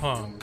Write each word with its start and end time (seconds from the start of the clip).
Goodnight 0.00 0.37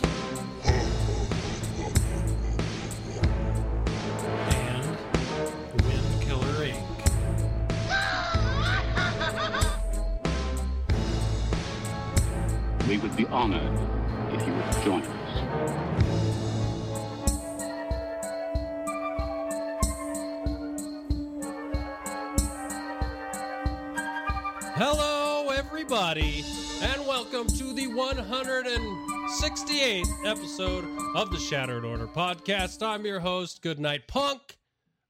episode 30.23 30.85
of 31.15 31.31
the 31.31 31.37
Shattered 31.37 31.83
Order 31.83 32.07
podcast. 32.07 32.81
I'm 32.85 33.05
your 33.05 33.19
host, 33.19 33.61
Goodnight 33.61 34.07
Punk, 34.07 34.57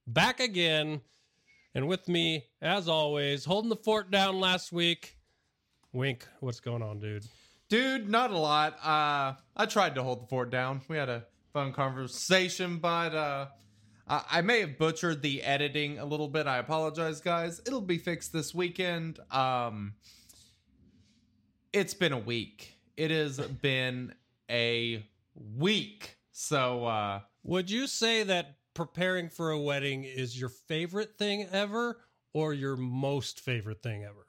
back 0.06 0.40
again, 0.40 1.00
and 1.74 1.86
with 1.86 2.08
me, 2.08 2.46
as 2.60 2.88
always, 2.88 3.44
holding 3.44 3.68
the 3.68 3.76
fort 3.76 4.10
down 4.10 4.40
last 4.40 4.72
week. 4.72 5.16
Wink, 5.92 6.26
what's 6.40 6.60
going 6.60 6.82
on, 6.82 6.98
dude? 6.98 7.24
Dude, 7.68 8.08
not 8.08 8.30
a 8.30 8.38
lot. 8.38 8.74
Uh, 8.84 9.34
I 9.56 9.66
tried 9.66 9.94
to 9.96 10.02
hold 10.02 10.22
the 10.22 10.26
fort 10.26 10.50
down. 10.50 10.80
We 10.88 10.96
had 10.96 11.08
a 11.08 11.24
fun 11.52 11.72
conversation, 11.72 12.78
but 12.78 13.14
uh, 13.14 13.46
I 14.08 14.40
may 14.40 14.60
have 14.60 14.78
butchered 14.78 15.22
the 15.22 15.42
editing 15.42 15.98
a 15.98 16.04
little 16.04 16.28
bit. 16.28 16.46
I 16.46 16.58
apologize, 16.58 17.20
guys. 17.20 17.60
It'll 17.66 17.80
be 17.80 17.98
fixed 17.98 18.32
this 18.32 18.54
weekend. 18.54 19.20
Um, 19.30 19.94
it's 21.72 21.94
been 21.94 22.12
a 22.12 22.18
week. 22.18 22.78
It 22.96 23.10
has 23.10 23.38
been 23.38 24.14
a 24.50 25.06
week. 25.34 26.16
So, 26.32 26.86
uh, 26.86 27.20
Would 27.44 27.70
you 27.70 27.86
say 27.86 28.22
that 28.24 28.56
preparing 28.74 29.28
for 29.30 29.50
a 29.50 29.58
wedding 29.60 30.04
is 30.04 30.38
your 30.38 30.50
favorite 30.50 31.16
thing 31.18 31.46
ever 31.50 31.98
or 32.32 32.52
your 32.52 32.76
most 32.76 33.40
favorite 33.40 33.82
thing 33.82 34.04
ever? 34.04 34.26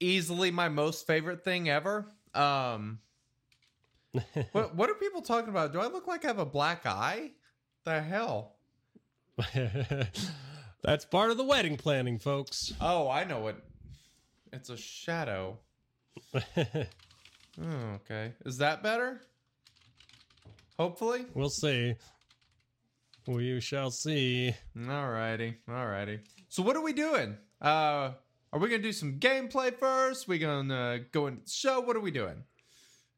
easily 0.00 0.50
my 0.50 0.68
most 0.68 1.06
favorite 1.06 1.44
thing 1.44 1.68
ever. 1.70 2.06
Um, 2.34 2.98
what 4.52 4.74
what 4.74 4.90
are 4.90 4.94
people 4.94 5.22
talking 5.22 5.48
about? 5.48 5.72
Do 5.72 5.80
I 5.80 5.86
look 5.86 6.06
like 6.06 6.24
I 6.24 6.28
have 6.28 6.40
a 6.40 6.44
black 6.44 6.86
eye? 6.86 7.30
The 7.84 8.00
hell? 8.02 8.56
That's 10.82 11.04
part 11.04 11.30
of 11.30 11.36
the 11.36 11.44
wedding 11.44 11.76
planning, 11.76 12.18
folks. 12.18 12.72
Oh, 12.80 13.08
I 13.08 13.24
know 13.24 13.46
it. 13.46 13.56
It's 14.52 14.70
a 14.70 14.76
shadow. 14.76 15.58
Oh, 17.60 17.94
okay. 17.96 18.32
Is 18.46 18.58
that 18.58 18.82
better? 18.82 19.20
Hopefully. 20.78 21.26
We'll 21.34 21.50
see. 21.50 21.94
We 23.26 23.60
shall 23.60 23.90
see. 23.90 24.54
Alrighty. 24.76 25.56
Alrighty. 25.68 26.20
So 26.48 26.62
what 26.62 26.76
are 26.76 26.82
we 26.82 26.92
doing? 26.92 27.36
Uh 27.60 28.12
are 28.52 28.58
we 28.58 28.68
gonna 28.68 28.82
do 28.82 28.92
some 28.92 29.18
gameplay 29.18 29.74
first? 29.74 30.28
We 30.28 30.38
gonna 30.38 31.00
go 31.12 31.26
into 31.26 31.44
the 31.44 31.50
show? 31.50 31.80
What 31.80 31.96
are 31.96 32.00
we 32.00 32.10
doing? 32.10 32.42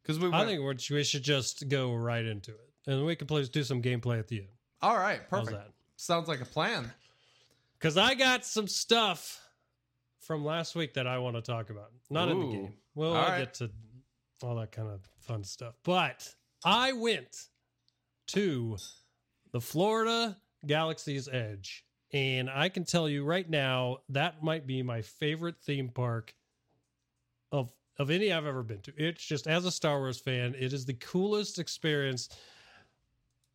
Because 0.03 0.19
we 0.19 0.31
I 0.33 0.45
think 0.45 0.61
we 0.91 1.05
should 1.05 1.23
just 1.23 1.69
go 1.69 1.95
right 1.95 2.25
into 2.25 2.51
it, 2.53 2.71
and 2.87 3.05
we 3.07 3.17
can 3.17 3.27
please 3.27 3.49
do 3.49 3.65
some 3.65 3.81
gameplay 3.81 4.19
at 4.19 4.29
the 4.29 4.41
end. 4.41 4.49
all 4.83 4.97
right, 4.97 5.27
perfect. 5.31 5.53
that? 5.53 5.71
Sounds 5.97 6.29
like 6.29 6.43
a 6.43 6.45
plan. 6.45 6.93
Because 7.79 7.97
I 7.97 8.15
got 8.15 8.45
some 8.45 8.69
stuff 8.69 9.41
from 10.21 10.45
last 10.45 10.75
week 10.77 10.95
that 10.95 11.07
I 11.07 11.19
want 11.19 11.37
to 11.37 11.43
talk 11.43 11.71
about. 11.71 11.91
Not 12.11 12.29
in 12.29 12.39
the 12.41 12.47
game. 12.47 12.75
Well, 12.95 13.13
All 13.13 13.17
I'll 13.17 13.31
right. 13.31 13.39
get 13.39 13.55
to 13.55 13.71
all 14.43 14.57
that 14.57 14.73
kind 14.73 14.89
of 14.89 15.01
fun 15.19 15.45
stuff. 15.45 15.75
But 15.85 16.29
I 16.65 16.93
went 16.93 17.49
to 18.29 18.77
the 19.53 19.61
Florida 19.61 20.37
Galaxy's 20.67 21.29
Edge. 21.29 21.85
And 22.13 22.49
I 22.49 22.69
can 22.69 22.85
tell 22.85 23.09
you 23.09 23.25
right 23.25 23.49
now, 23.49 23.99
that 24.11 24.43
might 24.43 24.67
be 24.67 24.83
my 24.83 25.03
favorite 25.03 25.57
theme 25.61 25.89
park 25.89 26.35
of 27.51 27.73
of 27.99 28.11
any 28.11 28.33
I've 28.33 28.47
ever 28.47 28.63
been 28.63 28.81
to. 28.83 28.93
It's 28.97 29.25
just 29.25 29.47
as 29.47 29.65
a 29.65 29.71
Star 29.71 29.99
Wars 29.99 30.19
fan, 30.19 30.55
it 30.59 30.73
is 30.73 30.85
the 30.85 30.95
coolest 30.95 31.59
experience 31.59 32.29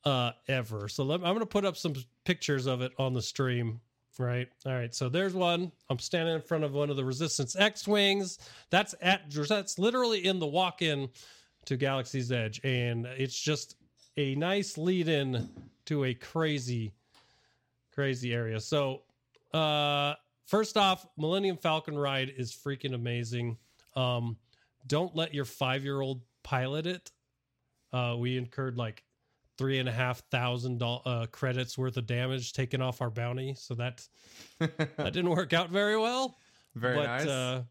uh 0.05 0.31
ever. 0.47 0.87
So 0.87 1.03
let, 1.03 1.15
I'm 1.15 1.33
going 1.33 1.39
to 1.39 1.45
put 1.45 1.65
up 1.65 1.77
some 1.77 1.93
pictures 2.25 2.65
of 2.65 2.81
it 2.81 2.91
on 2.97 3.13
the 3.13 3.21
stream. 3.21 3.79
Right. 4.19 4.49
All 4.65 4.73
right. 4.73 4.93
So 4.93 5.07
there's 5.07 5.33
one. 5.33 5.71
I'm 5.89 5.97
standing 5.97 6.35
in 6.35 6.41
front 6.41 6.65
of 6.65 6.73
one 6.73 6.89
of 6.89 6.97
the 6.97 7.05
Resistance 7.05 7.55
X-wings. 7.55 8.37
That's 8.69 8.93
at 9.01 9.31
that's 9.31 9.79
literally 9.79 10.25
in 10.25 10.39
the 10.39 10.45
walk-in 10.45 11.07
to 11.65 11.77
Galaxy's 11.77 12.29
Edge, 12.29 12.59
and 12.65 13.05
it's 13.05 13.39
just 13.39 13.77
a 14.17 14.35
nice 14.35 14.77
lead-in 14.77 15.49
to 15.85 16.03
a 16.03 16.13
crazy, 16.13 16.91
crazy 17.93 18.33
area. 18.33 18.59
So, 18.59 19.03
uh, 19.53 20.15
first 20.45 20.75
off, 20.75 21.07
Millennium 21.17 21.55
Falcon 21.55 21.97
ride 21.97 22.33
is 22.35 22.51
freaking 22.51 22.93
amazing. 22.93 23.57
Um, 23.95 24.35
don't 24.85 25.15
let 25.15 25.33
your 25.33 25.45
five-year-old 25.45 26.21
pilot 26.43 26.87
it. 26.87 27.11
Uh, 27.93 28.15
we 28.19 28.37
incurred 28.37 28.75
like 28.75 29.01
three 29.59 29.77
and 29.77 29.89
a 29.89 29.91
half 29.91 30.23
thousand 30.31 30.81
uh, 30.81 31.27
credits 31.33 31.77
worth 31.77 31.97
of 31.97 32.07
damage 32.07 32.53
taken 32.53 32.81
off 32.81 33.01
our 33.01 33.09
bounty, 33.09 33.53
so 33.57 33.75
that 33.75 34.07
that 34.59 35.13
didn't 35.13 35.29
work 35.29 35.51
out 35.51 35.69
very 35.69 35.97
well. 35.97 36.37
Very 36.75 36.95
but, 36.95 37.05
nice. 37.05 37.27
Uh, 37.27 37.63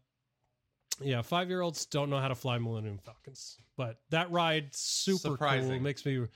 yeah, 1.01 1.23
five 1.23 1.49
year 1.49 1.61
olds 1.61 1.87
don't 1.87 2.11
know 2.11 2.19
how 2.19 2.27
to 2.27 2.35
fly 2.35 2.59
Millennium 2.59 2.99
Falcons, 2.99 3.57
but 3.75 3.97
that 4.11 4.31
ride 4.31 4.69
super 4.71 5.35
cool. 5.35 5.79
Makes 5.79 6.05
me 6.05 6.27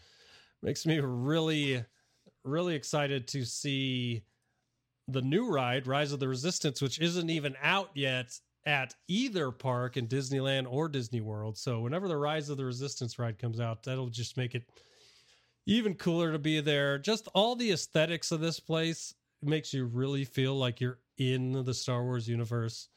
makes 0.64 0.86
me 0.88 1.00
really 1.00 1.86
really 2.44 2.74
excited 2.74 3.28
to 3.30 3.46
see 3.46 4.24
the 5.08 5.22
new 5.22 5.50
ride, 5.50 5.86
Rise 5.86 6.12
of 6.14 6.20
the 6.20 6.28
Resistance, 6.28 6.82
which 6.82 7.00
isn't 7.00 7.30
even 7.30 7.56
out 7.62 7.92
yet 7.94 8.38
at 8.66 8.96
either 9.08 9.52
park 9.52 9.98
in 9.98 10.08
Disneyland 10.08 10.66
or 10.68 10.90
Disney 10.90 11.22
World. 11.22 11.58
So 11.58 11.82
whenever 11.82 12.08
the 12.08 12.18
Rise 12.18 12.50
of 12.50 12.58
the 12.58 12.66
Resistance 12.66 13.20
ride 13.20 13.38
comes 13.38 13.60
out, 13.60 13.84
that'll 13.84 14.08
just 14.08 14.36
make 14.36 14.56
it 14.56 14.64
even 15.66 15.96
cooler 15.96 16.32
to 16.32 16.40
be 16.40 16.60
there. 16.60 16.98
Just 16.98 17.28
all 17.34 17.56
the 17.56 17.72
aesthetics 17.72 18.32
of 18.32 18.40
this 18.40 18.60
place 18.60 19.14
makes 19.42 19.74
you 19.74 19.86
really 19.86 20.26
feel 20.26 20.56
like 20.56 20.80
you're 20.82 21.00
in 21.18 21.64
the 21.64 21.74
Star 21.74 22.04
Wars 22.04 22.28
universe. 22.28 22.90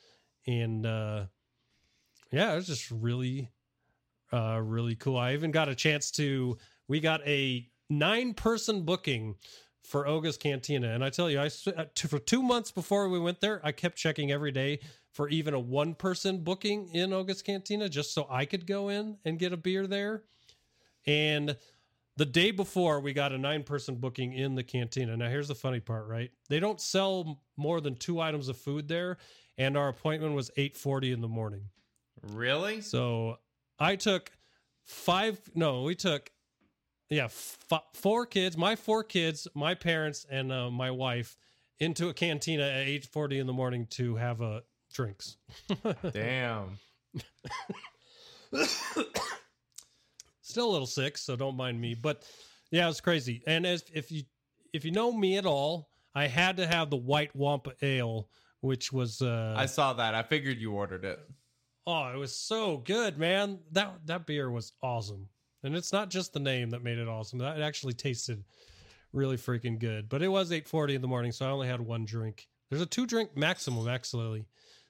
And 0.47 0.87
uh 0.87 1.27
yeah, 2.33 2.53
it 2.53 2.57
was 2.57 2.67
just 2.67 2.91
really 2.91 3.51
uh 4.33 4.61
really 4.63 4.97
cool. 4.97 5.17
I 5.17 5.35
even 5.35 5.51
got 5.51 5.69
a 5.69 5.75
chance 5.75 6.11
to 6.13 6.57
we 6.89 7.01
got 7.01 7.27
a 7.27 7.69
nine 7.89 8.35
person 8.35 8.83
booking 8.83 9.37
for 9.83 10.07
Oga's 10.07 10.37
Cantina. 10.37 10.89
And 10.89 11.05
I 11.05 11.11
tell 11.11 11.31
you, 11.31 11.39
I 11.39 11.47
uh, 11.47 11.85
for 11.97 12.19
2 12.19 12.43
months 12.43 12.73
before 12.73 13.09
we 13.09 13.21
went 13.21 13.41
there, 13.41 13.61
I 13.63 13.71
kept 13.71 13.97
checking 13.97 14.33
every 14.33 14.51
day 14.51 14.81
for 15.13 15.29
even 15.29 15.55
a 15.55 15.61
one 15.61 15.95
person 15.95 16.43
booking 16.43 16.89
in 16.93 17.13
Oga's 17.13 17.41
Cantina 17.41 17.89
just 17.89 18.13
so 18.13 18.27
I 18.29 18.45
could 18.45 18.67
go 18.67 18.89
in 18.89 19.17
and 19.25 19.39
get 19.39 19.53
a 19.53 19.57
beer 19.57 19.87
there. 19.87 20.25
And 21.07 21.57
the 22.17 22.25
day 22.25 22.51
before, 22.51 23.01
we 23.01 23.13
got 23.13 23.33
a 23.33 23.39
nine 23.39 23.63
person 23.63 23.97
booking 23.97 24.33
in 24.33 24.55
the 24.55 24.63
cantina. 24.63 25.17
Now, 25.17 25.29
here's 25.29 25.49
the 25.49 25.55
funny 25.55 25.81
part, 25.81 26.07
right? 26.07 26.31
They 26.49 26.61
don't 26.61 26.81
sell 26.81 27.43
more 27.57 27.81
than 27.81 27.95
two 27.95 28.21
items 28.21 28.49
of 28.49 28.57
food 28.57 28.89
there, 28.89 29.19
and 29.59 29.77
our 29.77 29.89
appointment 29.89 30.35
was 30.35 30.51
8:40 30.57 31.13
in 31.13 31.21
the 31.21 31.29
morning. 31.29 31.69
really? 32.23 32.81
So 32.81 33.39
I 33.79 33.97
took 33.97 34.33
five. 34.85 35.39
No, 35.55 35.83
we 35.83 35.95
took 35.95 36.31
yeah 37.11 37.25
f- 37.25 37.83
four 37.93 38.25
kids. 38.25 38.57
My 38.57 38.77
four 38.77 39.05
kids, 39.05 39.47
my 39.55 39.75
parents, 39.75 40.25
and 40.31 40.51
uh, 40.51 40.71
my 40.71 40.91
wife 40.91 41.37
into 41.79 42.09
a 42.09 42.15
cantina 42.15 42.63
at 42.63 42.87
8:40 42.87 43.41
in 43.41 43.47
the 43.47 43.53
morning 43.53 43.87
to 43.91 44.17
have 44.17 44.41
uh, 44.41 44.61
drinks. 44.91 45.37
Damn. 46.13 46.79
Still 50.47 50.71
a 50.71 50.73
little 50.73 50.87
sick, 50.87 51.19
so 51.19 51.37
don't 51.37 51.57
mind 51.57 51.81
me. 51.81 51.95
But 51.95 52.25
yeah, 52.71 52.85
it 52.85 52.89
was 52.89 53.01
crazy. 53.01 53.43
And 53.47 53.67
as 53.67 53.85
if 53.93 54.13
you 54.13 54.23
if 54.73 54.85
you 54.85 54.91
know 54.91 55.13
me 55.13 55.39
at 55.39 55.47
all, 55.47 55.91
I 56.15 56.27
had 56.27 56.57
to 56.59 56.67
have 56.67 56.91
the 56.91 56.97
white 56.97 57.35
Wampa 57.35 57.73
Ale 57.83 58.29
which 58.61 58.93
was 58.93 59.23
uh, 59.23 59.55
I 59.57 59.67
saw 59.67 59.93
that. 59.95 60.15
I 60.15 60.23
figured 60.23 60.59
you 60.59 60.73
ordered 60.73 61.05
it. 61.05 61.21
Oh, 61.87 62.11
it 62.13 62.17
was 62.17 62.35
so 62.35 62.79
good, 62.79 63.17
man. 63.19 63.61
That 63.73 63.95
that 64.07 64.27
beer 64.27 64.51
was 64.51 64.73
awesome. 64.83 65.29
And 65.63 65.75
it's 65.75 65.93
not 65.93 66.11
just 66.11 66.33
the 66.33 66.41
name 66.41 66.71
that 66.71 66.83
made 66.83 66.99
it 66.99 67.09
awesome. 67.09 67.39
That 67.39 67.59
it 67.59 67.63
actually 67.63 67.95
tasted 67.95 68.45
really 69.13 69.37
freaking 69.37 69.79
good. 69.79 70.09
But 70.09 70.23
it 70.23 70.29
was 70.29 70.51
8:40 70.51 70.97
in 70.97 71.03
the 71.03 71.09
morning, 71.09 71.33
so 71.33 71.47
I 71.47 71.51
only 71.51 71.69
had 71.69 71.81
one 71.81 72.05
drink. 72.05 72.49
There's 72.71 72.83
a 72.83 72.87
two 72.87 73.07
drink 73.07 73.37
maximum 73.37 73.89
actually. 73.89 74.45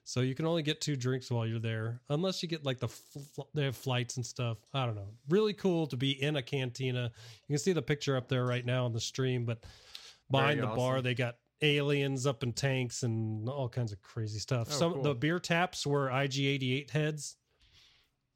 So 0.09 0.21
you 0.21 0.35
can 0.35 0.45
only 0.45 0.63
get 0.63 0.79
two 0.79 0.95
drinks 0.95 1.29
while 1.29 1.45
you're 1.45 1.59
there 1.59 1.99
unless 2.07 2.41
you 2.41 2.47
get 2.47 2.63
like 2.63 2.79
the 2.79 2.87
fl- 2.87 3.41
they 3.53 3.65
have 3.65 3.75
flights 3.75 4.15
and 4.15 4.25
stuff. 4.25 4.57
I 4.73 4.85
don't 4.85 4.95
know. 4.95 5.09
Really 5.27 5.51
cool 5.51 5.85
to 5.87 5.97
be 5.97 6.11
in 6.23 6.37
a 6.37 6.41
cantina. 6.41 7.11
You 7.49 7.53
can 7.53 7.59
see 7.59 7.73
the 7.73 7.81
picture 7.81 8.15
up 8.15 8.29
there 8.29 8.45
right 8.45 8.65
now 8.65 8.85
on 8.85 8.93
the 8.93 9.01
stream, 9.01 9.43
but 9.43 9.65
behind 10.31 10.61
Very 10.61 10.69
the 10.71 10.75
bar 10.77 11.01
they 11.01 11.13
got 11.13 11.35
aliens 11.61 12.25
up 12.25 12.41
in 12.41 12.53
tanks 12.53 13.03
and 13.03 13.49
all 13.49 13.67
kinds 13.67 13.91
of 13.91 14.01
crazy 14.01 14.39
stuff. 14.39 14.69
Oh, 14.71 14.73
Some 14.75 14.93
cool. 14.93 15.03
the 15.03 15.13
beer 15.13 15.39
taps 15.41 15.85
were 15.85 16.07
IG88 16.07 16.89
heads. 16.89 17.35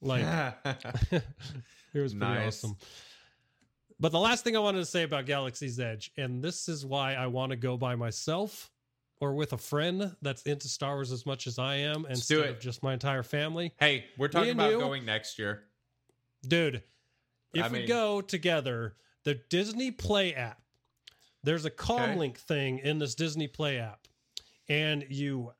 Like 0.02 0.26
it 0.66 1.24
was 1.94 2.14
pretty 2.14 2.18
Nice. 2.34 2.66
awesome. 2.66 2.76
But 3.98 4.12
the 4.12 4.20
last 4.20 4.44
thing 4.44 4.58
I 4.58 4.60
wanted 4.60 4.80
to 4.80 4.86
say 4.86 5.04
about 5.04 5.26
Galaxy's 5.26 5.80
Edge, 5.80 6.12
and 6.18 6.44
this 6.44 6.68
is 6.68 6.86
why 6.86 7.14
I 7.14 7.28
want 7.28 7.52
to 7.52 7.56
go 7.56 7.78
by 7.78 7.96
myself 7.96 8.70
or 9.22 9.34
with 9.34 9.54
a 9.54 9.58
friend 9.58 10.16
that's 10.22 10.42
into 10.44 10.68
Star 10.68 10.96
Wars 10.96 11.12
as 11.12 11.26
much 11.26 11.48
as 11.48 11.58
I 11.60 11.76
am, 11.76 12.04
Let's 12.04 12.28
do 12.28 12.40
instead 12.40 12.50
it. 12.50 12.58
of 12.58 12.60
just 12.60 12.84
my 12.84 12.92
entire 12.94 13.24
family. 13.24 13.72
hey, 13.80 14.06
we're 14.18 14.28
talking 14.28 14.52
about 14.52 14.72
you. 14.72 14.80
going 14.80 15.06
next 15.06 15.40
year. 15.40 15.64
Dude, 16.46 16.84
if 17.54 17.64
I 17.64 17.70
we 17.70 17.86
go 17.86 18.20
together, 18.22 18.96
the 19.24 19.36
Disney 19.50 19.92
Play 19.92 20.34
app, 20.34 20.60
there's 21.44 21.66
a 21.66 21.70
Okay. 21.70 21.78
Comlink 21.94 22.38
thing 22.38 22.80
in 22.80 23.00
this 23.00 23.16
Disney 23.16 23.48
Play 23.48 23.78
app, 23.80 24.08
and 24.68 25.06
you 25.10 25.54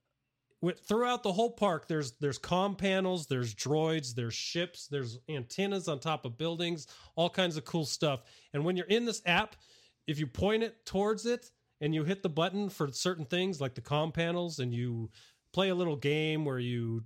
throughout 0.88 1.24
the 1.24 1.32
whole 1.32 1.50
park 1.50 1.88
there's 1.88 2.12
there's 2.20 2.38
com 2.38 2.76
panels 2.76 3.26
there's 3.26 3.56
droids 3.56 4.14
there's 4.14 4.36
ships 4.36 4.88
there's 4.88 5.18
antennas 5.28 5.88
on 5.88 6.00
top 6.00 6.24
of 6.24 6.38
buildings 6.38 6.86
all 7.16 7.32
kinds 7.32 7.58
of 7.58 7.66
cool 7.66 7.84
stuff 7.84 8.22
and 8.54 8.64
when 8.64 8.78
you're 8.78 8.86
in 8.86 9.04
this 9.04 9.24
app 9.26 9.56
if 10.06 10.20
you 10.20 10.28
point 10.28 10.62
it 10.62 10.86
towards 10.86 11.26
it 11.26 11.50
and 11.82 11.94
you 11.94 12.04
hit 12.04 12.24
the 12.24 12.30
button 12.30 12.70
for 12.70 12.92
certain 12.92 13.26
things 13.26 13.60
like 13.60 13.76
the 13.76 13.82
com 13.82 14.12
panels 14.12 14.60
and 14.60 14.74
you 14.74 15.10
play 15.52 15.70
a 15.70 15.76
little 15.76 15.98
game 15.98 16.46
where 16.46 16.60
you 16.60 17.04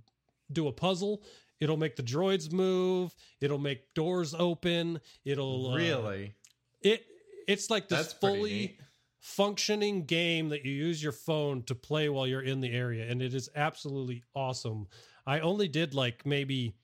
do 0.52 0.68
a 0.68 0.72
puzzle. 0.72 1.22
It'll 1.58 1.78
make 1.78 1.96
the 1.96 2.02
droids 2.02 2.52
move. 2.52 3.14
It'll 3.40 3.58
make 3.58 3.94
doors 3.94 4.34
open. 4.38 5.00
It'll 5.24 5.72
uh, 5.72 5.76
Really? 5.76 6.34
it 6.82 7.04
it's 7.48 7.70
like 7.70 7.88
this 7.88 7.98
That's 8.08 8.12
fully 8.12 8.78
functioning 9.20 10.04
game 10.04 10.50
that 10.50 10.64
you 10.64 10.72
use 10.72 11.02
your 11.02 11.12
phone 11.12 11.62
to 11.64 11.74
play 11.74 12.08
while 12.08 12.26
you're 12.26 12.42
in 12.42 12.60
the 12.60 12.70
area 12.70 13.10
and 13.10 13.20
it 13.22 13.34
is 13.34 13.48
absolutely 13.56 14.22
awesome. 14.34 14.86
I 15.26 15.40
only 15.40 15.66
did 15.66 15.94
like 15.94 16.24
maybe 16.24 16.74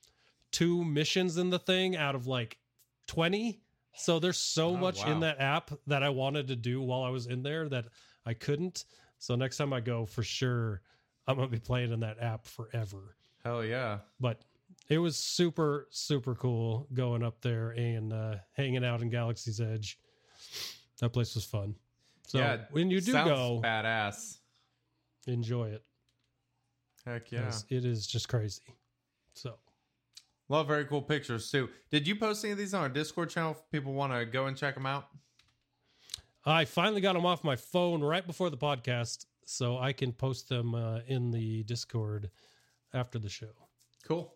two 0.50 0.84
missions 0.84 1.36
in 1.36 1.50
the 1.50 1.58
thing 1.58 1.96
out 1.96 2.14
of 2.14 2.26
like 2.26 2.58
20 3.06 3.60
so 3.94 4.18
there's 4.18 4.38
so 4.38 4.68
Oh, 4.70 4.76
much 4.76 5.04
wow. 5.04 5.12
in 5.12 5.20
that 5.20 5.40
app 5.40 5.70
that 5.86 6.02
i 6.02 6.08
wanted 6.08 6.48
to 6.48 6.56
do 6.56 6.80
while 6.80 7.02
i 7.02 7.08
was 7.10 7.26
in 7.26 7.42
there 7.42 7.68
that 7.68 7.86
i 8.26 8.34
couldn't 8.34 8.84
so 9.18 9.34
next 9.34 9.56
time 9.58 9.72
i 9.72 9.80
go 9.80 10.06
for 10.06 10.22
sure 10.22 10.80
i'm 11.26 11.36
gonna 11.36 11.48
be 11.48 11.58
playing 11.58 11.92
in 11.92 12.00
that 12.00 12.18
app 12.20 12.46
forever 12.46 13.16
Hell 13.44 13.64
yeah. 13.64 13.98
but 14.20 14.40
it 14.88 14.98
was 14.98 15.16
super 15.16 15.86
super 15.90 16.34
cool 16.34 16.86
going 16.94 17.22
up 17.22 17.40
there 17.40 17.70
and 17.70 18.12
uh, 18.12 18.36
hanging 18.52 18.84
out 18.84 19.00
in 19.02 19.10
Galaxy's 19.10 19.60
Edge. 19.60 19.98
That 21.00 21.10
place 21.10 21.34
was 21.34 21.44
fun. 21.44 21.74
So 22.26 22.38
yeah. 22.38 22.58
when 22.70 22.90
you 22.90 23.00
do 23.00 23.12
go, 23.12 23.60
badass. 23.64 24.38
enjoy 25.26 25.70
it. 25.70 25.84
Heck 27.04 27.30
yeah! 27.32 27.52
It 27.68 27.84
is 27.84 28.06
just 28.06 28.28
crazy. 28.28 28.62
So 29.34 29.54
Love 30.48 30.66
very 30.66 30.84
cool 30.84 31.02
pictures 31.02 31.50
too. 31.50 31.68
Did 31.90 32.06
you 32.06 32.16
post 32.16 32.44
any 32.44 32.52
of 32.52 32.58
these 32.58 32.74
on 32.74 32.82
our 32.82 32.88
Discord 32.88 33.30
channel 33.30 33.52
if 33.52 33.70
people 33.70 33.92
want 33.92 34.12
to 34.12 34.24
go 34.26 34.46
and 34.46 34.56
check 34.56 34.74
them 34.74 34.86
out? 34.86 35.08
I 36.44 36.64
finally 36.64 37.00
got 37.00 37.14
them 37.14 37.24
off 37.24 37.44
my 37.44 37.56
phone 37.56 38.02
right 38.02 38.26
before 38.26 38.50
the 38.50 38.56
podcast, 38.56 39.26
so 39.44 39.78
I 39.78 39.92
can 39.92 40.12
post 40.12 40.48
them 40.48 40.74
uh, 40.74 41.00
in 41.06 41.30
the 41.30 41.62
Discord 41.62 42.30
after 42.92 43.18
the 43.18 43.28
show. 43.28 43.52
Cool. 44.04 44.34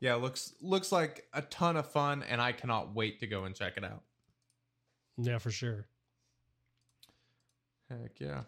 Yeah, 0.00 0.14
looks 0.14 0.54
looks 0.60 0.92
like 0.92 1.26
a 1.32 1.42
ton 1.42 1.76
of 1.76 1.90
fun, 1.90 2.22
and 2.22 2.40
I 2.40 2.52
cannot 2.52 2.94
wait 2.94 3.20
to 3.20 3.26
go 3.26 3.44
and 3.44 3.54
check 3.54 3.76
it 3.76 3.84
out. 3.84 4.02
Yeah, 5.16 5.38
for 5.38 5.50
sure. 5.50 5.86
Heck 7.88 8.20
yeah. 8.20 8.42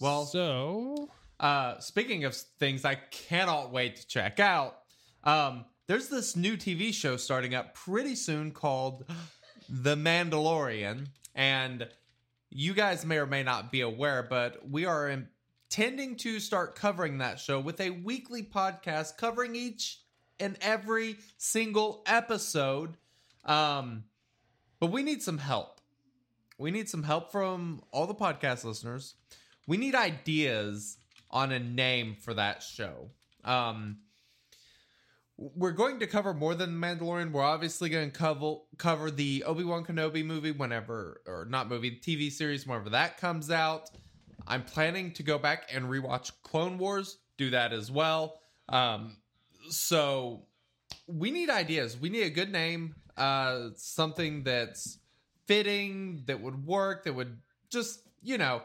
Well, 0.00 0.24
so 0.24 1.08
uh, 1.38 1.78
speaking 1.78 2.24
of 2.24 2.34
things 2.34 2.84
I 2.84 2.94
cannot 2.94 3.72
wait 3.72 3.96
to 3.96 4.06
check 4.06 4.40
out, 4.40 4.78
um, 5.24 5.64
there's 5.86 6.08
this 6.08 6.34
new 6.34 6.56
TV 6.56 6.92
show 6.94 7.16
starting 7.16 7.54
up 7.54 7.74
pretty 7.74 8.14
soon 8.14 8.52
called 8.52 9.04
The 9.68 9.96
Mandalorian, 9.96 11.08
and 11.34 11.88
you 12.50 12.72
guys 12.72 13.04
may 13.04 13.18
or 13.18 13.26
may 13.26 13.42
not 13.42 13.70
be 13.70 13.82
aware, 13.82 14.22
but 14.22 14.68
we 14.68 14.86
are 14.86 15.10
intending 15.10 16.16
to 16.16 16.40
start 16.40 16.74
covering 16.74 17.18
that 17.18 17.38
show 17.38 17.60
with 17.60 17.80
a 17.80 17.90
weekly 17.90 18.42
podcast 18.42 19.18
covering 19.18 19.56
each 19.56 20.00
and 20.40 20.56
every 20.60 21.16
single 21.36 22.02
episode. 22.06 22.96
Um, 23.44 24.04
but 24.80 24.90
we 24.90 25.02
need 25.02 25.22
some 25.22 25.38
help. 25.38 25.80
We 26.58 26.70
need 26.70 26.88
some 26.88 27.02
help 27.02 27.30
from 27.30 27.82
all 27.90 28.06
the 28.06 28.14
podcast 28.14 28.64
listeners. 28.64 29.16
We 29.66 29.76
need 29.76 29.94
ideas 29.94 30.96
on 31.30 31.52
a 31.52 31.58
name 31.58 32.16
for 32.18 32.32
that 32.34 32.62
show. 32.62 33.10
Um, 33.44 33.98
we're 35.36 35.72
going 35.72 35.98
to 35.98 36.06
cover 36.06 36.32
more 36.32 36.54
than 36.54 36.78
the 36.78 36.86
Mandalorian. 36.86 37.32
We're 37.32 37.42
obviously 37.42 37.88
going 37.88 38.10
to 38.10 38.16
cover 38.16 38.56
cover 38.78 39.10
the 39.10 39.44
Obi 39.44 39.64
Wan 39.64 39.84
Kenobi 39.84 40.24
movie 40.24 40.52
whenever, 40.52 41.22
or 41.26 41.46
not 41.48 41.68
movie, 41.68 41.98
TV 42.00 42.30
series 42.30 42.66
whenever 42.66 42.90
that 42.90 43.18
comes 43.18 43.50
out. 43.50 43.90
I'm 44.46 44.62
planning 44.62 45.12
to 45.14 45.22
go 45.22 45.38
back 45.38 45.68
and 45.72 45.86
rewatch 45.86 46.30
Clone 46.42 46.78
Wars. 46.78 47.18
Do 47.36 47.50
that 47.50 47.72
as 47.72 47.90
well. 47.90 48.40
Um, 48.68 49.16
so 49.70 50.44
we 51.06 51.30
need 51.30 51.50
ideas. 51.50 51.98
We 51.98 52.10
need 52.10 52.22
a 52.22 52.30
good 52.30 52.52
name, 52.52 52.94
uh, 53.16 53.70
something 53.76 54.44
that's 54.44 54.98
fitting, 55.46 56.22
that 56.26 56.40
would 56.40 56.64
work, 56.64 57.04
that 57.04 57.12
would 57.12 57.38
just, 57.70 58.00
you 58.22 58.38
know, 58.38 58.62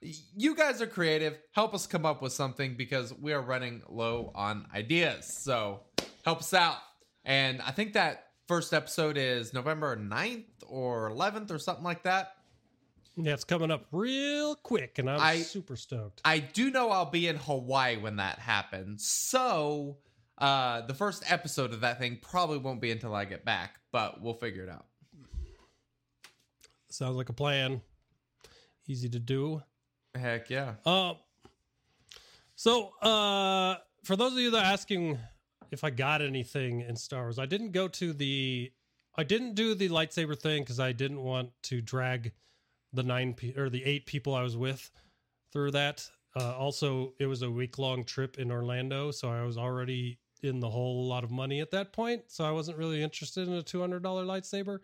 you 0.00 0.54
guys 0.54 0.82
are 0.82 0.86
creative. 0.86 1.38
Help 1.52 1.74
us 1.74 1.86
come 1.86 2.04
up 2.04 2.22
with 2.22 2.32
something 2.32 2.76
because 2.76 3.12
we 3.14 3.32
are 3.32 3.40
running 3.40 3.82
low 3.88 4.32
on 4.34 4.66
ideas. 4.74 5.26
So 5.32 5.80
help 6.22 6.38
us 6.38 6.54
out. 6.54 6.78
And 7.24 7.60
I 7.62 7.70
think 7.70 7.92
that 7.94 8.26
first 8.48 8.72
episode 8.74 9.16
is 9.16 9.52
November 9.54 9.96
9th 9.96 10.44
or 10.66 11.10
11th 11.10 11.50
or 11.50 11.58
something 11.58 11.84
like 11.84 12.02
that. 12.04 12.34
yeah, 13.16 13.34
it's 13.34 13.44
coming 13.44 13.70
up 13.70 13.86
real 13.92 14.54
quick, 14.56 14.98
and 14.98 15.08
I'm 15.10 15.20
I- 15.20 15.36
super 15.42 15.76
stoked. 15.76 16.20
I 16.24 16.38
do 16.38 16.70
know 16.70 16.90
I'll 16.90 17.10
be 17.10 17.28
in 17.28 17.36
Hawaii 17.36 17.96
when 17.96 18.16
that 18.16 18.38
happens. 18.38 19.06
So 19.06 19.98
uh 20.38 20.80
the 20.86 20.94
first 20.94 21.30
episode 21.30 21.72
of 21.74 21.82
that 21.82 21.98
thing 22.00 22.18
probably 22.22 22.56
won't 22.58 22.80
be 22.80 22.90
until 22.90 23.14
I 23.14 23.24
get 23.26 23.44
back, 23.44 23.78
but 23.92 24.20
we'll 24.22 24.34
figure 24.34 24.64
it 24.64 24.70
out. 24.70 24.86
Sounds 26.90 27.16
like 27.16 27.28
a 27.28 27.32
plan. 27.34 27.80
Easy 28.88 29.08
to 29.10 29.18
do. 29.18 29.62
Heck 30.14 30.50
yeah. 30.50 30.74
Uh, 30.84 31.14
so, 32.54 32.90
uh, 33.00 33.76
for 34.04 34.14
those 34.16 34.32
of 34.32 34.38
you 34.38 34.50
that 34.50 34.62
are 34.64 34.72
asking 34.72 35.18
if 35.72 35.82
I 35.82 35.90
got 35.90 36.22
anything 36.22 36.82
in 36.82 36.94
Star 36.94 37.22
Wars, 37.22 37.38
I 37.38 37.46
didn't 37.46 37.72
go 37.72 37.88
to 37.88 38.12
the, 38.12 38.70
I 39.16 39.24
didn't 39.24 39.54
do 39.54 39.74
the 39.74 39.88
lightsaber 39.88 40.38
thing 40.38 40.62
because 40.62 40.78
I 40.78 40.92
didn't 40.92 41.22
want 41.22 41.50
to 41.64 41.80
drag 41.80 42.32
the 42.92 43.02
nine 43.02 43.34
pe- 43.34 43.54
or 43.56 43.68
the 43.68 43.84
eight 43.84 44.06
people 44.06 44.34
I 44.34 44.42
was 44.42 44.56
with 44.56 44.90
through 45.52 45.72
that. 45.72 46.08
Uh, 46.36 46.54
also, 46.56 47.14
it 47.18 47.26
was 47.26 47.42
a 47.42 47.50
week 47.50 47.78
long 47.78 48.04
trip 48.04 48.38
in 48.38 48.52
Orlando, 48.52 49.10
so 49.10 49.30
I 49.30 49.42
was 49.42 49.58
already 49.58 50.18
in 50.42 50.60
the 50.60 50.70
whole 50.70 51.06
lot 51.06 51.24
of 51.24 51.30
money 51.30 51.60
at 51.60 51.70
that 51.70 51.92
point, 51.92 52.24
so 52.28 52.44
I 52.44 52.50
wasn't 52.50 52.78
really 52.78 53.02
interested 53.02 53.48
in 53.48 53.54
a 53.54 53.62
two 53.62 53.80
hundred 53.80 54.02
dollar 54.02 54.24
lightsaber 54.24 54.80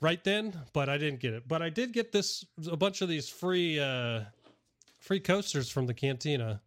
right 0.00 0.22
then, 0.24 0.58
but 0.72 0.88
I 0.88 0.98
didn't 0.98 1.20
get 1.20 1.34
it. 1.34 1.46
But 1.46 1.62
I 1.62 1.70
did 1.70 1.92
get 1.92 2.12
this 2.12 2.44
a 2.70 2.76
bunch 2.76 3.00
of 3.02 3.08
these 3.08 3.28
free 3.28 3.78
uh 3.78 4.22
free 4.98 5.20
coasters 5.20 5.70
from 5.70 5.86
the 5.86 5.94
cantina. 5.94 6.60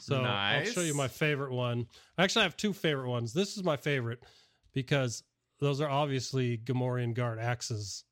So 0.00 0.22
I'll 0.22 0.64
show 0.64 0.80
you 0.80 0.94
my 0.94 1.08
favorite 1.08 1.52
one. 1.52 1.80
Actually, 1.80 1.92
I 2.18 2.24
actually 2.24 2.42
have 2.42 2.56
two 2.56 2.72
favorite 2.72 3.08
ones. 3.08 3.32
This 3.32 3.56
is 3.56 3.64
my 3.64 3.76
favorite 3.76 4.22
because 4.72 5.22
those 5.60 5.80
are 5.80 5.88
obviously 5.88 6.58
Gamorrean 6.58 7.14
guard 7.14 7.38
axes. 7.38 8.04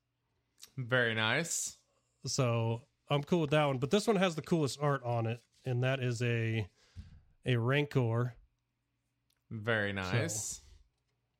Very 0.78 1.14
nice. 1.14 1.76
So 2.24 2.82
I'm 3.10 3.22
cool 3.22 3.40
with 3.40 3.50
that 3.50 3.66
one. 3.66 3.78
But 3.78 3.90
this 3.90 4.06
one 4.06 4.16
has 4.16 4.34
the 4.34 4.42
coolest 4.42 4.78
art 4.80 5.02
on 5.04 5.26
it, 5.26 5.42
and 5.64 5.82
that 5.82 6.00
is 6.00 6.22
a 6.22 6.66
a 7.44 7.56
Rancor. 7.56 8.34
Very 9.50 9.92
nice. 9.92 10.62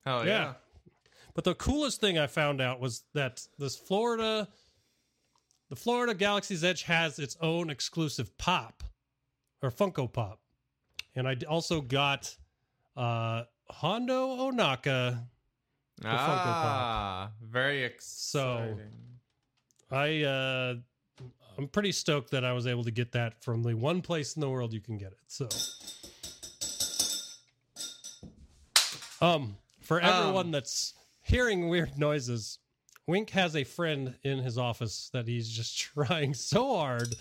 Hell 0.04 0.26
yeah. 0.26 0.30
Yeah. 0.30 0.52
But 1.34 1.44
the 1.44 1.54
coolest 1.54 2.00
thing 2.00 2.18
I 2.18 2.26
found 2.26 2.60
out 2.60 2.78
was 2.78 3.04
that 3.14 3.46
this 3.58 3.76
Florida, 3.76 4.48
the 5.70 5.76
Florida 5.76 6.12
Galaxy's 6.12 6.62
Edge 6.62 6.82
has 6.82 7.18
its 7.18 7.36
own 7.40 7.70
exclusive 7.70 8.36
pop 8.36 8.82
or 9.62 9.70
Funko 9.70 10.12
Pop, 10.12 10.40
and 11.14 11.26
I 11.28 11.36
also 11.48 11.80
got 11.80 12.34
uh, 12.96 13.44
Hondo 13.70 14.36
Ohnaka. 14.36 15.18
Funko 16.00 16.10
Pop. 16.10 16.64
Ah, 16.64 17.30
very 17.40 17.84
exciting. 17.84 18.90
I 19.90 20.22
uh, 20.22 20.74
I'm 21.58 21.68
pretty 21.68 21.92
stoked 21.92 22.30
that 22.30 22.44
I 22.44 22.52
was 22.52 22.66
able 22.66 22.84
to 22.84 22.90
get 22.90 23.12
that 23.12 23.42
from 23.42 23.62
the 23.62 23.74
one 23.74 24.00
place 24.00 24.34
in 24.36 24.40
the 24.40 24.50
world 24.50 24.72
you 24.72 24.80
can 24.80 24.96
get 24.98 25.12
it. 25.12 25.18
So, 25.28 25.48
um, 29.20 29.56
for 29.80 30.00
everyone 30.00 30.46
Um, 30.46 30.50
that's 30.52 30.94
hearing 31.22 31.68
weird 31.68 31.98
noises, 31.98 32.58
Wink 33.06 33.30
has 33.30 33.54
a 33.54 33.64
friend 33.64 34.14
in 34.22 34.38
his 34.38 34.58
office 34.58 35.10
that 35.12 35.28
he's 35.28 35.48
just 35.48 35.78
trying 35.94 36.34
so 36.34 36.76
hard 36.76 37.14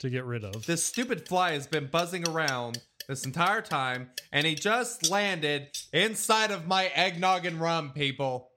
to 0.00 0.10
get 0.10 0.24
rid 0.24 0.44
of. 0.44 0.66
this 0.66 0.82
stupid 0.84 1.26
fly 1.28 1.52
has 1.52 1.66
been 1.66 1.86
buzzing 1.86 2.28
around 2.28 2.80
this 3.08 3.24
entire 3.24 3.62
time, 3.62 4.10
and 4.32 4.46
he 4.46 4.54
just 4.54 5.10
landed 5.10 5.68
inside 5.92 6.50
of 6.50 6.66
my 6.66 6.86
eggnog 6.94 7.46
and 7.46 7.60
rum, 7.60 7.90
people. 7.92 8.50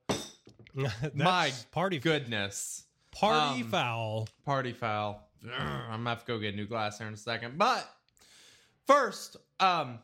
My 1.13 1.51
party 1.71 2.00
Goodness. 2.00 2.86
party 3.12 3.62
Um, 3.62 3.69
foul. 3.69 4.29
Party 4.45 4.71
foul. 4.71 5.27
Ugh, 5.45 5.51
I'm 5.60 5.89
gonna 6.00 6.10
have 6.10 6.19
to 6.19 6.25
go 6.25 6.39
get 6.39 6.53
a 6.53 6.57
new 6.57 6.65
glass 6.67 6.98
here 6.98 7.07
in 7.07 7.13
a 7.13 7.17
second. 7.17 7.57
But 7.57 7.86
first, 8.88 9.36
um, 9.60 10.00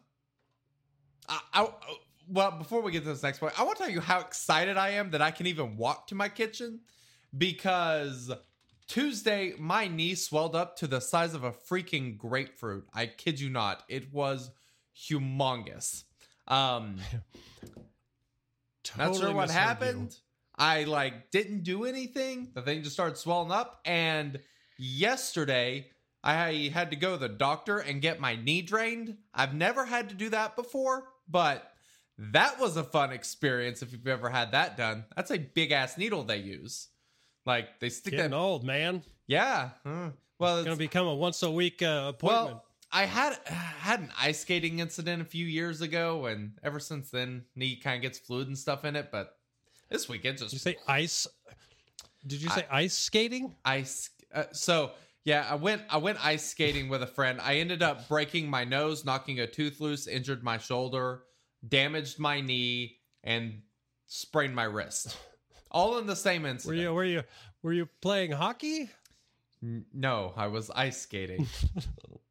I, 1.29 1.39
I 1.53 1.69
well 2.27 2.51
before 2.51 2.81
we 2.81 2.91
get 2.91 3.03
to 3.03 3.09
this 3.09 3.23
next 3.23 3.39
point, 3.39 3.57
I 3.57 3.63
want 3.63 3.77
to 3.77 3.83
tell 3.83 3.91
you 3.91 4.01
how 4.01 4.19
excited 4.19 4.75
I 4.77 4.89
am 4.91 5.11
that 5.11 5.21
I 5.21 5.31
can 5.31 5.47
even 5.47 5.77
walk 5.77 6.07
to 6.07 6.15
my 6.15 6.27
kitchen 6.27 6.81
because 7.37 8.31
Tuesday 8.87 9.53
my 9.57 9.87
knee 9.87 10.15
swelled 10.15 10.55
up 10.55 10.77
to 10.77 10.87
the 10.87 11.01
size 11.01 11.33
of 11.33 11.43
a 11.43 11.51
freaking 11.51 12.17
grapefruit. 12.17 12.87
I 12.93 13.07
kid 13.07 13.39
you 13.39 13.49
not, 13.49 13.83
it 13.89 14.13
was 14.13 14.51
humongous. 14.95 16.03
Um, 16.47 16.97
not 18.97 19.15
sure 19.15 19.33
what 19.33 19.47
misheard 19.47 19.49
you. 19.49 19.53
happened. 19.53 20.15
I 20.57 20.85
like 20.85 21.31
didn't 21.31 21.63
do 21.63 21.85
anything. 21.85 22.49
The 22.53 22.61
thing 22.61 22.81
just 22.81 22.95
started 22.95 23.17
swelling 23.17 23.51
up. 23.51 23.81
And 23.85 24.39
yesterday, 24.77 25.87
I 26.23 26.71
had 26.73 26.91
to 26.91 26.97
go 26.97 27.13
to 27.13 27.17
the 27.17 27.29
doctor 27.29 27.77
and 27.77 28.01
get 28.01 28.19
my 28.19 28.35
knee 28.35 28.61
drained. 28.61 29.17
I've 29.33 29.53
never 29.53 29.85
had 29.85 30.09
to 30.09 30.15
do 30.15 30.29
that 30.29 30.55
before, 30.55 31.09
but 31.29 31.71
that 32.17 32.59
was 32.59 32.75
a 32.77 32.83
fun 32.83 33.11
experience 33.11 33.81
if 33.81 33.91
you've 33.91 34.07
ever 34.07 34.29
had 34.29 34.51
that 34.51 34.77
done. 34.77 35.05
That's 35.15 35.31
a 35.31 35.37
big 35.37 35.71
ass 35.71 35.97
needle 35.97 36.23
they 36.23 36.37
use. 36.37 36.87
Like 37.47 37.79
they 37.79 37.89
stick 37.89 38.11
Getting 38.11 38.31
that. 38.31 38.37
old, 38.37 38.63
man. 38.63 39.01
Yeah. 39.25 39.69
huh. 39.83 40.09
Well, 40.37 40.57
It's 40.59 40.65
gonna 40.65 40.75
become 40.77 41.07
a 41.07 41.15
once 41.15 41.41
a 41.41 41.49
week 41.49 41.81
uh, 41.81 42.05
appointment. 42.09 42.45
well, 42.47 42.63
I 42.91 43.05
had 43.05 43.37
had 43.45 44.01
an 44.01 44.11
ice 44.19 44.41
skating 44.41 44.79
incident 44.79 45.21
a 45.21 45.25
few 45.25 45.45
years 45.45 45.81
ago, 45.81 46.27
and 46.27 46.51
ever 46.63 46.79
since 46.79 47.09
then, 47.09 47.45
knee 47.55 47.77
kind 47.77 47.95
of 47.95 48.01
gets 48.03 48.19
fluid 48.19 48.47
and 48.47 48.57
stuff 48.57 48.85
in 48.85 48.95
it. 48.95 49.09
But 49.11 49.37
this 49.89 50.07
weekend 50.07 50.37
just 50.37 50.51
Did 50.51 50.55
you 50.57 50.59
say 50.59 50.75
ice? 50.87 51.25
Did 52.27 52.41
you 52.41 52.49
say 52.49 52.65
ice 52.69 52.93
skating? 52.97 53.55
ice 53.63 54.09
uh, 54.35 54.43
so 54.51 54.91
yeah 55.23 55.45
i 55.49 55.55
went 55.55 55.81
i 55.89 55.95
went 55.97 56.17
ice 56.25 56.45
skating 56.45 56.89
with 56.89 57.01
a 57.01 57.07
friend 57.07 57.39
i 57.41 57.55
ended 57.55 57.81
up 57.81 58.09
breaking 58.09 58.49
my 58.49 58.65
nose 58.65 59.05
knocking 59.05 59.39
a 59.39 59.47
tooth 59.47 59.79
loose 59.79 60.07
injured 60.07 60.43
my 60.43 60.57
shoulder 60.57 61.23
damaged 61.65 62.19
my 62.19 62.41
knee 62.41 62.97
and 63.23 63.61
sprained 64.07 64.53
my 64.53 64.65
wrist 64.65 65.15
all 65.77 65.97
in 65.99 66.07
the 66.07 66.15
same 66.15 66.45
instance. 66.45 66.65
Were 66.67 66.73
you 66.81 66.93
were 66.93 67.05
you 67.05 67.23
were 67.63 67.73
you 67.73 67.87
playing 68.01 68.31
hockey? 68.31 68.89
N- 69.63 69.85
no 69.93 70.33
i 70.37 70.45
was 70.45 70.69
ice 70.75 71.01
skating 71.01 71.47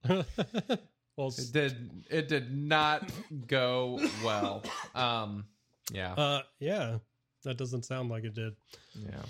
well, 0.08 1.28
it 1.28 1.50
did 1.52 1.90
it 2.10 2.28
did 2.28 2.56
not 2.56 3.10
go 3.48 3.98
well 4.24 4.62
um 4.94 5.44
yeah 5.92 6.12
uh, 6.14 6.42
yeah, 6.60 6.98
that 7.44 7.56
doesn't 7.56 7.84
sound 7.84 8.10
like 8.10 8.24
it 8.24 8.34
did. 8.34 8.54
yeah 8.94 9.22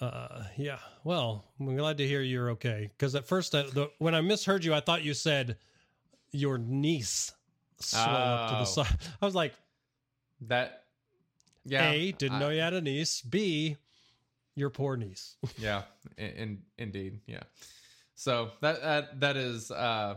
Uh, 0.00 0.42
yeah. 0.56 0.78
Well, 1.04 1.44
I'm 1.60 1.76
glad 1.76 1.98
to 1.98 2.06
hear 2.06 2.20
you're 2.20 2.50
okay. 2.50 2.90
Because 2.90 3.14
at 3.14 3.26
first, 3.28 3.54
I, 3.54 3.62
the, 3.62 3.90
when 3.98 4.12
I 4.14 4.20
misheard 4.22 4.64
you, 4.64 4.74
I 4.74 4.80
thought 4.80 5.04
you 5.04 5.14
said 5.14 5.56
your 6.32 6.58
niece 6.58 7.30
swelled 7.78 8.08
up 8.08 8.48
to 8.50 8.54
the 8.56 8.60
Oh. 8.62 8.64
side. 8.64 8.98
I 9.22 9.24
was 9.24 9.36
like, 9.36 9.54
that 10.48 10.83
yeah 11.64 11.90
A, 11.90 12.12
didn't 12.12 12.36
I- 12.36 12.40
know 12.40 12.48
you 12.50 12.60
had 12.60 12.74
a 12.74 12.80
niece. 12.80 13.20
B, 13.22 13.76
your 14.54 14.70
poor 14.70 14.96
niece. 14.96 15.36
yeah 15.58 15.82
in, 16.18 16.26
in 16.30 16.58
indeed 16.78 17.20
yeah 17.26 17.42
so 18.14 18.50
that 18.60 18.80
that 18.82 19.20
that 19.20 19.36
is 19.36 19.70
uh 19.70 20.16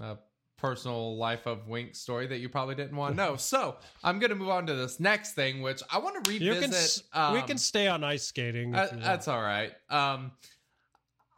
a 0.00 0.16
personal 0.58 1.16
life 1.16 1.46
of 1.46 1.68
wink 1.68 1.94
story 1.94 2.26
that 2.26 2.38
you 2.38 2.48
probably 2.48 2.74
didn't 2.74 2.96
want 2.96 3.12
to 3.14 3.16
know 3.16 3.36
so 3.36 3.76
i'm 4.02 4.18
gonna 4.18 4.34
move 4.34 4.48
on 4.48 4.66
to 4.66 4.74
this 4.74 4.98
next 4.98 5.32
thing 5.34 5.60
which 5.62 5.82
i 5.90 5.98
want 5.98 6.24
to 6.24 6.32
You 6.34 6.54
revisit 6.54 7.02
can, 7.12 7.22
um, 7.22 7.34
we 7.34 7.42
can 7.42 7.58
stay 7.58 7.86
on 7.88 8.02
ice 8.02 8.24
skating. 8.24 8.74
uh, 8.74 8.88
that's 9.02 9.28
all 9.28 9.40
right 9.42 9.72
um 9.90 10.32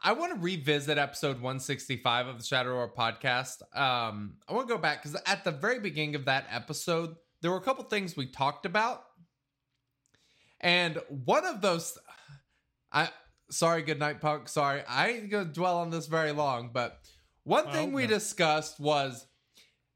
I 0.01 0.13
want 0.13 0.33
to 0.33 0.39
revisit 0.39 0.97
episode 0.97 1.41
165 1.41 2.27
of 2.27 2.37
the 2.37 2.43
Shattered 2.45 2.71
Order 2.71 2.93
podcast. 2.97 3.61
Um, 3.77 4.35
I 4.47 4.53
want 4.53 4.65
to 4.69 4.73
go 4.73 4.79
back 4.79 5.03
because 5.03 5.19
at 5.25 5.43
the 5.43 5.51
very 5.51 5.81
beginning 5.81 6.15
of 6.15 6.23
that 6.23 6.45
episode, 6.49 7.17
there 7.41 7.51
were 7.51 7.57
a 7.57 7.61
couple 7.61 7.83
things 7.83 8.15
we 8.15 8.25
talked 8.25 8.65
about, 8.65 9.03
and 10.59 10.99
one 11.25 11.45
of 11.45 11.61
those, 11.61 11.97
I 12.91 13.09
sorry, 13.49 13.81
good 13.81 13.99
night, 13.99 14.21
punk. 14.21 14.49
Sorry, 14.49 14.83
I 14.87 15.09
ain't 15.09 15.29
gonna 15.29 15.45
dwell 15.45 15.77
on 15.77 15.89
this 15.89 16.07
very 16.07 16.31
long, 16.31 16.71
but 16.73 16.99
one 17.43 17.67
I 17.67 17.71
thing 17.71 17.93
we 17.93 18.03
not. 18.03 18.09
discussed 18.09 18.79
was 18.79 19.25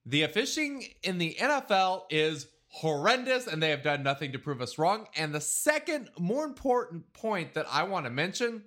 the 0.05 0.23
officiating 0.23 0.85
in 1.03 1.17
the 1.17 1.37
NFL 1.39 2.03
is 2.09 2.47
horrendous 2.67 3.45
and 3.45 3.61
they 3.61 3.69
have 3.69 3.83
done 3.83 4.01
nothing 4.03 4.31
to 4.31 4.39
prove 4.39 4.61
us 4.61 4.77
wrong. 4.77 5.07
And 5.15 5.33
the 5.33 5.41
second, 5.41 6.09
more 6.17 6.43
important 6.43 7.13
point 7.13 7.53
that 7.53 7.67
I 7.69 7.83
want 7.83 8.05
to 8.05 8.09
mention 8.09 8.63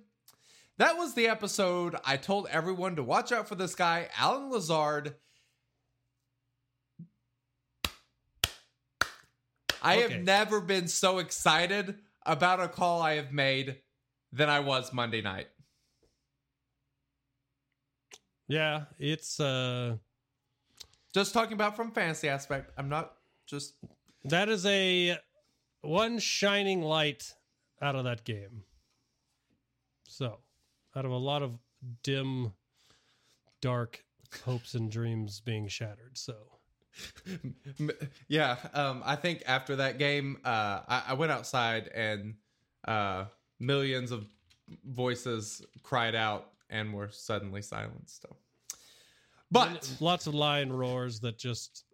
that 0.77 0.97
was 0.97 1.13
the 1.13 1.27
episode 1.27 1.95
I 2.05 2.17
told 2.17 2.47
everyone 2.51 2.95
to 2.95 3.03
watch 3.03 3.31
out 3.31 3.49
for 3.49 3.55
this 3.55 3.75
guy, 3.75 4.09
Allen 4.17 4.51
Lazard. 4.51 5.15
I 9.87 9.97
Okay. 9.97 10.13
have 10.15 10.23
never 10.23 10.59
been 10.59 10.87
so 10.87 11.19
excited 11.19 11.95
about 12.25 12.59
a 12.59 12.67
call 12.67 13.01
I 13.01 13.13
have 13.15 13.31
made 13.31 13.77
than 14.33 14.49
I 14.49 14.59
was 14.59 14.91
Monday 14.91 15.21
night. 15.21 15.47
yeah, 18.49 18.85
it's 18.99 19.39
uh, 19.39 19.95
Just 21.13 21.33
talking 21.33 21.53
about 21.53 21.75
from 21.75 21.91
fantasy 21.91 22.27
aspect. 22.29 22.71
I'm 22.77 22.89
not 22.89 23.13
just 23.45 23.75
that 24.25 24.49
is 24.49 24.65
a 24.65 25.17
one 25.81 26.19
shining 26.19 26.81
light 26.81 27.33
out 27.81 27.95
of 27.95 28.03
that 28.03 28.23
game. 28.25 28.63
So, 30.07 30.39
out 30.95 31.05
of 31.05 31.11
a 31.11 31.17
lot 31.17 31.43
of 31.43 31.59
dim, 32.03 32.53
dark 33.61 34.03
hopes 34.43 34.73
and 34.75 34.89
dreams 34.91 35.39
being 35.41 35.67
shattered. 35.67 36.17
So, 36.17 36.56
yeah 38.27 38.57
um 38.73 39.01
i 39.05 39.15
think 39.15 39.43
after 39.45 39.75
that 39.75 39.97
game 39.97 40.37
uh 40.45 40.81
i, 40.87 41.03
I 41.09 41.13
went 41.13 41.31
outside 41.31 41.89
and 41.93 42.35
uh 42.87 43.25
millions 43.59 44.11
of 44.11 44.25
voices 44.85 45.61
cried 45.83 46.15
out 46.15 46.51
and 46.69 46.93
were 46.93 47.09
suddenly 47.09 47.61
silenced 47.61 48.21
so 48.23 48.35
but 49.51 49.89
lots 49.99 50.27
of 50.27 50.33
lion 50.33 50.71
roars 50.71 51.19
that 51.21 51.37
just 51.37 51.85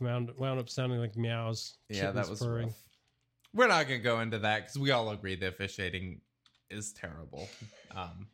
wound 0.00 0.30
wound 0.38 0.58
up 0.58 0.68
sounding 0.68 0.98
like 0.98 1.16
meows. 1.16 1.74
yeah 1.88 2.10
that 2.10 2.28
was 2.28 2.40
purring. 2.40 2.66
rough. 2.66 2.82
we're 3.54 3.68
not 3.68 3.86
gonna 3.86 3.98
go 3.98 4.20
into 4.20 4.38
that 4.38 4.62
because 4.62 4.78
we 4.78 4.90
all 4.90 5.10
agree 5.10 5.34
the 5.34 5.48
officiating 5.48 6.20
is 6.70 6.92
terrible 6.92 7.48
um 7.96 8.26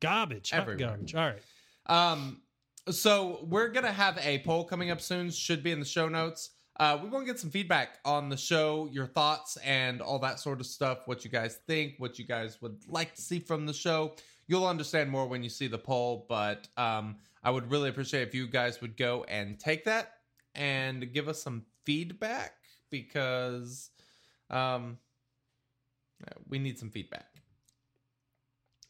garbage. 0.00 0.52
Everywhere. 0.52 0.88
garbage. 0.88 1.14
All 1.14 1.32
right. 1.32 1.42
Um, 1.86 2.40
so 2.90 3.46
we're 3.48 3.68
gonna 3.68 3.92
have 3.92 4.18
a 4.22 4.40
poll 4.40 4.64
coming 4.64 4.90
up 4.90 5.00
soon. 5.00 5.30
Should 5.30 5.62
be 5.62 5.72
in 5.72 5.80
the 5.80 5.86
show 5.86 6.08
notes. 6.08 6.50
Uh, 6.78 6.96
we 7.02 7.08
want 7.08 7.26
to 7.26 7.32
get 7.32 7.40
some 7.40 7.50
feedback 7.50 7.98
on 8.04 8.28
the 8.28 8.36
show, 8.36 8.88
your 8.92 9.06
thoughts, 9.06 9.56
and 9.64 10.00
all 10.00 10.20
that 10.20 10.38
sort 10.38 10.60
of 10.60 10.66
stuff. 10.66 11.08
What 11.08 11.24
you 11.24 11.30
guys 11.30 11.58
think, 11.66 11.94
what 11.98 12.18
you 12.18 12.24
guys 12.24 12.62
would 12.62 12.76
like 12.88 13.16
to 13.16 13.22
see 13.22 13.40
from 13.40 13.66
the 13.66 13.72
show. 13.72 14.14
You'll 14.46 14.66
understand 14.66 15.10
more 15.10 15.26
when 15.26 15.42
you 15.42 15.48
see 15.48 15.66
the 15.66 15.78
poll, 15.78 16.24
but 16.28 16.68
um, 16.76 17.16
I 17.42 17.50
would 17.50 17.70
really 17.70 17.88
appreciate 17.88 18.28
if 18.28 18.34
you 18.34 18.46
guys 18.46 18.80
would 18.80 18.96
go 18.96 19.24
and 19.28 19.58
take 19.58 19.84
that 19.86 20.12
and 20.54 21.12
give 21.12 21.28
us 21.28 21.42
some 21.42 21.64
feedback 21.84 22.52
because 22.90 23.90
um, 24.50 24.98
we 26.48 26.58
need 26.58 26.78
some 26.78 26.90
feedback. 26.90 27.26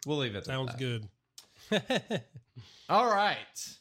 We'll 0.07 0.19
leave 0.19 0.35
it. 0.35 0.39
at 0.39 0.45
Sounds 0.47 0.75
good. 0.77 1.09
All 2.89 3.07
right. 3.07 3.79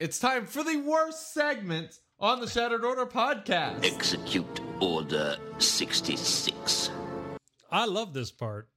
It's 0.00 0.18
time 0.18 0.46
for 0.46 0.64
the 0.64 0.78
worst 0.78 1.32
segment 1.32 2.00
on 2.18 2.40
the 2.40 2.48
Shattered 2.48 2.84
Order 2.84 3.06
podcast. 3.06 3.84
Execute 3.84 4.60
Order 4.80 5.36
66. 5.58 6.90
I 7.70 7.86
love 7.86 8.12
this 8.12 8.32
part. 8.32 8.68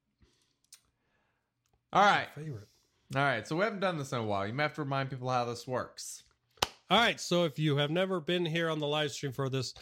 All 1.92 2.04
right. 2.04 2.28
Favorite. 2.36 2.68
All 3.16 3.22
right, 3.22 3.48
so 3.48 3.56
we 3.56 3.64
haven't 3.64 3.80
done 3.80 3.98
this 3.98 4.12
in 4.12 4.20
a 4.20 4.24
while. 4.24 4.46
You 4.46 4.54
may 4.54 4.64
have 4.64 4.74
to 4.74 4.82
remind 4.82 5.10
people 5.10 5.30
how 5.30 5.46
this 5.46 5.66
works. 5.66 6.24
All 6.90 7.00
right. 7.00 7.20
So 7.20 7.46
if 7.46 7.58
you 7.58 7.78
have 7.78 7.90
never 7.90 8.20
been 8.20 8.46
here 8.46 8.70
on 8.70 8.80
the 8.80 8.88
live 8.88 9.12
stream 9.12 9.32
for 9.32 9.50
this 9.50 9.74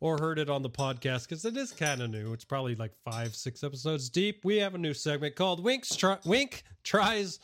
or 0.00 0.16
heard 0.18 0.38
it 0.38 0.48
on 0.48 0.62
the 0.62 0.70
podcast, 0.70 1.28
because 1.28 1.44
it 1.44 1.56
is 1.56 1.72
kind 1.72 2.00
of 2.00 2.10
new, 2.10 2.32
it's 2.32 2.44
probably 2.44 2.74
like 2.74 2.92
five, 3.04 3.36
six 3.36 3.62
episodes 3.62 4.08
deep. 4.08 4.44
We 4.44 4.56
have 4.56 4.74
a 4.74 4.78
new 4.78 4.94
segment 4.94 5.36
called 5.36 5.62
Winks 5.62 5.94
try- 5.94 6.18
Wink 6.24 6.64
tries 6.82 7.38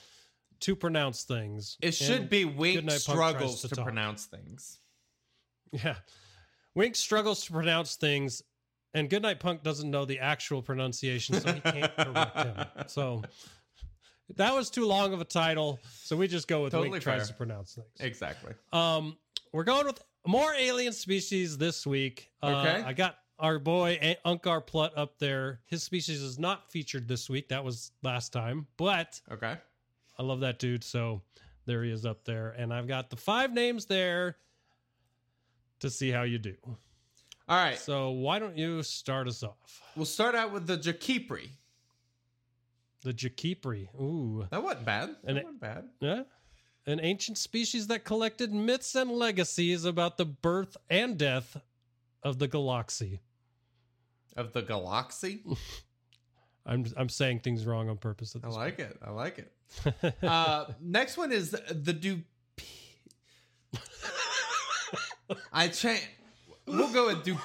to 0.61 0.77
pronounce 0.77 1.25
things. 1.25 1.77
It 1.81 1.93
should 1.93 2.29
be 2.31 2.45
Wink 2.45 2.91
struggles 2.93 3.63
to, 3.63 3.69
to 3.69 3.83
pronounce 3.83 4.27
things. 4.27 4.79
Yeah. 5.73 5.97
Wink 6.75 6.95
struggles 6.97 7.45
to 7.47 7.53
pronounce 7.53 7.97
things, 7.97 8.43
and 8.95 9.09
Goodnight 9.11 9.41
Punk 9.41 9.63
doesn't 9.63 9.91
know 9.91 10.05
the 10.05 10.19
actual 10.21 10.63
pronunciation, 10.63 11.41
so 11.41 11.53
he 11.53 11.61
can't 11.61 11.97
correct 11.99 12.37
him. 12.37 12.67
So 12.87 13.23
that 14.37 14.55
was 14.55 14.71
too 14.71 14.87
long 14.87 15.13
of 15.13 15.21
a 15.21 15.25
title, 15.25 15.81
so 16.03 16.17
we 16.17 16.29
just 16.29 16.49
go 16.49 16.63
with 16.65 16.73
Totally 16.73 16.91
Wink 16.91 17.03
tries 17.03 17.29
to 17.29 17.35
pronounce 17.35 17.75
things. 17.75 17.87
Exactly. 18.01 18.53
Um, 18.73 19.17
we're 19.53 19.65
going 19.65 19.87
with 19.87 20.03
more 20.27 20.53
alien 20.55 20.93
species 20.93 21.57
this 21.57 21.87
week. 21.87 22.31
Uh, 22.43 22.49
Okay. 22.49 22.83
I 22.85 22.93
got 22.93 23.17
our 23.39 23.59
boy 23.59 24.17
Unkar 24.25 24.67
Plut 24.67 24.93
up 24.97 25.19
there. 25.19 25.61
His 25.67 25.83
species 25.83 26.21
is 26.23 26.39
not 26.39 26.71
featured 26.71 27.07
this 27.09 27.29
week. 27.31 27.49
That 27.49 27.65
was 27.65 27.93
last 28.03 28.33
time, 28.33 28.67
but 28.77 29.21
Okay. 29.31 29.57
I 30.19 30.23
love 30.23 30.41
that 30.41 30.59
dude. 30.59 30.83
So 30.85 31.23
there 31.67 31.83
he 31.85 31.91
is 31.91 32.07
up 32.07 32.25
there, 32.25 32.51
and 32.51 32.73
I've 32.73 32.89
got 32.89 33.11
the 33.11 33.17
five 33.17 33.53
names 33.53 33.87
there 33.87 34.37
to 35.81 35.91
see 35.91 36.11
how 36.11 36.23
you 36.23 36.39
do. 36.39 36.55
All 37.49 37.57
right. 37.57 37.79
So 37.79 38.11
why 38.11 38.39
don't 38.39 38.57
you 38.57 38.83
start 38.83 39.29
us 39.29 39.43
off? 39.43 39.83
We'll 39.95 40.05
start 40.07 40.35
out 40.35 40.53
with 40.53 40.67
the 40.67 40.77
Jakipri. 40.77 41.49
The 43.03 43.13
Jakipri. 43.13 43.89
Ooh. 44.01 44.47
That 44.51 44.63
wasn't 44.63 44.85
bad. 44.87 45.11
That 45.11 45.17
And 45.29 45.39
it- 45.39 45.45
wasn't 45.45 45.61
bad. 45.61 45.89
Yeah. 46.01 46.23
An 46.89 47.01
ancient 47.01 47.37
species 47.37 47.89
that 47.89 48.05
collected 48.05 48.53
myths 48.53 48.95
and 48.95 49.11
legacies 49.11 49.85
about 49.85 50.17
the 50.17 50.25
birth 50.25 50.77
and 50.89 51.19
death 51.19 51.57
of 52.23 52.39
the 52.39 52.47
galaxy. 52.49 53.21
Of 54.37 54.53
the 54.53 54.63
galaxy. 54.63 55.43
I'm 56.67 56.85
I'm 56.97 57.09
saying 57.09 57.41
things 57.41 57.65
wrong 57.67 57.89
on 57.89 57.97
purpose 57.97 58.35
at 58.37 58.45
I 58.45 58.49
like 58.49 58.79
it. 58.79 58.97
I 59.05 59.11
like 59.11 59.39
it. 59.39 59.53
Uh, 60.23 60.67
next 60.81 61.17
one 61.17 61.33
is 61.33 61.51
the 61.51 61.93
du. 61.93 62.23
I 65.53 65.69
change. 65.69 66.07
We'll 66.67 66.93
go 66.93 67.07
with 67.07 67.25
dupe. 67.25 67.39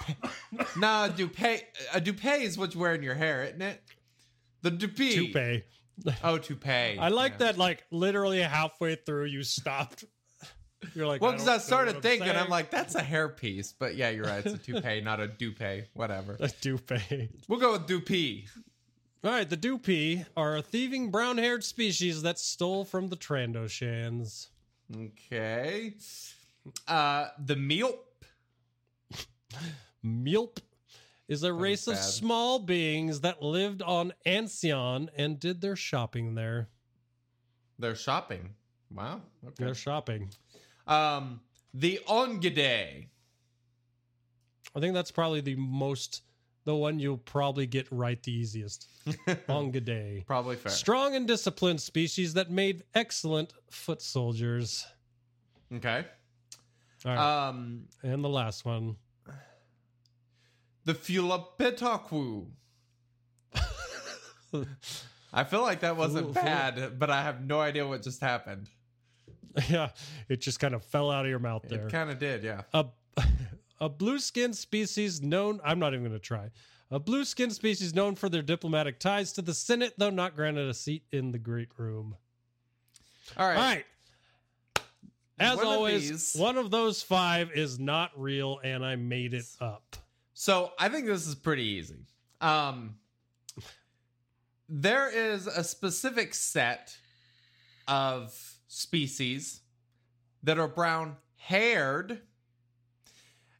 Nah, 0.77 1.07
dupe. 1.07 1.39
A 1.93 2.01
dupe 2.01 2.25
is 2.25 2.57
what 2.57 2.73
you 2.73 2.79
wear 2.79 2.93
in 2.95 3.03
your 3.03 3.13
hair, 3.15 3.43
isn't 3.43 3.61
it? 3.61 3.81
The 4.61 4.71
dupe. 4.71 4.95
Toupee. 4.95 5.63
Oh, 6.23 6.39
toupee. 6.39 6.97
I 6.97 7.09
like 7.09 7.33
Yeah. 7.33 7.37
that. 7.47 7.57
Like 7.59 7.83
literally 7.91 8.41
halfway 8.41 8.95
through, 8.95 9.25
you 9.25 9.43
stopped. 9.43 10.03
You're 10.95 11.05
like, 11.05 11.21
Well, 11.21 11.33
because 11.33 11.47
I, 11.47 11.51
don't 11.53 11.61
started 11.61 12.01
thinking, 12.01 12.29
I'm 12.29 12.35
saying. 12.35 12.49
like, 12.49 12.71
that's 12.71 12.95
a 12.95 13.01
hairpiece. 13.03 13.73
But 13.77 13.95
yeah, 13.95 14.09
you're 14.09 14.25
right. 14.25 14.43
It's 14.43 14.55
a 14.55 14.57
toupee, 14.57 15.01
not 15.01 15.19
a 15.19 15.27
dupe. 15.27 15.61
Whatever. 15.93 16.37
a 16.39 16.47
toupee. 16.49 17.29
We'll 17.47 17.59
go 17.59 17.73
with 17.73 17.85
dupe. 17.85 18.45
All 19.23 19.29
right, 19.29 19.47
the 19.47 19.57
Dupee 19.57 20.25
are 20.35 20.57
a 20.57 20.63
thieving 20.63 21.11
brown-haired 21.11 21.63
species 21.63 22.23
that 22.23 22.39
stole 22.39 22.83
from 22.83 23.09
the 23.09 23.15
Trandoshans. 23.15 24.47
Okay. 24.95 25.93
Uh, 26.87 27.27
the 27.37 27.55
meal. 27.55 27.99
Milp 30.03 30.59
is 31.27 31.43
a 31.43 31.53
race 31.53 31.87
of 31.87 31.97
small 31.97 32.59
beings 32.59 33.21
that 33.21 33.43
lived 33.43 33.83
on 33.83 34.11
Ancyon 34.25 35.09
and 35.15 35.39
did 35.39 35.61
their 35.61 35.75
shopping 35.75 36.33
there. 36.33 36.69
They're 37.77 37.95
shopping. 37.95 38.49
Wow. 38.93 39.21
Okay. 39.45 39.65
Their 39.65 39.75
shopping. 39.75 40.29
Um, 40.87 41.41
the 41.73 41.99
Ongide. 42.07 43.07
I 44.75 44.79
think 44.79 44.93
that's 44.93 45.11
probably 45.11 45.41
the 45.41 45.55
most, 45.55 46.23
the 46.65 46.75
one 46.75 46.99
you'll 46.99 47.17
probably 47.17 47.65
get 47.65 47.87
right 47.91 48.21
the 48.21 48.31
easiest. 48.31 48.87
Ongaday. 49.49 50.25
Probably 50.25 50.55
fair. 50.55 50.71
Strong 50.71 51.15
and 51.15 51.27
disciplined 51.27 51.81
species 51.81 52.33
that 52.35 52.51
made 52.51 52.83
excellent 52.93 53.53
foot 53.69 54.01
soldiers. 54.01 54.85
Okay. 55.73 56.05
All 57.05 57.11
right. 57.15 57.47
Um, 57.47 57.85
and 58.03 58.23
the 58.23 58.29
last 58.29 58.65
one. 58.65 58.95
the 60.85 60.93
Fulapetaku. 60.93 62.47
I 65.33 65.43
feel 65.45 65.61
like 65.61 65.79
that 65.79 65.95
wasn't 65.95 66.33
bad, 66.33 66.99
but 66.99 67.09
I 67.09 67.23
have 67.23 67.41
no 67.41 67.59
idea 67.59 67.87
what 67.87 68.03
just 68.03 68.21
happened. 68.21 68.69
yeah, 69.69 69.89
it 70.29 70.41
just 70.41 70.59
kind 70.59 70.73
of 70.73 70.83
fell 70.83 71.11
out 71.11 71.25
of 71.25 71.29
your 71.29 71.39
mouth 71.39 71.63
there. 71.67 71.87
It 71.87 71.91
kind 71.91 72.09
of 72.09 72.19
did, 72.19 72.43
yeah. 72.43 72.61
a 72.73 72.85
a 73.81 73.89
blue 73.89 74.19
skin 74.19 74.53
species 74.53 75.21
known 75.21 75.59
I'm 75.65 75.79
not 75.79 75.93
even 75.93 76.03
going 76.05 76.13
to 76.13 76.19
try. 76.19 76.51
A 76.91 76.99
blue 76.99 77.25
skin 77.25 77.49
species 77.51 77.93
known 77.95 78.15
for 78.15 78.29
their 78.29 78.41
diplomatic 78.41 78.99
ties 78.99 79.33
to 79.33 79.41
the 79.41 79.53
Senate, 79.53 79.93
though 79.97 80.09
not 80.09 80.35
granted 80.35 80.69
a 80.69 80.73
seat 80.73 81.03
in 81.11 81.31
the 81.31 81.39
Great 81.39 81.69
Room. 81.77 82.15
All 83.37 83.47
right. 83.47 83.55
All 83.57 83.61
right. 83.63 83.85
As 85.39 85.57
One 85.57 85.65
of 85.65 85.71
always, 85.71 86.09
these- 86.09 86.35
one 86.39 86.57
of 86.57 86.69
those 86.69 87.01
five 87.01 87.51
is 87.53 87.79
not 87.79 88.11
real, 88.15 88.59
and 88.63 88.85
I 88.85 88.95
made 88.95 89.33
it 89.33 89.45
up. 89.59 89.95
So 90.35 90.73
I 90.77 90.87
think 90.89 91.07
this 91.07 91.25
is 91.27 91.33
pretty 91.33 91.63
easy. 91.63 92.05
Um, 92.39 92.97
there 94.69 95.09
is 95.09 95.47
a 95.47 95.63
specific 95.63 96.35
set 96.35 96.95
of 97.87 98.59
species 98.67 99.61
that 100.43 100.59
are 100.59 100.67
brown 100.67 101.17
haired. 101.37 102.21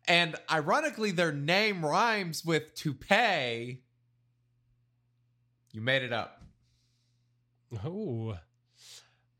And 0.07 0.35
ironically, 0.51 1.11
their 1.11 1.31
name 1.31 1.85
rhymes 1.85 2.43
with 2.43 2.73
toupee. 2.75 3.83
You 5.71 5.81
made 5.81 6.03
it 6.03 6.11
up. 6.11 6.41
Oh, 7.85 8.37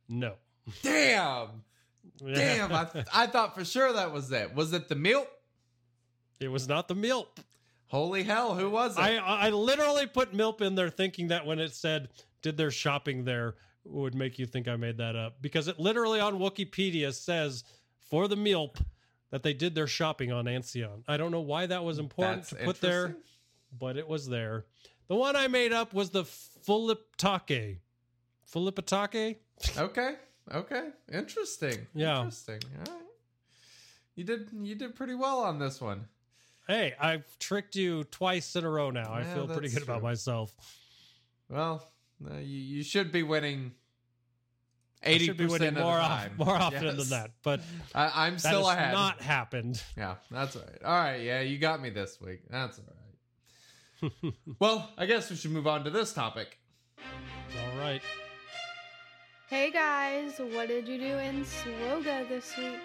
no. 0.07 0.35
Damn. 0.81 1.63
Damn. 2.17 2.71
I, 2.71 2.87
I 3.13 3.27
thought 3.27 3.55
for 3.55 3.65
sure 3.65 3.91
that 3.93 4.11
was 4.11 4.31
it. 4.31 4.53
Was 4.53 4.73
it 4.73 4.87
the 4.87 4.95
milk? 4.95 5.27
it 6.39 6.47
was 6.47 6.67
not 6.67 6.87
the 6.87 6.95
milk. 6.95 7.37
Holy 7.87 8.23
hell. 8.23 8.55
Who 8.55 8.69
was 8.69 8.97
it? 8.97 9.01
I 9.01 9.17
I 9.17 9.49
literally 9.49 10.07
put 10.07 10.33
milk 10.33 10.61
in 10.61 10.75
there 10.75 10.89
thinking 10.89 11.27
that 11.27 11.45
when 11.45 11.59
it 11.59 11.73
said 11.75 12.09
did 12.41 12.57
their 12.57 12.71
shopping 12.71 13.25
there 13.25 13.55
would 13.83 14.15
make 14.15 14.39
you 14.39 14.45
think 14.45 14.67
I 14.67 14.75
made 14.75 14.97
that 14.97 15.15
up 15.15 15.41
because 15.41 15.67
it 15.67 15.79
literally 15.79 16.19
on 16.19 16.39
Wikipedia 16.39 17.13
says 17.13 17.63
for 18.09 18.27
the 18.27 18.35
milk 18.35 18.77
that 19.31 19.43
they 19.43 19.53
did 19.53 19.73
their 19.75 19.87
shopping 19.87 20.31
on 20.31 20.47
Ancyon. 20.47 21.03
I 21.07 21.17
don't 21.17 21.31
know 21.31 21.41
why 21.41 21.65
that 21.65 21.83
was 21.83 21.99
important 21.99 22.43
That's 22.43 22.49
to 22.49 22.65
put 22.65 22.81
there, 22.81 23.15
but 23.77 23.97
it 23.97 24.07
was 24.07 24.27
there. 24.27 24.65
The 25.07 25.15
one 25.15 25.35
I 25.35 25.47
made 25.47 25.73
up 25.73 25.93
was 25.93 26.11
the 26.11 26.23
Fuliptake. 26.23 27.79
Fuliptake? 28.53 29.37
Okay. 29.77 30.15
Okay. 30.53 30.89
Interesting. 31.11 31.87
Yeah. 31.93 32.17
Interesting. 32.19 32.59
All 32.87 32.93
right. 32.93 33.03
You 34.15 34.23
did 34.23 34.49
you 34.53 34.75
did 34.75 34.95
pretty 34.95 35.15
well 35.15 35.39
on 35.39 35.59
this 35.59 35.79
one. 35.79 36.07
Hey, 36.67 36.93
I've 36.99 37.25
tricked 37.39 37.75
you 37.75 38.03
twice 38.05 38.55
in 38.55 38.63
a 38.63 38.69
row 38.69 38.91
now. 38.91 39.11
I 39.11 39.23
feel 39.23 39.47
pretty 39.47 39.69
good 39.69 39.83
about 39.83 40.03
myself. 40.03 40.53
Well, 41.49 41.83
uh, 42.29 42.35
you, 42.35 42.59
you 42.59 42.83
should 42.83 43.11
be 43.11 43.23
winning 43.23 43.73
eighty 45.03 45.25
should 45.25 45.37
be 45.37 45.45
percent 45.45 45.61
winning 45.61 45.77
of 45.77 45.83
more, 45.83 45.95
the 45.97 46.01
off, 46.01 46.19
time. 46.21 46.31
more 46.37 46.55
often 46.55 46.83
Yes. 46.83 46.97
than 46.97 47.09
that, 47.09 47.31
but 47.43 47.61
I, 47.95 48.25
I'm 48.27 48.33
that 48.33 48.39
still 48.41 48.67
has 48.67 48.77
ahead. 48.77 48.93
not 48.93 49.21
happened. 49.21 49.81
Yeah, 49.97 50.15
that's 50.29 50.55
all 50.55 50.61
right. 50.63 50.83
All 50.83 50.91
right, 51.03 51.21
yeah, 51.21 51.41
you 51.41 51.57
got 51.57 51.81
me 51.81 51.89
this 51.89 52.19
week. 52.21 52.41
That's 52.49 52.79
all 52.79 52.85
right. 52.85 54.33
well, 54.59 54.89
I 54.97 55.05
guess 55.05 55.29
we 55.29 55.35
should 55.35 55.51
move 55.51 55.67
on 55.67 55.83
to 55.83 55.89
this 55.89 56.11
topic. 56.13 56.57
All 56.99 57.79
right. 57.79 58.01
Hey 59.49 59.69
guys, 59.71 60.39
what 60.39 60.67
did 60.69 60.87
you 60.87 60.97
do 60.97 61.17
in 61.17 61.43
SWGOH 61.43 62.29
this 62.29 62.55
week? 62.57 62.79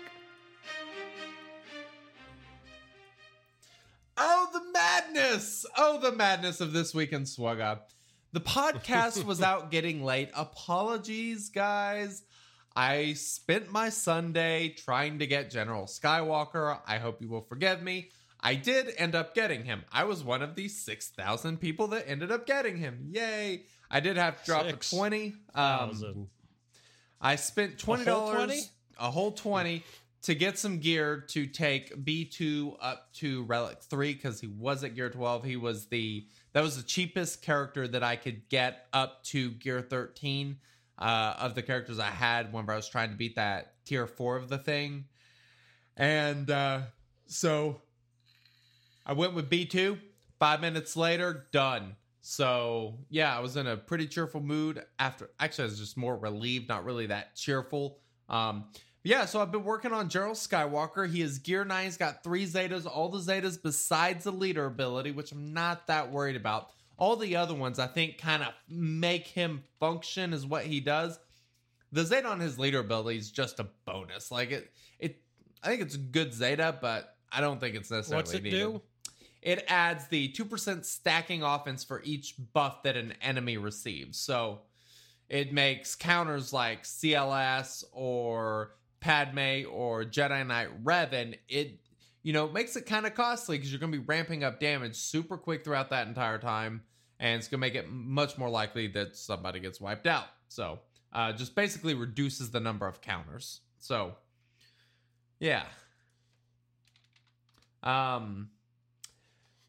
Oh, 4.18 4.48
the 4.52 4.62
madness! 4.72 5.66
Oh, 5.76 6.00
the 6.00 6.12
madness 6.12 6.60
of 6.60 6.72
this 6.72 6.94
week 6.94 7.12
in 7.12 7.22
SWGOH. 7.22 7.80
The 8.36 8.42
podcast 8.42 9.24
was 9.24 9.40
out 9.40 9.70
getting 9.70 10.04
late. 10.04 10.28
Apologies, 10.34 11.48
guys. 11.48 12.22
I 12.76 13.14
spent 13.14 13.72
my 13.72 13.88
Sunday 13.88 14.74
trying 14.76 15.20
to 15.20 15.26
get 15.26 15.50
General 15.50 15.86
Skywalker. 15.86 16.78
I 16.86 16.98
hope 16.98 17.22
you 17.22 17.30
will 17.30 17.40
forgive 17.40 17.80
me. 17.80 18.10
I 18.38 18.54
did 18.54 18.92
end 18.98 19.14
up 19.14 19.34
getting 19.34 19.64
him. 19.64 19.84
I 19.90 20.04
was 20.04 20.22
one 20.22 20.42
of 20.42 20.54
the 20.54 20.68
6,000 20.68 21.58
people 21.58 21.86
that 21.88 22.06
ended 22.06 22.30
up 22.30 22.46
getting 22.46 22.76
him. 22.76 23.06
Yay. 23.10 23.62
I 23.90 24.00
did 24.00 24.18
have 24.18 24.38
to 24.40 24.44
drop 24.44 24.66
Six 24.66 24.92
a 24.92 24.96
20. 24.96 25.34
Um, 25.54 26.28
I 27.18 27.36
spent 27.36 27.78
twenty 27.78 28.04
whole 28.04 28.32
dollars, 28.32 28.44
20? 28.44 28.62
a 28.98 29.10
whole 29.10 29.32
twenty, 29.32 29.82
to 30.24 30.34
get 30.34 30.58
some 30.58 30.80
gear 30.80 31.24
to 31.28 31.46
take 31.46 32.04
B 32.04 32.26
two 32.26 32.76
up 32.82 33.14
to 33.14 33.44
Relic 33.44 33.78
three 33.80 34.12
because 34.12 34.42
he 34.42 34.46
was 34.46 34.84
at 34.84 34.94
Gear 34.94 35.08
twelve. 35.08 35.42
He 35.42 35.56
was 35.56 35.86
the 35.86 36.26
that 36.56 36.62
was 36.64 36.78
the 36.78 36.82
cheapest 36.82 37.42
character 37.42 37.86
that 37.86 38.02
I 38.02 38.16
could 38.16 38.48
get 38.48 38.86
up 38.94 39.22
to 39.24 39.50
Gear 39.50 39.82
thirteen. 39.82 40.56
uh, 40.98 41.34
of 41.38 41.54
the 41.54 41.62
characters 41.62 41.98
I 41.98 42.06
had 42.10 42.52
whenever 42.52 42.72
I 42.72 42.76
was 42.76 42.88
trying 42.88 43.10
to 43.10 43.16
beat 43.16 43.36
that 43.36 43.74
tier 43.84 44.06
four 44.06 44.36
of 44.36 44.48
the 44.48 44.58
thing. 44.58 45.04
And 45.96 46.50
uh, 46.50 46.80
so 47.26 47.82
I 49.04 49.12
went 49.12 49.34
with 49.34 49.50
B2. 49.50 49.98
Five 50.38 50.60
minutes 50.60 50.96
later, 50.96 51.46
done. 51.52 51.96
So 52.22 52.98
yeah, 53.10 53.36
I 53.36 53.40
was 53.40 53.56
in 53.56 53.66
a 53.66 53.76
pretty 53.76 54.06
cheerful 54.06 54.40
mood 54.40 54.82
after. 54.98 55.30
Actually, 55.38 55.64
I 55.64 55.66
was 55.66 55.78
just 55.78 55.96
more 55.96 56.16
relieved, 56.16 56.68
not 56.68 56.84
really 56.84 57.06
that 57.06 57.36
cheerful. 57.36 57.98
Um, 58.28 58.64
yeah, 59.06 59.24
so 59.24 59.40
I've 59.40 59.52
been 59.52 59.62
working 59.62 59.92
on 59.92 60.08
General 60.08 60.34
Skywalker. 60.34 61.08
He 61.08 61.22
is 61.22 61.38
gear 61.38 61.64
nine. 61.64 61.84
He's 61.84 61.96
got 61.96 62.24
three 62.24 62.44
Zetas, 62.44 62.86
all 62.86 63.08
the 63.08 63.18
Zetas 63.18 63.56
besides 63.62 64.24
the 64.24 64.32
leader 64.32 64.66
ability, 64.66 65.12
which 65.12 65.30
I'm 65.30 65.54
not 65.54 65.86
that 65.86 66.10
worried 66.10 66.34
about. 66.34 66.70
All 66.98 67.14
the 67.14 67.36
other 67.36 67.54
ones, 67.54 67.78
I 67.78 67.86
think, 67.86 68.18
kind 68.18 68.42
of 68.42 68.48
make 68.68 69.28
him 69.28 69.62
function 69.78 70.32
as 70.32 70.44
what 70.44 70.64
he 70.64 70.80
does. 70.80 71.20
The 71.92 72.04
Zeta 72.04 72.26
on 72.26 72.40
his 72.40 72.58
leader 72.58 72.80
ability 72.80 73.18
is 73.18 73.30
just 73.30 73.60
a 73.60 73.68
bonus. 73.84 74.32
Like 74.32 74.50
it, 74.50 74.72
it. 74.98 75.22
I 75.62 75.68
think 75.68 75.82
it's 75.82 75.94
a 75.94 75.98
good 75.98 76.34
Zeta, 76.34 76.76
but 76.80 77.14
I 77.30 77.40
don't 77.40 77.60
think 77.60 77.76
it's 77.76 77.92
necessarily. 77.92 78.22
What's 78.22 78.34
it 78.34 78.42
needed. 78.42 78.58
do? 78.58 78.82
It 79.40 79.64
adds 79.68 80.08
the 80.08 80.28
two 80.30 80.44
percent 80.44 80.84
stacking 80.84 81.44
offense 81.44 81.84
for 81.84 82.02
each 82.02 82.34
buff 82.52 82.82
that 82.82 82.96
an 82.96 83.14
enemy 83.22 83.56
receives. 83.56 84.18
So 84.18 84.62
it 85.28 85.52
makes 85.52 85.94
counters 85.94 86.52
like 86.52 86.82
CLS 86.82 87.84
or 87.92 88.72
Padme 89.06 89.68
or 89.70 90.04
Jedi 90.04 90.44
Knight 90.44 90.82
Revan. 90.84 91.38
It 91.48 91.78
you 92.24 92.32
know 92.32 92.48
makes 92.48 92.74
it 92.74 92.86
kind 92.86 93.06
of 93.06 93.14
costly 93.14 93.56
because 93.56 93.70
you're 93.70 93.78
going 93.78 93.92
to 93.92 93.98
be 93.98 94.04
ramping 94.04 94.42
up 94.42 94.58
damage 94.58 94.96
super 94.96 95.36
quick 95.36 95.62
throughout 95.62 95.90
that 95.90 96.08
entire 96.08 96.38
time, 96.38 96.82
and 97.20 97.38
it's 97.38 97.46
going 97.46 97.60
to 97.60 97.64
make 97.64 97.76
it 97.76 97.88
much 97.88 98.36
more 98.36 98.50
likely 98.50 98.88
that 98.88 99.16
somebody 99.16 99.60
gets 99.60 99.80
wiped 99.80 100.08
out. 100.08 100.26
So 100.48 100.80
uh, 101.12 101.32
just 101.32 101.54
basically 101.54 101.94
reduces 101.94 102.50
the 102.50 102.58
number 102.58 102.88
of 102.88 103.00
counters. 103.00 103.60
So 103.78 104.16
yeah. 105.38 105.62
Um 107.84 108.50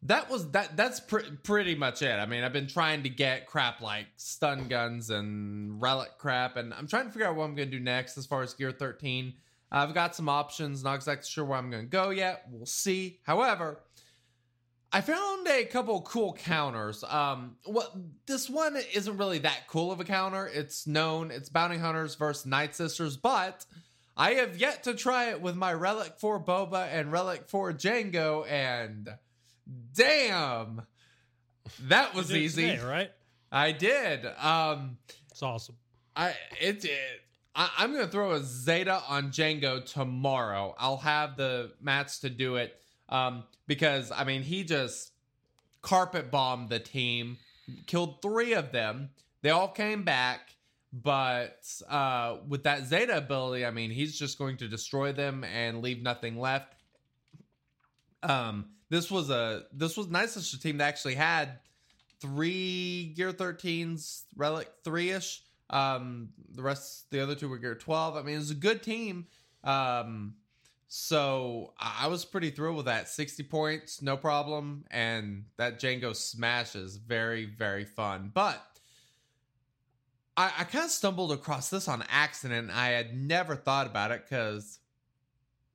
that 0.07 0.29
was 0.29 0.51
that 0.51 0.75
that's 0.75 0.99
pr- 0.99 1.19
pretty 1.43 1.75
much 1.75 2.01
it. 2.01 2.13
I 2.13 2.25
mean 2.25 2.43
i've 2.43 2.53
been 2.53 2.67
trying 2.67 3.03
to 3.03 3.09
get 3.09 3.45
crap 3.45 3.81
like 3.81 4.07
stun 4.15 4.67
guns 4.67 5.09
and 5.09 5.81
relic 5.81 6.17
crap 6.17 6.55
and 6.57 6.73
i'm 6.73 6.87
trying 6.87 7.05
to 7.05 7.11
figure 7.11 7.27
out 7.27 7.35
what 7.35 7.45
i'm 7.45 7.55
to 7.55 7.65
do 7.65 7.79
next 7.79 8.17
as 8.17 8.25
far 8.25 8.41
as 8.41 8.53
gear 8.53 8.71
13 8.71 9.33
i've 9.71 9.93
got 9.93 10.15
some 10.15 10.29
options 10.29 10.83
not 10.83 10.95
exactly 10.95 11.27
sure 11.29 11.45
where 11.45 11.57
i'm 11.57 11.69
to 11.71 11.83
go 11.83 12.09
yet. 12.09 12.45
We'll 12.49 12.65
see. 12.65 13.19
However 13.23 13.81
i 14.91 15.01
found 15.01 15.47
a 15.47 15.65
couple 15.65 16.01
cool 16.01 16.33
counters. 16.33 17.03
Um 17.03 17.57
what 17.65 17.93
this 18.25 18.49
one 18.49 18.77
isn't 18.93 19.17
really 19.17 19.39
that 19.39 19.67
cool 19.67 19.91
of 19.91 19.99
a 19.99 20.05
counter. 20.05 20.47
It's 20.47 20.87
known 20.87 21.31
it's 21.31 21.49
bounty 21.49 21.77
hunters 21.77 22.15
versus 22.15 22.45
night 22.45 22.75
sisters 22.75 23.17
but 23.17 23.65
i 24.15 24.31
have 24.31 24.57
yet 24.57 24.83
to 24.85 24.93
try 24.93 25.29
it 25.31 25.41
with 25.41 25.55
my 25.55 25.73
relic 25.73 26.13
4 26.17 26.43
boba 26.43 26.87
and 26.91 27.11
relic 27.11 27.49
4 27.49 27.73
django 27.73 28.49
and 28.49 29.09
damn. 29.93 30.81
That 31.83 32.13
was 32.13 32.29
You 32.29 32.35
did 32.35 32.41
it 32.41 32.45
easy. 32.45 32.61
today, 32.71 32.83
right? 32.85 33.11
i 33.51 33.71
did. 33.71 34.25
Um 34.41 34.97
It's 35.31 35.41
awesome. 35.43 35.75
i 36.15 36.29
it, 36.59 36.83
it 36.85 36.91
I, 37.55 37.69
i'm 37.77 37.93
gonna 37.93 38.07
throw 38.07 38.31
a 38.33 38.43
zeta 38.43 39.01
on 39.07 39.31
django 39.31 39.83
tomorrow. 39.85 40.75
I'll 40.77 40.97
have 40.97 41.37
the 41.37 41.71
mats 41.81 42.19
to 42.19 42.29
do 42.29 42.55
it 42.57 42.75
um 43.09 43.43
because 43.67 44.11
i 44.11 44.23
mean 44.25 44.41
he 44.43 44.63
just 44.65 45.11
carpet 45.81 46.29
bombed 46.29 46.69
the 46.69 46.79
team 46.79 47.37
killed 47.85 48.21
three 48.21 48.53
of 48.53 48.71
them. 48.71 49.09
They 49.41 49.49
all 49.49 49.69
came 49.69 50.03
back 50.03 50.55
but 50.93 51.65
uh 51.89 52.37
with 52.47 52.63
that 52.63 52.85
zeta 52.85 53.17
ability 53.17 53.65
i 53.65 53.71
mean 53.71 53.91
he's 53.91 54.17
just 54.17 54.37
going 54.37 54.57
to 54.57 54.67
destroy 54.67 55.11
them 55.13 55.43
and 55.43 55.81
leave 55.81 56.01
nothing 56.01 56.37
left. 56.39 56.73
Um 58.23 58.69
this 58.89 59.11
was 59.11 59.29
a 59.29 59.63
this 59.73 59.97
was 59.97 60.07
night 60.07 60.29
sister 60.29 60.57
team 60.57 60.77
that 60.77 60.87
actually 60.87 61.15
had 61.15 61.59
three 62.19 63.13
gear 63.15 63.33
13s 63.33 64.23
relic 64.35 64.69
three-ish. 64.83 65.43
Um 65.69 66.29
the 66.53 66.61
rest 66.61 67.09
the 67.11 67.19
other 67.19 67.35
two 67.35 67.49
were 67.49 67.57
gear 67.57 67.75
12 67.75 68.15
i 68.15 68.21
mean 68.21 68.35
it 68.35 68.39
was 68.39 68.51
a 68.51 68.55
good 68.55 68.81
team. 68.81 69.27
Um 69.63 70.35
so 70.89 71.73
i 71.77 72.07
was 72.07 72.23
pretty 72.23 72.49
thrilled 72.49 72.77
with 72.77 72.85
that. 72.85 73.09
60 73.09 73.43
points 73.43 74.01
no 74.01 74.15
problem. 74.15 74.85
And 74.89 75.45
that 75.57 75.79
django 75.79 76.15
smash 76.15 76.75
is 76.75 76.95
very 76.97 77.45
very 77.45 77.83
fun. 77.85 78.31
But 78.33 78.61
i 80.37 80.51
i 80.59 80.63
kind 80.63 80.85
of 80.85 80.91
stumbled 80.91 81.33
across 81.33 81.69
this 81.69 81.89
on 81.89 82.05
accident. 82.09 82.71
I 82.71 82.89
had 82.89 83.13
never 83.13 83.55
thought 83.57 83.87
about 83.87 84.11
it 84.11 84.23
because 84.23 84.79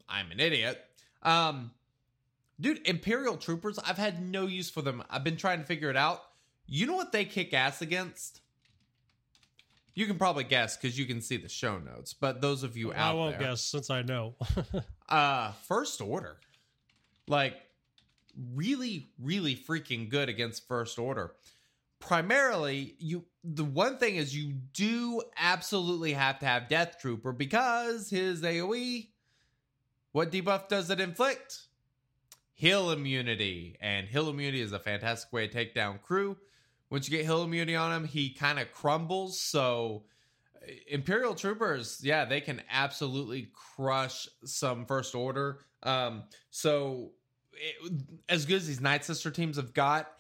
i'm 0.09 0.31
an 0.31 0.41
idiot. 0.41 0.83
Um 1.23 1.73
Dude, 2.61 2.87
Imperial 2.87 3.37
Troopers, 3.37 3.79
I've 3.79 3.99
had 3.99 4.23
no 4.23 4.47
use 4.47 4.71
for 4.71 4.83
them. 4.83 5.03
I've 5.11 5.25
been 5.25 5.37
trying 5.37 5.61
to 5.61 5.65
figure 5.65 5.91
it 5.91 5.97
out. 5.97 6.23
You 6.67 6.87
know 6.87 6.97
what 6.97 7.13
they 7.13 7.25
kick 7.25 7.53
ass 7.55 7.83
against? 7.83 8.41
You 9.95 10.07
can 10.07 10.17
probably 10.17 10.45
guess 10.45 10.77
because 10.77 10.99
you 10.99 11.05
can 11.05 11.21
see 11.21 11.37
the 11.37 11.49
show 11.49 11.79
notes. 11.79 12.15
But 12.15 12.41
those 12.41 12.63
of 12.63 12.77
you 12.77 12.93
out 12.93 12.97
there, 12.97 13.05
I 13.05 13.13
won't 13.13 13.39
there, 13.39 13.49
guess 13.51 13.63
since 13.63 13.91
I 13.91 14.03
know. 14.03 14.37
uh, 15.09 15.53
First 15.69 16.01
Order, 16.01 16.39
like 17.29 17.57
really, 18.55 19.11
really 19.19 19.55
freaking 19.55 20.09
good 20.09 20.29
against 20.29 20.67
First 20.67 20.99
Order. 20.99 21.35
Primarily, 21.99 22.95
you 22.99 23.25
the 23.45 23.65
one 23.65 23.99
thing 23.99 24.17
is 24.17 24.35
you 24.35 24.55
do 24.73 25.23
absolutely 25.37 26.15
have 26.15 26.39
to 26.39 26.47
have 26.47 26.69
Death 26.69 26.97
Trooper 27.01 27.33
because 27.33 28.09
his 28.09 28.43
AOE. 28.43 29.09
What 30.13 30.31
debuff 30.31 30.69
does 30.69 30.91
it 30.91 31.01
inflict? 31.01 31.61
Heal 32.63 32.93
immunity, 32.93 33.77
and 33.81 34.07
heal 34.07 34.29
immunity 34.31 34.61
is 34.61 34.71
a 34.71 34.79
fantastic 34.79 35.33
way 35.33 35.49
to 35.49 35.53
take 35.53 35.75
down 35.75 35.99
crew. 35.99 36.37
Once 36.91 37.09
you 37.09 37.17
get 37.17 37.27
heal 37.27 37.43
immunity 37.43 37.75
on 37.75 37.93
him, 37.93 38.07
he 38.07 38.31
kind 38.31 38.61
of 38.61 38.73
crumbles. 38.73 39.41
So, 39.41 40.05
Imperial 40.87 41.35
troopers, 41.35 41.99
yeah, 42.05 42.25
they 42.25 42.41
can 42.41 42.63
absolutely 42.71 43.49
crush 43.53 44.29
some 44.45 44.87
first 44.87 45.17
order. 45.17 45.59
Um, 45.83 46.23
so, 46.51 47.11
it, 47.55 47.95
as 48.29 48.47
good 48.47 48.59
as 48.59 48.69
these 48.69 48.81
Night 48.81 49.05
Sister 49.05 49.33
teams 49.33 49.57
have 49.57 49.75
got, 49.75 50.13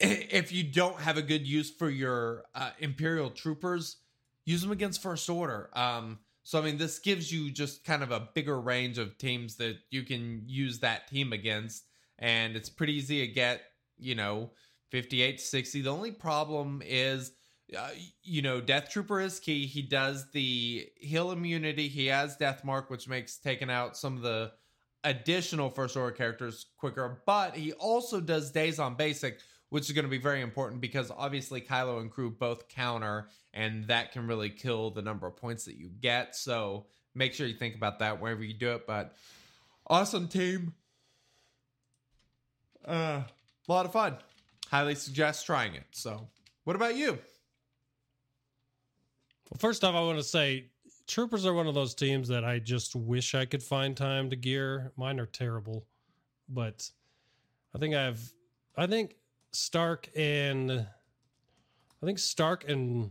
if 0.00 0.52
you 0.52 0.64
don't 0.64 0.98
have 1.00 1.18
a 1.18 1.22
good 1.22 1.46
use 1.46 1.70
for 1.70 1.90
your 1.90 2.44
uh, 2.54 2.70
Imperial 2.78 3.28
troopers, 3.28 3.98
use 4.46 4.62
them 4.62 4.72
against 4.72 5.02
first 5.02 5.28
order. 5.28 5.68
Um, 5.74 6.20
so 6.44 6.58
I 6.58 6.62
mean, 6.62 6.78
this 6.78 6.98
gives 6.98 7.30
you 7.30 7.50
just 7.50 7.84
kind 7.84 8.02
of 8.02 8.10
a 8.10 8.28
bigger 8.34 8.58
range 8.58 8.98
of 8.98 9.18
teams 9.18 9.56
that 9.56 9.76
you 9.90 10.02
can 10.02 10.42
use 10.46 10.78
that 10.80 11.06
team 11.08 11.32
against, 11.32 11.84
and 12.20 12.54
it's 12.54 12.70
pretty 12.70 12.94
easy 12.94 13.26
to 13.26 13.32
get. 13.32 13.62
You 14.02 14.14
know, 14.14 14.52
fifty-eight 14.90 15.36
to 15.36 15.44
sixty. 15.44 15.82
The 15.82 15.92
only 15.92 16.10
problem 16.10 16.82
is, 16.82 17.32
uh, 17.78 17.90
you 18.22 18.40
know, 18.40 18.62
Death 18.62 18.88
Trooper 18.88 19.20
is 19.20 19.38
key. 19.38 19.66
He 19.66 19.82
does 19.82 20.30
the 20.30 20.88
heal 20.96 21.32
immunity. 21.32 21.86
He 21.86 22.06
has 22.06 22.34
Death 22.38 22.64
Mark, 22.64 22.88
which 22.88 23.08
makes 23.08 23.36
taking 23.36 23.68
out 23.68 23.98
some 23.98 24.16
of 24.16 24.22
the 24.22 24.52
additional 25.04 25.68
first 25.68 25.98
order 25.98 26.16
characters 26.16 26.64
quicker. 26.78 27.22
But 27.26 27.54
he 27.54 27.74
also 27.74 28.22
does 28.22 28.52
Daze 28.52 28.78
on 28.78 28.94
Basic, 28.94 29.40
which 29.68 29.84
is 29.84 29.92
going 29.92 30.06
to 30.06 30.10
be 30.10 30.16
very 30.16 30.40
important 30.40 30.80
because 30.80 31.10
obviously 31.10 31.60
Kylo 31.60 32.00
and 32.00 32.10
crew 32.10 32.30
both 32.30 32.66
counter, 32.68 33.28
and 33.52 33.86
that 33.88 34.12
can 34.12 34.26
really 34.26 34.48
kill 34.48 34.92
the 34.92 35.02
number 35.02 35.26
of 35.26 35.36
points 35.36 35.66
that 35.66 35.76
you 35.76 35.90
get. 36.00 36.34
So 36.34 36.86
make 37.14 37.34
sure 37.34 37.46
you 37.46 37.58
think 37.58 37.74
about 37.74 37.98
that 37.98 38.18
whenever 38.18 38.44
you 38.44 38.54
do 38.54 38.72
it. 38.72 38.86
But 38.86 39.14
awesome 39.86 40.26
team. 40.26 40.72
Uh, 42.86 43.22
a 43.22 43.72
lot 43.72 43.86
of 43.86 43.92
fun. 43.92 44.16
Highly 44.70 44.94
suggest 44.94 45.46
trying 45.46 45.74
it. 45.74 45.86
So, 45.90 46.28
what 46.64 46.76
about 46.76 46.96
you? 46.96 47.18
Well, 49.50 49.58
first 49.58 49.84
off, 49.84 49.94
I 49.94 50.00
want 50.00 50.18
to 50.18 50.24
say 50.24 50.66
Troopers 51.10 51.44
are 51.44 51.54
one 51.54 51.66
of 51.66 51.74
those 51.74 51.94
teams 51.94 52.28
that 52.28 52.44
I 52.44 52.60
just 52.60 52.94
wish 52.94 53.34
I 53.34 53.44
could 53.44 53.64
find 53.64 53.96
time 53.96 54.30
to 54.30 54.36
gear. 54.36 54.92
Mine 54.96 55.18
are 55.18 55.26
terrible, 55.26 55.84
but 56.48 56.88
I 57.74 57.78
think 57.78 57.96
I've, 57.96 58.32
I 58.76 58.86
think 58.86 59.16
Starck 59.50 60.08
and, 60.14 60.70
I 60.70 62.06
think 62.06 62.20
Starck 62.20 62.68
and 62.68 63.10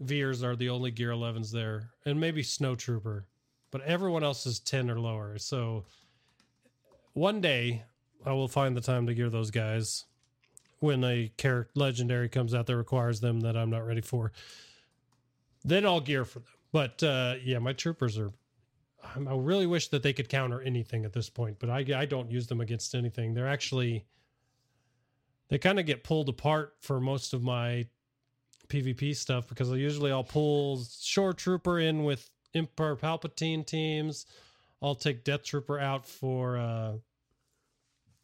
Veers 0.00 0.42
are 0.42 0.56
the 0.56 0.70
only 0.70 0.90
gear 0.90 1.10
11s 1.10 1.52
there, 1.52 1.90
and 2.06 2.18
maybe 2.18 2.42
Snow 2.42 2.74
Trooper, 2.74 3.26
but 3.70 3.82
everyone 3.82 4.24
else 4.24 4.46
is 4.46 4.60
10 4.60 4.90
or 4.90 4.98
lower. 4.98 5.36
So 5.36 5.84
one 7.12 7.42
day 7.42 7.84
I 8.24 8.32
will 8.32 8.48
find 8.48 8.76
the 8.76 8.80
time 8.80 9.06
to 9.06 9.14
gear 9.14 9.30
those 9.30 9.50
guys 9.50 10.04
when 10.80 11.04
a 11.04 11.30
character 11.36 11.72
legendary 11.74 12.28
comes 12.28 12.54
out 12.54 12.66
that 12.66 12.76
requires 12.76 13.20
them 13.20 13.40
that 13.40 13.56
I'm 13.56 13.70
not 13.70 13.86
ready 13.86 14.00
for 14.00 14.32
then 15.64 15.86
I'll 15.86 16.00
gear 16.00 16.24
for 16.24 16.40
them. 16.40 16.48
But 16.72 17.02
uh, 17.02 17.34
yeah, 17.42 17.58
my 17.58 17.72
troopers 17.72 18.18
are. 18.18 18.32
I 19.14 19.34
really 19.34 19.66
wish 19.66 19.88
that 19.88 20.02
they 20.02 20.14
could 20.14 20.30
counter 20.30 20.62
anything 20.62 21.04
at 21.04 21.12
this 21.12 21.28
point, 21.28 21.58
but 21.58 21.68
I 21.68 21.84
I 21.94 22.06
don't 22.06 22.30
use 22.30 22.46
them 22.46 22.60
against 22.60 22.94
anything. 22.94 23.34
They're 23.34 23.48
actually 23.48 24.06
they 25.48 25.58
kind 25.58 25.78
of 25.78 25.86
get 25.86 26.04
pulled 26.04 26.28
apart 26.28 26.74
for 26.80 27.00
most 27.00 27.34
of 27.34 27.42
my 27.42 27.86
PvP 28.68 29.14
stuff 29.14 29.46
because 29.46 29.70
I 29.70 29.76
usually 29.76 30.10
I'll 30.10 30.24
pull 30.24 30.84
Shore 31.00 31.34
Trooper 31.34 31.80
in 31.80 32.04
with 32.04 32.30
Emperor 32.54 32.96
Palpatine 32.96 33.66
teams. 33.66 34.26
I'll 34.82 34.94
take 34.94 35.22
Death 35.22 35.44
Trooper 35.44 35.78
out 35.78 36.06
for 36.06 36.56
uh 36.56 36.92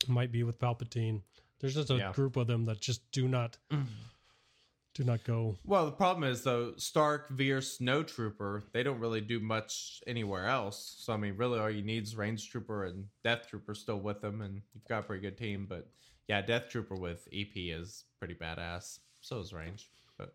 might 0.09 0.33
be 0.33 0.43
with 0.43 0.59
Palpatine. 0.59 1.23
There's 1.61 1.75
just 1.75 1.91
a 1.91 1.97
Yeah. 1.97 2.13
group 2.13 2.37
of 2.37 2.47
them 2.47 2.65
that 2.67 2.81
just 2.81 3.11
do 3.13 3.29
not 3.29 3.59
do 4.95 5.05
not 5.05 5.23
go. 5.25 5.57
Well, 5.65 5.87
the 5.87 5.93
problem 5.93 6.25
is 6.25 6.43
though, 6.43 6.75
Starck, 6.77 7.29
Veer, 7.31 7.61
Snow 7.61 8.03
Trooper, 8.03 8.65
they 8.73 8.83
don't 8.83 8.99
really 8.99 9.21
do 9.21 9.39
much 9.41 10.03
anywhere 10.07 10.47
else. 10.47 10.97
So 11.01 11.13
I 11.13 11.17
mean, 11.17 11.37
really, 11.37 11.59
all 11.61 11.71
you 11.71 11.83
need 11.83 12.03
is 12.05 12.17
Range 12.17 12.51
Trooper 12.51 12.85
and 12.87 13.07
Death 13.23 13.47
Trooper 13.49 13.75
still 13.75 14.01
with 14.01 14.21
them, 14.21 14.41
and 14.41 14.63
you've 14.75 14.89
got 14.89 15.01
a 15.01 15.03
pretty 15.03 15.23
good 15.23 15.37
team. 15.39 15.67
But 15.69 15.89
yeah, 16.29 16.41
Death 16.43 16.69
Trooper 16.71 16.97
with 16.97 17.29
EP 17.33 17.51
is 17.55 18.05
pretty 18.19 18.35
badass. 18.35 18.99
So 19.21 19.39
is 19.39 19.53
Range. 19.53 19.87
But 20.17 20.35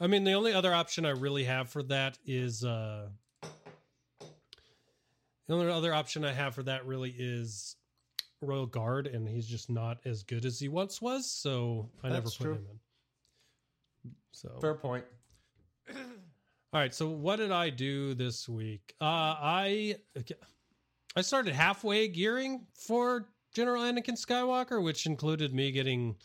I 0.00 0.06
mean, 0.08 0.24
the 0.24 0.32
only 0.32 0.52
other 0.52 0.74
option 0.74 1.06
I 1.06 1.10
really 1.10 1.44
have 1.44 1.70
for 1.70 1.82
that 1.84 2.18
is 2.26 2.64
uh 2.64 3.08
the 5.46 5.52
only 5.54 5.70
other 5.70 5.92
option 5.94 6.24
I 6.24 6.32
have 6.32 6.54
for 6.54 6.62
that 6.64 6.86
really 6.86 7.14
is 7.16 7.76
Royal 8.44 8.66
Guard, 8.66 9.06
and 9.06 9.28
he's 9.28 9.46
just 9.46 9.70
not 9.70 9.98
as 10.04 10.22
good 10.22 10.44
as 10.44 10.58
he 10.58 10.68
once 10.68 11.00
was, 11.02 11.30
so 11.30 11.88
I 12.02 12.08
never 12.08 12.28
put 12.28 12.34
true. 12.34 12.52
him 12.54 12.66
in. 12.70 14.10
So 14.32 14.58
fair 14.60 14.74
point. 14.74 15.04
all 15.94 16.00
right, 16.72 16.94
so 16.94 17.08
what 17.08 17.36
did 17.36 17.50
I 17.50 17.70
do 17.70 18.14
this 18.14 18.48
week? 18.48 18.94
Uh 19.00 19.04
I 19.04 19.96
I 21.16 21.20
started 21.20 21.54
halfway 21.54 22.08
gearing 22.08 22.66
for 22.74 23.28
General 23.54 23.82
Anakin 23.82 24.18
Skywalker, 24.18 24.82
which 24.82 25.06
included 25.06 25.54
me 25.54 25.70
getting 25.70 26.16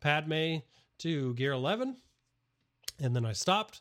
Padme 0.00 0.56
to 0.98 1.34
gear 1.34 1.52
11. 1.52 1.96
And 3.00 3.14
then 3.14 3.24
I 3.24 3.32
stopped 3.32 3.80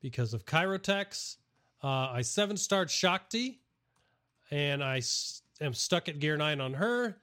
because 0.00 0.34
of 0.34 0.46
Kyrotechs. 0.46 1.36
Uh, 1.82 2.10
I 2.12 2.22
seven 2.22 2.56
starred 2.56 2.90
Shakti, 2.90 3.60
and 4.50 4.82
I 4.82 5.00
am 5.60 5.74
stuck 5.74 6.08
at 6.08 6.18
gear 6.18 6.36
9 6.36 6.60
on 6.60 6.74
her 6.74 7.16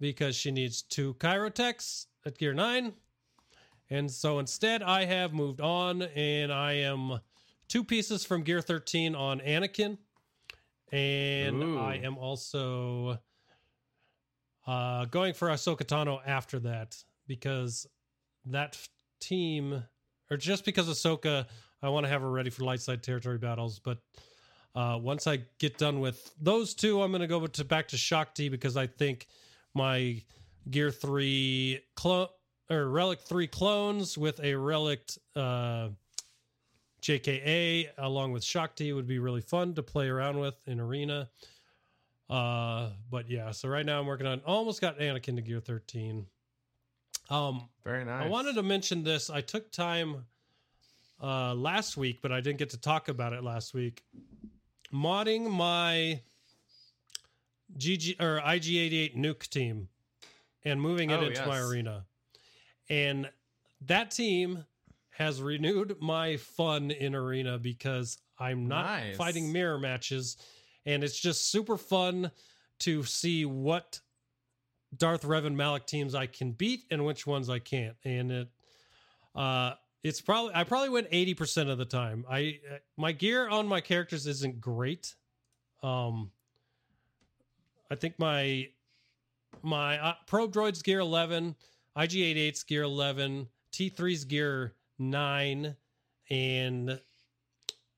because 0.00 0.36
she 0.36 0.50
needs 0.50 0.82
two 0.82 1.14
Kyrotechs 1.14 2.06
at 2.24 2.38
gear 2.38 2.54
9. 2.54 2.92
And 3.90 4.10
so 4.10 4.38
instead, 4.38 4.82
I 4.82 5.04
have 5.04 5.32
moved 5.32 5.60
on, 5.60 6.02
and 6.02 6.52
I 6.52 6.72
am 6.72 7.20
two 7.68 7.84
pieces 7.84 8.24
from 8.24 8.42
gear 8.42 8.60
13 8.60 9.14
on 9.14 9.40
Anakin. 9.40 9.98
And 10.92 11.62
Ooh. 11.62 11.78
I 11.78 11.96
am 11.96 12.18
also 12.18 13.18
uh, 14.66 15.04
going 15.06 15.34
for 15.34 15.48
Ahsoka 15.48 15.84
Tano 15.84 16.20
after 16.26 16.58
that 16.60 16.96
because 17.26 17.86
that 18.46 18.76
team, 19.20 19.82
or 20.30 20.36
just 20.36 20.64
because 20.64 20.88
Ahsoka, 20.88 21.46
I 21.82 21.88
want 21.88 22.04
to 22.04 22.10
have 22.10 22.22
her 22.22 22.30
ready 22.30 22.50
for 22.50 22.64
light 22.64 22.80
side 22.80 23.02
territory 23.02 23.38
battles. 23.38 23.78
But 23.78 23.98
uh, 24.76 24.98
once 25.00 25.26
I 25.26 25.38
get 25.58 25.78
done 25.78 26.00
with 26.00 26.30
those 26.38 26.74
two, 26.74 27.00
I'm 27.00 27.10
going 27.10 27.22
to 27.22 27.26
go 27.26 27.46
to 27.46 27.64
back 27.64 27.88
to 27.88 27.96
Shakti 27.96 28.50
because 28.50 28.76
I 28.76 28.86
think 28.86 29.26
my 29.74 30.22
Gear 30.70 30.90
Three 30.90 31.80
clone 31.94 32.28
or 32.68 32.90
Relic 32.90 33.20
Three 33.20 33.46
clones 33.46 34.18
with 34.18 34.38
a 34.44 34.54
Relic 34.54 35.00
uh, 35.34 35.88
JKA 37.00 37.88
along 37.96 38.32
with 38.32 38.44
Shakti 38.44 38.92
would 38.92 39.06
be 39.06 39.18
really 39.18 39.40
fun 39.40 39.74
to 39.74 39.82
play 39.82 40.08
around 40.08 40.38
with 40.38 40.56
in 40.66 40.78
Arena. 40.78 41.30
Uh, 42.28 42.90
but 43.10 43.30
yeah, 43.30 43.52
so 43.52 43.70
right 43.70 43.86
now 43.86 43.98
I'm 43.98 44.06
working 44.06 44.26
on 44.26 44.42
almost 44.44 44.82
got 44.82 44.98
Anakin 44.98 45.36
to 45.36 45.42
Gear 45.42 45.60
13. 45.60 46.26
Um, 47.30 47.68
Very 47.82 48.04
nice. 48.04 48.26
I 48.26 48.28
wanted 48.28 48.56
to 48.56 48.62
mention 48.62 49.02
this. 49.04 49.30
I 49.30 49.40
took 49.40 49.72
time 49.72 50.26
uh 51.22 51.54
last 51.54 51.96
week, 51.96 52.20
but 52.20 52.30
I 52.30 52.42
didn't 52.42 52.58
get 52.58 52.68
to 52.70 52.78
talk 52.78 53.08
about 53.08 53.32
it 53.32 53.42
last 53.42 53.72
week. 53.72 54.04
Modding 54.96 55.50
my 55.50 56.22
GG 57.76 58.20
or 58.20 58.40
IG88 58.40 59.16
nuke 59.16 59.48
team 59.48 59.88
and 60.64 60.80
moving 60.80 61.10
it 61.10 61.20
Oh, 61.20 61.24
into 61.26 61.46
my 61.46 61.58
arena. 61.60 62.06
And 62.88 63.30
that 63.82 64.10
team 64.10 64.64
has 65.10 65.42
renewed 65.42 65.96
my 66.00 66.36
fun 66.36 66.90
in 66.90 67.14
arena 67.14 67.58
because 67.58 68.18
I'm 68.38 68.66
not 68.68 68.86
Nice. 68.86 69.16
fighting 69.16 69.52
mirror 69.52 69.78
matches 69.78 70.36
and 70.84 71.02
it's 71.02 71.18
just 71.18 71.50
super 71.50 71.76
fun 71.76 72.30
to 72.80 73.02
see 73.02 73.44
what 73.44 74.00
Darth 74.96 75.22
Revan 75.22 75.54
Malak 75.56 75.86
teams 75.86 76.14
I 76.14 76.26
can 76.26 76.52
beat 76.52 76.84
and 76.90 77.04
which 77.04 77.26
ones 77.26 77.50
I 77.50 77.58
can't. 77.58 77.96
And 78.04 78.30
it 78.30 78.48
uh 79.34 79.74
it's 80.02 80.20
probably 80.20 80.52
I 80.54 80.64
probably 80.64 80.90
win 80.90 81.06
80% 81.06 81.70
of 81.70 81.78
the 81.78 81.84
time. 81.84 82.24
I 82.30 82.60
uh, 82.70 82.76
my 82.96 83.12
gear 83.12 83.48
on 83.48 83.66
my 83.66 83.80
characters 83.80 84.26
isn't 84.26 84.60
great. 84.60 85.14
Um 85.82 86.30
I 87.90 87.94
think 87.94 88.18
my 88.18 88.68
my 89.62 89.98
uh, 89.98 90.14
probe 90.26 90.52
droid's 90.52 90.82
gear 90.82 91.00
11, 91.00 91.54
IG88's 91.96 92.62
gear 92.62 92.82
11, 92.82 93.48
T3's 93.72 94.24
gear 94.24 94.74
9 94.98 95.74
and 96.30 97.00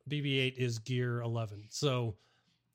BB8 0.08 0.56
is 0.56 0.78
gear 0.78 1.20
11. 1.20 1.64
So 1.68 2.14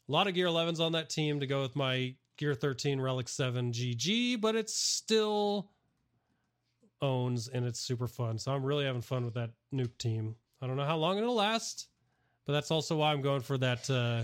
a 0.07 0.11
lot 0.11 0.27
of 0.27 0.33
gear 0.33 0.47
11s 0.47 0.79
on 0.79 0.91
that 0.93 1.09
team 1.09 1.39
to 1.39 1.47
go 1.47 1.61
with 1.61 1.75
my 1.75 2.13
gear 2.37 2.53
13 2.53 2.99
relic 2.99 3.27
7 3.27 3.71
GG, 3.71 4.41
but 4.41 4.55
it's 4.55 4.75
still 4.75 5.69
owns 7.03 7.49
and 7.49 7.65
it's 7.65 7.79
super 7.79 8.07
fun. 8.07 8.39
So 8.39 8.51
I'm 8.51 8.63
really 8.63 8.85
having 8.85 9.01
fun 9.01 9.25
with 9.25 9.35
that 9.35 9.51
nuke 9.73 9.97
team. 9.97 10.35
I 10.61 10.67
don't 10.67 10.77
know 10.77 10.85
how 10.85 10.97
long 10.97 11.17
it'll 11.17 11.35
last, 11.35 11.87
but 12.45 12.53
that's 12.53 12.71
also 12.71 12.95
why 12.95 13.11
I'm 13.11 13.21
going 13.21 13.41
for 13.41 13.57
that 13.59 13.89
uh 13.89 14.23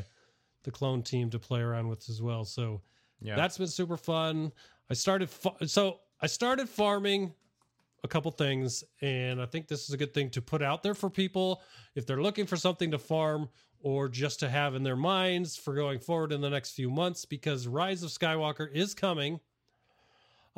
the 0.63 0.71
clone 0.71 1.03
team 1.03 1.29
to 1.29 1.39
play 1.39 1.61
around 1.61 1.87
with 1.87 2.09
as 2.09 2.21
well. 2.21 2.43
So 2.45 2.81
yeah. 3.21 3.35
that's 3.35 3.57
been 3.57 3.67
super 3.67 3.97
fun. 3.97 4.51
I 4.89 4.93
started 4.93 5.29
fa- 5.29 5.67
so 5.67 5.99
I 6.21 6.27
started 6.27 6.67
farming 6.67 7.33
a 8.03 8.07
couple 8.07 8.31
things 8.31 8.83
and 9.01 9.41
I 9.41 9.45
think 9.45 9.67
this 9.67 9.83
is 9.87 9.93
a 9.93 9.97
good 9.97 10.13
thing 10.13 10.29
to 10.31 10.41
put 10.41 10.61
out 10.61 10.83
there 10.83 10.95
for 10.95 11.09
people 11.09 11.61
if 11.95 12.05
they're 12.05 12.21
looking 12.21 12.45
for 12.45 12.55
something 12.55 12.91
to 12.91 12.97
farm 12.97 13.49
or 13.81 14.09
just 14.09 14.39
to 14.41 14.49
have 14.49 14.75
in 14.75 14.83
their 14.83 14.95
minds 14.95 15.55
for 15.55 15.73
going 15.73 15.99
forward 15.99 16.31
in 16.31 16.41
the 16.41 16.49
next 16.49 16.71
few 16.71 16.89
months 16.89 17.25
because 17.25 17.67
Rise 17.67 18.03
of 18.03 18.09
Skywalker 18.09 18.71
is 18.71 18.93
coming. 18.93 19.39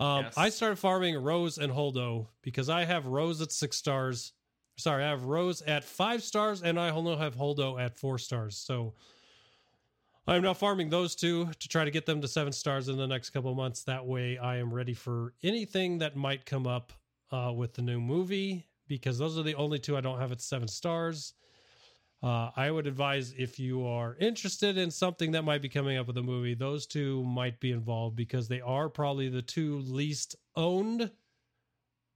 Um, 0.01 0.25
Yes. 0.25 0.33
I 0.35 0.49
started 0.49 0.77
farming 0.77 1.15
Rose 1.21 1.59
and 1.59 1.71
Holdo 1.71 2.27
because 2.41 2.69
I 2.69 2.85
have 2.85 3.05
Rose 3.05 3.39
at 3.39 3.51
six 3.51 3.77
stars. 3.77 4.33
Sorry, 4.77 5.03
I 5.03 5.09
have 5.09 5.25
Rose 5.25 5.61
at 5.61 5.83
five 5.83 6.23
stars 6.23 6.63
and 6.63 6.79
I 6.79 6.89
only 6.89 7.15
have 7.17 7.35
Holdo 7.35 7.79
at 7.79 7.95
four 7.95 8.17
stars. 8.17 8.57
So 8.57 8.95
I'm 10.25 10.41
now 10.41 10.55
farming 10.55 10.89
those 10.89 11.15
two 11.15 11.51
to 11.59 11.67
try 11.67 11.85
to 11.85 11.91
get 11.91 12.07
them 12.07 12.19
to 12.21 12.27
seven 12.27 12.51
stars 12.51 12.89
in 12.89 12.97
the 12.97 13.05
next 13.07 13.29
couple 13.29 13.51
of 13.51 13.57
months. 13.57 13.83
That 13.83 14.05
way, 14.05 14.39
I 14.39 14.57
am 14.57 14.73
ready 14.73 14.95
for 14.95 15.33
anything 15.43 15.99
that 15.99 16.15
might 16.15 16.45
come 16.45 16.65
up 16.65 16.93
uh, 17.31 17.53
with 17.55 17.73
the 17.73 17.83
new 17.83 17.99
movie 18.01 18.65
because 18.87 19.19
those 19.19 19.37
are 19.37 19.43
the 19.43 19.55
only 19.55 19.77
two 19.77 19.95
I 19.97 20.01
don't 20.01 20.19
have 20.19 20.31
at 20.31 20.41
seven 20.41 20.67
stars. 20.67 21.33
Uh, 22.23 22.51
I 22.55 22.69
would 22.69 22.85
advise 22.85 23.33
if 23.35 23.59
you 23.59 23.85
are 23.87 24.15
interested 24.19 24.77
in 24.77 24.91
something 24.91 25.31
that 25.31 25.43
might 25.43 25.61
be 25.61 25.69
coming 25.69 25.97
up 25.97 26.05
with 26.05 26.17
a 26.17 26.21
movie, 26.21 26.53
those 26.53 26.85
two 26.85 27.23
might 27.23 27.59
be 27.59 27.71
involved 27.71 28.15
because 28.15 28.47
they 28.47 28.61
are 28.61 28.89
probably 28.89 29.27
the 29.27 29.41
two 29.41 29.79
least 29.79 30.35
owned 30.55 31.11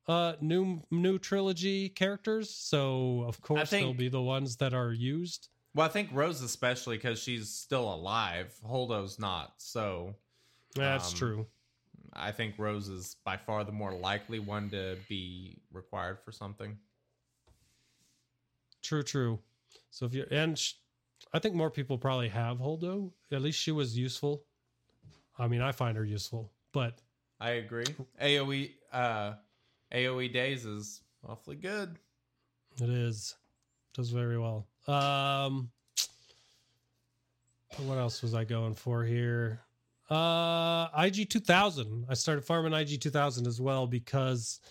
uh 0.08 0.34
new 0.39 0.84
new 0.91 1.18
trilogy 1.18 1.89
characters 1.89 2.48
so 2.54 3.26
of 3.28 3.41
course 3.41 3.72
they'll 3.72 3.91
be 3.91 4.08
the 4.08 4.22
ones 4.22 4.56
that 4.58 4.72
are 4.72 4.94
used 4.94 5.50
well, 5.76 5.86
I 5.86 5.89
think 5.89 6.10
Rose 6.13 6.41
especially 6.41 6.96
because 6.96 7.20
she's 7.20 7.50
still 7.50 7.94
alive. 7.94 8.54
Holdo's 8.63 9.20
not. 9.20 9.56
So 9.58 10.15
that's 10.74 11.12
Um, 11.12 11.18
true 11.18 11.48
I 12.13 12.32
think 12.32 12.56
Rose 12.58 12.88
is 12.88 13.18
by 13.26 13.36
far 13.36 13.65
the 13.65 13.74
more 13.74 13.94
likely 13.94 14.39
one 14.39 14.70
to 14.70 14.98
be 15.10 15.58
required 15.72 16.20
for 16.24 16.32
something. 16.32 16.78
True, 18.82 19.04
true. 19.04 19.39
So 19.90 20.06
if 20.06 20.14
you're, 20.14 20.28
and 20.32 20.58
sh- 20.58 20.74
I 21.34 21.40
think 21.40 21.56
more 21.56 21.70
people 21.70 21.98
probably 21.98 22.30
have 22.30 22.58
Holdo. 22.58 23.12
At 23.32 23.42
least 23.42 23.60
she 23.60 23.72
was 23.72 23.98
useful. 23.98 24.44
I 25.38 25.48
mean, 25.48 25.62
I 25.62 25.72
find 25.72 25.98
her 25.98 26.06
useful, 26.06 26.52
but 26.72 27.00
I 27.40 27.52
agree. 27.52 27.86
AOE 28.22 28.72
uh 28.94 29.34
AOE 29.94 30.32
daze 30.32 30.66
is 30.66 31.02
awfully 31.28 31.56
good. 31.58 31.98
it 32.82 32.90
is 32.90 33.36
does 33.94 34.10
very 34.10 34.38
well. 34.38 34.68
Um, 34.88 35.72
what 37.78 37.98
else 37.98 38.22
was 38.22 38.34
I 38.34 38.44
going 38.46 38.74
for 38.74 39.04
here? 39.04 39.60
Uh, 40.10 40.88
IG 40.98 41.30
two 41.30 41.40
thousand. 41.40 42.06
I 42.10 42.14
started 42.14 42.46
farming 42.46 42.74
IG 42.74 43.02
two 43.02 43.10
thousand 43.10 43.48
as 43.48 43.60
well 43.60 43.88
because 43.88 44.62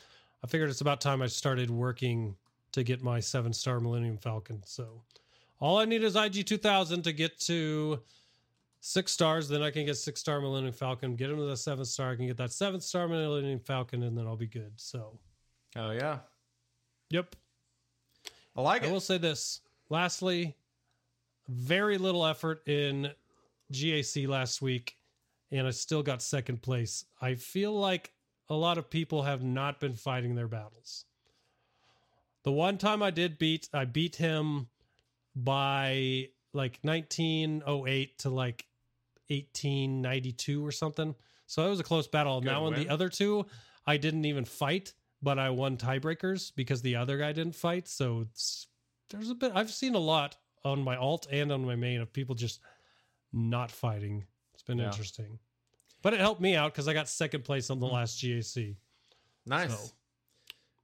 I 0.43 0.47
figured 0.47 0.71
it's 0.71 0.81
about 0.81 1.01
time 1.01 1.21
I 1.23 1.27
started 1.27 1.71
working 1.71 2.37
to 2.75 2.83
get 2.83 3.03
my 3.03 3.21
seven 3.21 3.53
star 3.53 3.81
Millennium 3.81 4.19
Falcon. 4.19 4.61
So 4.65 5.03
all 5.61 5.79
I 5.79 5.85
need 5.85 6.03
is 6.03 6.17
IG 6.17 6.47
two 6.47 6.59
thousand 6.59 7.03
to 7.05 7.13
get 7.13 7.39
to 7.41 8.01
six 8.81 9.13
stars. 9.13 9.49
Then 9.49 9.63
I 9.63 9.71
can 9.71 9.87
get 9.87 9.97
six 9.97 10.21
star 10.21 10.41
Millennium 10.41 10.75
Falcon. 10.75 11.17
Get 11.17 11.31
him 11.31 11.37
to 11.39 11.45
the 11.45 11.57
seven 11.57 11.85
star. 11.85 12.13
I 12.13 12.17
can 12.17 12.27
get 12.27 12.37
that 12.37 12.53
seven 12.53 12.81
star 12.81 13.09
Millennium 13.09 13.61
Falcon, 13.61 14.03
and 14.03 14.17
then 14.17 14.27
I'll 14.27 14.37
be 14.37 14.47
good. 14.47 14.73
So 14.77 15.19
Oh 15.77 15.91
yeah. 15.91 16.19
Yep. 17.11 17.37
I 18.57 18.63
like 18.63 18.83
I 18.83 18.87
it. 18.87 18.89
I 18.89 18.93
will 18.93 19.01
say 19.01 19.19
this. 19.19 19.61
Lastly, 19.91 20.55
very 21.49 21.99
little 21.99 22.25
effort 22.25 22.67
in 22.67 23.11
GAC 23.73 24.29
last 24.29 24.63
week, 24.63 24.97
and 25.51 25.67
I 25.67 25.71
still 25.71 26.03
got 26.03 26.23
second 26.23 26.63
place. 26.63 27.05
I 27.21 27.35
feel 27.35 27.73
like 27.79 28.13
a 28.49 28.55
lot 28.55 28.79
of 28.79 28.89
people 28.91 29.23
have 29.23 29.43
not 29.43 29.81
been 29.81 29.95
fighting 29.95 30.35
their 30.35 30.49
battles. 30.49 31.05
The 32.45 32.53
one 32.53 32.79
time 32.79 33.03
I 33.03 33.11
did 33.11 33.39
beat, 33.39 33.69
I 33.73 33.85
beat 33.87 34.17
him 34.17 34.69
by 35.35 36.29
like 36.53 36.79
1908 36.83 38.19
to 38.21 38.31
like 38.31 38.67
1892 39.29 40.65
or 40.65 40.71
something. 40.73 41.15
So 41.47 41.67
it 41.67 41.71
was 41.71 41.81
a 41.81 41.85
close 41.85 42.07
battle. 42.07 42.41
Good 42.41 42.47
now 42.51 42.67
in 42.67 42.75
win. 42.75 42.83
the 42.83 42.89
other 42.91 43.09
two, 43.09 43.47
I 43.87 43.97
didn't 43.97 44.25
even 44.25 44.45
fight, 44.45 44.93
but 45.23 45.39
I 45.39 45.51
won 45.51 45.77
tiebreakers 45.77 46.53
because 46.55 46.83
the 46.83 46.97
other 46.97 47.19
guy 47.19 47.33
didn't 47.33 47.57
fight. 47.57 47.89
So 47.89 48.21
it's, 48.21 48.67
there's 49.11 49.31
a 49.31 49.35
bit. 49.35 49.53
I've 49.55 49.71
seen 49.71 49.95
a 49.95 49.99
lot 49.99 50.37
on 50.65 50.83
my 50.83 50.97
alt 50.97 51.27
and 51.31 51.53
on 51.53 51.65
my 51.65 51.77
main 51.77 52.01
of 52.01 52.13
people 52.13 52.35
just 52.35 52.61
not 53.33 53.71
fighting. 53.71 54.25
It's 54.55 54.63
been 54.63 54.79
Yeah. 54.79 54.87
interesting, 54.87 55.39
but 56.03 56.15
it 56.15 56.21
helped 56.21 56.41
me 56.41 56.55
out 56.57 56.73
because 56.73 56.89
I 56.89 56.95
got 56.95 57.09
second 57.09 57.45
place 57.45 57.69
on 57.71 57.81
the 57.81 57.87
Hmm. 57.89 57.95
last 57.95 58.19
GAC. 58.21 58.77
Nice. 59.47 59.71
So- 59.89 59.95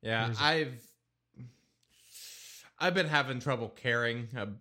yeah, 0.03 0.35
I've 0.39 0.83
I've 2.81 2.95
been 2.95 3.09
having 3.09 3.41
trouble 3.41 3.69
caring 3.69 4.29
ab- 4.35 4.59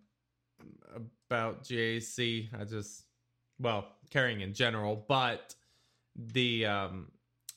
about 1.29 1.63
GAC. 1.63 2.49
I 2.60 2.65
just 2.65 3.05
well, 3.60 3.88
caring 4.10 4.41
in 4.41 4.53
general, 4.53 5.05
but 5.08 5.55
the 6.15 6.65
um 6.65 7.12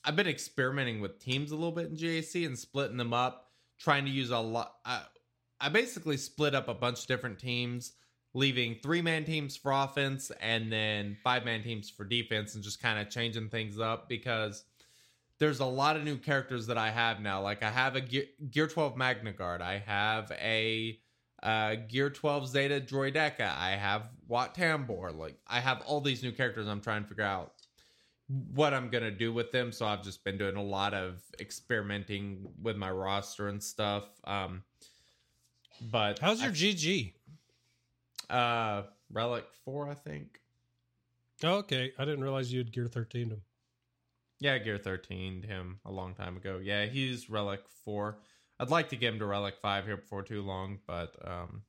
I've 0.05 0.15
been 0.15 0.27
experimenting 0.27 0.99
with 1.01 1.19
teams 1.19 1.51
a 1.51 1.55
little 1.55 1.71
bit 1.71 1.89
in 1.89 1.95
GAC 1.95 2.45
and 2.45 2.57
splitting 2.57 2.97
them 2.97 3.13
up, 3.13 3.51
trying 3.79 4.05
to 4.05 4.11
use 4.11 4.31
a 4.31 4.39
lot 4.39 4.75
I, 4.85 5.03
I 5.59 5.69
basically 5.69 6.17
split 6.17 6.55
up 6.55 6.67
a 6.67 6.73
bunch 6.73 7.01
of 7.01 7.07
different 7.07 7.39
teams, 7.39 7.93
leaving 8.33 8.75
three-man 8.75 9.25
teams 9.25 9.55
for 9.55 9.71
offense 9.71 10.31
and 10.41 10.71
then 10.71 11.17
five-man 11.23 11.63
teams 11.63 11.89
for 11.89 12.05
defense 12.05 12.55
and 12.55 12.63
just 12.63 12.81
kind 12.81 12.99
of 12.99 13.09
changing 13.09 13.49
things 13.49 13.79
up 13.79 14.07
because 14.09 14.63
there's 15.39 15.59
a 15.59 15.65
lot 15.65 15.95
of 15.97 16.03
new 16.03 16.17
characters 16.17 16.67
that 16.67 16.77
I 16.77 16.89
have 16.91 17.19
now. 17.19 17.41
Like 17.41 17.63
I 17.63 17.69
have 17.69 17.95
a 17.95 18.01
Gear, 18.01 18.25
Gear 18.49 18.67
12 18.67 18.95
Magna 18.95 19.33
Guard. 19.33 19.61
I 19.61 19.79
have 19.79 20.31
a 20.31 20.99
uh, 21.41 21.75
Gear 21.89 22.09
12 22.09 22.47
Zeta 22.47 22.79
Droideka. 22.79 23.55
I 23.57 23.71
have 23.71 24.03
Wat 24.27 24.55
Tambor. 24.55 25.15
Like 25.15 25.37
I 25.47 25.59
have 25.59 25.81
all 25.85 25.99
these 26.01 26.23
new 26.23 26.31
characters. 26.31 26.67
I'm 26.67 26.81
trying 26.81 27.03
to 27.03 27.09
figure 27.09 27.23
out 27.25 27.53
what 28.53 28.73
I'm 28.73 28.89
gonna 28.89 29.11
do 29.11 29.33
with 29.33 29.51
them. 29.51 29.71
So 29.71 29.85
I've 29.85 30.03
just 30.03 30.23
been 30.23 30.37
doing 30.37 30.55
a 30.55 30.63
lot 30.63 30.93
of 30.93 31.21
experimenting 31.39 32.47
with 32.61 32.77
my 32.77 32.89
roster 32.91 33.49
and 33.49 33.61
stuff. 33.61 34.05
Um, 34.23 34.63
but 35.91 36.19
How's 36.19 36.41
your 36.41 36.51
GG? 36.51 37.13
uh 38.29 38.83
Relic 39.11 39.45
Four? 39.65 39.89
I 39.89 39.95
think. 39.95 40.39
Oh, 41.43 41.55
okay, 41.55 41.91
I 41.99 42.05
didn't 42.05 42.23
realize 42.23 42.53
you 42.53 42.59
had 42.59 42.71
Gear 42.71 42.87
13 42.87 43.29
him. 43.31 43.41
Yeah, 44.43 44.57
Gear 44.57 44.77
13 44.77 45.43
him 45.43 45.79
a 45.85 45.91
long 45.91 46.15
time 46.15 46.35
ago. 46.35 46.59
Yeah, 46.61 46.85
he's 46.85 47.29
Relic 47.29 47.61
4. 47.85 48.17
I'd 48.59 48.69
like 48.69 48.89
to 48.89 48.97
get 48.97 49.13
him 49.13 49.19
to 49.19 49.25
Relic 49.25 49.55
5 49.61 49.85
here 49.85 49.95
before 49.95 50.21
too 50.21 50.41
long, 50.41 50.79
but 50.85 51.15
um 51.25 51.61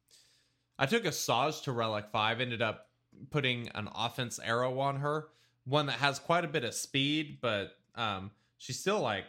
I 0.77 0.87
took 0.87 1.05
Asajj 1.05 1.63
to 1.63 1.71
Relic 1.71 2.07
5, 2.11 2.41
ended 2.41 2.63
up 2.63 2.89
putting 3.31 3.69
an 3.77 3.89
offense 3.95 4.41
arrow 4.43 4.81
on 4.81 4.97
her, 4.97 5.29
one 5.65 5.87
that 5.87 6.01
has 6.01 6.19
quite 6.19 6.45
a 6.45 6.49
bit 6.49 6.65
of 6.65 6.75
speed, 6.75 7.39
but 7.41 7.77
um 7.95 8.33
she's 8.59 8.81
still 8.81 9.01
like 9.01 9.27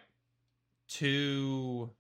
two 0.88 1.92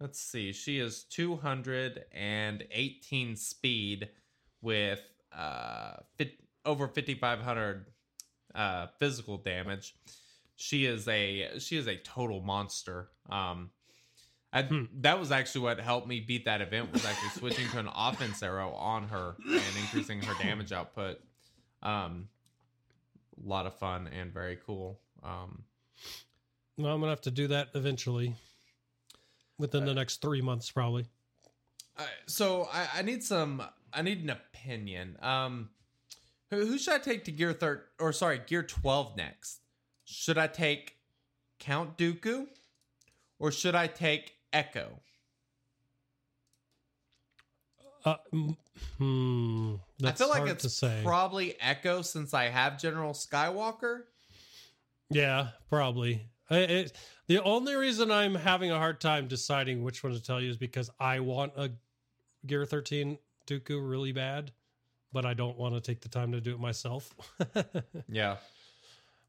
let's 0.00 0.18
see, 0.18 0.52
she 0.52 0.80
is 0.80 1.04
218 1.04 3.36
speed 3.36 4.08
with 4.60 5.02
uh 5.32 5.92
fit, 6.16 6.32
over 6.66 6.88
5500 6.88 7.86
uh 8.56 8.88
physical 8.98 9.38
damage 9.38 9.94
she 10.56 10.86
is 10.86 11.06
a 11.08 11.58
she 11.58 11.76
is 11.76 11.86
a 11.86 11.96
total 11.96 12.40
monster. 12.40 13.08
Um 13.28 13.70
I, 14.52 14.62
Hmm. 14.62 14.84
that 15.00 15.18
was 15.18 15.32
actually 15.32 15.62
what 15.62 15.80
helped 15.80 16.06
me 16.06 16.20
beat 16.20 16.44
that 16.44 16.60
event 16.60 16.92
was 16.92 17.04
actually 17.04 17.30
switching 17.30 17.68
to 17.70 17.78
an 17.80 17.88
offense 17.94 18.40
arrow 18.40 18.70
on 18.70 19.08
her 19.08 19.34
and 19.44 19.76
increasing 19.80 20.22
her 20.22 20.34
damage 20.42 20.70
output. 20.72 21.18
Um 21.82 22.28
a 23.44 23.48
lot 23.48 23.66
of 23.66 23.74
fun 23.78 24.06
and 24.06 24.32
very 24.32 24.56
cool. 24.64 25.00
Um 25.24 25.64
Well, 26.78 26.94
I'm 26.94 27.00
gonna 27.00 27.10
have 27.10 27.20
to 27.22 27.30
do 27.32 27.48
that 27.48 27.70
eventually, 27.74 28.36
within 29.58 29.84
the 29.84 29.94
next 29.94 30.20
three 30.20 30.40
months, 30.40 30.70
probably. 30.70 31.06
I- 31.98 32.06
so 32.26 32.68
I, 32.72 32.88
I 32.96 33.02
need 33.02 33.22
some 33.24 33.62
i 33.92 34.02
need 34.02 34.22
an 34.22 34.30
opinion. 34.30 35.16
Um 35.20 35.70
who, 36.50 36.64
who 36.66 36.78
should 36.78 36.94
i 36.94 36.98
take 36.98 37.24
to 37.24 37.32
gear 37.32 37.52
third 37.52 37.82
or 37.98 38.12
sorry 38.12 38.40
gear 38.46 38.62
12 38.62 39.16
next 39.16 39.60
should 40.04 40.38
i 40.38 40.46
take 40.46 40.96
count 41.58 41.96
dooku 41.96 42.46
or 43.38 43.50
should 43.50 43.74
i 43.74 43.86
take 43.86 44.34
echo 44.52 45.00
Uh, 48.04 48.16
mm, 48.34 48.56
hmm, 48.98 49.74
that's 49.98 50.20
I 50.20 50.24
feel 50.24 50.30
like 50.30 50.50
it's 50.50 50.84
probably 51.02 51.56
Echo 51.58 52.02
since 52.02 52.34
I 52.34 52.44
have 52.44 52.78
General 52.78 53.14
Skywalker. 53.14 54.02
yeah, 55.10 55.48
probably. 55.70 56.20
I, 56.50 56.56
it, 56.58 56.92
the 57.28 57.42
only 57.42 57.74
reason 57.74 58.10
I'm 58.10 58.34
having 58.34 58.70
a 58.70 58.78
hard 58.78 59.00
time 59.00 59.26
deciding 59.26 59.82
which 59.82 60.04
one 60.04 60.12
to 60.12 60.22
tell 60.22 60.40
you 60.40 60.50
is 60.50 60.58
because 60.58 60.90
I 61.00 61.20
want 61.20 61.52
a 61.56 61.70
Gear 62.46 62.66
13 62.66 63.16
Dooku 63.46 63.90
really 63.90 64.12
bad, 64.12 64.52
but 65.12 65.24
I 65.24 65.32
don't 65.32 65.56
want 65.56 65.74
to 65.74 65.80
take 65.80 66.02
the 66.02 66.10
time 66.10 66.32
to 66.32 66.40
do 66.40 66.52
it 66.52 66.60
myself. 66.60 67.14
Yeah. 68.08 68.36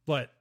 But 0.06 0.32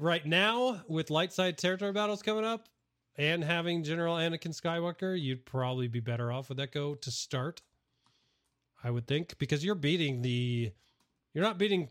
right 0.00 0.24
now, 0.26 0.82
with 0.88 1.10
light 1.10 1.32
side 1.32 1.58
territory 1.58 1.92
battles 1.92 2.22
coming 2.22 2.44
up 2.44 2.68
and 3.16 3.42
having 3.42 3.82
General 3.82 4.16
Anakin 4.16 4.58
Skywalker, 4.58 5.20
you'd 5.20 5.44
probably 5.44 5.88
be 5.88 6.00
better 6.00 6.30
off 6.32 6.48
with 6.48 6.60
Echo 6.60 6.94
to 6.94 7.10
start. 7.10 7.62
I 8.82 8.90
would 8.90 9.06
think 9.06 9.36
because 9.38 9.64
you're 9.64 9.74
beating 9.74 10.22
the, 10.22 10.72
you're 11.34 11.44
not 11.44 11.58
beating 11.58 11.88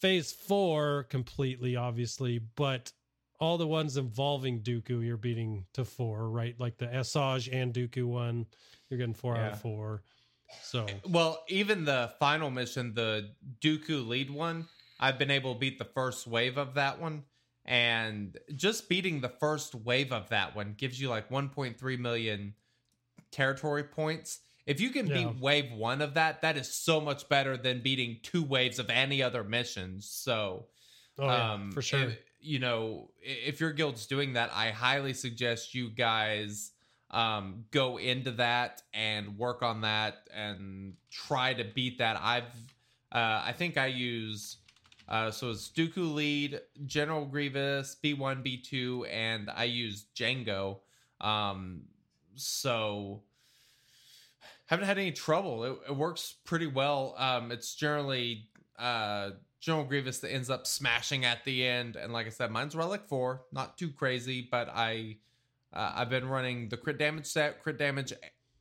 Phase 0.00 0.32
Four 0.32 1.04
completely, 1.04 1.76
obviously, 1.76 2.40
but 2.56 2.92
all 3.38 3.58
the 3.58 3.66
ones 3.66 3.96
involving 3.96 4.60
Dooku, 4.60 5.04
you're 5.04 5.16
beating 5.16 5.64
to 5.74 5.84
four, 5.84 6.28
right? 6.28 6.54
Like 6.58 6.78
the 6.78 6.86
Asajj 6.86 7.52
and 7.52 7.72
Dooku 7.74 8.04
one, 8.04 8.46
you're 8.88 8.98
getting 8.98 9.14
four 9.14 9.36
out 9.36 9.52
of 9.54 9.60
four. 9.60 10.02
So 10.62 10.86
Well, 11.08 11.42
even 11.48 11.84
the 11.84 12.12
final 12.18 12.50
mission, 12.50 12.94
the 12.94 13.30
Dooku 13.60 14.06
lead 14.06 14.30
one, 14.30 14.68
I've 15.02 15.18
been 15.18 15.32
able 15.32 15.54
to 15.54 15.58
beat 15.58 15.78
the 15.78 15.84
first 15.84 16.26
wave 16.28 16.56
of 16.56 16.74
that 16.74 17.00
one. 17.00 17.24
And 17.64 18.38
just 18.56 18.88
beating 18.88 19.20
the 19.20 19.28
first 19.28 19.74
wave 19.74 20.12
of 20.12 20.28
that 20.30 20.54
one 20.56 20.74
gives 20.76 21.00
you 21.00 21.08
like 21.08 21.28
1.3 21.28 21.98
million 21.98 22.54
territory 23.30 23.84
points. 23.84 24.40
If 24.66 24.80
you 24.80 24.90
can 24.90 25.06
Yeah. 25.08 25.14
beat 25.14 25.40
wave 25.40 25.72
one 25.72 26.02
of 26.02 26.14
that, 26.14 26.42
that 26.42 26.56
is 26.56 26.72
so 26.72 27.00
much 27.00 27.28
better 27.28 27.56
than 27.56 27.82
beating 27.82 28.20
two 28.22 28.42
waves 28.44 28.78
of 28.78 28.90
any 28.90 29.22
other 29.22 29.42
missions. 29.44 30.08
So, 30.08 30.68
oh, 31.18 31.26
yeah, 31.26 31.52
um, 31.52 31.72
for 31.72 31.82
sure. 31.82 32.00
if- 32.10 32.18
you 32.40 32.58
know, 32.58 33.10
if 33.20 33.60
your 33.60 33.72
guild's 33.72 34.06
doing 34.06 34.32
that, 34.32 34.50
I 34.52 34.70
highly 34.70 35.14
suggest 35.14 35.74
you 35.74 35.90
guys 35.90 36.72
um, 37.10 37.66
go 37.70 37.98
into 37.98 38.30
that 38.32 38.82
and 38.94 39.36
work 39.36 39.62
on 39.62 39.82
that 39.82 40.26
and 40.32 40.96
try 41.10 41.52
to 41.52 41.62
beat 41.62 41.98
that. 41.98 42.16
I've, 42.18 42.44
uh, 43.12 43.42
I 43.44 43.52
think 43.52 43.76
I 43.76 43.86
use, 43.88 44.56
uh, 45.12 45.30
so 45.30 45.50
it's 45.50 45.68
Dooku 45.68 46.14
lead, 46.14 46.58
General 46.86 47.26
Grievous, 47.26 47.96
B1, 48.02 48.42
B2, 48.42 49.06
and 49.12 49.50
I 49.54 49.64
use 49.64 50.06
Django. 50.16 50.78
Um, 51.20 51.82
so 52.34 53.22
haven't 54.64 54.86
had 54.86 54.96
any 54.96 55.12
trouble. 55.12 55.64
It, 55.64 55.78
it 55.90 55.96
works 55.96 56.36
pretty 56.46 56.66
well. 56.66 57.14
Um, 57.18 57.52
it's 57.52 57.74
generally 57.74 58.48
uh, 58.78 59.32
General 59.60 59.84
Grievous 59.84 60.20
that 60.20 60.32
ends 60.32 60.48
up 60.48 60.66
smashing 60.66 61.26
at 61.26 61.44
the 61.44 61.66
end, 61.66 61.96
and 61.96 62.10
like 62.14 62.26
I 62.26 62.30
said, 62.30 62.50
mine's 62.50 62.74
Relic 62.74 63.02
Four, 63.06 63.42
not 63.52 63.76
too 63.76 63.90
crazy, 63.90 64.48
but 64.50 64.70
I 64.74 65.18
uh, 65.74 65.92
I've 65.94 66.08
been 66.08 66.26
running 66.26 66.70
the 66.70 66.78
crit 66.78 66.96
damage 66.96 67.26
set, 67.26 67.62
crit 67.62 67.76
damage 67.76 68.14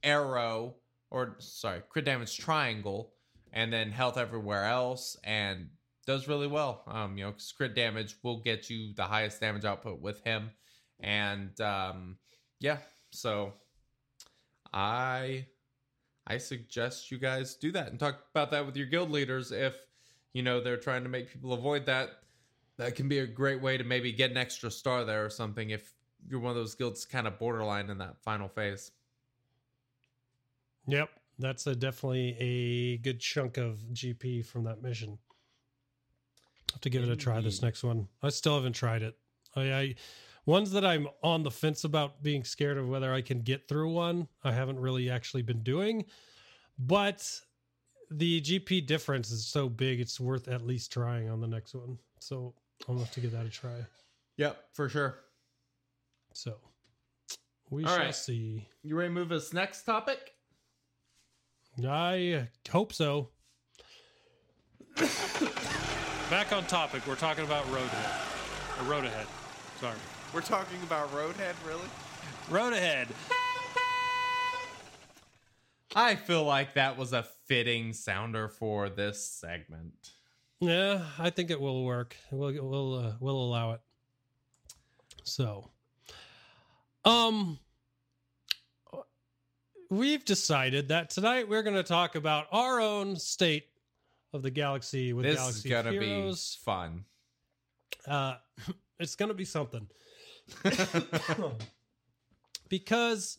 arrow, 0.04 0.76
or 1.10 1.38
sorry, 1.40 1.82
crit 1.88 2.04
damage 2.04 2.38
triangle, 2.38 3.14
and 3.54 3.72
then 3.72 3.90
health 3.90 4.18
everywhere 4.18 4.66
else, 4.66 5.16
and 5.24 5.70
does 6.12 6.28
really 6.28 6.48
well. 6.48 6.84
Um, 6.88 7.18
you 7.18 7.24
know, 7.24 7.34
crit 7.56 7.74
damage 7.74 8.18
will 8.22 8.42
get 8.42 8.70
you 8.70 8.94
the 8.94 9.04
highest 9.04 9.40
damage 9.40 9.64
output 9.64 10.02
with 10.02 10.22
him, 10.26 10.52
and 11.00 11.60
um, 11.62 12.18
yeah, 12.60 12.80
so 13.12 13.54
I 14.74 15.46
I 16.28 16.38
suggest 16.38 17.12
you 17.12 17.18
guys 17.18 17.56
do 17.56 17.72
that 17.72 17.88
and 17.88 18.00
talk 18.00 18.20
about 18.34 18.52
that 18.52 18.66
with 18.66 18.76
your 18.76 18.88
guild 18.88 19.10
leaders 19.10 19.54
if 19.54 19.76
you 20.34 20.44
know 20.44 20.60
they're 20.60 20.76
trying 20.76 21.04
to 21.04 21.10
make 21.10 21.32
people 21.32 21.54
avoid 21.54 21.86
that. 21.86 22.10
That 22.78 22.96
can 22.96 23.08
be 23.08 23.20
a 23.20 23.28
great 23.28 23.62
way 23.62 23.78
to 23.78 23.84
maybe 23.84 24.12
get 24.12 24.32
an 24.32 24.38
extra 24.38 24.70
star 24.70 25.06
there 25.06 25.26
or 25.26 25.30
something 25.30 25.70
if 25.70 25.94
you're 26.28 26.40
one 26.40 26.52
of 26.52 26.58
those 26.58 26.76
guilds 26.76 27.06
kind 27.06 27.28
of 27.28 27.40
borderline 27.40 27.90
in 27.90 28.00
that 28.00 28.22
final 28.22 28.50
phase. 28.50 28.92
Yep, 30.88 31.10
that's 31.40 31.68
a 31.68 31.76
definitely 31.76 32.36
a 32.40 32.98
good 32.98 33.20
chunk 33.20 33.58
of 33.58 33.80
GP 33.94 34.46
from 34.46 34.66
that 34.66 34.82
mission. 34.82 35.20
Have 36.72 36.82
to 36.82 36.90
give 36.90 37.04
it 37.04 37.10
a 37.10 37.16
try 37.16 37.42
this 37.42 37.62
next 37.62 37.84
one. 37.84 38.08
I 38.22 38.30
still 38.30 38.56
haven't 38.56 38.74
tried 38.74 39.02
it. 39.02 39.16
I, 39.56 39.74
I 39.74 39.96
ones 40.46 40.72
that 40.72 40.86
I'm 40.86 41.08
on 41.24 41.44
the 41.44 41.52
fence 41.52 41.84
about 41.84 42.24
being 42.24 42.44
scared 42.44 42.78
of 42.78 42.88
whether 42.88 43.14
I 43.14 43.22
can 43.22 43.42
get 43.42 43.68
through 43.68 43.92
one. 43.92 44.28
I 44.44 44.52
haven't 44.52 44.80
really 44.80 45.10
actually 45.10 45.44
been 45.44 45.64
doing, 45.64 46.06
but 46.80 47.28
the 48.10 48.42
GP 48.42 48.86
difference 48.88 49.32
is 49.32 49.46
so 49.46 49.70
big, 49.70 50.00
it's 50.00 50.20
worth 50.20 50.48
at 50.48 50.66
least 50.66 50.92
trying 50.92 51.30
on 51.30 51.40
the 51.40 51.48
next 51.48 51.74
one. 51.74 51.98
So 52.20 52.54
I'll 52.88 52.98
have 53.00 53.12
to 53.12 53.20
give 53.20 53.32
that 53.32 53.46
a 53.46 53.50
try. 53.50 53.86
Yep, 54.38 54.58
for 54.74 54.90
sure. 54.90 55.20
So 56.34 56.56
we 57.70 57.86
All 57.86 57.96
shall 57.96 58.06
right. 58.06 58.16
see. 58.16 58.68
You 58.84 58.96
ready 58.96 59.10
to 59.10 59.14
move 59.14 59.32
us 59.32 59.54
next 59.54 59.84
topic? 59.84 60.34
I 61.88 62.48
hope 62.70 62.94
so. 62.94 63.30
Back 66.32 66.54
on 66.54 66.66
topic, 66.66 67.06
we're 67.06 67.16
talking 67.16 67.44
about 67.44 67.70
road 67.74 67.84
ahead. 67.84 68.22
Or 68.80 68.90
road 68.90 69.04
ahead. 69.04 69.28
Sorry. 69.82 69.98
We're 70.34 70.40
talking 70.40 70.82
about 70.84 71.12
Roadhead, 71.14 71.56
really? 71.68 71.90
Road 72.50 72.72
ahead. 72.72 73.10
I 75.94 76.16
feel 76.16 76.46
like 76.46 76.76
that 76.76 76.98
was 76.98 77.12
a 77.12 77.26
fitting 77.48 77.92
sounder 77.92 78.48
for 78.48 78.88
this 78.88 79.22
segment. 79.22 80.12
Yeah, 80.62 81.04
I 81.20 81.32
think 81.32 81.52
it 81.52 81.60
will 81.60 81.84
work. 81.84 82.16
We'll 82.32 82.54
we'll 82.64 82.96
uh, 82.96 83.14
we'll 83.20 83.36
allow 83.36 83.74
it. 83.74 83.82
So, 85.24 85.70
um, 87.04 87.60
we've 89.90 90.24
decided 90.24 90.88
that 90.88 91.10
tonight 91.10 91.50
we're 91.50 91.64
going 91.64 91.76
to 91.76 91.84
talk 91.84 92.16
about 92.16 92.48
our 92.54 92.80
own 92.80 93.18
state 93.18 93.66
of 94.34 94.42
the 94.44 94.52
galaxy 94.52 95.14
with 95.14 95.26
this 95.26 95.36
Galaxy 95.38 95.70
is 95.70 95.74
gonna 95.76 95.92
Heroes. 95.92 96.58
be 96.58 96.66
fun. 96.66 97.06
Uh, 98.08 98.36
it's 99.00 99.16
to 99.16 99.34
be 99.34 99.46
something. 99.46 99.88
because 102.70 103.38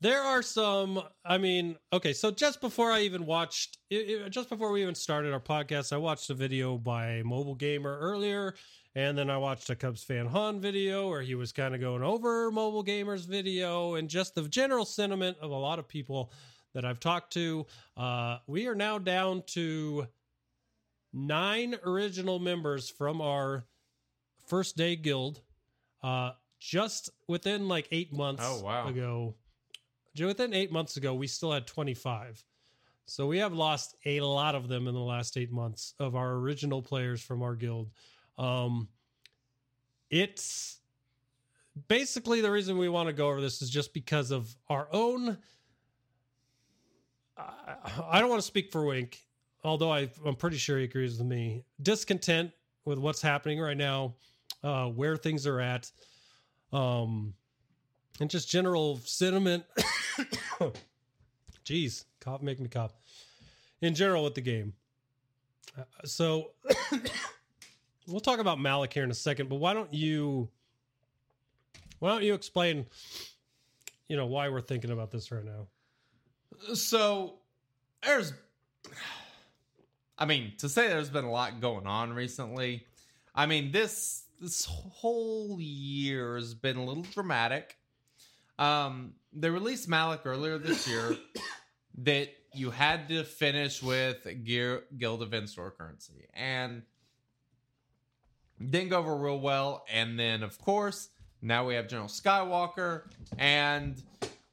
there 0.00 0.22
are 0.22 0.42
some 0.42 1.00
i 1.24 1.38
mean 1.38 1.76
okay 1.92 2.12
so 2.12 2.30
just 2.30 2.60
before 2.60 2.90
i 2.90 3.00
even 3.00 3.24
watched 3.26 3.78
i- 3.92 4.22
i- 4.24 4.28
just 4.28 4.48
before 4.48 4.72
we 4.72 4.82
even 4.82 4.94
started 4.94 5.32
our 5.32 5.40
podcast 5.40 5.92
i 5.92 5.96
watched 5.96 6.28
a 6.30 6.34
video 6.34 6.76
by 6.78 7.22
mobile 7.24 7.54
gamer 7.54 7.98
earlier 8.00 8.54
and 8.94 9.16
then 9.16 9.30
i 9.30 9.36
watched 9.36 9.68
a 9.70 9.74
CubsFanHan 9.74 10.58
video 10.60 11.08
where 11.08 11.22
he 11.22 11.34
was 11.34 11.52
kind 11.52 11.74
of 11.74 11.80
going 11.80 12.02
over 12.02 12.50
mobile 12.50 12.84
gamers 12.84 13.26
video 13.26 13.94
and 13.94 14.08
just 14.08 14.34
the 14.34 14.42
general 14.48 14.84
sentiment 14.84 15.36
of 15.40 15.50
a 15.50 15.54
lot 15.56 15.78
of 15.78 15.86
people 15.86 16.32
that 16.74 16.84
i've 16.84 17.00
talked 17.00 17.32
to. 17.32 17.66
Uh, 17.96 18.38
we 18.46 18.66
are 18.66 18.74
now 18.74 18.98
down 18.98 19.42
to 19.46 20.06
nine 21.12 21.74
original 21.84 22.38
members 22.38 22.88
from 22.88 23.20
our 23.20 23.64
first 24.46 24.76
day 24.76 24.94
guild 24.96 25.40
uh 26.02 26.30
just 26.60 27.10
within 27.26 27.66
like 27.68 27.88
eight 27.90 28.12
months 28.12 28.42
Oh, 28.46 28.60
wow. 28.62 28.86
ago. 28.88 29.34
Within 30.20 30.52
eight 30.54 30.70
months 30.70 30.96
ago 30.96 31.14
we 31.14 31.26
still 31.26 31.50
had 31.52 31.66
25 31.66 32.44
so 33.06 33.26
we 33.26 33.38
have 33.38 33.52
lost 33.52 33.96
a 34.06 34.20
lot 34.20 34.54
of 34.54 34.68
them 34.68 34.86
in 34.86 34.94
the 34.94 35.00
last 35.00 35.36
eight 35.36 35.50
months 35.50 35.94
of 35.98 36.14
our 36.14 36.34
original 36.34 36.80
players 36.82 37.20
from 37.22 37.42
our 37.42 37.54
guild. 37.56 37.90
Um 38.38 38.88
it's 40.10 40.78
basically 41.88 42.40
the 42.40 42.50
reason 42.50 42.78
we 42.78 42.88
want 42.88 43.08
to 43.08 43.12
go 43.12 43.28
over 43.28 43.40
this 43.40 43.62
is 43.62 43.70
just 43.70 43.94
because 43.94 44.30
of 44.30 44.54
our 44.68 44.88
own 44.92 45.38
I, 47.40 48.02
I 48.10 48.20
don't 48.20 48.28
want 48.28 48.40
to 48.40 48.46
speak 48.46 48.70
for 48.72 48.84
wink 48.84 49.20
although 49.64 49.92
I, 49.92 50.08
i'm 50.24 50.36
pretty 50.36 50.56
sure 50.56 50.78
he 50.78 50.84
agrees 50.84 51.18
with 51.18 51.26
me. 51.26 51.64
Discontent 51.82 52.52
with 52.84 52.98
what's 52.98 53.22
happening 53.22 53.60
right 53.60 53.76
now 53.76 54.14
uh 54.62 54.86
where 54.86 55.16
things 55.16 55.46
are 55.46 55.60
at 55.60 55.90
um 56.72 57.34
and 58.20 58.28
just 58.28 58.50
general 58.50 59.00
sentiment. 59.04 59.64
Jeez 61.64 62.04
cough 62.20 62.42
make 62.42 62.60
me 62.60 62.68
cough. 62.68 62.92
In 63.80 63.94
general 63.94 64.24
with 64.24 64.34
the 64.34 64.42
game. 64.42 64.74
Uh, 65.78 65.84
so 66.04 66.50
we'll 68.06 68.20
talk 68.20 68.40
about 68.40 68.60
Malak 68.60 68.92
here 68.92 69.04
in 69.04 69.10
a 69.10 69.14
second 69.14 69.48
but 69.48 69.56
why 69.56 69.72
don't 69.72 69.92
you 69.92 70.48
why 71.98 72.10
don't 72.10 72.22
you 72.24 72.34
explain 72.34 72.86
you 74.08 74.16
know 74.16 74.26
why 74.26 74.48
we're 74.48 74.60
thinking 74.60 74.90
about 74.90 75.10
this 75.10 75.30
right 75.30 75.44
now 75.44 75.66
So 76.74 77.34
there's 78.04 78.32
I 80.18 80.26
mean, 80.26 80.52
to 80.58 80.68
say 80.68 80.88
there's 80.88 81.08
been 81.08 81.24
a 81.24 81.30
lot 81.30 81.60
going 81.60 81.86
on 81.86 82.12
recently. 82.12 82.84
I 83.34 83.46
mean, 83.46 83.72
this 83.72 84.24
this 84.40 84.64
whole 84.66 85.58
year 85.60 86.36
has 86.36 86.54
been 86.54 86.76
a 86.76 86.84
little 86.84 87.04
dramatic. 87.04 87.76
Um 88.58 89.14
they 89.32 89.48
released 89.48 89.88
Malak 89.88 90.26
earlier 90.26 90.58
this 90.58 90.88
year 90.88 91.16
that 91.98 92.28
you 92.52 92.70
had 92.70 93.08
to 93.08 93.22
finish 93.24 93.82
with 93.82 94.26
Gear 94.44 94.82
Guild 94.96 95.22
event 95.22 95.48
store 95.48 95.70
currency. 95.70 96.26
And 96.34 96.82
didn't 98.58 98.90
go 98.90 98.98
over 98.98 99.16
real 99.16 99.40
well. 99.40 99.84
And 99.90 100.18
then 100.18 100.42
of 100.42 100.58
course, 100.58 101.08
now 101.40 101.66
we 101.66 101.74
have 101.74 101.88
General 101.88 102.08
Skywalker 102.08 103.04
and 103.38 104.02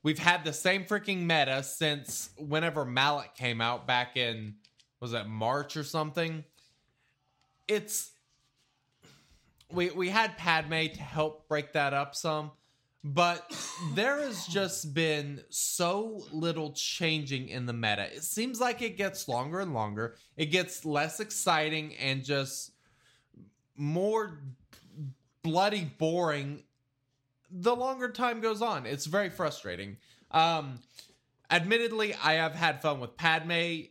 we've 0.08 0.20
had 0.20 0.45
the 0.45 0.53
same 0.53 0.86
freaking 0.86 1.24
meta 1.24 1.62
since 1.62 2.30
whenever 2.38 2.86
Malak 2.86 3.36
came 3.36 3.60
out 3.60 3.86
back 3.86 4.16
in 4.16 4.55
was 5.01 5.12
that 5.12 5.28
March 5.28 5.76
or 5.76 5.84
something. 5.84 6.45
It's 7.68 8.12
we 9.70 9.89
we 9.89 10.08
had 10.08 10.38
Padme 10.38 10.86
to 10.93 11.01
help 11.01 11.49
break 11.49 11.74
that 11.74 11.93
up 11.93 12.16
some, 12.16 12.51
but 13.03 13.53
there 13.95 14.22
has 14.22 14.47
just 14.47 14.93
been 14.93 15.43
so 15.49 16.24
little 16.32 16.72
changing 16.72 17.49
in 17.49 17.66
the 17.66 17.74
meta. 17.74 18.03
It 18.03 18.24
seems 18.24 18.62
like 18.62 18.82
it 18.82 18.95
gets 18.95 19.28
longer 19.28 19.60
and 19.60 19.74
longer. 19.74 20.16
It 20.38 20.45
gets 20.45 20.86
less 20.86 21.20
exciting 21.20 21.97
and 21.97 22.24
just 22.24 22.72
more 23.76 24.39
bloody 25.43 25.84
boring 25.84 26.64
the 27.52 27.76
longer 27.76 28.10
time 28.10 28.41
goes 28.41 28.62
on. 28.62 28.86
It's 28.86 29.06
very 29.06 29.30
frustrating. 29.30 29.98
Um, 30.32 30.80
admittedly, 31.50 32.14
I 32.16 32.34
have 32.34 32.56
had 32.56 32.82
fun 32.82 33.00
with 33.00 33.18
Padme 33.18 33.88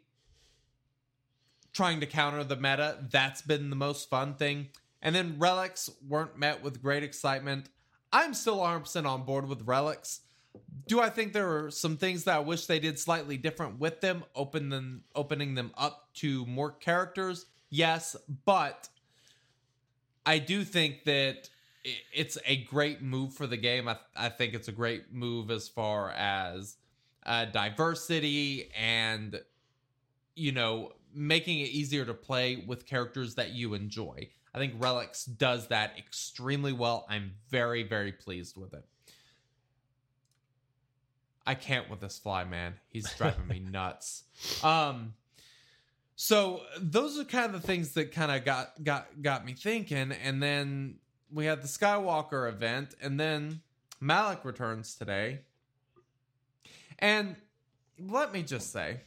trying 1.72 2.00
to 2.00 2.06
counter 2.06 2.42
the 2.42 2.56
meta. 2.56 2.98
That's 3.10 3.42
been 3.42 3.70
the 3.70 3.76
most 3.76 4.08
fun 4.08 4.34
thing. 4.34 4.68
And 5.02 5.14
then 5.14 5.36
relics 5.38 5.90
weren't 6.06 6.38
met 6.38 6.62
with 6.62 6.82
great 6.82 7.02
excitement. 7.02 7.68
I'm 8.12 8.34
still 8.34 8.58
100% 8.58 9.06
on 9.06 9.24
board 9.24 9.46
with 9.46 9.62
relics. 9.66 10.20
Do 10.86 11.00
I 11.00 11.10
think 11.10 11.32
there 11.32 11.64
are 11.64 11.70
some 11.70 11.96
things 11.98 12.24
that 12.24 12.36
I 12.36 12.40
wish 12.40 12.66
they 12.66 12.78
did 12.78 12.98
slightly 12.98 13.36
different 13.36 13.78
with 13.78 14.00
them, 14.00 14.24
open 14.34 14.70
them, 14.70 15.04
opening 15.14 15.54
them 15.54 15.72
up 15.76 16.08
to 16.14 16.46
more 16.46 16.70
characters? 16.70 17.44
Yes, 17.68 18.16
but 18.46 18.88
I 20.24 20.38
do 20.38 20.64
think 20.64 21.04
that 21.04 21.50
it's 22.12 22.38
a 22.44 22.56
great 22.64 23.02
move 23.02 23.34
for 23.34 23.46
the 23.46 23.56
game. 23.56 23.88
I, 23.88 23.96
I 24.16 24.28
think 24.28 24.54
it's 24.54 24.68
a 24.68 24.72
great 24.72 25.12
move 25.12 25.50
as 25.50 25.68
far 25.68 26.10
as 26.10 26.76
uh, 27.24 27.44
diversity 27.46 28.70
and 28.76 29.40
you 30.34 30.52
know 30.52 30.92
making 31.14 31.60
it 31.60 31.70
easier 31.70 32.04
to 32.04 32.14
play 32.14 32.64
with 32.66 32.86
characters 32.86 33.34
that 33.36 33.50
you 33.50 33.74
enjoy. 33.74 34.28
I 34.54 34.58
think 34.58 34.74
Relics 34.78 35.24
does 35.24 35.68
that 35.68 35.98
extremely 35.98 36.72
well. 36.72 37.06
I'm 37.08 37.32
very 37.50 37.82
very 37.82 38.12
pleased 38.12 38.56
with 38.56 38.74
it. 38.74 38.84
I 41.48 41.54
can't 41.54 41.88
with 41.88 42.00
this 42.00 42.18
fly, 42.18 42.44
man. 42.44 42.74
He's 42.88 43.12
driving 43.14 43.46
me 43.46 43.58
nuts. 43.70 44.24
Um 44.62 45.14
so 46.18 46.62
those 46.80 47.18
are 47.18 47.24
kind 47.24 47.54
of 47.54 47.60
the 47.60 47.66
things 47.66 47.92
that 47.92 48.12
kind 48.12 48.32
of 48.32 48.44
got 48.44 48.82
got 48.82 49.22
got 49.22 49.44
me 49.44 49.52
thinking 49.52 50.12
and 50.12 50.42
then 50.42 50.96
we 51.32 51.46
had 51.46 51.62
the 51.62 51.68
Skywalker 51.68 52.48
event 52.48 52.94
and 53.00 53.18
then 53.18 53.60
Malak 54.00 54.44
returns 54.44 54.94
today. 54.94 55.40
And 56.98 57.36
let 57.98 58.32
me 58.32 58.42
just 58.42 58.72
say 58.72 59.00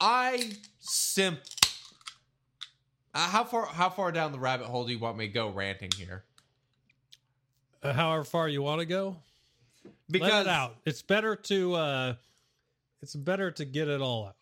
I 0.00 0.52
simp 0.78 1.40
uh, 3.14 3.28
how 3.28 3.44
far 3.44 3.66
how 3.66 3.90
far 3.90 4.12
down 4.12 4.32
the 4.32 4.38
rabbit 4.38 4.66
hole 4.66 4.86
do 4.86 4.92
you 4.92 4.98
want 4.98 5.16
me 5.16 5.26
to 5.26 5.32
go 5.32 5.48
ranting 5.50 5.90
here? 5.96 6.24
Uh, 7.82 7.92
however 7.92 8.24
far 8.24 8.48
you 8.48 8.62
want 8.62 8.80
to 8.80 8.86
go 8.86 9.16
Because 10.10 10.30
let 10.30 10.40
it 10.42 10.48
out 10.48 10.76
it's 10.84 11.02
better 11.02 11.34
to 11.34 11.74
uh 11.74 12.14
it's 13.00 13.16
better 13.16 13.50
to 13.50 13.64
get 13.64 13.88
it 13.88 14.00
all 14.00 14.26
out 14.26 14.36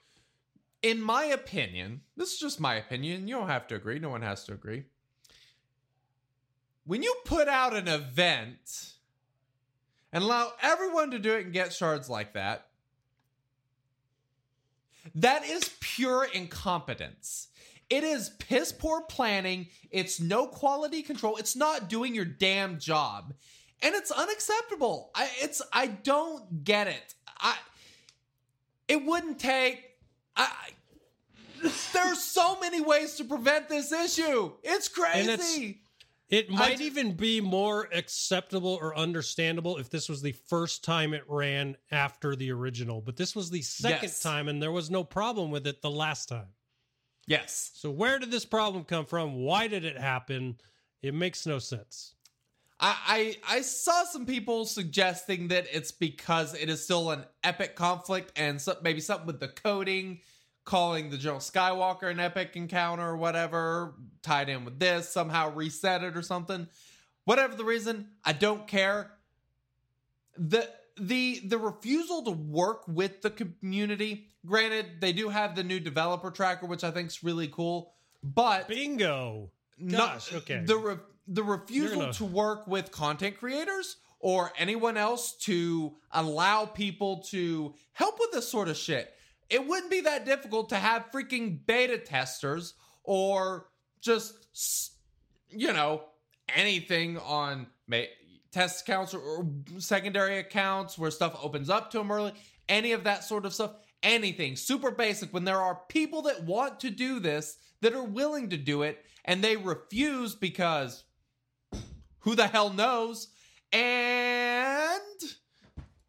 in 0.82 1.02
my 1.02 1.24
opinion, 1.24 2.02
this 2.16 2.32
is 2.32 2.38
just 2.38 2.60
my 2.60 2.76
opinion. 2.76 3.26
You 3.26 3.36
don't 3.36 3.48
have 3.48 3.66
to 3.68 3.74
agree. 3.74 3.98
No 3.98 4.10
one 4.10 4.22
has 4.22 4.44
to 4.44 4.52
agree. 4.52 4.84
When 6.88 7.02
you 7.02 7.14
put 7.26 7.48
out 7.48 7.76
an 7.76 7.86
event 7.86 8.94
and 10.10 10.24
allow 10.24 10.54
everyone 10.62 11.10
to 11.10 11.18
do 11.18 11.34
it 11.34 11.44
and 11.44 11.52
get 11.52 11.74
shards 11.74 12.08
like 12.08 12.32
that, 12.32 12.68
that 15.14 15.44
is 15.44 15.70
pure 15.80 16.26
incompetence. 16.32 17.48
It 17.90 18.04
is 18.04 18.30
piss 18.38 18.72
poor 18.72 19.02
planning. 19.02 19.66
It's 19.90 20.18
no 20.18 20.46
quality 20.46 21.02
control. 21.02 21.36
It's 21.36 21.54
not 21.54 21.90
doing 21.90 22.14
your 22.14 22.24
damn 22.24 22.78
job. 22.78 23.34
And 23.82 23.94
it's 23.94 24.10
unacceptable. 24.10 25.10
I 25.14 25.28
it's 25.42 25.60
I 25.70 25.88
don't 25.88 26.64
get 26.64 26.86
it. 26.88 27.14
I 27.38 27.54
it 28.88 29.04
wouldn't 29.04 29.38
take 29.38 29.84
I 30.34 30.50
there's 31.92 32.22
so 32.22 32.58
many 32.60 32.80
ways 32.80 33.16
to 33.16 33.24
prevent 33.24 33.68
this 33.68 33.92
issue. 33.92 34.52
It's 34.62 34.88
crazy. 34.88 35.82
It 36.28 36.50
might 36.50 36.80
even 36.80 37.14
be 37.14 37.40
more 37.40 37.88
acceptable 37.92 38.78
or 38.80 38.94
understandable 38.96 39.78
if 39.78 39.88
this 39.88 40.08
was 40.10 40.20
the 40.20 40.32
first 40.32 40.84
time 40.84 41.14
it 41.14 41.24
ran 41.26 41.76
after 41.90 42.36
the 42.36 42.50
original, 42.52 43.00
but 43.00 43.16
this 43.16 43.34
was 43.34 43.48
the 43.50 43.62
second 43.62 44.02
Yes. 44.08 44.20
time 44.22 44.48
and 44.48 44.62
there 44.62 44.72
was 44.72 44.90
no 44.90 45.04
problem 45.04 45.50
with 45.50 45.66
it 45.66 45.80
the 45.80 45.90
last 45.90 46.28
time. 46.28 46.48
yes. 47.26 47.70
So 47.74 47.90
where 47.90 48.18
did 48.18 48.30
this 48.30 48.44
problem 48.44 48.84
come 48.84 49.06
from? 49.06 49.36
Why 49.36 49.68
did 49.68 49.84
it 49.84 49.96
happen? 49.98 50.60
It 51.02 51.14
makes 51.14 51.46
no 51.46 51.58
sense. 51.58 52.14
I, 52.80 53.36
I 53.48 53.56
I 53.56 53.60
saw 53.62 54.04
some 54.04 54.24
people 54.26 54.64
suggesting 54.64 55.48
that 55.48 55.66
it's 55.72 55.90
because 55.92 56.54
it 56.54 56.68
is 56.68 56.84
still 56.84 57.10
an 57.10 57.24
epic 57.42 57.74
conflict 57.74 58.32
and 58.36 58.60
so, 58.60 58.76
maybe 58.82 59.00
something 59.00 59.26
with 59.26 59.40
the 59.40 59.48
coding, 59.48 60.20
calling 60.68 61.08
the 61.08 61.16
General 61.16 61.40
Skywalker 61.40 62.10
an 62.10 62.20
epic 62.20 62.50
encounter 62.54 63.08
or 63.08 63.16
whatever, 63.16 63.94
tied 64.22 64.50
in 64.50 64.66
with 64.66 64.78
this, 64.78 65.08
somehow 65.08 65.50
reset 65.54 66.04
it 66.04 66.14
or 66.14 66.20
something. 66.20 66.68
Whatever 67.24 67.54
the 67.56 67.64
reason, 67.64 68.08
I 68.22 68.34
don't 68.34 68.68
care. 68.68 69.10
The 70.36 70.68
the 71.00 71.40
the 71.44 71.56
refusal 71.56 72.22
to 72.24 72.30
work 72.32 72.86
with 72.86 73.22
the 73.22 73.30
community. 73.30 74.26
Granted, 74.44 75.00
they 75.00 75.12
do 75.14 75.30
have 75.30 75.56
the 75.56 75.64
new 75.64 75.80
developer 75.80 76.30
tracker, 76.30 76.66
which 76.66 76.84
I 76.84 76.90
think 76.90 77.08
is 77.08 77.24
really 77.24 77.48
cool, 77.48 77.94
but 78.22 78.68
Bingo. 78.68 79.50
not 79.78 80.14
Gosh, 80.14 80.34
okay. 80.34 80.62
the 80.66 80.76
re- 80.76 80.96
the 81.26 81.42
refusal 81.42 82.00
gonna- 82.00 82.12
to 82.14 82.24
work 82.26 82.66
with 82.66 82.92
content 82.92 83.38
creators 83.38 83.96
or 84.20 84.52
anyone 84.58 84.98
else 84.98 85.32
to 85.32 85.96
allow 86.12 86.66
people 86.66 87.18
to 87.30 87.74
help 87.92 88.18
with 88.20 88.32
this 88.32 88.46
sort 88.48 88.68
of 88.68 88.76
shit. 88.76 89.14
It 89.50 89.66
wouldn't 89.66 89.90
be 89.90 90.02
that 90.02 90.26
difficult 90.26 90.68
to 90.70 90.76
have 90.76 91.10
freaking 91.12 91.64
beta 91.66 91.98
testers 91.98 92.74
or 93.02 93.68
just 94.00 94.92
you 95.50 95.72
know 95.72 96.02
anything 96.54 97.18
on 97.18 97.66
test 98.52 98.82
accounts 98.82 99.14
or 99.14 99.46
secondary 99.78 100.38
accounts 100.38 100.98
where 100.98 101.10
stuff 101.10 101.38
opens 101.42 101.70
up 101.70 101.90
to 101.90 101.98
them 101.98 102.10
early. 102.10 102.32
Any 102.68 102.92
of 102.92 103.04
that 103.04 103.24
sort 103.24 103.46
of 103.46 103.54
stuff. 103.54 103.72
Anything 104.02 104.54
super 104.54 104.92
basic 104.92 105.32
when 105.34 105.44
there 105.44 105.60
are 105.60 105.80
people 105.88 106.22
that 106.22 106.44
want 106.44 106.78
to 106.80 106.90
do 106.90 107.18
this 107.18 107.56
that 107.80 107.94
are 107.94 108.04
willing 108.04 108.50
to 108.50 108.56
do 108.56 108.82
it 108.82 109.04
and 109.24 109.42
they 109.42 109.56
refuse 109.56 110.36
because 110.36 111.02
who 112.20 112.36
the 112.36 112.46
hell 112.46 112.70
knows? 112.70 113.28
And 113.72 115.00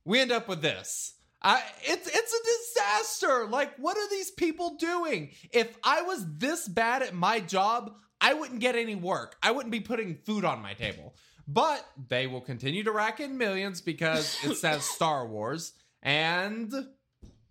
we 0.05 0.19
end 0.19 0.31
up 0.31 0.47
with 0.47 0.61
this. 0.61 1.15
I, 1.41 1.63
it's 1.83 2.07
it's 2.07 2.33
a 2.33 2.81
disaster. 2.83 3.47
Like, 3.47 3.77
what 3.77 3.97
are 3.97 4.09
these 4.09 4.31
people 4.31 4.75
doing? 4.75 5.29
If 5.51 5.77
I 5.83 6.01
was 6.01 6.25
this 6.37 6.67
bad 6.67 7.01
at 7.01 7.13
my 7.13 7.39
job, 7.39 7.93
I 8.19 8.33
wouldn't 8.33 8.59
get 8.59 8.75
any 8.75 8.95
work. 8.95 9.37
I 9.41 9.51
wouldn't 9.51 9.71
be 9.71 9.79
putting 9.79 10.15
food 10.15 10.43
on 10.43 10.61
my 10.61 10.73
table. 10.73 11.15
But 11.47 11.83
they 12.09 12.27
will 12.27 12.41
continue 12.41 12.83
to 12.83 12.91
rack 12.91 13.19
in 13.19 13.37
millions 13.37 13.81
because 13.81 14.37
it 14.43 14.55
says 14.57 14.83
Star 14.83 15.25
Wars, 15.25 15.73
and 16.03 16.71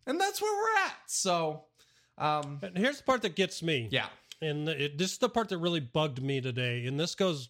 and 0.07 0.21
that's 0.21 0.41
where 0.41 0.53
we're 0.57 0.85
at. 0.87 0.97
So, 1.07 1.65
um, 2.17 2.61
And 2.63 2.77
here's 2.77 2.99
the 2.99 3.05
part 3.05 3.23
that 3.23 3.37
gets 3.37 3.63
me. 3.63 3.89
yeah, 3.91 4.07
And 4.41 4.69
it, 4.69 4.99
this 4.99 5.13
is 5.13 5.19
the 5.19 5.29
part 5.29 5.49
that 5.49 5.59
really 5.59 5.81
bugged 5.81 6.23
me 6.23 6.41
today. 6.41 6.87
And 6.87 6.99
this 7.01 7.15
goes 7.15 7.49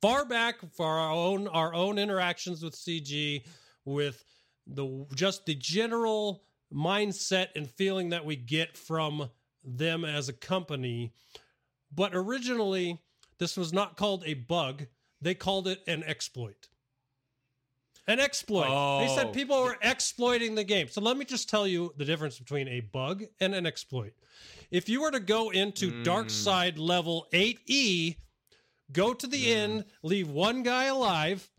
far 0.00 0.24
back 0.24 0.56
for 0.74 0.86
our 0.86 1.10
own 1.12 1.48
our 1.48 1.74
own 1.74 1.98
interactions 1.98 2.62
with 2.62 2.74
CG, 2.74 3.44
with 3.84 4.24
the 4.68 5.06
just 5.14 5.46
the 5.46 5.54
general 5.54 6.42
mindset 6.72 7.48
and 7.56 7.68
feeling 7.70 8.10
that 8.10 8.24
we 8.24 8.36
get 8.36 8.76
from 8.76 9.30
them 9.64 10.04
as 10.04 10.28
a 10.28 10.32
company. 10.32 11.12
But 11.94 12.14
originally, 12.14 13.00
this 13.38 13.56
was 13.56 13.72
not 13.72 13.96
called 13.96 14.22
a 14.26 14.34
bug; 14.34 14.86
they 15.20 15.34
called 15.34 15.66
it 15.66 15.82
an 15.86 16.04
exploit. 16.04 16.68
An 18.06 18.20
exploit. 18.20 18.64
They 18.64 19.12
Oh. 19.12 19.14
said 19.14 19.34
people 19.34 19.62
were 19.62 19.76
exploiting 19.82 20.54
the 20.54 20.64
game. 20.64 20.88
So 20.88 21.02
let 21.02 21.18
me 21.18 21.26
just 21.26 21.48
tell 21.50 21.66
you 21.66 21.92
the 21.98 22.06
difference 22.06 22.38
between 22.38 22.66
a 22.66 22.80
bug 22.80 23.24
and 23.38 23.54
an 23.54 23.66
exploit. 23.66 24.14
If 24.70 24.88
you 24.88 25.02
were 25.02 25.10
to 25.10 25.20
go 25.20 25.50
into 25.50 25.90
hmm. 25.90 26.02
Dark 26.04 26.30
Side 26.30 26.78
level 26.78 27.26
8E, 27.32 28.16
go 28.92 29.12
to 29.12 29.26
the 29.26 29.44
hmm. 29.44 29.58
end, 29.58 29.84
leave 30.02 30.30
one 30.30 30.62
guy 30.62 30.84
alive, 30.84 31.50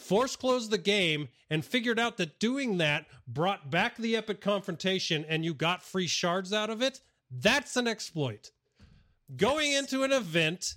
force 0.00 0.36
close 0.36 0.68
the 0.68 0.78
game, 0.78 1.28
and 1.50 1.64
figured 1.64 1.98
out 1.98 2.16
that 2.16 2.38
doing 2.38 2.78
that 2.78 3.06
brought 3.26 3.70
back 3.70 3.96
the 3.96 4.16
epic 4.16 4.40
confrontation 4.40 5.24
and 5.28 5.44
you 5.44 5.52
got 5.52 5.82
free 5.82 6.06
shards 6.06 6.52
out 6.52 6.70
of 6.70 6.80
it, 6.80 7.00
that's 7.30 7.76
an 7.76 7.86
exploit. 7.86 8.50
Going 9.36 9.72
into 9.72 10.02
an 10.02 10.12
event, 10.12 10.74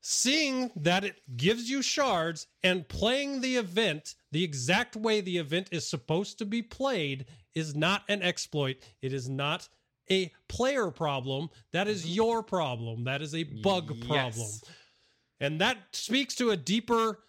seeing 0.00 0.70
that 0.76 1.04
it 1.04 1.16
gives 1.36 1.70
you 1.70 1.82
shards, 1.82 2.46
and 2.62 2.88
playing 2.88 3.40
the 3.40 3.56
event 3.56 4.14
the 4.32 4.44
exact 4.44 4.96
way 4.96 5.20
the 5.20 5.38
event 5.38 5.68
is 5.70 5.88
supposed 5.88 6.38
to 6.38 6.44
be 6.44 6.62
played 6.62 7.26
is 7.54 7.74
not 7.74 8.02
an 8.08 8.22
exploit. 8.22 8.76
It 9.00 9.12
is 9.12 9.28
not 9.28 9.68
a 10.10 10.32
player 10.48 10.90
problem. 10.90 11.48
That 11.72 11.88
is 11.88 12.02
mm-hmm. 12.02 12.14
your 12.14 12.42
problem. 12.42 13.04
That 13.04 13.22
is 13.22 13.34
a 13.34 13.44
bug 13.44 13.92
Yes. 13.94 14.06
problem. 14.06 14.50
And 15.40 15.60
that 15.60 15.78
speaks 15.92 16.34
to 16.36 16.50
a 16.50 16.56
deeper 16.56 17.20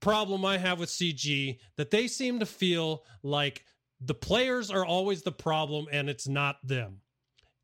problem 0.00 0.44
I 0.44 0.58
have 0.58 0.78
with 0.78 0.88
CG 0.88 1.58
that 1.76 1.90
they 1.90 2.06
seem 2.06 2.40
to 2.40 2.46
feel 2.46 3.04
like 3.22 3.64
the 4.00 4.14
players 4.14 4.70
are 4.70 4.84
always 4.84 5.22
the 5.22 5.32
problem 5.32 5.86
and 5.90 6.08
it's 6.08 6.28
not 6.28 6.56
them. 6.66 7.00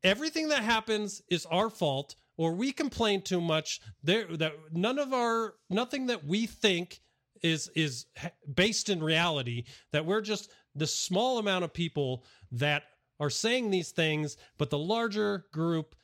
Everything 0.03 0.49
that 0.49 0.63
happens 0.63 1.21
is 1.29 1.45
our 1.47 1.69
fault 1.69 2.15
or 2.37 2.53
we 2.53 2.71
complain 2.71 3.21
too 3.21 3.41
much. 3.41 3.79
There 4.03 4.25
that 4.37 4.53
none 4.71 4.99
of 4.99 5.13
our 5.13 5.55
nothing 5.69 6.07
that 6.07 6.25
we 6.25 6.45
think 6.45 7.01
is 7.41 7.69
is 7.75 8.05
based 8.53 8.89
in 8.89 9.01
reality 9.01 9.63
that 9.91 10.05
we're 10.05 10.21
just 10.21 10.51
the 10.75 10.87
small 10.87 11.37
amount 11.37 11.63
of 11.63 11.73
people 11.73 12.25
that 12.51 12.83
are 13.19 13.29
saying 13.29 13.69
these 13.69 13.91
things 13.91 14.37
but 14.57 14.69
the 14.69 14.77
larger 14.77 15.45
group 15.51 15.95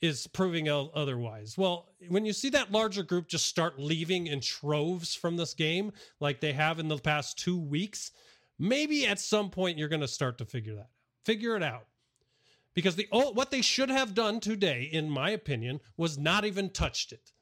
is 0.00 0.26
proving 0.26 0.68
otherwise. 0.68 1.58
Well, 1.58 1.88
when 2.08 2.24
you 2.24 2.32
see 2.32 2.50
that 2.50 2.72
larger 2.72 3.02
group 3.02 3.28
just 3.28 3.46
start 3.46 3.78
leaving 3.78 4.26
in 4.26 4.40
troves 4.40 5.14
from 5.14 5.36
this 5.36 5.54
game, 5.54 5.92
like 6.20 6.40
they 6.40 6.52
have 6.52 6.78
in 6.78 6.88
the 6.88 6.98
past 6.98 7.38
two 7.38 7.58
weeks, 7.58 8.12
maybe 8.58 9.06
at 9.06 9.20
some 9.20 9.50
point 9.50 9.78
you're 9.78 9.88
going 9.88 10.00
to 10.00 10.08
start 10.08 10.38
to 10.38 10.44
figure 10.44 10.74
that 10.74 10.80
out. 10.80 10.86
Figure 11.24 11.56
it 11.56 11.62
out. 11.62 11.86
Because 12.72 12.96
the 12.96 13.08
what 13.10 13.50
they 13.50 13.62
should 13.62 13.90
have 13.90 14.14
done 14.14 14.40
today, 14.40 14.88
in 14.90 15.10
my 15.10 15.30
opinion, 15.30 15.80
was 15.96 16.16
not 16.16 16.44
even 16.44 16.70
touched 16.70 17.12
it. 17.12 17.32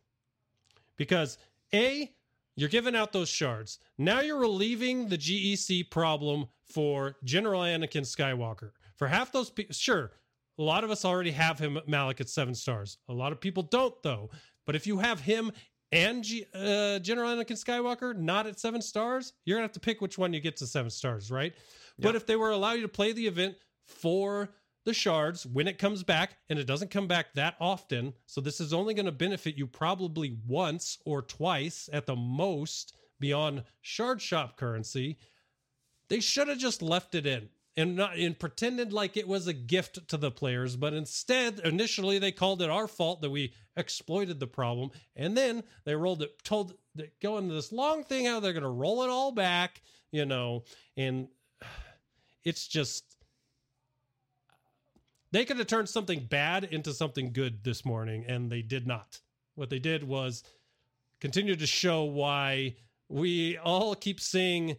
Because 0.96 1.38
a 1.72 2.12
you're 2.56 2.68
giving 2.68 2.96
out 2.96 3.12
those 3.12 3.28
shards. 3.28 3.78
Now 3.98 4.20
you're 4.20 4.38
relieving 4.38 5.08
the 5.08 5.18
GEC 5.18 5.90
problem 5.90 6.46
for 6.64 7.14
General 7.22 7.60
Anakin 7.60 8.02
Skywalker. 8.02 8.72
For 8.96 9.06
half 9.06 9.30
those 9.30 9.48
people, 9.48 9.74
sure, 9.74 10.10
a 10.58 10.62
lot 10.62 10.84
of 10.84 10.90
us 10.90 11.04
already 11.04 11.30
have 11.30 11.58
him 11.58 11.78
Malak 11.86 12.20
at 12.20 12.28
seven 12.28 12.54
stars. 12.54 12.98
A 13.08 13.12
lot 13.12 13.32
of 13.32 13.40
people 13.40 13.62
don't, 13.62 13.94
though. 14.02 14.30
But 14.66 14.76
if 14.76 14.86
you 14.86 14.98
have 14.98 15.20
him 15.20 15.52
and 15.92 16.22
G, 16.22 16.44
uh, 16.54 16.98
General 16.98 17.30
Anakin 17.30 17.52
Skywalker 17.52 18.16
not 18.16 18.46
at 18.46 18.58
seven 18.58 18.82
stars, 18.82 19.32
you're 19.44 19.56
gonna 19.56 19.64
have 19.64 19.72
to 19.72 19.80
pick 19.80 20.00
which 20.00 20.18
one 20.18 20.32
you 20.32 20.40
get 20.40 20.56
to 20.58 20.66
seven 20.66 20.90
stars, 20.90 21.30
right? 21.30 21.54
But 21.98 22.14
if 22.14 22.26
they 22.26 22.36
were 22.36 22.50
allow 22.50 22.72
you 22.72 22.82
to 22.82 22.88
play 22.88 23.12
the 23.12 23.26
event 23.26 23.56
for 23.86 24.50
the 24.84 24.94
shards 24.94 25.46
when 25.46 25.66
it 25.66 25.78
comes 25.78 26.02
back, 26.02 26.36
and 26.48 26.58
it 26.58 26.66
doesn't 26.66 26.90
come 26.90 27.06
back 27.06 27.34
that 27.34 27.56
often, 27.60 28.14
so 28.26 28.40
this 28.40 28.60
is 28.60 28.72
only 28.72 28.94
going 28.94 29.06
to 29.06 29.12
benefit 29.12 29.56
you 29.56 29.66
probably 29.66 30.38
once 30.46 30.98
or 31.04 31.22
twice 31.22 31.88
at 31.92 32.06
the 32.06 32.16
most 32.16 32.94
beyond 33.20 33.64
shard 33.82 34.22
shop 34.22 34.56
currency. 34.56 35.18
They 36.08 36.20
should 36.20 36.48
have 36.48 36.58
just 36.58 36.80
left 36.80 37.14
it 37.14 37.26
in 37.26 37.48
and 37.76 37.96
not 37.96 38.16
and 38.16 38.38
pretended 38.38 38.92
like 38.92 39.16
it 39.16 39.28
was 39.28 39.46
a 39.46 39.52
gift 39.52 40.08
to 40.08 40.16
the 40.16 40.30
players, 40.30 40.76
but 40.76 40.92
instead, 40.92 41.60
initially 41.60 42.18
they 42.18 42.32
called 42.32 42.62
it 42.62 42.70
our 42.70 42.88
fault 42.88 43.20
that 43.22 43.30
we 43.30 43.52
exploited 43.76 44.40
the 44.40 44.46
problem, 44.46 44.90
and 45.14 45.36
then 45.36 45.62
they 45.84 45.94
rolled 45.94 46.22
it, 46.22 46.42
told 46.42 46.74
that 46.96 47.20
go 47.20 47.38
into 47.38 47.54
this 47.54 47.72
long 47.72 48.02
thing 48.02 48.26
how 48.26 48.40
they're 48.40 48.52
going 48.52 48.62
to 48.62 48.68
roll 48.68 49.02
it 49.02 49.10
all 49.10 49.32
back, 49.32 49.80
you 50.10 50.26
know, 50.26 50.64
and 50.96 51.28
it's 52.44 52.66
just 52.66 53.16
they 55.30 55.44
could 55.44 55.58
have 55.58 55.66
turned 55.66 55.88
something 55.88 56.20
bad 56.24 56.64
into 56.64 56.92
something 56.92 57.32
good 57.32 57.62
this 57.62 57.84
morning, 57.84 58.24
and 58.26 58.50
they 58.50 58.62
did 58.62 58.86
not. 58.86 59.20
What 59.54 59.70
they 59.70 59.78
did 59.78 60.02
was 60.04 60.42
continue 61.20 61.56
to 61.56 61.66
show 61.66 62.04
why 62.04 62.76
we 63.08 63.56
all 63.58 63.94
keep 63.94 64.20
seeing 64.20 64.76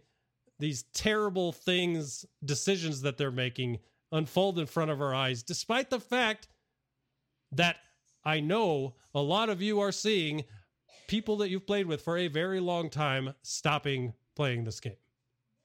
these 0.60 0.84
terrible 0.94 1.52
things, 1.52 2.26
decisions 2.44 3.02
that 3.02 3.18
they're 3.18 3.32
making 3.32 3.80
unfold 4.12 4.60
in 4.60 4.66
front 4.66 4.92
of 4.92 5.02
our 5.02 5.14
eyes, 5.14 5.42
despite 5.44 5.90
the 5.90 6.00
fact 6.00 6.48
that 7.52 7.78
I 8.24 8.40
know 8.42 8.96
a 9.16 9.22
lot 9.22 9.50
of 9.50 9.62
you 9.62 9.80
are 9.80 9.92
seeing 9.92 10.44
people 11.08 11.38
that 11.38 11.50
you've 11.50 11.66
played 11.66 11.88
with 11.88 12.02
for 12.02 12.18
a 12.18 12.28
very 12.28 12.60
long 12.60 12.90
time 12.90 13.34
stopping 13.42 14.14
playing 14.36 14.64
this 14.66 14.80
game. 14.80 14.98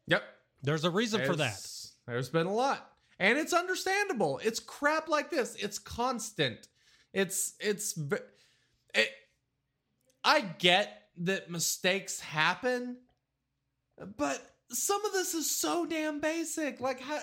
Yep. 0.07 0.23
There's 0.63 0.85
a 0.85 0.91
reason 0.91 1.21
for 1.25 1.37
that. 1.37 1.37
There's- 1.51 1.97
There's 2.07 2.29
been 2.31 2.47
a 2.47 2.53
lot. 2.55 2.91
And 3.19 3.39
it's 3.39 3.53
understandable. 3.53 4.41
It's 4.43 4.61
crap 4.61 5.09
like 5.09 5.31
this. 5.31 5.55
It's 5.57 5.79
constant. 5.79 6.69
It's 7.13 7.55
it's 7.61 7.97
it, 8.95 9.11
I 10.25 10.41
get 10.41 11.03
that 11.19 11.49
mistakes 11.51 12.19
happen, 12.21 12.97
but 14.17 14.54
some 14.75 15.05
of 15.05 15.13
this 15.13 15.35
is 15.35 15.51
so 15.51 15.87
damn 15.87 16.21
basic. 16.21 16.81
Like 16.81 17.01
how 17.01 17.21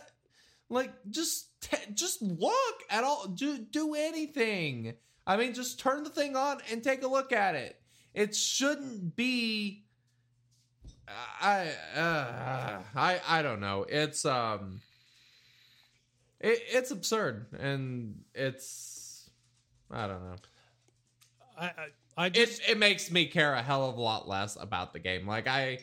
like 0.69 0.91
just 1.09 1.61
te- 1.61 1.91
just 1.93 2.21
look 2.21 2.83
at 2.89 3.03
all 3.03 3.27
do 3.27 3.57
do 3.57 3.93
anything. 3.95 4.93
I 5.27 5.37
mean 5.37 5.53
just 5.53 5.79
turn 5.79 6.03
the 6.03 6.09
thing 6.09 6.35
on 6.35 6.59
and 6.71 6.83
take 6.83 7.03
a 7.03 7.07
look 7.07 7.31
at 7.31 7.55
it. 7.55 7.79
It 8.13 8.35
shouldn't 8.35 9.15
be 9.15 9.83
I 11.41 11.71
uh, 11.95 12.79
I 12.95 13.19
I 13.27 13.41
don't 13.41 13.59
know. 13.59 13.85
It's 13.87 14.25
um 14.25 14.81
it, 16.39 16.59
it's 16.71 16.91
absurd 16.91 17.47
and 17.59 18.23
it's 18.33 19.29
I 19.89 20.07
don't 20.07 20.23
know. 20.23 20.35
I 21.57 21.65
I, 21.65 21.87
I 22.17 22.25
It 22.27 22.59
it 22.69 22.77
makes 22.77 23.11
me 23.11 23.25
care 23.25 23.53
a 23.53 23.61
hell 23.61 23.89
of 23.89 23.97
a 23.97 24.01
lot 24.01 24.27
less 24.27 24.57
about 24.59 24.93
the 24.93 24.99
game. 24.99 25.27
Like 25.27 25.47
I 25.47 25.79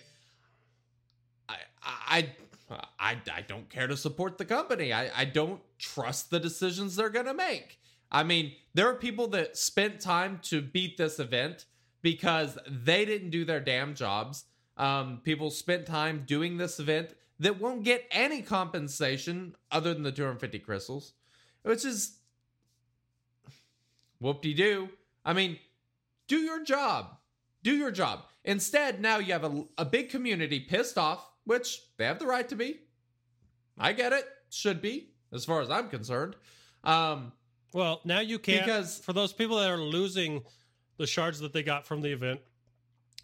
I 1.89 2.29
I 2.71 3.17
I, 3.33 3.43
don't 3.43 3.69
care 3.71 3.87
to 3.87 3.97
support 3.97 4.37
the 4.37 4.45
company. 4.45 4.93
I, 4.93 5.11
I 5.17 5.25
don't 5.25 5.61
trust 5.79 6.31
the 6.31 6.39
decisions 6.39 6.97
they're 6.97 7.09
gonna 7.09 7.35
make. 7.35 7.79
I 8.11 8.23
mean, 8.23 8.53
there 8.75 8.89
are 8.89 8.95
people 8.95 9.29
that 9.29 9.57
spent 9.57 10.01
time 10.01 10.41
to 10.45 10.61
beat 10.61 10.97
this 10.97 11.19
event 11.19 11.65
because 12.03 12.59
they 12.67 13.05
didn't 13.05 13.31
do 13.31 13.45
their 13.45 13.61
damn 13.61 13.95
jobs. 13.95 14.45
Um, 14.77 15.21
people 15.25 15.51
spent 15.51 15.87
time 15.87 16.25
doing 16.27 16.57
this 16.57 16.79
event 16.79 17.15
that 17.41 17.61
won't 17.61 17.85
get 17.85 18.05
any 18.11 18.43
compensation 18.43 19.55
other 19.71 19.95
than 19.95 20.03
the 20.03 20.13
250 20.13 20.59
crystals, 20.61 21.15
which 21.63 21.85
is 21.85 22.19
whoop 24.21 24.43
de 24.43 24.55
doo. 24.55 24.89
I 25.25 25.33
mean, 25.33 25.59
do 26.27 26.39
your 26.39 26.63
job. 26.65 27.17
Do 27.63 27.75
your 27.75 27.91
job. 27.91 28.25
Instead, 28.45 29.01
now 29.01 29.19
you 29.19 29.33
have 29.33 29.45
a, 29.45 29.65
a 29.77 29.85
big 29.85 30.11
community 30.11 30.61
pissed 30.61 30.97
off, 30.97 31.28
which 31.49 31.81
they 31.97 32.05
have 32.05 32.19
the 32.19 32.27
right 32.27 32.47
to 32.51 32.55
be. 32.57 32.81
I 33.79 33.93
get 33.95 34.13
it. 34.13 34.27
Should 34.51 34.81
be, 34.83 35.09
as 35.33 35.45
far 35.45 35.61
as 35.63 35.71
I'm 35.71 35.89
concerned. 35.89 36.37
Um, 36.85 37.33
well 37.73 38.01
now 38.05 38.21
you 38.21 38.39
can't 38.39 38.65
Because- 38.65 38.99
for 38.99 39.13
those 39.13 39.33
people 39.33 39.57
that 39.59 39.71
are 39.71 39.81
losing 39.81 40.45
the 40.99 41.07
shards 41.07 41.39
that 41.41 41.53
they 41.53 41.63
got 41.63 41.87
from 41.87 42.01
the 42.03 42.11
event, 42.13 42.41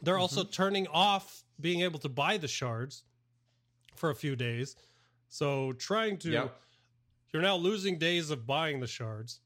they're 0.02 0.18
also 0.18 0.42
Mm-hmm. 0.42 0.50
turning 0.52 0.86
off 0.88 1.44
being 1.60 1.82
able 1.82 1.98
to 2.00 2.08
buy 2.08 2.36
the 2.36 2.48
shards 2.48 3.04
for 3.94 4.10
a 4.10 4.14
few 4.14 4.36
days. 4.36 4.76
So 5.28 5.72
trying 5.74 6.18
to 6.18 6.30
Yep. 6.30 6.60
you're 7.32 7.42
now 7.42 7.56
losing 7.56 7.98
days 7.98 8.30
of 8.30 8.46
buying 8.46 8.80
the 8.80 8.86
shards 8.86 9.40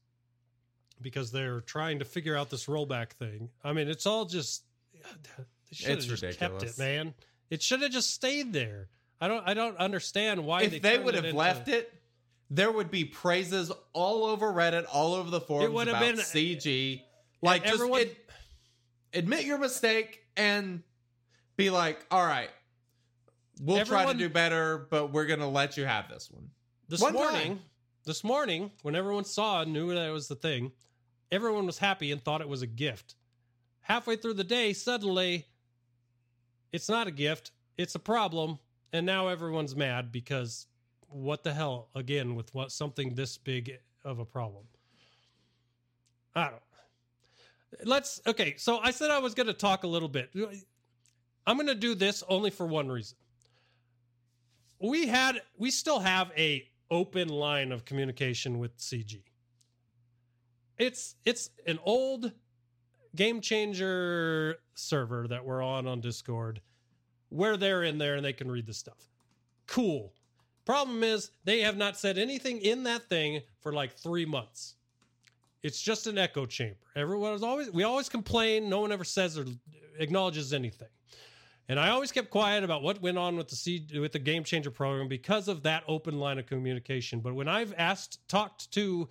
because 1.01 1.31
they're 1.31 1.61
trying 1.61 1.99
to 1.99 2.05
figure 2.05 2.35
out 2.35 2.49
this 2.49 2.65
rollback 2.65 3.11
thing. 3.11 3.49
I 3.63 3.73
mean, 3.73 3.87
it's 3.87 4.05
all 4.05 4.25
just 4.25 4.63
they 4.93 5.75
should 5.75 5.87
have 5.89 5.97
It's 5.97 6.05
just 6.07 6.21
kept 6.39 6.53
ridiculous. 6.55 6.77
it, 6.77 6.81
man. 6.81 7.13
It 7.49 7.61
should 7.61 7.81
have 7.81 7.91
just 7.91 8.13
stayed 8.13 8.53
there. 8.53 8.89
I 9.21 9.27
don't 9.27 9.45
I 9.47 9.53
don't 9.53 9.77
understand 9.77 10.45
why 10.45 10.63
if 10.63 10.81
they 10.81 10.93
turned 10.93 11.05
would 11.05 11.15
it 11.15 11.17
have 11.17 11.25
into- 11.25 11.37
left 11.37 11.67
it, 11.67 11.93
there 12.49 12.71
would 12.71 12.89
be 12.91 13.05
praises 13.05 13.71
all 13.93 14.25
over 14.25 14.51
Reddit, 14.51 14.85
all 14.91 15.13
over 15.13 15.29
the 15.29 15.41
forums 15.41 15.73
would 15.73 15.87
have 15.87 15.97
about 15.97 16.15
been- 16.15 16.19
uh, 16.19 16.23
CG. 16.23 17.03
Like, 17.41 17.63
just 17.63 17.75
everyone- 17.75 18.01
ad- 18.01 18.15
admit 19.13 19.45
your 19.45 19.57
mistake 19.57 20.21
and 20.35 20.83
be 21.57 21.69
like, 21.69 22.05
"All 22.11 22.25
right, 22.25 22.49
we'll 23.61 23.85
try 23.85 24.05
to 24.05 24.13
do 24.17 24.29
better, 24.29 24.77
but 24.89 25.11
we're 25.11 25.25
gonna 25.25 25.49
let 25.49 25.77
you 25.77 25.85
have 25.85 26.09
this 26.09 26.29
one." 26.29 26.51
This 26.87 27.01
One 27.01 27.13
morning, 27.13 27.57
time. 27.57 27.63
this 28.05 28.23
morning, 28.23 28.71
when 28.81 28.95
everyone 28.95 29.23
saw 29.25 29.61
and 29.61 29.71
knew 29.73 29.93
that 29.93 30.07
it 30.07 30.11
was 30.11 30.27
the 30.27 30.35
thing, 30.35 30.71
everyone 31.31 31.65
was 31.65 31.77
happy 31.77 32.11
and 32.11 32.23
thought 32.23 32.41
it 32.41 32.49
was 32.49 32.61
a 32.61 32.67
gift. 32.67 33.15
Halfway 33.81 34.15
through 34.15 34.33
the 34.35 34.43
day, 34.43 34.73
suddenly, 34.73 35.47
it's 36.71 36.89
not 36.89 37.07
a 37.07 37.11
gift, 37.11 37.51
it's 37.77 37.95
a 37.95 37.99
problem, 37.99 38.59
and 38.93 39.05
now 39.05 39.27
everyone's 39.27 39.75
mad 39.75 40.11
because 40.11 40.67
what 41.09 41.43
the 41.43 41.53
hell 41.53 41.89
again 41.95 42.35
with 42.35 42.53
what 42.53 42.71
something 42.71 43.15
this 43.15 43.37
big 43.37 43.79
of 44.05 44.19
a 44.19 44.25
problem. 44.25 44.63
I 46.35 46.49
don't. 46.49 46.61
Let's 47.83 48.21
okay. 48.25 48.55
So 48.57 48.79
I 48.79 48.91
said 48.91 49.11
I 49.11 49.19
was 49.19 49.33
going 49.33 49.47
to 49.47 49.53
talk 49.53 49.83
a 49.83 49.87
little 49.87 50.07
bit. 50.09 50.31
I'm 51.45 51.57
going 51.57 51.67
to 51.67 51.75
do 51.75 51.95
this 51.95 52.23
only 52.27 52.49
for 52.49 52.65
one 52.65 52.89
reason 52.89 53.17
we 54.79 55.07
had 55.07 55.41
we 55.57 55.71
still 55.71 55.99
have 55.99 56.31
a 56.37 56.67
open 56.89 57.27
line 57.27 57.71
of 57.71 57.85
communication 57.85 58.59
with 58.59 58.77
CG. 58.77 59.21
It's 60.77 61.15
it's 61.25 61.49
an 61.67 61.79
old 61.83 62.31
game 63.15 63.41
changer 63.41 64.57
server 64.75 65.27
that 65.27 65.43
we're 65.43 65.63
on 65.63 65.87
on 65.87 66.01
Discord 66.01 66.61
where 67.29 67.57
they're 67.57 67.83
in 67.83 67.97
there 67.97 68.15
and 68.15 68.25
they 68.25 68.33
can 68.33 68.49
read 68.49 68.65
the 68.65 68.73
stuff. 68.73 69.09
Cool. 69.67 70.13
Problem 70.65 71.03
is 71.03 71.31
they 71.43 71.61
have 71.61 71.77
not 71.77 71.97
said 71.97 72.17
anything 72.17 72.59
in 72.59 72.83
that 72.83 73.09
thing 73.09 73.41
for 73.61 73.71
like 73.71 73.93
3 73.93 74.25
months. 74.25 74.75
It's 75.61 75.81
just 75.81 76.07
an 76.07 76.17
echo 76.17 76.45
chamber. 76.45 76.77
Everyone 76.95 77.33
is 77.33 77.43
always 77.43 77.71
we 77.71 77.83
always 77.83 78.09
complain, 78.09 78.69
no 78.69 78.79
one 78.79 78.91
ever 78.91 79.03
says 79.03 79.37
or 79.37 79.45
acknowledges 79.99 80.53
anything. 80.53 80.87
And 81.67 81.79
I 81.79 81.89
always 81.89 82.11
kept 82.11 82.31
quiet 82.31 82.63
about 82.63 82.81
what 82.81 82.99
went 82.99 83.19
on 83.19 83.35
with 83.35 83.47
the 83.47 83.55
C, 83.55 83.85
with 83.99 84.11
the 84.11 84.19
Game 84.19 84.43
Changer 84.43 84.71
program 84.71 85.07
because 85.07 85.47
of 85.47 85.61
that 85.63 85.83
open 85.87 86.19
line 86.19 86.39
of 86.39 86.47
communication. 86.47 87.19
But 87.19 87.35
when 87.35 87.47
I've 87.47 87.75
asked, 87.77 88.27
talked 88.27 88.71
to 88.71 89.07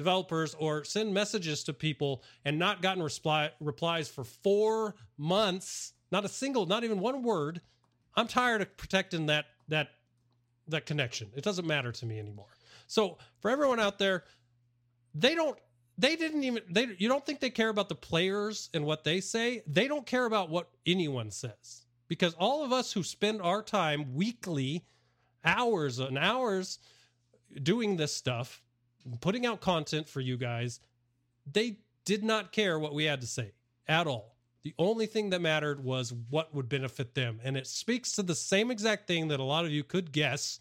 developers 0.00 0.54
or 0.54 0.82
send 0.82 1.12
messages 1.12 1.62
to 1.62 1.74
people 1.74 2.22
and 2.46 2.58
not 2.58 2.80
gotten 2.80 3.02
reply, 3.02 3.50
replies 3.60 4.08
for 4.08 4.24
four 4.24 4.94
months, 5.18 5.92
not 6.10 6.24
a 6.24 6.28
single, 6.28 6.64
not 6.64 6.84
even 6.84 7.00
one 7.00 7.22
word, 7.22 7.60
I'm 8.14 8.26
tired 8.26 8.62
of 8.62 8.74
protecting 8.78 9.26
that 9.26 9.44
that 9.68 9.88
that 10.68 10.86
connection. 10.86 11.28
It 11.36 11.44
doesn't 11.44 11.66
matter 11.66 11.92
to 11.92 12.06
me 12.06 12.18
anymore. 12.18 12.56
So 12.86 13.18
for 13.40 13.50
everyone 13.50 13.78
out 13.78 13.98
there, 13.98 14.24
they 15.14 15.34
don't 15.34 15.58
they 15.98 16.16
didn't 16.16 16.44
even 16.44 16.62
they 16.70 16.86
you 16.96 17.06
don't 17.06 17.26
think 17.26 17.40
they 17.40 17.50
care 17.50 17.68
about 17.68 17.90
the 17.90 17.94
players 17.94 18.70
and 18.72 18.86
what 18.86 19.04
they 19.04 19.20
say 19.20 19.62
they 19.66 19.86
don't 19.86 20.06
care 20.06 20.24
about 20.24 20.48
what 20.48 20.70
anyone 20.86 21.30
says 21.30 21.84
because 22.08 22.32
all 22.34 22.64
of 22.64 22.72
us 22.72 22.90
who 22.92 23.02
spend 23.02 23.42
our 23.42 23.62
time 23.62 24.14
weekly 24.14 24.86
hours 25.44 25.98
and 25.98 26.16
hours 26.16 26.78
doing 27.62 27.96
this 27.96 28.14
stuff 28.14 28.62
putting 29.20 29.46
out 29.46 29.60
content 29.60 30.08
for 30.08 30.20
you 30.20 30.36
guys 30.36 30.80
they 31.52 31.78
did 32.04 32.24
not 32.24 32.52
care 32.52 32.78
what 32.78 32.94
we 32.94 33.04
had 33.04 33.20
to 33.20 33.26
say 33.26 33.52
at 33.86 34.06
all. 34.06 34.36
The 34.62 34.74
only 34.78 35.06
thing 35.06 35.30
that 35.30 35.40
mattered 35.40 35.82
was 35.82 36.12
what 36.28 36.54
would 36.54 36.68
benefit 36.68 37.14
them. 37.14 37.40
And 37.42 37.56
it 37.56 37.66
speaks 37.66 38.12
to 38.12 38.22
the 38.22 38.34
same 38.34 38.70
exact 38.70 39.06
thing 39.06 39.28
that 39.28 39.40
a 39.40 39.44
lot 39.44 39.64
of 39.64 39.70
you 39.70 39.84
could 39.84 40.12
guess 40.12 40.60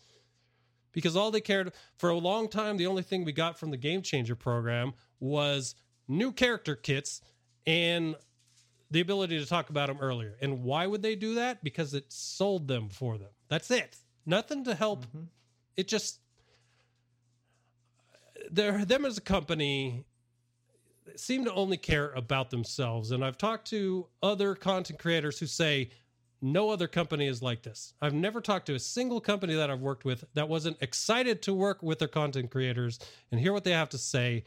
because 0.91 1.15
all 1.15 1.31
they 1.31 1.41
cared 1.41 1.73
for 1.97 2.09
a 2.09 2.17
long 2.17 2.47
time 2.47 2.77
the 2.77 2.87
only 2.87 3.03
thing 3.03 3.25
we 3.25 3.31
got 3.31 3.59
from 3.59 3.71
the 3.71 3.77
game 3.77 4.01
changer 4.01 4.35
program 4.35 4.93
was 5.19 5.75
new 6.07 6.31
character 6.31 6.75
kits 6.75 7.21
and 7.67 8.15
the 8.89 9.01
ability 9.01 9.37
to 9.37 9.45
talk 9.45 9.69
about 9.69 9.87
them 9.87 9.97
earlier. 10.01 10.35
And 10.41 10.63
why 10.63 10.87
would 10.87 11.01
they 11.01 11.15
do 11.15 11.35
that? 11.35 11.63
Because 11.63 11.93
it 11.93 12.05
sold 12.11 12.67
them 12.67 12.89
for 12.89 13.17
them. 13.17 13.29
That's 13.49 13.69
it. 13.69 13.97
Nothing 14.25 14.63
to 14.63 14.73
help. 14.73 15.05
Mm-hmm. 15.07 15.25
It 15.75 15.87
just 15.87 16.19
they're 18.51 18.85
them 18.85 19.05
as 19.05 19.17
a 19.17 19.21
company 19.21 20.05
seem 21.15 21.43
to 21.45 21.53
only 21.53 21.77
care 21.77 22.11
about 22.11 22.49
themselves 22.49 23.11
and 23.11 23.23
i've 23.25 23.37
talked 23.37 23.67
to 23.67 24.07
other 24.21 24.55
content 24.55 24.99
creators 24.99 25.39
who 25.39 25.45
say 25.45 25.89
no 26.41 26.69
other 26.69 26.87
company 26.87 27.27
is 27.27 27.41
like 27.41 27.63
this. 27.63 27.93
I've 28.01 28.13
never 28.13 28.39
talked 28.39 28.67
to 28.67 28.75
a 28.75 28.79
single 28.79 29.19
company 29.19 29.55
that 29.55 29.69
I've 29.69 29.81
worked 29.81 30.05
with 30.05 30.23
that 30.35 30.47
wasn't 30.47 30.77
excited 30.81 31.41
to 31.43 31.53
work 31.53 31.83
with 31.83 31.99
their 31.99 32.07
content 32.07 32.49
creators 32.51 32.99
and 33.31 33.39
hear 33.39 33.51
what 33.51 33.63
they 33.63 33.71
have 33.71 33.89
to 33.89 33.97
say. 33.97 34.45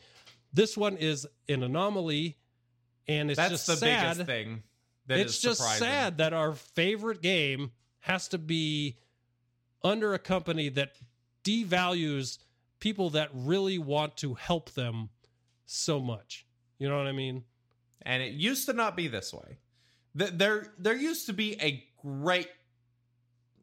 This 0.53 0.77
one 0.77 0.97
is 0.97 1.27
an 1.49 1.63
anomaly, 1.63 2.39
and 3.09 3.31
it's 3.31 3.37
That's 3.37 3.51
just 3.51 3.67
the 3.67 3.77
sad. 3.77 4.17
biggest 4.17 4.27
thing. 4.27 4.63
That 5.07 5.19
it's 5.19 5.35
is 5.35 5.41
just 5.41 5.61
surprising. 5.61 5.87
sad 5.87 6.19
that 6.19 6.33
our 6.33 6.55
favorite 6.55 7.21
game 7.21 7.73
has 8.01 8.29
to 8.29 8.39
be 8.39 8.97
under 9.85 10.15
a 10.15 10.19
company 10.19 10.69
that 10.71 10.93
devalues 11.45 12.39
people 12.83 13.11
that 13.11 13.31
really 13.33 13.79
want 13.79 14.17
to 14.19 14.35
help 14.35 14.71
them 14.73 15.09
so 15.65 16.01
much. 16.01 16.45
You 16.79 16.89
know 16.89 16.99
what 16.99 17.07
I 17.07 17.13
mean? 17.13 17.45
and 18.05 18.23
it 18.23 18.33
used 18.33 18.67
to 18.67 18.73
not 18.73 18.97
be 18.97 19.09
this 19.09 19.33
way. 19.33 19.59
There, 20.15 20.67
there 20.79 20.97
used 20.97 21.27
to 21.27 21.33
be 21.33 21.57
a 21.61 21.85
great 22.03 22.49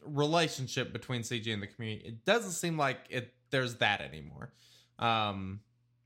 relationship 0.02 0.92
between 0.94 1.22
CG 1.22 1.54
and 1.54 1.62
the 1.62 1.68
community. 1.68 2.08
It 2.08 2.26
doesn't 2.26 2.52
seem 2.52 2.78
like 2.78 3.00
it 3.10 3.34
there's 3.52 3.76
that 3.76 4.02
anymore. 4.02 4.54
Um, 4.98 5.60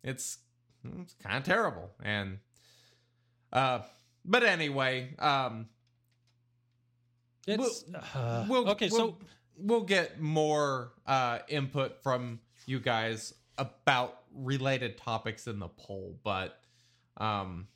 it's 0.03 0.39
it's 0.84 1.14
kind 1.24 1.38
of 1.38 1.43
terrible, 1.43 1.91
and 2.01 2.39
uh, 3.53 3.80
but 4.26 4.43
anyway, 4.43 5.16
um, 5.20 5.68
It's 7.47 7.86
uh, 8.16 8.45
we'll 8.49 8.70
okay. 8.72 8.89
we'll, 8.91 8.97
so 8.97 9.18
we'll 9.57 9.82
get 9.84 10.20
more 10.20 10.93
uh 11.05 11.39
input 11.47 12.01
from 12.03 12.39
you 12.66 12.80
guys 12.80 13.34
about 13.57 14.20
related 14.34 14.97
topics 14.97 15.47
in 15.47 15.59
the 15.59 15.68
poll, 15.68 16.18
but 16.24 16.59
um, 17.18 17.68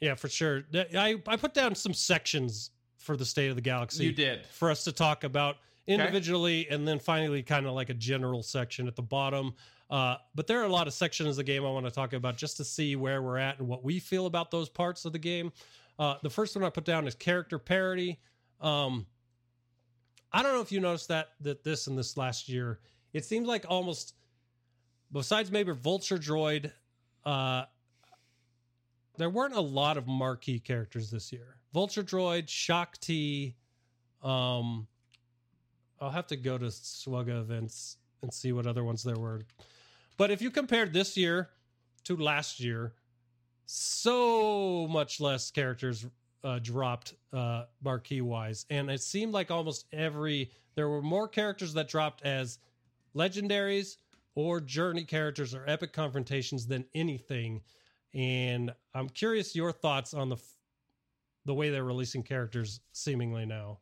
yeah, 0.00 0.14
for 0.14 0.28
sure. 0.28 0.64
I 0.74 1.20
I 1.26 1.36
put 1.36 1.54
down 1.54 1.74
some 1.74 1.94
sections 1.94 2.70
for 2.98 3.16
the 3.16 3.24
state 3.24 3.48
of 3.48 3.56
the 3.56 3.62
galaxy. 3.62 4.04
you 4.04 4.12
did. 4.12 4.44
for 4.46 4.70
us 4.70 4.84
to 4.84 4.92
talk 4.92 5.24
about 5.24 5.56
individually 5.86 6.66
and 6.70 6.86
then 6.86 6.98
finally 6.98 7.42
kind 7.42 7.66
of 7.66 7.72
like 7.72 7.88
a 7.88 7.94
general 7.94 8.42
section 8.42 8.88
at 8.88 8.96
the 8.96 9.02
bottom. 9.02 9.54
Uh, 9.88 10.16
but 10.34 10.48
there 10.48 10.60
are 10.60 10.64
a 10.64 10.68
lot 10.68 10.88
of 10.88 10.92
sections 10.92 11.30
of 11.30 11.36
the 11.36 11.44
game 11.44 11.64
I 11.64 11.70
want 11.70 11.86
to 11.86 11.92
talk 11.92 12.12
about 12.12 12.36
just 12.36 12.56
to 12.56 12.64
see 12.64 12.96
where 12.96 13.22
we're 13.22 13.38
at 13.38 13.60
and 13.60 13.68
what 13.68 13.84
we 13.84 14.00
feel 14.00 14.26
about 14.26 14.50
those 14.50 14.68
parts 14.68 15.04
of 15.04 15.12
the 15.12 15.18
game. 15.18 15.52
Uh, 15.98 16.16
the 16.22 16.30
first 16.30 16.56
one 16.56 16.64
I 16.64 16.70
put 16.70 16.84
down 16.84 17.06
is 17.06 17.14
character 17.14 17.58
parity. 17.58 18.18
Um, 18.60 19.06
I 20.32 20.42
don't 20.42 20.52
know 20.54 20.60
if 20.60 20.72
you 20.72 20.80
noticed 20.80 21.08
that 21.08 21.28
that 21.42 21.62
this 21.62 21.86
and 21.86 21.96
this 21.96 22.16
last 22.16 22.48
year, 22.48 22.80
it 23.16 23.24
seems 23.24 23.48
like 23.48 23.64
almost 23.66 24.14
besides 25.10 25.50
maybe 25.50 25.72
Vulture 25.72 26.18
Droid, 26.18 26.70
uh, 27.24 27.64
there 29.16 29.30
weren't 29.30 29.54
a 29.54 29.60
lot 29.60 29.96
of 29.96 30.06
marquee 30.06 30.58
characters 30.58 31.10
this 31.10 31.32
year. 31.32 31.56
Vulture 31.72 32.02
Droid, 32.02 32.46
Shaak 32.46 32.98
Ti, 33.00 33.56
um, 34.22 34.86
I'll 35.98 36.10
have 36.10 36.26
to 36.26 36.36
go 36.36 36.58
to 36.58 36.66
SWGOH 36.66 37.40
events 37.40 37.96
and 38.20 38.32
see 38.32 38.52
what 38.52 38.66
other 38.66 38.84
ones 38.84 39.02
there 39.02 39.16
were. 39.16 39.40
But 40.18 40.30
if 40.30 40.42
you 40.42 40.50
compared 40.50 40.92
this 40.92 41.16
year 41.16 41.48
to 42.04 42.16
last 42.18 42.60
year, 42.60 42.92
so 43.64 44.86
much 44.88 45.20
less 45.20 45.50
characters 45.50 46.06
uh, 46.44 46.58
dropped 46.58 47.14
uh, 47.32 47.64
marquee 47.82 48.20
wise, 48.20 48.66
and 48.68 48.90
it 48.90 49.00
seemed 49.00 49.32
like 49.32 49.50
almost 49.50 49.86
every 49.90 50.50
there 50.74 50.90
were 50.90 51.00
more 51.00 51.26
characters 51.26 51.72
that 51.72 51.88
dropped 51.88 52.22
as 52.22 52.58
legendaries 53.16 53.96
or 54.34 54.60
journey 54.60 55.04
characters 55.04 55.54
or 55.54 55.64
epic 55.66 55.92
confrontations 55.92 56.66
than 56.66 56.84
anything. 56.94 57.62
And 58.14 58.72
I'm 58.94 59.08
curious 59.08 59.56
your 59.56 59.72
thoughts 59.72 60.14
on 60.14 60.28
the 60.28 60.36
the 61.44 61.54
way 61.54 61.70
they're 61.70 61.84
releasing 61.84 62.22
characters 62.22 62.80
seemingly 62.92 63.46
now. 63.46 63.78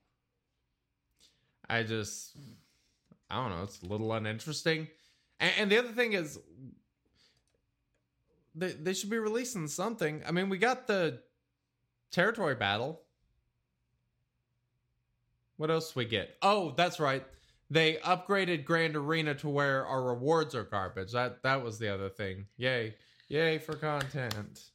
I 1.68 1.82
just, 1.82 2.36
I 3.30 3.36
don't 3.36 3.56
know. 3.56 3.62
It's 3.62 3.82
a 3.82 3.86
little 3.86 4.12
uninteresting. 4.12 4.88
And, 5.40 5.52
and 5.58 5.70
the 5.70 5.78
other 5.78 5.88
thing 5.88 6.12
is, 6.12 6.38
they 8.54 8.72
they 8.72 8.92
should 8.92 9.10
be 9.10 9.18
releasing 9.18 9.66
something. 9.66 10.22
I 10.26 10.30
mean, 10.30 10.48
we 10.48 10.58
got 10.58 10.86
the 10.86 11.20
territory 12.10 12.54
battle. 12.54 13.00
What 15.56 15.70
else 15.70 15.96
we 15.96 16.04
get? 16.04 16.36
Oh, 16.42 16.74
that's 16.76 17.00
right. 17.00 17.24
They 17.74 17.94
upgraded 18.04 18.64
Grand 18.64 18.94
Arena 18.94 19.34
to 19.34 19.48
where 19.48 19.84
our 19.84 20.00
rewards 20.00 20.54
are 20.54 20.62
garbage. 20.62 21.10
That 21.10 21.42
that 21.42 21.60
was 21.60 21.76
the 21.76 21.92
other 21.92 22.08
thing. 22.08 22.46
Yay, 22.56 22.94
yay 23.26 23.58
for 23.58 23.74
content. 23.74 24.66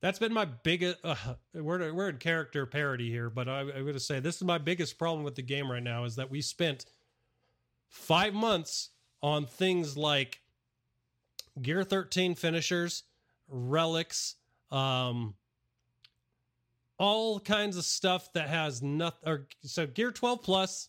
That's 0.00 0.18
been 0.18 0.32
my 0.32 0.46
biggest. 0.46 0.96
Uh, 1.04 1.14
we're 1.52 1.92
we're 1.92 2.08
in 2.08 2.16
character 2.16 2.64
parity 2.64 3.10
here, 3.10 3.28
but 3.28 3.50
I, 3.50 3.60
I'm 3.60 3.82
going 3.82 3.92
to 3.92 4.00
say 4.00 4.18
this 4.18 4.36
is 4.36 4.44
my 4.44 4.56
biggest 4.56 4.98
problem 4.98 5.24
with 5.24 5.34
the 5.34 5.42
game 5.42 5.70
right 5.70 5.82
now 5.82 6.04
is 6.04 6.16
that 6.16 6.30
we 6.30 6.40
spent 6.40 6.86
five 7.90 8.32
months 8.32 8.88
on 9.22 9.44
things 9.44 9.94
like 9.94 10.40
Gear 11.60 11.84
13 11.84 12.34
finishers, 12.34 13.02
relics, 13.46 14.36
um, 14.70 15.34
all 16.98 17.40
kinds 17.40 17.76
of 17.76 17.84
stuff 17.84 18.32
that 18.32 18.48
has 18.48 18.82
nothing. 18.82 19.28
Or 19.28 19.46
so 19.62 19.86
Gear 19.86 20.10
12 20.10 20.42
plus, 20.42 20.88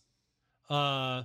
uh, 0.68 1.22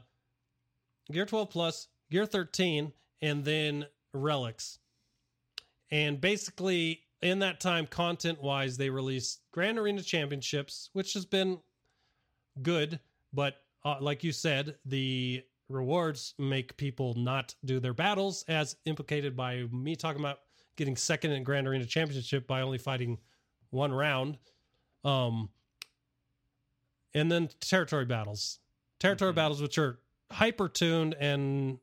Gear 1.11 1.25
12 1.25 1.49
plus, 1.49 1.87
Gear 2.11 2.25
13, 2.25 2.91
and 3.21 3.43
then 3.43 3.85
relics, 4.13 4.79
and 5.91 6.19
basically 6.19 7.01
in 7.21 7.39
that 7.39 7.59
time, 7.59 7.87
content 7.87 8.41
wise, 8.41 8.77
they 8.77 8.89
released 8.89 9.41
Grand 9.51 9.79
Arena 9.79 10.01
Championships, 10.01 10.89
which 10.93 11.13
has 11.13 11.25
been 11.25 11.59
good, 12.61 12.99
but 13.33 13.55
uh, 13.83 13.97
like 13.99 14.23
you 14.23 14.31
said, 14.31 14.75
the 14.85 15.43
rewards 15.69 16.33
make 16.37 16.77
people 16.77 17.13
not 17.15 17.55
do 17.65 17.79
their 17.79 17.93
battles, 17.93 18.43
as 18.47 18.75
implicated 18.85 19.35
by 19.35 19.63
me 19.71 19.95
talking 19.95 20.21
about 20.21 20.39
getting 20.75 20.95
second 20.95 21.31
in 21.31 21.43
Grand 21.43 21.67
Arena 21.67 21.85
Championship 21.85 22.45
by 22.47 22.61
only 22.61 22.77
fighting 22.77 23.17
one 23.71 23.91
round. 23.91 24.37
Um, 25.05 25.49
and 27.13 27.31
then 27.31 27.47
territory 27.61 28.05
battles, 28.05 28.59
territory 28.99 29.31
Mhm. 29.31 29.35
battles, 29.35 29.61
which 29.61 29.77
are 29.77 30.01
hyper 30.31 30.67
tuned, 30.67 31.13
and 31.13 31.79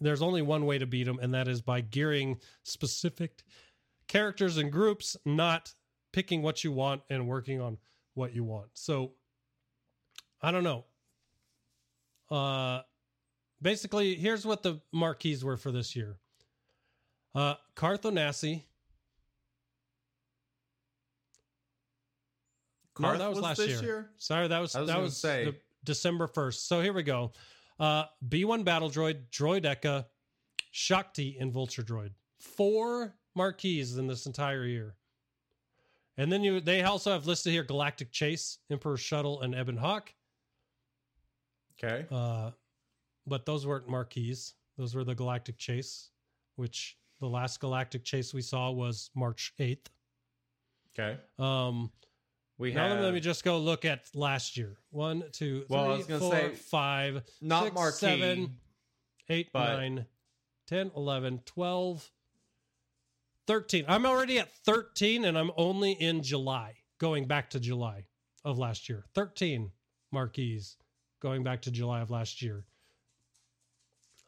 there's 0.00 0.22
only 0.22 0.42
one 0.42 0.66
way 0.66 0.78
to 0.78 0.86
beat 0.86 1.04
them, 1.04 1.18
and 1.20 1.32
that 1.34 1.46
is 1.48 1.60
by 1.62 1.80
gearing 1.82 2.40
specific 2.64 3.44
characters 4.08 4.56
and 4.56 4.72
groups, 4.72 5.16
not 5.24 5.74
picking 6.12 6.42
what 6.42 6.64
you 6.64 6.72
want 6.72 7.02
and 7.10 7.28
working 7.28 7.60
on 7.60 7.78
what 8.14 8.32
you 8.34 8.42
want. 8.42 8.70
So 8.78 9.14
I 10.40 10.50
don't 10.50 10.64
know. 10.64 10.86
Uh 12.30 12.82
basically 13.60 14.14
here's 14.16 14.44
what 14.46 14.62
the 14.62 14.80
marquees 14.92 15.44
were 15.44 15.56
for 15.56 15.70
this 15.70 15.94
year. 15.94 16.18
Uh 17.34 17.56
Carth 17.74 18.02
Onasi. 18.02 18.64
No, 22.98 23.08
Carth 23.08 23.18
that 23.18 23.30
was, 23.30 23.40
last 23.40 23.58
this 23.58 23.82
year. 23.82 24.10
Sorry, 24.16 24.48
that 24.48 24.58
was, 24.58 24.74
was 24.74 24.88
that 24.88 25.00
was 25.00 25.16
say. 25.16 25.54
December 25.84 26.26
1st. 26.26 26.66
So 26.66 26.80
here 26.80 26.92
we 26.92 27.02
go. 27.02 27.32
Uh 27.78 28.04
B1 28.28 28.64
Battle 28.64 28.90
Droid, 28.90 29.28
Droideka, 29.30 30.06
Shakti, 30.70 31.36
and 31.38 31.52
Vulture 31.52 31.82
Droid. 31.82 32.10
Four 32.38 33.14
marquees 33.34 33.98
in 33.98 34.06
this 34.06 34.26
entire 34.26 34.64
year. 34.64 34.96
And 36.18 36.32
then 36.32 36.42
you 36.42 36.60
they 36.60 36.82
also 36.82 37.12
have 37.12 37.26
listed 37.26 37.52
here 37.52 37.62
Galactic 37.64 38.10
Chase, 38.10 38.58
Emperor 38.70 38.96
Shuttle, 38.96 39.42
and 39.42 39.54
Ebon 39.54 39.76
Hawk. 39.76 40.12
Okay. 41.82 42.06
Uh, 42.10 42.50
but 43.26 43.44
those 43.44 43.66
weren't 43.66 43.88
marquees. 43.88 44.54
Those 44.78 44.94
were 44.94 45.04
the 45.04 45.14
Galactic 45.14 45.58
Chase, 45.58 46.10
which 46.56 46.96
the 47.20 47.26
last 47.26 47.60
Galactic 47.60 48.04
Chase 48.04 48.32
we 48.32 48.42
saw 48.42 48.70
was 48.70 49.10
March 49.14 49.52
8th. 49.58 49.86
Okay. 50.98 51.18
Um, 51.38 51.90
We 52.58 52.72
now 52.72 52.88
have 52.88 53.00
let 53.00 53.12
me 53.12 53.20
just 53.20 53.44
go 53.44 53.58
look 53.58 53.84
at 53.84 54.04
last 54.14 54.56
year. 54.56 54.78
One, 54.90 55.24
two, 55.32 55.64
three, 55.64 55.66
Well, 55.68 56.00
four, 56.00 56.30
say, 56.32 56.54
five, 56.54 57.22
not 57.42 57.64
six, 57.64 57.74
marquee. 57.74 57.96
seven, 57.98 58.56
eight, 59.28 59.50
but- 59.52 59.76
nine, 59.76 60.06
10, 60.66 60.90
11, 60.96 61.40
12, 61.44 62.10
13. 63.46 63.84
I'm 63.88 64.06
already 64.06 64.38
at 64.38 64.52
13 64.64 65.24
and 65.24 65.36
I'm 65.38 65.50
only 65.56 65.92
in 65.92 66.22
July, 66.22 66.76
going 66.98 67.26
back 67.26 67.50
to 67.50 67.60
July 67.60 68.06
of 68.44 68.58
last 68.58 68.88
year. 68.88 69.04
13 69.14 69.70
marquees 70.10 70.76
going 71.20 71.42
back 71.44 71.62
to 71.62 71.70
July 71.70 72.00
of 72.00 72.10
last 72.10 72.40
year. 72.42 72.64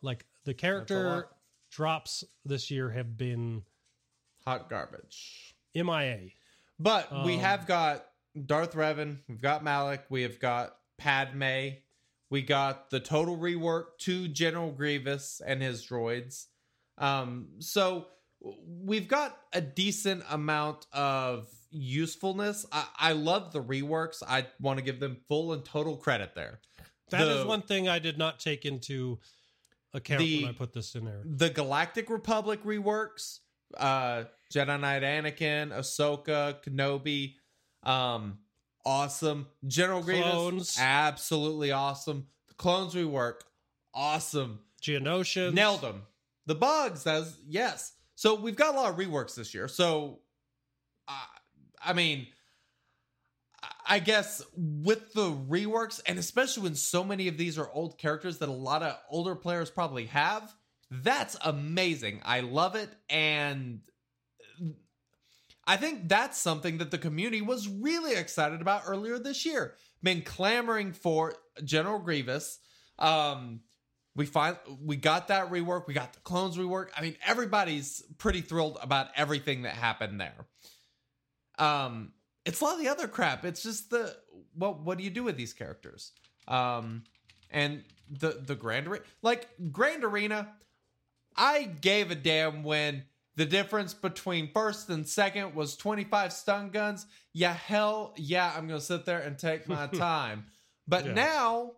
Like 0.03 0.27
the 0.45 0.55
character 0.55 1.29
drops 1.71 2.25
this 2.45 2.71
year 2.71 2.91
have 2.91 3.17
been 3.17 3.65
hot 4.45 4.69
garbage. 4.71 5.55
MIA. 5.75 6.31
But 6.79 7.11
we 7.25 7.35
Um, 7.35 7.41
have 7.41 7.67
got 7.67 8.05
Darth 8.47 8.75
Revan, 8.75 9.19
we've 9.29 9.41
got 9.43 9.63
Malak, 9.65 10.05
we 10.11 10.23
have 10.23 10.39
got 10.41 10.75
Padme, 10.99 11.77
we 12.31 12.43
got 12.43 12.91
the 12.91 13.01
total 13.01 13.37
rework 13.37 13.99
to 14.01 14.29
General 14.29 14.71
Grievous 14.73 15.41
and 15.45 15.63
his 15.63 15.87
droids. 15.87 16.47
Um, 16.99 17.49
so 17.61 18.07
we've 18.41 19.09
got 19.09 19.37
a 19.53 19.61
decent 19.61 20.25
amount 20.31 20.87
of 20.93 21.49
usefulness. 21.71 22.67
I, 22.73 22.87
I 22.99 23.13
love 23.13 23.53
the 23.53 23.63
reworks. 23.63 24.23
I 24.27 24.47
want 24.61 24.79
to 24.79 24.85
give 24.85 25.01
them 25.01 25.19
full 25.29 25.53
and 25.53 25.65
total 25.65 25.97
credit 25.97 26.35
there. 26.35 26.61
That 27.11 27.27
is 27.29 27.43
The- 27.43 27.47
one 27.49 27.63
thing 27.63 27.89
I 27.89 27.99
did 27.99 28.19
not 28.19 28.39
take 28.41 28.65
into 28.65 29.19
account 29.95 30.21
The- 30.21 30.43
when 30.45 30.51
I 30.51 30.57
put 30.57 30.73
this 30.73 30.95
in 30.95 31.05
there. 31.05 31.23
the 31.25 31.51
Galactic 31.51 32.11
Republic 32.11 32.63
reworks, 32.65 33.39
uh 33.77 34.25
Jedi 34.53 34.81
Knight 34.81 35.03
Anakin, 35.03 35.71
Ahsoka, 35.73 36.63
Kenobi, 36.65 37.35
um 37.83 38.39
awesome. 38.85 39.47
General 39.67 40.03
Clones. 40.03 40.51
Grievous, 40.51 40.81
absolutely 40.81 41.73
awesome. 41.73 42.27
The 42.49 42.55
clones 42.55 42.95
rework, 42.95 43.41
awesome. 43.95 44.61
Geonosians. 44.83 45.53
Nailed 45.53 45.81
them. 45.81 46.03
The 46.47 46.55
bugs, 46.55 47.05
that's 47.05 47.37
yes. 47.47 47.93
So 48.15 48.35
we've 48.35 48.57
got 48.57 48.75
a 48.75 48.79
lot 48.79 48.91
of 48.91 48.97
reworks 48.97 49.35
this 49.35 49.55
year. 49.55 49.69
So, 49.69 50.21
uh, 51.07 51.13
I 51.85 51.93
mean, 51.93 52.27
I 53.87 53.99
guess 53.99 54.43
with 54.57 55.13
the 55.13 55.31
reworks, 55.31 56.01
and 56.07 56.19
especially 56.19 56.65
when 56.65 56.75
so 56.75 57.05
many 57.05 57.29
of 57.29 57.37
these 57.37 57.59
are 57.59 57.71
old 57.71 57.99
characters 57.99 58.39
that 58.39 58.49
a 58.49 58.53
lot 58.53 58.83
of 58.83 58.97
older 59.11 59.35
players 59.35 59.71
probably 59.71 60.07
have, 60.07 60.55
that's 60.91 61.37
amazing. 61.45 62.21
I 62.25 62.41
love 62.41 62.77
it. 62.77 62.91
And 63.09 63.81
I 65.69 65.77
think 65.77 66.09
that's 66.09 66.39
something 66.39 66.79
that 66.79 66.91
the 66.91 66.97
community 66.97 67.43
was 67.43 67.69
really 67.69 68.15
excited 68.15 68.63
about 68.63 68.83
earlier 68.87 69.19
this 69.19 69.45
year. 69.45 69.75
Been 70.03 70.23
clamoring 70.23 70.95
for 70.95 71.35
General 71.63 71.99
Grievous. 71.99 72.59
Um, 72.99 73.61
we 74.17 74.25
find 74.25 74.57
we 74.83 74.97
got 74.97 75.29
that 75.29 75.51
rework. 75.51 75.87
We 75.87 75.93
got 75.93 76.15
the 76.15 76.21
clones 76.21 76.57
rework. 76.57 76.89
I 76.97 77.03
mean, 77.03 77.17
everybody's 77.25 78.03
pretty 78.17 78.41
thrilled 78.41 78.79
about 78.81 79.09
everything 79.15 79.63
that 79.63 79.75
happened 79.75 80.19
there. 80.19 80.47
Um, 81.59 82.13
it's 82.47 82.63
a 82.63 82.65
lot 82.65 82.75
of 82.75 82.81
the 82.81 82.89
other 82.89 83.07
crap. 83.07 83.45
It's 83.45 83.63
just 83.63 83.91
the 83.91 84.17
what 84.55 84.81
what 84.81 84.97
do 84.97 85.05
you 85.05 85.11
do 85.11 85.23
with 85.23 85.37
these 85.37 85.53
characters? 85.53 86.13
Um, 86.49 87.05
and 87.51 87.85
the 88.11 88.43
the 88.45 88.55
Grand 88.55 88.89
like 89.21 89.49
Grand 89.71 90.03
Arena, 90.03 90.49
I 91.37 91.65
gave 91.65 92.11
a 92.11 92.15
damn 92.15 92.63
when 92.63 93.05
the 93.39 93.47
difference 93.47 93.95
between 93.95 94.51
first 94.53 94.89
and 94.91 95.07
second 95.07 95.55
was 95.55 95.77
25 95.77 96.33
stun 96.33 96.71
guns. 96.71 97.07
Yeah, 97.33 97.53
hell 97.53 98.13
yeah, 98.17 98.53
I'm 98.57 98.67
gonna 98.67 98.81
sit 98.81 99.05
there 99.05 99.21
and 99.21 99.39
take 99.39 99.69
my 99.69 99.87
time. 99.95 100.47
But 100.89 101.07
Yeah. 101.07 101.13
now 101.15 101.71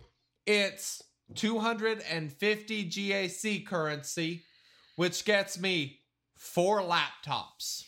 it's 0.47 1.03
250 1.35 2.85
GAC 2.91 3.67
currency, 3.67 4.43
which 4.97 5.27
gets 5.27 5.61
me 5.61 6.01
four 6.35 6.81
laptops. 6.81 7.85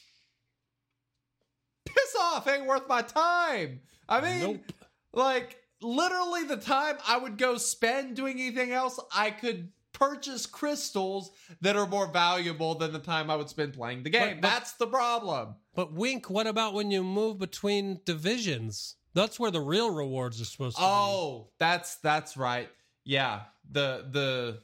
Piss 1.87 2.17
off, 2.21 2.47
ain't 2.47 2.67
worth 2.67 2.87
my 2.87 3.01
time. 3.01 3.81
I 4.07 4.21
mean, 4.21 4.41
Nope. 4.41 4.73
like 5.15 5.57
literally 5.81 6.45
the 6.45 6.59
time 6.59 6.99
I 7.09 7.17
would 7.17 7.39
go 7.39 7.57
spend 7.57 8.17
doing 8.17 8.39
anything 8.39 8.71
else, 8.71 9.01
I 9.15 9.31
could 9.31 9.73
purchase 10.03 10.47
crystals 10.47 11.31
that 11.61 11.77
are 11.77 11.87
more 11.87 12.07
valuable 12.09 12.75
than 12.75 12.93
the 12.93 12.99
time 12.99 13.31
I 13.31 13.37
would 13.37 13.49
spend 13.49 13.75
playing 13.75 14.03
the 14.03 14.11
game. 14.11 14.37
But- 14.37 14.41
but- 14.43 14.49
That's 14.49 14.73
the 14.73 14.87
problem. 14.87 15.55
But 15.75 15.93
Wink, 15.93 16.29
what 16.29 16.47
about 16.47 16.75
when 16.75 16.91
you 16.91 17.03
move 17.03 17.39
between 17.39 18.01
divisions? 18.05 18.97
That's 19.15 19.39
where 19.39 19.51
the 19.51 19.61
real 19.61 19.91
rewards 19.91 20.41
are 20.41 20.45
supposed 20.45 20.77
to 20.77 20.83
be. 20.83 20.87
Oh, 20.89 21.51
that's 21.59 21.97
that's 21.97 22.37
right. 22.37 22.69
Yeah, 23.05 23.43
the 23.71 24.07
the 24.11 24.63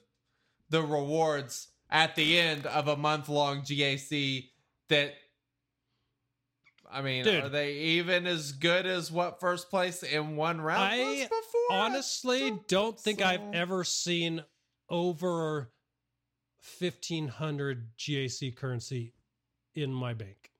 the 0.70 0.82
rewards 0.82 1.68
at 1.90 2.14
the 2.16 2.38
end 2.38 2.66
of 2.66 2.88
a 2.88 2.96
month 2.96 3.28
long 3.28 3.62
GAC 3.62 4.50
that 4.88 5.14
I 6.90 7.02
mean, 7.02 7.24
Dude. 7.24 7.44
are 7.44 7.48
they 7.50 7.74
even 7.74 8.26
as 8.26 8.52
good 8.52 8.86
as 8.86 9.12
what 9.12 9.40
first 9.40 9.68
place 9.70 10.02
in 10.02 10.36
one 10.36 10.60
round 10.60 10.82
I 10.82 10.98
was 11.04 11.20
before? 11.22 11.68
be. 11.68 11.74
Honestly, 11.74 12.40
don't 12.50 12.68
don't 12.68 13.00
think 13.00 13.20
I've 13.22 13.52
ever 13.52 13.84
seen 13.84 14.44
over 14.88 15.70
1500 16.78 17.96
GAC 17.96 18.56
currency 18.56 19.14
in 19.74 19.92
my 19.92 20.14
bank. 20.14 20.50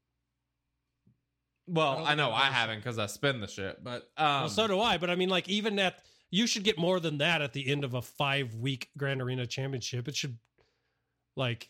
Well, 1.66 1.96
don't 1.96 2.06
I, 2.06 2.14
know 2.14 2.30
I 2.32 2.46
haven't 2.46 2.78
because 2.78 2.98
I 2.98 3.06
spend 3.06 3.42
the 3.42 3.46
shit, 3.46 3.84
but 3.84 4.10
um, 4.16 4.42
well, 4.42 4.48
so 4.48 4.66
do 4.66 4.80
I, 4.80 4.96
but 4.96 5.10
I 5.10 5.16
mean, 5.16 5.28
like, 5.28 5.48
even 5.48 5.78
at 5.78 6.02
you 6.30 6.46
should 6.46 6.64
get 6.64 6.78
more 6.78 6.98
than 7.00 7.18
that 7.18 7.42
at 7.42 7.52
the 7.52 7.70
end 7.70 7.84
of 7.84 7.92
a 7.94 8.00
five 8.00 8.54
week 8.54 8.88
Grand 8.96 9.20
Arena 9.20 9.46
Championship. 9.46 10.08
It 10.08 10.16
should, 10.16 10.38
like, 11.36 11.68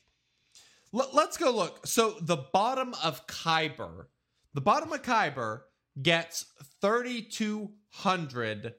Let, 0.93 1.13
us 1.15 1.37
go 1.37 1.51
look. 1.51 1.85
So 1.87 2.15
the 2.21 2.37
bottom 2.37 2.95
of 3.03 3.27
Kyber, 3.27 4.07
the 4.55 4.61
bottom 4.61 4.93
of 4.93 5.03
Kyber 5.03 5.63
gets 6.01 6.47
3200 6.81 8.75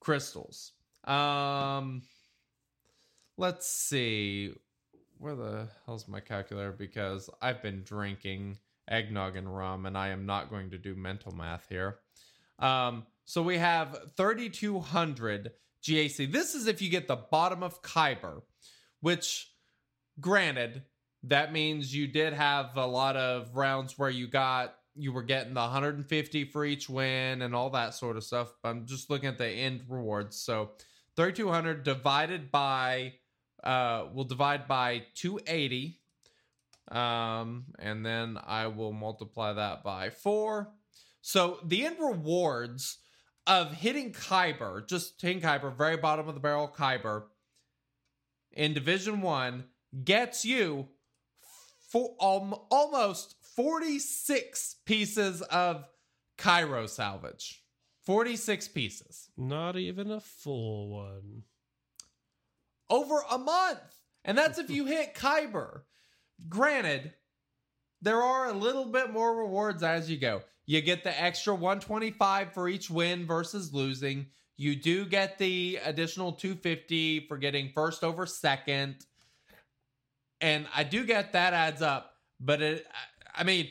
crystals. 0.00 0.72
Um 1.04 2.02
let's 3.36 3.66
see. 3.66 4.52
Where 5.18 5.34
the 5.34 5.68
hell's 5.86 6.08
my 6.08 6.20
calculator 6.20 6.72
because 6.72 7.30
I've 7.40 7.62
been 7.62 7.82
drinking 7.82 8.58
eggnog 8.88 9.36
and 9.36 9.54
rum 9.54 9.86
and 9.86 9.96
I 9.96 10.08
am 10.08 10.26
not 10.26 10.50
going 10.50 10.70
to 10.70 10.78
do 10.78 10.94
mental 10.94 11.32
math 11.32 11.66
here. 11.68 11.98
Um 12.58 13.06
so 13.24 13.42
we 13.42 13.58
have 13.58 14.12
3200 14.16 15.52
GAC. 15.82 16.30
This 16.30 16.54
is 16.54 16.66
if 16.66 16.80
you 16.80 16.88
get 16.88 17.08
the 17.08 17.16
bottom 17.16 17.62
of 17.62 17.82
Kyber, 17.82 18.42
which 19.00 19.50
granted 20.20 20.82
that 21.24 21.52
means 21.52 21.94
you 21.94 22.06
did 22.06 22.32
have 22.32 22.76
a 22.76 22.86
lot 22.86 23.16
of 23.16 23.56
rounds 23.56 23.98
where 23.98 24.10
you 24.10 24.26
got 24.26 24.74
you 24.94 25.12
were 25.12 25.22
getting 25.22 25.52
the 25.52 25.60
150 25.60 26.44
for 26.44 26.64
each 26.64 26.88
win 26.88 27.42
and 27.42 27.54
all 27.54 27.70
that 27.70 27.94
sort 27.94 28.16
of 28.16 28.24
stuff 28.24 28.52
i'm 28.64 28.86
just 28.86 29.10
looking 29.10 29.28
at 29.28 29.38
the 29.38 29.46
end 29.46 29.82
rewards 29.88 30.36
so 30.36 30.70
3200 31.16 31.82
divided 31.82 32.50
by 32.50 33.12
uh 33.66 34.06
we'll 34.12 34.24
divide 34.24 34.68
by 34.68 35.02
280 35.14 35.98
um 36.88 37.64
and 37.78 38.06
then 38.06 38.38
i 38.46 38.66
will 38.66 38.92
multiply 38.92 39.52
that 39.52 39.82
by 39.82 40.10
4 40.10 40.68
so 41.20 41.58
the 41.64 41.84
end 41.84 41.96
rewards 41.98 42.98
of 43.46 43.72
hitting 43.72 44.12
kyber 44.12 44.86
just 44.86 45.20
hitting 45.20 45.40
kyber 45.40 45.76
very 45.76 45.96
bottom 45.96 46.28
of 46.28 46.34
the 46.34 46.40
barrel 46.40 46.72
kyber 46.74 47.24
in 48.52 48.72
division 48.72 49.20
1 49.20 49.64
gets 50.04 50.44
you 50.44 50.88
for 51.88 52.14
um, 52.20 52.54
almost 52.70 53.36
46 53.54 54.76
pieces 54.84 55.42
of 55.42 55.86
Kyro 56.38 56.88
salvage. 56.88 57.62
46 58.04 58.68
pieces 58.68 59.30
not 59.36 59.76
even 59.76 60.10
a 60.10 60.20
full 60.20 60.90
one. 60.90 61.42
Over 62.90 63.22
a 63.30 63.38
month. 63.38 63.80
And 64.24 64.36
that's 64.36 64.58
if 64.58 64.70
you 64.70 64.86
hit 64.86 65.14
Kyber. 65.14 65.82
Granted, 66.48 67.12
there 68.02 68.22
are 68.22 68.48
a 68.48 68.52
little 68.52 68.86
bit 68.86 69.10
more 69.10 69.36
rewards 69.36 69.82
as 69.82 70.10
you 70.10 70.18
go. 70.18 70.42
You 70.66 70.80
get 70.80 71.04
the 71.04 71.20
extra 71.20 71.54
125 71.54 72.52
for 72.52 72.68
each 72.68 72.90
win 72.90 73.26
versus 73.26 73.72
losing. 73.72 74.26
You 74.56 74.74
do 74.74 75.04
get 75.04 75.38
the 75.38 75.78
additional 75.84 76.32
250 76.32 77.26
for 77.28 77.38
getting 77.38 77.70
first 77.70 78.02
over 78.02 78.26
second. 78.26 78.96
And 80.40 80.66
I 80.74 80.82
do 80.82 81.04
get 81.04 81.32
that 81.32 81.54
adds 81.54 81.82
up, 81.82 82.12
but 82.40 82.60
it 82.60 82.86
I 83.34 83.44
mean 83.44 83.68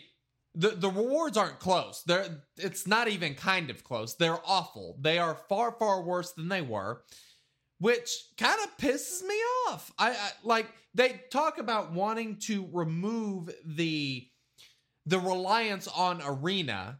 the 0.56 0.70
the 0.70 0.90
rewards 0.90 1.38
aren't 1.38 1.60
close. 1.60 2.04
They're 2.06 2.44
it's 2.58 2.88
not 2.88 3.08
even 3.08 3.36
kind 3.36 3.70
of 3.70 3.84
close. 3.84 4.16
They're 4.16 4.40
awful. 4.46 4.98
They 5.02 5.20
are 5.20 5.36
far 5.50 5.72
far 5.72 6.02
worse 6.02 6.32
than 6.32 6.48
they 6.48 6.62
were 6.62 7.04
which 7.80 8.26
kind 8.38 8.60
of 8.64 8.78
pisses 8.78 9.26
me 9.26 9.36
off. 9.68 9.92
I, 9.98 10.12
I 10.12 10.32
like 10.44 10.68
they 10.94 11.22
talk 11.32 11.58
about 11.58 11.92
wanting 11.92 12.38
to 12.48 12.68
remove 12.72 13.54
the 13.66 14.28
the 15.06 15.20
reliance 15.20 15.88
on 15.88 16.22
arena. 16.26 17.00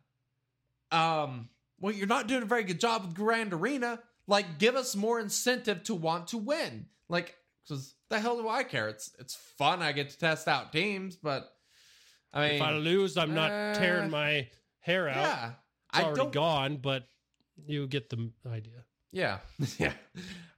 Um, 0.92 1.50
well, 1.80 1.94
you're 1.94 2.08
not 2.08 2.28
doing 2.28 2.44
a 2.44 2.48
very 2.48 2.64
good 2.64 2.80
job 2.80 3.06
with 3.06 3.16
Grand 3.16 3.54
Arena. 3.54 4.00
Like, 4.28 4.60
give 4.60 4.76
us 4.76 4.96
more 4.96 5.20
incentive 5.20 5.84
to 5.84 5.96
want 5.96 6.28
to 6.28 6.38
win. 6.38 6.88
Like, 7.10 7.36
because 7.64 7.96
the 8.10 8.20
hell 8.20 8.38
do 8.38 8.48
I 8.48 8.64
care? 8.64 8.90
It's 8.90 9.12
it's 9.20 9.36
fun. 9.36 9.82
I 9.82 9.92
get 9.92 10.10
to 10.10 10.18
test 10.18 10.48
out 10.48 10.72
teams, 10.72 11.16
but 11.16 11.52
I 12.34 12.48
mean, 12.48 12.56
if 12.56 12.62
I 12.62 12.72
lose, 12.74 13.18
I'm 13.18 13.34
not 13.34 13.52
uh, 13.52 13.74
tearing 13.76 14.12
my 14.12 14.48
hair 14.80 15.08
out. 15.10 15.16
yeah, 15.16 15.52
it's 15.94 16.00
I 16.00 16.04
already 16.04 16.32
gone, 16.32 16.78
but 16.78 17.04
you 17.66 17.88
get 17.88 18.10
the 18.10 18.32
idea. 18.48 18.85
Yeah, 19.16 19.38
yeah. 19.80 19.94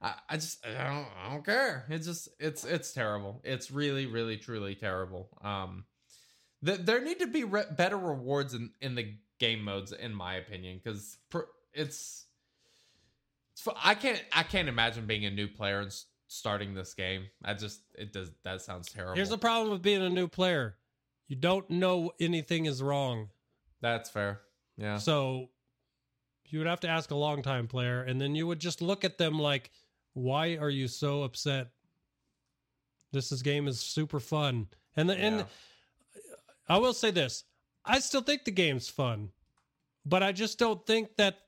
I, 0.02 0.14
I 0.28 0.34
just 0.36 0.66
I 0.66 0.84
don't 0.84 1.06
I 1.24 1.30
don't 1.30 1.44
care. 1.44 1.84
It's 1.88 2.06
just 2.06 2.28
it's 2.40 2.64
it's 2.64 2.92
terrible. 2.92 3.40
It's 3.44 3.70
really 3.70 4.06
really 4.06 4.36
truly 4.36 4.74
terrible. 4.74 5.28
Um, 5.42 5.84
th- 6.64 6.80
there 6.80 7.00
need 7.00 7.20
to 7.20 7.28
be 7.28 7.44
re- 7.44 7.70
better 7.76 7.96
rewards 7.96 8.54
in 8.54 8.72
in 8.80 8.96
the 8.96 9.14
game 9.38 9.62
modes, 9.62 9.92
in 9.92 10.12
my 10.12 10.34
opinion, 10.34 10.80
because 10.82 11.18
pr- 11.30 11.50
it's. 11.72 12.26
it's 13.52 13.68
I 13.82 13.94
can't 13.94 14.22
I 14.32 14.42
can't 14.42 14.68
imagine 14.68 15.06
being 15.06 15.24
a 15.24 15.30
new 15.30 15.46
player 15.46 15.78
and 15.78 15.86
s- 15.88 16.06
starting 16.26 16.74
this 16.74 16.94
game. 16.94 17.26
I 17.44 17.54
just 17.54 17.80
it 17.96 18.12
does 18.12 18.32
that 18.42 18.60
sounds 18.62 18.90
terrible. 18.90 19.14
Here's 19.14 19.30
the 19.30 19.38
problem 19.38 19.70
with 19.70 19.82
being 19.82 20.02
a 20.02 20.10
new 20.10 20.26
player: 20.26 20.76
you 21.28 21.36
don't 21.36 21.70
know 21.70 22.10
anything 22.18 22.66
is 22.66 22.82
wrong. 22.82 23.28
That's 23.80 24.10
fair. 24.10 24.40
Yeah. 24.76 24.98
So 24.98 25.50
you 26.50 26.58
would 26.58 26.68
have 26.68 26.80
to 26.80 26.88
ask 26.88 27.10
a 27.10 27.16
long 27.16 27.42
time 27.42 27.66
player, 27.66 28.02
and 28.02 28.20
then 28.20 28.34
you 28.34 28.46
would 28.46 28.60
just 28.60 28.80
look 28.80 29.04
at 29.04 29.18
them 29.18 29.38
like, 29.38 29.70
"Why 30.14 30.56
are 30.56 30.70
you 30.70 30.88
so 30.88 31.22
upset? 31.22 31.68
This 33.12 33.32
is 33.32 33.42
game 33.42 33.68
is 33.68 33.80
super 33.80 34.20
fun." 34.20 34.68
And 34.96 35.08
the, 35.08 35.16
and 35.16 35.46
I 36.68 36.78
will 36.78 36.94
say 36.94 37.10
this: 37.10 37.44
I 37.84 37.98
still 38.00 38.22
think 38.22 38.44
the 38.44 38.50
game's 38.50 38.88
fun, 38.88 39.30
but 40.04 40.22
I 40.22 40.32
just 40.32 40.58
don't 40.58 40.84
think 40.86 41.16
that 41.16 41.38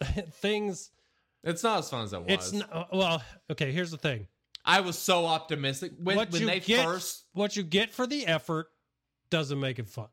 things. 0.32 0.90
It's 1.42 1.62
not 1.62 1.78
as 1.80 1.90
fun 1.90 2.04
as 2.04 2.12
it 2.12 2.22
was. 2.22 2.26
It's 2.28 2.52
not, 2.52 2.94
well, 2.94 3.22
okay. 3.50 3.72
Here's 3.72 3.90
the 3.90 3.98
thing: 3.98 4.26
I 4.64 4.80
was 4.80 4.98
so 4.98 5.26
optimistic 5.26 5.92
when 5.98 6.16
what 6.16 6.32
when 6.32 6.42
you 6.42 6.46
they 6.48 6.60
get, 6.60 6.84
first 6.84 7.24
what 7.32 7.56
you 7.56 7.62
get 7.62 7.90
for 7.90 8.06
the 8.06 8.26
effort 8.26 8.68
doesn't 9.30 9.60
make 9.60 9.78
it 9.78 9.88
fun. 9.88 10.08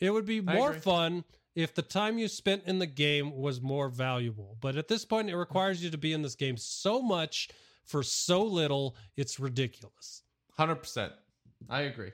It 0.00 0.10
would 0.10 0.26
be 0.26 0.40
more 0.40 0.72
fun 0.72 1.24
if 1.54 1.74
the 1.74 1.82
time 1.82 2.18
you 2.18 2.28
spent 2.28 2.64
in 2.66 2.78
the 2.78 2.86
game 2.86 3.36
was 3.36 3.60
more 3.60 3.88
valuable. 3.88 4.56
But 4.60 4.76
at 4.76 4.88
this 4.88 5.04
point, 5.04 5.30
it 5.30 5.36
requires 5.36 5.82
you 5.82 5.90
to 5.90 5.98
be 5.98 6.12
in 6.12 6.22
this 6.22 6.34
game 6.34 6.56
so 6.56 7.00
much 7.00 7.48
for 7.84 8.02
so 8.02 8.42
little, 8.42 8.96
it's 9.16 9.38
ridiculous. 9.38 10.22
Hundred 10.56 10.76
percent. 10.76 11.12
I 11.68 11.82
agree. 11.82 12.12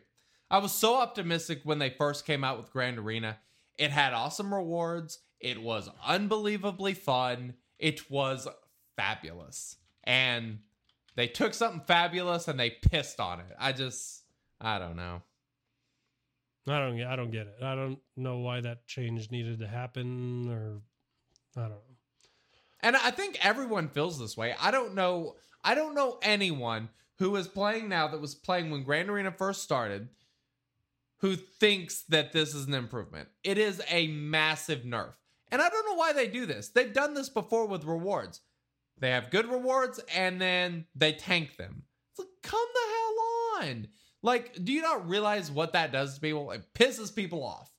I 0.51 0.59
was 0.59 0.73
so 0.73 0.97
optimistic 0.97 1.61
when 1.65 1.79
they 1.79 1.91
first 1.91 2.27
came 2.27 2.43
out 2.43 2.59
with 2.59 2.73
Grand 2.73 2.99
Arena. 2.99 3.39
It 3.79 3.91
had 3.91 4.13
awesome 4.13 4.53
rewards. 4.53 5.21
It 5.39 5.63
was 5.63 5.89
unbelievably 6.05 6.95
fun. 6.95 7.55
It 7.79 8.11
was 8.11 8.49
fabulous. 8.97 9.77
And 10.05 10.59
they 11.15 11.29
took 11.29 11.55
something 11.55 11.83
fabulous 11.87 12.49
and 12.49 12.59
they 12.59 12.71
pissed 12.71 13.21
on 13.21 13.41
it. 13.41 13.55
I 13.59 13.73
just 13.73 14.23
I 14.61 14.79
don't 14.79 14.97
know. 14.97 15.23
I 16.69 16.79
don't 16.79 16.97
get 16.97 17.07
I 17.07 17.17
don't 17.17 17.31
get 17.31 17.47
it. 17.47 17.63
I 17.63 17.75
don't 17.75 17.99
know 18.17 18.39
why 18.39 18.61
that 18.61 18.87
change 18.87 19.31
needed 19.31 19.61
to 19.61 19.67
happen 19.67 20.49
or 20.51 20.81
I 21.57 21.63
don't 21.63 21.71
know. 21.71 21.97
And 22.83 22.97
I 22.97 23.11
think 23.11 23.45
everyone 23.45 23.89
feels 23.89 24.19
this 24.19 24.37
way. 24.37 24.55
I 24.61 24.71
don't 24.71 24.95
know 24.95 25.37
I 25.65 25.75
don't 25.75 25.95
know 25.95 26.19
anyone 26.23 26.89
who 27.19 27.37
is 27.37 27.49
playing 27.49 27.89
now 27.89 28.09
that 28.09 28.21
was 28.21 28.35
playing 28.35 28.71
when 28.71 28.83
Grand 28.83 29.11
Arena 29.11 29.31
first 29.31 29.63
started 29.63 30.09
who 31.19 31.37
thinks 31.37 32.03
that 32.09 32.33
this 32.33 32.55
is 32.55 32.67
an 32.67 32.75
improvement. 32.75 33.29
It 33.45 33.59
is 33.59 33.83
a 33.91 34.07
massive 34.09 34.83
nerf. 34.83 35.13
And 35.53 35.61
I 35.61 35.69
don't 35.69 35.87
know 35.87 35.95
why 35.95 36.13
they 36.13 36.29
do 36.29 36.47
this. 36.47 36.69
They've 36.69 36.93
done 36.93 37.13
this 37.15 37.29
before 37.29 37.67
with 37.67 37.85
rewards. 37.85 38.41
They 38.99 39.11
have 39.11 39.31
good 39.31 39.47
rewards 39.47 40.01
and 40.15 40.41
then 40.41 40.87
they 40.95 41.13
tank 41.13 41.57
them. 41.57 41.83
It's 42.11 42.21
like, 42.21 42.29
come 42.43 42.67
the 42.75 43.61
hell 43.61 43.69
on. 43.69 43.89
Like, 44.23 44.63
do 44.63 44.73
you 44.73 44.83
not 44.83 45.09
realize 45.09 45.51
what 45.51 45.73
that 45.73 45.93
does 45.93 46.15
to 46.17 46.21
people? 46.21 46.51
It 46.51 46.63
pisses 46.75 47.15
people 47.15 47.43
off. 47.43 47.73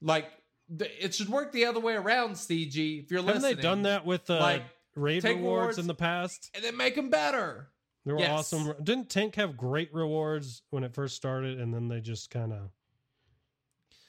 Like, 0.00 0.30
it 0.78 1.14
should 1.14 1.28
work 1.28 1.52
the 1.52 1.66
other 1.66 1.80
way 1.80 1.94
around, 1.94 2.32
CG. 2.32 3.02
If 3.04 3.10
you're 3.10 3.20
Haven't 3.20 3.42
listening, 3.42 3.56
they 3.56 3.62
done 3.62 3.82
that 3.82 4.06
with 4.06 4.30
uh, 4.30 4.38
like, 4.38 4.62
raid 4.94 5.24
rewards, 5.24 5.38
rewards- 5.42 5.78
in 5.78 5.86
the 5.86 5.94
past? 5.94 6.50
and 6.54 6.62
then 6.64 6.76
make 6.76 6.94
them 6.94 7.10
better. 7.10 7.68
They 8.04 8.12
were 8.12 8.18
Yes. 8.20 8.52
awesome. 8.52 8.74
Didn't 8.82 9.10
Tank 9.10 9.34
have 9.36 9.56
great 9.56 9.92
rewards 9.94 10.62
when 10.70 10.82
it 10.84 10.92
first 10.94 11.14
started, 11.16 11.60
and 11.60 11.72
then 11.74 11.88
they 11.88 12.00
just 12.00 12.30
kind 12.30 12.52
of 12.52 12.70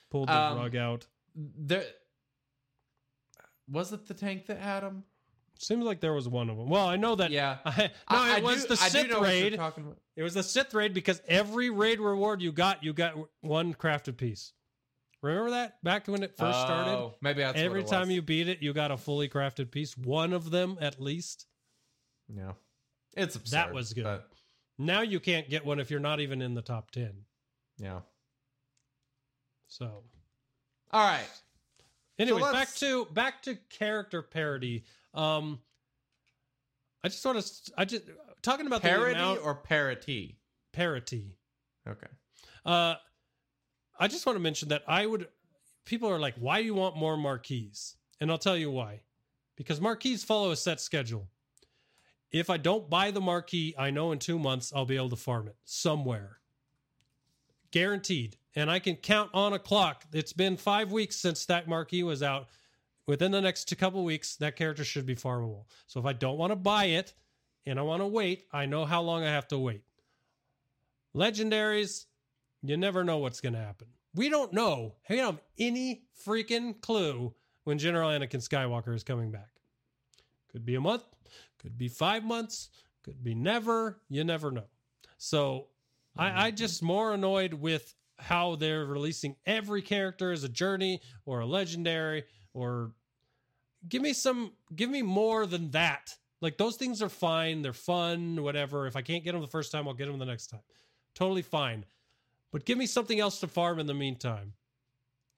pulled 0.09 0.30
the 0.30 0.36
Um, 0.38 0.57
rug 0.57 0.76
out? 0.76 1.05
There 1.36 1.86
was 3.67 3.93
it 3.93 4.07
the 4.07 4.13
tank 4.13 4.45
that 4.47 4.57
had 4.57 4.82
them? 4.82 5.03
Seems 5.64 5.86
like 5.86 6.01
there 6.01 6.14
was 6.14 6.28
one 6.28 6.49
of 6.49 6.57
them. 6.57 6.68
Well, 6.70 6.86
I 6.86 6.97
know 6.97 7.16
that. 7.16 7.32
Yeah. 7.32 7.57
I, 7.66 7.84
no, 8.11 8.18
I- 8.18 8.34
I 8.34 8.38
it 8.38 8.43
was 8.43 8.64
do- 8.66 8.76
the 8.76 8.82
I 8.84 8.88
Sith 8.89 9.09
know 9.09 9.20
what 9.22 9.34
you're 9.34 9.49
raid. 9.51 9.59
It 10.16 10.24
was 10.24 10.34
the 10.34 10.43
Sith 10.43 10.74
raid 10.74 10.93
because 10.93 11.22
every 11.28 11.70
raid 11.70 11.99
reward 11.99 12.41
you 12.41 12.51
got, 12.51 12.84
you 12.84 12.91
got 12.93 13.14
one 13.41 13.74
crafted 13.74 14.18
piece. 14.18 14.51
Remember 15.22 15.51
that 15.51 15.82
back 15.84 16.07
when 16.09 16.22
it 16.22 16.36
first 16.38 16.59
started? 16.59 16.91
Oh, 16.91 17.16
maybe 17.22 17.41
that's 17.41 17.55
what 17.55 17.64
Every 17.64 17.84
time 17.86 18.11
you 18.11 18.22
beat 18.22 18.49
it, 18.49 18.61
you 18.61 18.74
got 18.74 18.91
a 18.91 18.97
fully 18.97 19.30
crafted 19.30 19.72
piece. 19.72 19.97
One 19.97 20.34
of 20.34 20.51
them 20.51 20.78
at 20.82 20.99
least. 20.99 21.47
Yeah. 22.28 22.51
It's 23.16 23.36
absurd. 23.38 23.55
That 23.55 23.74
was 23.74 23.93
good. 23.93 24.03
but, 24.03 24.28
Now 24.78 24.99
you 25.01 25.22
can't 25.22 25.49
get 25.49 25.66
one 25.66 25.80
if 25.80 25.89
you're 25.89 26.01
not 26.01 26.20
even 26.20 26.41
in 26.41 26.55
the 26.55 26.61
top 26.61 26.91
ten. 26.91 27.14
yeah. 27.78 28.01
So, 29.68 30.03
All 30.91 31.05
right. 31.05 31.24
anyways, 32.20 32.43
back 32.51 32.74
to 32.76 33.05
back 33.05 33.41
to 33.43 33.55
character 33.70 34.22
parity. 34.22 34.84
Um, 35.14 35.59
I 37.03 37.09
just 37.09 37.26
want 37.26 37.41
to. 37.41 37.72
I 37.78 37.86
just 37.86 38.03
talking 38.41 38.68
about 38.68 38.82
the 38.82 38.89
amount 39.11 39.41
or 39.43 39.55
parity? 39.55 40.38
parity. 40.72 41.38
Okay. 41.88 42.07
Uh, 42.66 42.95
I 43.99 44.07
just 44.07 44.26
want 44.26 44.36
to 44.38 44.41
mention 44.41 44.70
that 44.70 44.84
I 44.88 45.05
would. 45.05 45.28
People 45.86 46.09
are 46.09 46.20
like, 46.20 46.36
"Why 46.36 46.59
do 46.59 46.66
you 46.66 46.74
want 46.74 46.97
more 46.97 47.18
marquees?" 47.18 47.95
And 48.20 48.32
I'll 48.32 48.38
tell 48.38 48.57
you 48.57 48.72
why. 48.72 49.01
Because 49.55 49.82
marquees 49.82 50.24
follow 50.24 50.51
a 50.51 50.55
set 50.55 50.80
schedule. 50.80 51.28
If 52.32 52.49
I 52.49 52.57
don't 52.57 52.89
buy 52.89 53.11
the 53.11 53.22
marquee, 53.22 53.76
I 53.78 53.91
know 53.91 54.11
in 54.11 54.20
two 54.20 54.39
months 54.39 54.74
I'll 54.76 54.86
be 54.86 54.95
able 54.95 55.09
to 55.09 55.16
farm 55.16 55.47
it 55.47 55.55
somewhere. 55.66 56.39
Guaranteed. 57.72 58.38
And 58.55 58.72
I 58.72 58.80
can 58.80 58.95
count 58.95 59.32
on 59.34 59.53
a 59.53 59.59
clock. 59.59 60.05
It's 60.14 60.34
been 60.34 60.57
five 60.57 60.91
weeks 60.91 61.16
since 61.16 61.45
that 61.45 61.68
marquee 61.68 62.03
was 62.03 62.24
out. 62.24 62.47
Within 63.06 63.32
the 63.32 63.41
next 63.41 63.76
couple 63.78 64.04
weeks, 64.04 64.36
that 64.38 64.56
character 64.56 64.84
should 64.84 65.06
be 65.06 65.16
farmable. 65.16 65.66
So 65.88 65.99
if 65.99 66.06
I 66.06 66.14
don't 66.14 66.38
want 66.38 66.51
to 66.51 66.56
buy 66.56 66.86
it 66.86 67.14
and 67.66 67.78
I 67.78 67.82
want 67.82 68.01
to 68.01 68.08
wait, 68.08 68.45
I 68.51 68.66
know 68.66 68.86
how 68.86 69.01
long 69.01 69.24
I 69.24 69.32
have 69.32 69.47
to 69.49 69.60
wait. 69.60 69.84
Legendaries, 71.16 72.06
you 72.62 72.78
never 72.78 73.04
know 73.04 73.18
what's 73.18 73.41
going 73.41 73.54
to 73.54 73.60
happen. 73.60 73.88
We 74.16 74.30
don't 74.30 74.54
know. 74.54 74.95
We 75.10 75.18
don't 75.18 75.34
have 75.34 75.41
any 75.60 76.04
freaking 76.26 76.80
clue 76.82 77.34
when 77.66 77.78
General 77.78 78.10
Anakin 78.10 78.47
Skywalker 78.47 78.95
is 78.95 79.04
coming 79.04 79.32
back. 79.32 79.49
Could 80.51 80.66
be 80.66 80.76
a 80.76 80.82
month, 80.82 81.04
could 81.60 81.78
be 81.78 81.88
five 81.88 82.24
months, 82.24 82.70
could 83.04 83.24
be 83.24 83.36
never. 83.36 83.99
You 84.10 84.24
never 84.24 84.51
know. 84.51 84.68
So 85.18 85.68
I, 86.16 86.47
I 86.47 86.51
just 86.51 86.84
more 86.84 87.14
annoyed 87.14 87.54
with 87.54 87.95
how 88.20 88.56
they're 88.56 88.86
releasing 88.86 89.36
every 89.45 89.82
character 89.82 90.32
as 90.32 90.43
a 90.43 90.49
journey 90.49 91.01
or 91.26 91.39
a 91.39 91.45
legendary 91.45 92.24
or 92.54 92.91
give 93.89 94.01
me 94.01 94.14
some 94.14 94.51
give 94.76 94.89
me 94.89 95.01
more 95.01 95.45
than 95.45 95.72
that. 95.72 96.16
Like 96.41 96.58
those 96.58 96.76
things 96.76 97.01
are 97.01 97.10
fine. 97.10 97.62
They're 97.62 97.74
fun 97.74 98.41
whatever. 98.41 98.88
If 98.88 98.95
i 98.95 99.01
can't 99.01 99.24
get 99.24 99.34
them 99.34 99.41
the 99.41 99.47
first 99.47 99.72
time 99.72 99.88
i'll 99.88 99.93
get 99.93 100.08
them 100.08 100.20
the 100.20 100.26
next 100.26 100.47
time. 100.47 100.62
Totally 101.16 101.41
fine. 101.41 101.86
But 102.51 102.66
give 102.66 102.78
me 102.78 102.86
something 102.86 103.20
else 103.20 103.39
to 103.39 103.47
farm 103.47 103.80
in 103.80 103.88
the 103.88 103.93
meantime. 103.93 104.54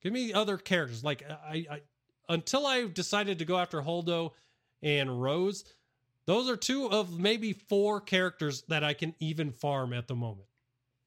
Give 0.02 0.12
me 0.12 0.32
other 0.32 0.56
characters. 0.56 1.02
Like 1.04 1.24
i, 1.30 1.66
I 1.70 1.80
until 2.28 2.66
i 2.66 2.86
decided 2.86 3.38
to 3.38 3.44
go 3.44 3.58
after 3.58 3.80
holdo 3.80 4.32
and 4.82 5.22
rose 5.22 5.64
those 6.26 6.50
are 6.50 6.56
two 6.56 6.90
of 6.90 7.20
maybe 7.20 7.52
four 7.52 8.00
characters 8.00 8.62
that 8.62 8.82
i 8.82 8.92
can 8.92 9.14
even 9.20 9.52
farm 9.52 9.92
at 9.92 10.08
the 10.08 10.14
moment 10.14 10.48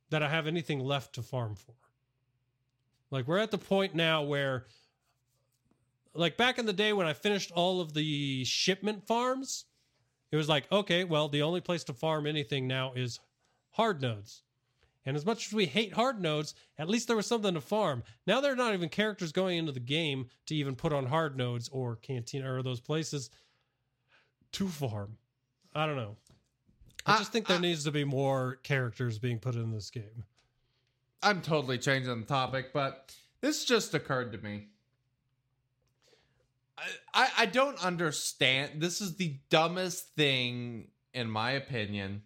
that 0.10 0.24
i 0.24 0.30
have 0.30 0.48
anything 0.48 0.80
left 0.80 1.14
to 1.16 1.22
farm 1.22 1.56
for. 1.56 1.76
Like 3.12 3.28
we're 3.28 3.40
at 3.40 3.52
the 3.52 3.58
point 3.58 3.96
now 3.96 4.24
where 4.24 4.66
like 6.20 6.38
back 6.38 6.60
in 6.60 6.66
the 6.66 6.74
day 6.74 6.94
when 6.94 7.08
I 7.08 7.14
finished 7.14 7.52
all 7.52 7.82
of 7.82 7.94
the 7.94 8.44
shipment 8.46 9.08
farms, 9.08 9.66
it 10.32 10.36
was 10.36 10.50
like, 10.50 10.72
okay, 10.72 11.04
well, 11.04 11.28
the 11.30 11.42
only 11.42 11.62
place 11.62 11.84
to 11.86 11.94
farm 11.94 12.28
anything 12.28 12.68
now 12.68 12.94
is 12.94 13.20
hard 13.72 14.02
nodes. 14.02 14.44
And 15.06 15.16
as 15.16 15.26
much 15.26 15.48
as 15.48 15.54
we 15.54 15.66
hate 15.66 15.94
hard 15.94 16.22
nodes, 16.22 16.54
at 16.78 16.90
least 16.90 17.08
there 17.08 17.16
was 17.16 17.26
something 17.26 17.54
to 17.54 17.62
farm. 17.62 18.04
Now 18.28 18.42
there 18.42 18.52
are 18.52 18.56
not 18.58 18.74
even 18.74 18.90
characters 18.90 19.32
going 19.32 19.58
into 19.58 19.72
the 19.72 19.80
game 19.80 20.28
to 20.48 20.56
even 20.56 20.76
put 20.76 20.94
on 20.94 21.06
hard 21.08 21.38
nodes 21.38 21.70
or 21.70 21.96
cantina 21.96 22.54
or 22.54 22.62
those 22.62 22.82
places 22.82 23.30
to 24.52 24.68
farm. 24.68 25.18
I 25.74 25.86
don't 25.86 25.96
know. 25.96 26.18
I 27.06 27.16
I- 27.16 27.18
just 27.20 27.32
think 27.32 27.48
there 27.48 27.58
I- 27.58 27.62
needs 27.62 27.86
to 27.86 27.92
be 27.92 28.04
more 28.04 28.58
characters 28.58 29.18
being 29.20 29.40
put 29.40 29.56
in 29.56 29.72
this 29.72 29.90
game. 29.90 30.26
I'm 31.24 31.42
totally 31.42 31.78
changing 31.78 32.20
the 32.20 32.26
topic, 32.28 32.72
but 32.74 33.16
this 33.42 33.66
just 33.66 33.94
occurred 33.94 34.32
to 34.34 34.38
me. 34.38 34.68
I, 37.14 37.30
I, 37.38 37.46
don't 37.46 37.84
understand. 37.84 38.82
This 38.82 39.02
is 39.02 39.16
the 39.16 39.40
dumbest 39.50 40.16
thing, 40.16 40.88
in 41.14 41.30
my 41.30 41.52
opinion. 41.52 42.24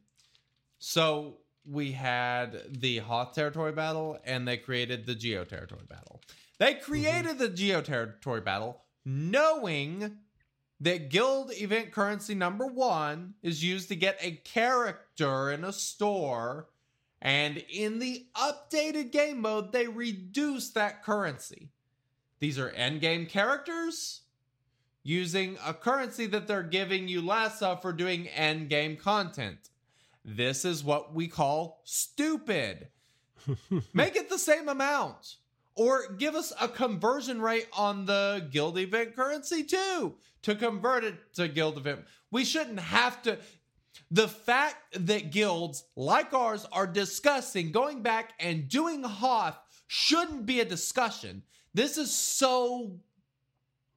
So 0.80 1.38
we 1.66 1.92
had 1.92 2.62
the 2.70 3.00
Hoth 3.00 3.34
territory 3.36 3.72
battle, 3.72 4.18
and 4.26 4.48
they 4.48 4.58
created 4.58 5.06
the 5.06 5.16
Geo 5.16 5.46
territory 5.46 5.86
battle. 5.90 6.22
They 6.60 6.74
mm-hmm. 6.74 6.84
created 6.84 7.40
the 7.40 7.50
Geo 7.50 7.82
territory 7.82 8.42
battle 8.42 8.82
knowing 9.06 10.18
that 10.80 11.10
guild 11.10 11.52
event 11.54 11.92
currency 11.92 12.36
number 12.36 12.68
one 12.68 13.36
is 13.42 13.64
used 13.64 13.90
to 13.90 13.96
get 13.96 14.18
a 14.22 14.32
character 14.32 15.52
in 15.52 15.64
a 15.64 15.74
store 15.74 16.68
and 17.24 17.64
in 17.70 18.00
the 18.00 18.26
updated 18.36 19.12
game 19.14 19.40
mode, 19.40 19.72
they 19.72 19.88
reduce 19.88 20.72
that 20.72 21.04
currency. 21.04 21.70
These 22.40 22.60
are 22.60 22.70
endgame 22.72 23.30
characters 23.30 24.23
using 25.04 25.58
a 25.66 25.74
currency 25.74 26.26
that 26.28 26.48
they're 26.48 26.64
giving 26.64 27.08
you 27.08 27.22
less 27.22 27.62
of 27.62 27.82
for 27.82 27.92
doing 27.94 28.28
end 28.30 28.70
game 28.70 28.96
content. 28.96 29.70
This 30.26 30.64
is 30.64 30.84
what 30.84 31.14
we 31.14 31.28
call 31.28 31.82
stupid. 31.84 32.88
Make 33.94 34.16
it 34.16 34.30
the 34.30 34.40
same 34.40 34.70
amount. 34.70 35.36
Or 35.76 36.14
give 36.14 36.36
us 36.36 36.54
a 36.62 36.68
conversion 36.68 37.42
rate 37.42 37.68
on 37.74 38.06
the 38.06 38.48
guild 38.52 38.78
event 38.78 39.16
currency 39.16 39.64
too 39.64 40.16
to 40.44 40.56
convert 40.56 41.04
it 41.04 41.16
to 41.36 41.48
guild 41.48 41.78
event. 41.78 42.02
We 42.32 42.46
shouldn't 42.46 42.80
have 42.80 43.22
to 43.24 43.40
the 44.12 44.28
fact 44.28 44.78
that 45.08 45.32
guilds 45.32 45.84
like 45.96 46.34
ours 46.34 46.66
are 46.72 46.88
discussing 46.88 47.72
going 47.72 48.02
back 48.02 48.34
and 48.40 48.68
doing 48.68 49.04
Hoth 49.04 49.58
shouldn't 49.88 50.46
be 50.46 50.60
a 50.60 50.66
discussion. 50.66 51.44
This 51.74 51.98
is 51.98 52.14
so 52.14 53.00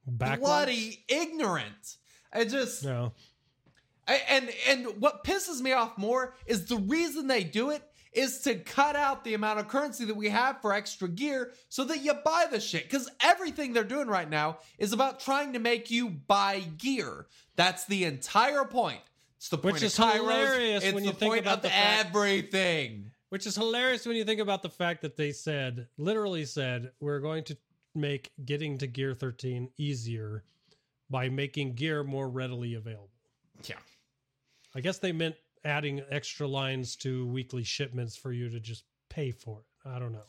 Backwards? 0.07 0.41
bloody 0.41 1.03
ignorant. 1.07 1.97
I 2.33 2.45
just 2.45 2.83
No. 2.83 3.13
I- 4.07 4.21
and 4.29 4.49
and 4.67 5.01
what 5.01 5.23
pisses 5.23 5.59
me 5.61 5.73
off 5.73 5.97
more 5.97 6.35
is 6.45 6.65
the 6.65 6.77
reason 6.77 7.27
they 7.27 7.43
do 7.43 7.71
it 7.71 7.83
is 8.13 8.39
to 8.39 8.55
cut 8.55 8.95
out 8.95 9.23
the 9.23 9.33
amount 9.33 9.59
of 9.59 9.67
currency 9.67 10.05
that 10.05 10.15
we 10.15 10.29
have 10.29 10.59
for 10.61 10.73
extra 10.73 11.07
gear 11.07 11.53
so 11.69 11.83
that 11.83 11.99
you 12.01 12.13
buy 12.25 12.47
the 12.49 12.59
shit. 12.59 12.83
Because 12.83 13.09
everything 13.21 13.73
they're 13.73 13.83
doing 13.83 14.07
right 14.07 14.29
now 14.29 14.59
is 14.79 14.93
about 14.93 15.19
trying 15.19 15.53
to 15.53 15.59
make 15.59 15.91
you 15.91 16.09
buy 16.09 16.61
gear. 16.77 17.27
That's 17.57 17.85
the 17.85 18.05
entire 18.05 18.63
point. 18.65 19.01
It's 19.35 19.49
the 19.49 19.57
point 19.57 19.73
Which 19.73 19.83
of 19.83 19.87
is 19.87 19.97
Kairos. 19.99 20.13
hilarious 20.15 20.83
It's 20.83 20.93
when 20.95 21.03
the 21.03 21.09
you 21.09 21.15
think 21.15 21.37
about 21.37 21.61
the 21.61 21.69
fact- 21.69 22.07
everything. 22.07 23.11
Which 23.29 23.45
is 23.45 23.55
hilarious 23.55 24.05
when 24.05 24.15
you 24.15 24.23
think 24.23 24.39
about 24.39 24.63
the 24.63 24.69
fact 24.69 25.01
that 25.01 25.17
they 25.17 25.33
said, 25.33 25.89
literally 25.97 26.45
said, 26.45 26.93
we're 27.01 27.19
going 27.19 27.43
to 27.43 27.57
make 27.97 28.31
getting 28.45 28.77
to 28.77 28.87
Gear 28.87 29.13
13 29.13 29.69
easier 29.77 30.43
by 31.09 31.29
making 31.29 31.73
gear 31.73 32.03
more 32.03 32.29
readily 32.29 32.73
available. 32.75 33.09
Yeah. 33.63 33.75
I 34.75 34.81
guess 34.81 34.99
they 34.99 35.11
meant 35.11 35.35
adding 35.65 36.01
extra 36.09 36.47
lines 36.47 36.95
to 36.97 37.27
weekly 37.27 37.63
shipments 37.63 38.15
for 38.15 38.31
you 38.31 38.49
to 38.49 38.59
just 38.59 38.83
pay 39.09 39.31
for 39.31 39.59
it. 39.59 39.89
I 39.89 39.99
don't 39.99 40.11
know. 40.11 40.25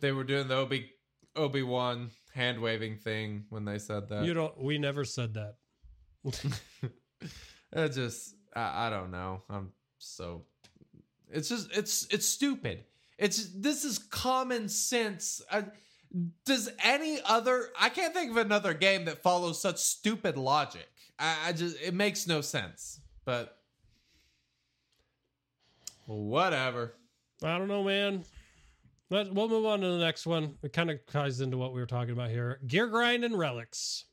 They 0.00 0.12
were 0.12 0.24
doing 0.24 0.48
the 0.48 0.56
Obi 0.56 0.90
Obi 1.36 1.62
Wan 1.62 2.10
hand 2.34 2.60
waving 2.60 2.96
thing 2.98 3.44
when 3.50 3.64
they 3.64 3.78
said 3.78 4.08
that. 4.08 4.24
You 4.24 4.34
don't. 4.34 4.60
We 4.60 4.78
never 4.78 5.04
said 5.04 5.34
that. 5.34 5.56
It 7.72 7.90
just 7.90 8.34
I, 8.54 8.86
I 8.86 8.90
don't 8.90 9.10
know. 9.10 9.42
I'm 9.50 9.72
so 9.98 10.44
it's 11.30 11.48
just 11.48 11.70
it's 11.76 12.06
it's 12.10 12.26
stupid. 12.26 12.84
It's 13.18 13.48
this 13.54 13.84
is 13.84 13.98
common 13.98 14.68
sense. 14.68 15.42
Uh, 15.50 15.62
does 16.44 16.70
any 16.82 17.20
other 17.24 17.68
I 17.78 17.88
can't 17.88 18.14
think 18.14 18.30
of 18.30 18.36
another 18.36 18.74
game 18.74 19.04
that 19.06 19.22
follows 19.22 19.60
such 19.60 19.78
stupid 19.78 20.36
logic. 20.36 20.88
I, 21.18 21.36
I 21.46 21.52
just 21.52 21.76
it 21.82 21.94
makes 21.94 22.26
no 22.26 22.40
sense. 22.40 23.00
But 23.24 23.58
whatever. 26.06 26.94
I 27.42 27.58
don't 27.58 27.68
know, 27.68 27.84
man. 27.84 28.24
Let, 29.10 29.32
we'll 29.32 29.48
move 29.48 29.64
on 29.64 29.80
to 29.80 29.86
the 29.86 29.98
next 29.98 30.26
one. 30.26 30.54
It 30.62 30.72
kind 30.72 30.90
of 30.90 31.04
ties 31.06 31.40
into 31.40 31.56
what 31.56 31.72
we 31.72 31.80
were 31.80 31.86
talking 31.86 32.12
about 32.12 32.30
here. 32.30 32.60
Gear 32.66 32.88
grind 32.88 33.24
and 33.24 33.38
relics. 33.38 34.04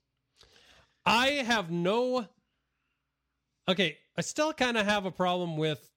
I 1.06 1.28
have 1.28 1.70
no. 1.70 2.28
Okay, 3.68 3.98
I 4.18 4.22
still 4.22 4.54
kind 4.54 4.78
of 4.78 4.86
have 4.86 5.06
a 5.06 5.12
problem 5.12 5.58
with 5.58 5.90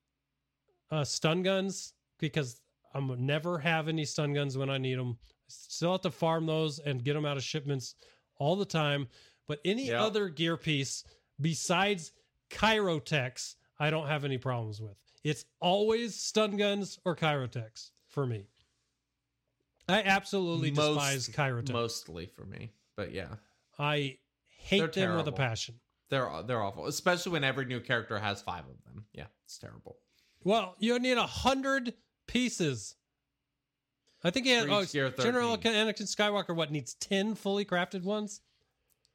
uh, 0.91 1.05
stun 1.05 1.43
guns 1.43 1.93
because 2.19 2.61
I'm 2.95 3.27
never 3.27 3.59
have 3.59 3.89
any 3.89 4.05
stun 4.05 4.33
guns 4.33 4.57
when 4.57 4.71
I 4.71 4.79
need 4.79 4.99
them. 4.99 5.19
Still 5.49 5.93
have 5.93 6.03
to 6.03 6.11
farm 6.11 6.47
those 6.47 6.79
and 6.79 7.05
get 7.05 7.15
them 7.15 7.27
out 7.27 7.37
of 7.37 7.43
shipments 7.43 7.95
all 8.37 8.57
the 8.57 8.65
time. 8.65 9.09
But 9.47 9.61
any 9.65 9.93
other 9.93 10.29
gear 10.29 10.57
piece 10.57 11.05
besides 11.41 12.13
Kyrotechs, 12.51 13.55
I 13.79 13.91
don't 13.91 14.07
have 14.07 14.25
any 14.25 14.39
problems 14.39 14.81
with. 14.81 14.97
It's 15.25 15.45
always 15.61 16.15
stun 16.15 16.57
guns 16.57 16.99
or 17.05 17.17
Kyrotechs 17.17 17.91
for 18.09 18.27
me. 18.27 18.47
I 19.89 20.03
absolutely 20.03 20.71
despise 20.71 21.29
Kyrotech. 21.29 21.73
Mostly 21.73 22.27
for 22.27 22.45
me. 22.45 22.73
But 22.97 23.13
yeah. 23.13 23.37
I 23.79 24.19
hate 24.47 24.93
They're 24.93 25.09
them 25.09 25.17
with 25.17 25.29
a 25.29 25.33
passion. 25.33 25.77
They're 26.11 26.31
they're 26.47 26.63
awful. 26.63 26.87
Especially 26.87 27.33
when 27.33 27.45
every 27.45 27.65
new 27.65 27.81
character 27.81 28.19
has 28.19 28.43
five 28.43 28.65
of 28.65 28.83
them. 28.85 29.05
Yeah, 29.13 29.27
it's 29.45 29.59
terrible. 29.59 29.97
Well, 30.45 30.75
you 30.79 30.99
need 30.99 31.19
a 31.19 31.27
hundred 31.27 31.95
pieces. 32.27 32.95
I 34.25 34.31
think 34.31 34.47
he 34.47 34.53
had 34.53 34.69
oh, 34.69 34.85
General 34.85 35.57
13. 35.57 35.73
Anakin 35.73 36.03
Skywalker. 36.03 36.55
What 36.55 36.73
needs 36.73 36.95
ten 36.95 37.35
fully 37.35 37.65
crafted 37.65 38.03
ones? 38.03 38.41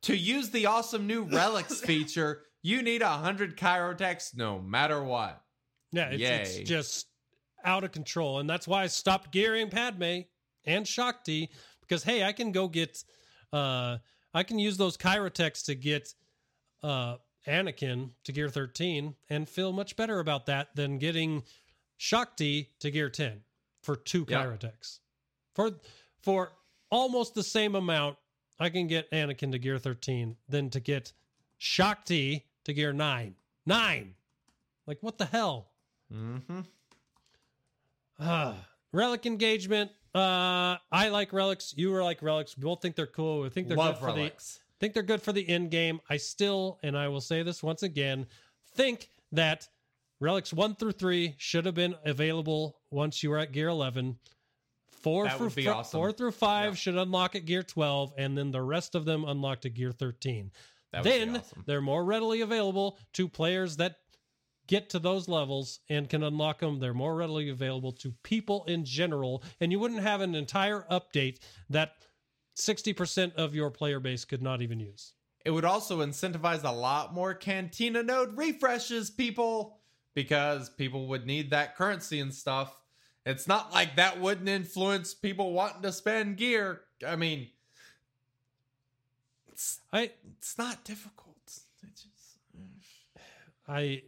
To 0.03 0.15
use 0.15 0.49
the 0.49 0.65
awesome 0.65 1.07
new 1.07 1.23
relics 1.23 1.81
feature, 1.85 2.43
you 2.61 2.81
need 2.81 3.01
a 3.01 3.09
hundred 3.09 3.57
Kyrotechs 3.57 4.35
no 4.35 4.59
matter 4.59 5.03
what. 5.03 5.41
Yeah, 5.91 6.09
it's, 6.09 6.57
it's 6.57 6.69
just 6.69 7.07
out 7.63 7.83
of 7.83 7.91
control, 7.91 8.39
and 8.39 8.49
that's 8.49 8.67
why 8.67 8.83
I 8.83 8.87
stopped 8.87 9.31
gearing 9.31 9.69
Padme 9.69 10.21
and 10.65 10.87
Shaak 10.87 11.23
Ti 11.23 11.49
because 11.81 12.03
hey, 12.03 12.23
I 12.23 12.31
can 12.31 12.51
go 12.51 12.67
get, 12.67 13.03
uh, 13.51 13.97
I 14.33 14.43
can 14.43 14.57
use 14.57 14.77
those 14.77 14.97
Kyrotechs 14.97 15.65
to 15.65 15.75
get, 15.75 16.13
uh, 16.81 17.17
Anakin 17.45 18.11
to 18.23 18.31
gear 18.31 18.47
thirteen 18.47 19.15
and 19.29 19.49
feel 19.49 19.73
much 19.73 19.97
better 19.97 20.19
about 20.19 20.45
that 20.45 20.73
than 20.75 20.97
getting 20.97 21.43
Shaak 21.97 22.37
Ti 22.37 22.69
to 22.79 22.89
gear 22.89 23.09
ten 23.09 23.41
for 23.83 23.95
two 23.95 24.25
Yeah. 24.27 24.43
Kyrotechs. 24.45 24.99
For 25.53 25.71
for 26.21 26.51
almost 26.89 27.35
the 27.35 27.43
same 27.43 27.75
amount, 27.75 28.17
I 28.59 28.69
can 28.69 28.87
get 28.87 29.11
Anakin 29.11 29.51
to 29.51 29.59
gear 29.59 29.77
thirteen 29.77 30.35
than 30.49 30.69
to 30.71 30.79
get 30.79 31.13
Shaak 31.59 32.05
Ti 32.05 32.43
to 32.63 32.73
gear 32.73 32.91
nine. 32.93 33.35
Nine. 33.65 34.15
Like 34.87 35.03
what 35.03 35.17
the 35.17 35.25
hell? 35.25 35.69
Mm-hmm. 36.11 36.61
Ah, 38.19 38.55
relic 38.91 39.25
engagement. 39.25 39.91
Uh, 40.15 40.77
I 40.91 41.09
like 41.09 41.33
relics. 41.33 41.73
You 41.75 41.93
are 41.95 42.03
like 42.03 42.21
relics. 42.21 42.55
We 42.57 42.63
both 42.63 42.81
think 42.81 42.95
they're 42.95 43.07
cool. 43.07 43.45
I 43.45 43.49
think 43.49 43.67
they're 43.67 43.77
Love 43.77 43.95
good 43.95 43.99
for 44.01 44.05
relics. 44.07 44.55
the. 44.55 44.59
Think 44.79 44.93
they're 44.93 45.03
good 45.03 45.21
for 45.21 45.31
the 45.31 45.47
end 45.47 45.71
game. 45.71 46.01
I 46.09 46.17
still, 46.17 46.77
and 46.83 46.97
I 46.97 47.07
will 47.07 47.21
say 47.21 47.41
this 47.41 47.63
once 47.63 47.83
again, 47.83 48.27
think 48.75 49.09
that 49.31 49.67
relics 50.19 50.53
one 50.53 50.75
through 50.75 50.91
three 50.93 51.35
should 51.37 51.65
have 51.65 51.75
been 51.75 51.95
available 52.05 52.79
once 52.91 53.21
you 53.23 53.29
were 53.29 53.39
at 53.39 53.51
gear 53.51 53.67
eleven. 53.69 54.17
Four 54.91 55.25
That 55.25 55.37
through 55.37 55.47
would 55.47 55.55
be 55.55 55.65
fr- 55.65 55.71
awesome. 55.71 55.97
four 55.97 56.11
through 56.11 56.31
five 56.31 56.71
Yeah. 56.73 56.75
should 56.75 56.95
unlock 56.97 57.35
at 57.35 57.45
gear 57.45 57.63
twelve, 57.63 58.13
and 58.17 58.37
then 58.37 58.51
the 58.51 58.61
rest 58.61 58.95
of 58.95 59.05
them 59.05 59.25
unlocked 59.25 59.65
at 59.65 59.73
gear 59.73 59.91
thirteen. 59.91 60.51
That 60.91 61.03
would 61.03 61.11
be 61.11 61.17
then 61.19 61.37
awesome. 61.37 61.63
they're 61.65 61.81
more 61.81 62.05
readily 62.05 62.41
available 62.41 62.97
to 63.13 63.27
players 63.27 63.77
that 63.77 63.95
get 64.67 64.89
to 64.91 64.99
those 64.99 65.27
levels 65.27 65.81
and 65.89 66.07
can 66.09 66.23
unlock 66.23 66.59
them. 66.59 66.79
They're 66.79 66.93
more 66.93 67.15
readily 67.15 67.49
available 67.49 67.91
to 67.93 68.13
people 68.23 68.63
in 68.65 68.85
general, 68.85 69.43
and 69.59 69.71
you 69.73 69.79
wouldn't 69.79 70.01
have 70.03 70.21
an 70.21 70.35
entire 70.35 70.85
update 70.89 71.39
that 71.69 71.95
60% 72.55 73.33
of 73.35 73.53
your 73.55 73.71
player 73.71 73.99
base 73.99 74.23
could 74.23 74.41
not 74.41 74.61
even 74.61 74.79
use. 74.79 75.13
It 75.43 75.51
would 75.51 75.65
also 75.65 75.99
incentivize 75.99 76.63
a 76.63 76.71
lot 76.71 77.13
more 77.13 77.33
Cantina 77.33 78.03
node 78.03 78.37
refreshes, 78.37 79.09
people, 79.09 79.79
because 80.13 80.69
people 80.69 81.07
would 81.07 81.25
need 81.25 81.49
that 81.51 81.75
currency 81.75 82.19
and 82.19 82.33
stuff. 82.33 82.75
It's 83.25 83.47
not 83.47 83.71
like 83.71 83.95
that 83.95 84.19
wouldn't 84.19 84.49
influence 84.49 85.13
people 85.13 85.53
wanting 85.53 85.81
to 85.83 85.91
spend 85.91 86.37
gear. 86.37 86.81
I 87.05 87.15
mean, 87.15 87.49
it's 89.51 89.79
I 89.91 90.11
it's 90.37 90.57
not 90.57 90.83
difficult. 90.83 91.37
It 91.83 91.95
just, 91.95 92.37
I 93.67 94.03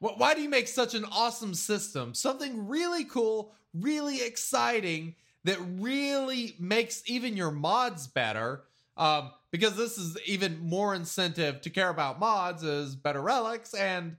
Wh- 0.00 0.18
Why 0.18 0.34
do 0.34 0.42
you 0.42 0.48
make 0.48 0.68
such 0.68 0.94
an 0.94 1.04
awesome 1.04 1.54
system? 1.54 2.14
Something 2.14 2.68
really 2.68 3.04
cool, 3.04 3.52
really 3.74 4.22
exciting 4.22 5.14
that 5.44 5.58
really 5.78 6.56
makes 6.58 7.02
even 7.06 7.36
your 7.36 7.50
mods 7.50 8.06
better. 8.06 8.64
Um, 8.96 9.30
because 9.50 9.76
this 9.76 9.98
is 9.98 10.18
even 10.26 10.58
more 10.58 10.94
incentive 10.94 11.60
to 11.62 11.70
care 11.70 11.90
about 11.90 12.18
mods 12.18 12.62
is 12.62 12.96
better 12.96 13.20
relics 13.20 13.74
and 13.74 14.16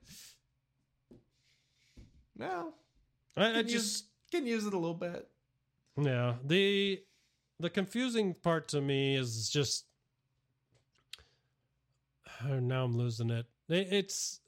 well, 2.38 2.74
I, 3.36 3.60
I 3.60 3.62
just 3.64 3.74
use 3.74 4.04
can 4.32 4.46
use 4.46 4.66
it 4.66 4.74
a 4.74 4.78
little 4.78 4.94
bit. 4.96 5.28
Yeah. 6.00 6.36
The 6.46 7.02
the 7.60 7.70
confusing 7.70 8.34
part 8.36 8.68
to 8.70 8.82
me 8.82 9.16
is 9.16 9.50
just 9.50 9.86
oh, 12.46 12.60
now 12.60 12.84
I'm 12.86 12.96
losing 12.98 13.30
it. 13.30 13.46
It- 13.70 13.88
It's 13.92 14.40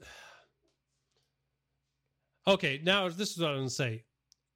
okay. 2.47 2.79
Now 2.83 3.09
this 3.09 3.31
is 3.31 3.39
what 3.39 3.51
I'm 3.51 3.57
gonna 3.57 3.69
say. 3.69 4.03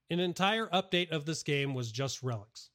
An 0.10 0.20
entire 0.20 0.68
update 0.68 1.10
of 1.12 1.26
this 1.26 1.42
game 1.44 1.74
was 1.74 1.92
just 1.92 2.22
relics. 2.24 2.70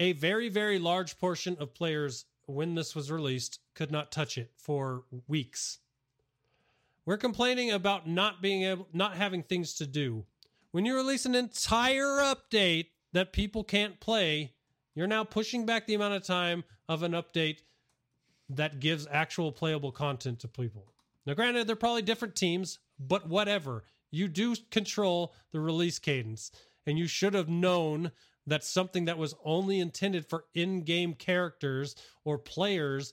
A 0.00 0.12
very 0.12 0.48
very 0.48 0.78
large 0.78 1.18
portion 1.18 1.56
of 1.58 1.74
players 1.74 2.26
when 2.46 2.74
this 2.74 2.94
was 2.94 3.10
released 3.10 3.60
could 3.74 3.90
not 3.90 4.12
touch 4.12 4.36
it 4.38 4.52
for 4.56 5.04
weeks. 5.28 5.78
We're 7.06 7.16
complaining 7.16 7.70
about 7.70 8.08
not 8.08 8.40
being 8.40 8.62
able 8.62 8.88
not 8.92 9.16
having 9.16 9.42
things 9.42 9.74
to 9.74 9.86
do 9.86 10.24
when 10.74 10.84
you 10.84 10.96
release 10.96 11.24
an 11.24 11.36
entire 11.36 12.18
update 12.18 12.86
that 13.12 13.32
people 13.32 13.62
can't 13.62 14.00
play, 14.00 14.54
you're 14.96 15.06
now 15.06 15.22
pushing 15.22 15.64
back 15.64 15.86
the 15.86 15.94
amount 15.94 16.14
of 16.14 16.24
time 16.24 16.64
of 16.88 17.04
an 17.04 17.12
update 17.12 17.58
that 18.48 18.80
gives 18.80 19.06
actual 19.08 19.52
playable 19.52 19.92
content 19.92 20.40
to 20.40 20.48
people. 20.48 20.92
Now, 21.26 21.34
granted, 21.34 21.68
they're 21.68 21.76
probably 21.76 22.02
different 22.02 22.34
teams, 22.34 22.80
but 22.98 23.28
whatever. 23.28 23.84
You 24.10 24.26
do 24.26 24.56
control 24.72 25.32
the 25.52 25.60
release 25.60 26.00
cadence, 26.00 26.50
and 26.88 26.98
you 26.98 27.06
should 27.06 27.34
have 27.34 27.48
known 27.48 28.10
that 28.44 28.64
something 28.64 29.04
that 29.04 29.16
was 29.16 29.36
only 29.44 29.78
intended 29.78 30.28
for 30.28 30.46
in 30.54 30.82
game 30.82 31.14
characters 31.14 31.94
or 32.24 32.36
players 32.36 33.12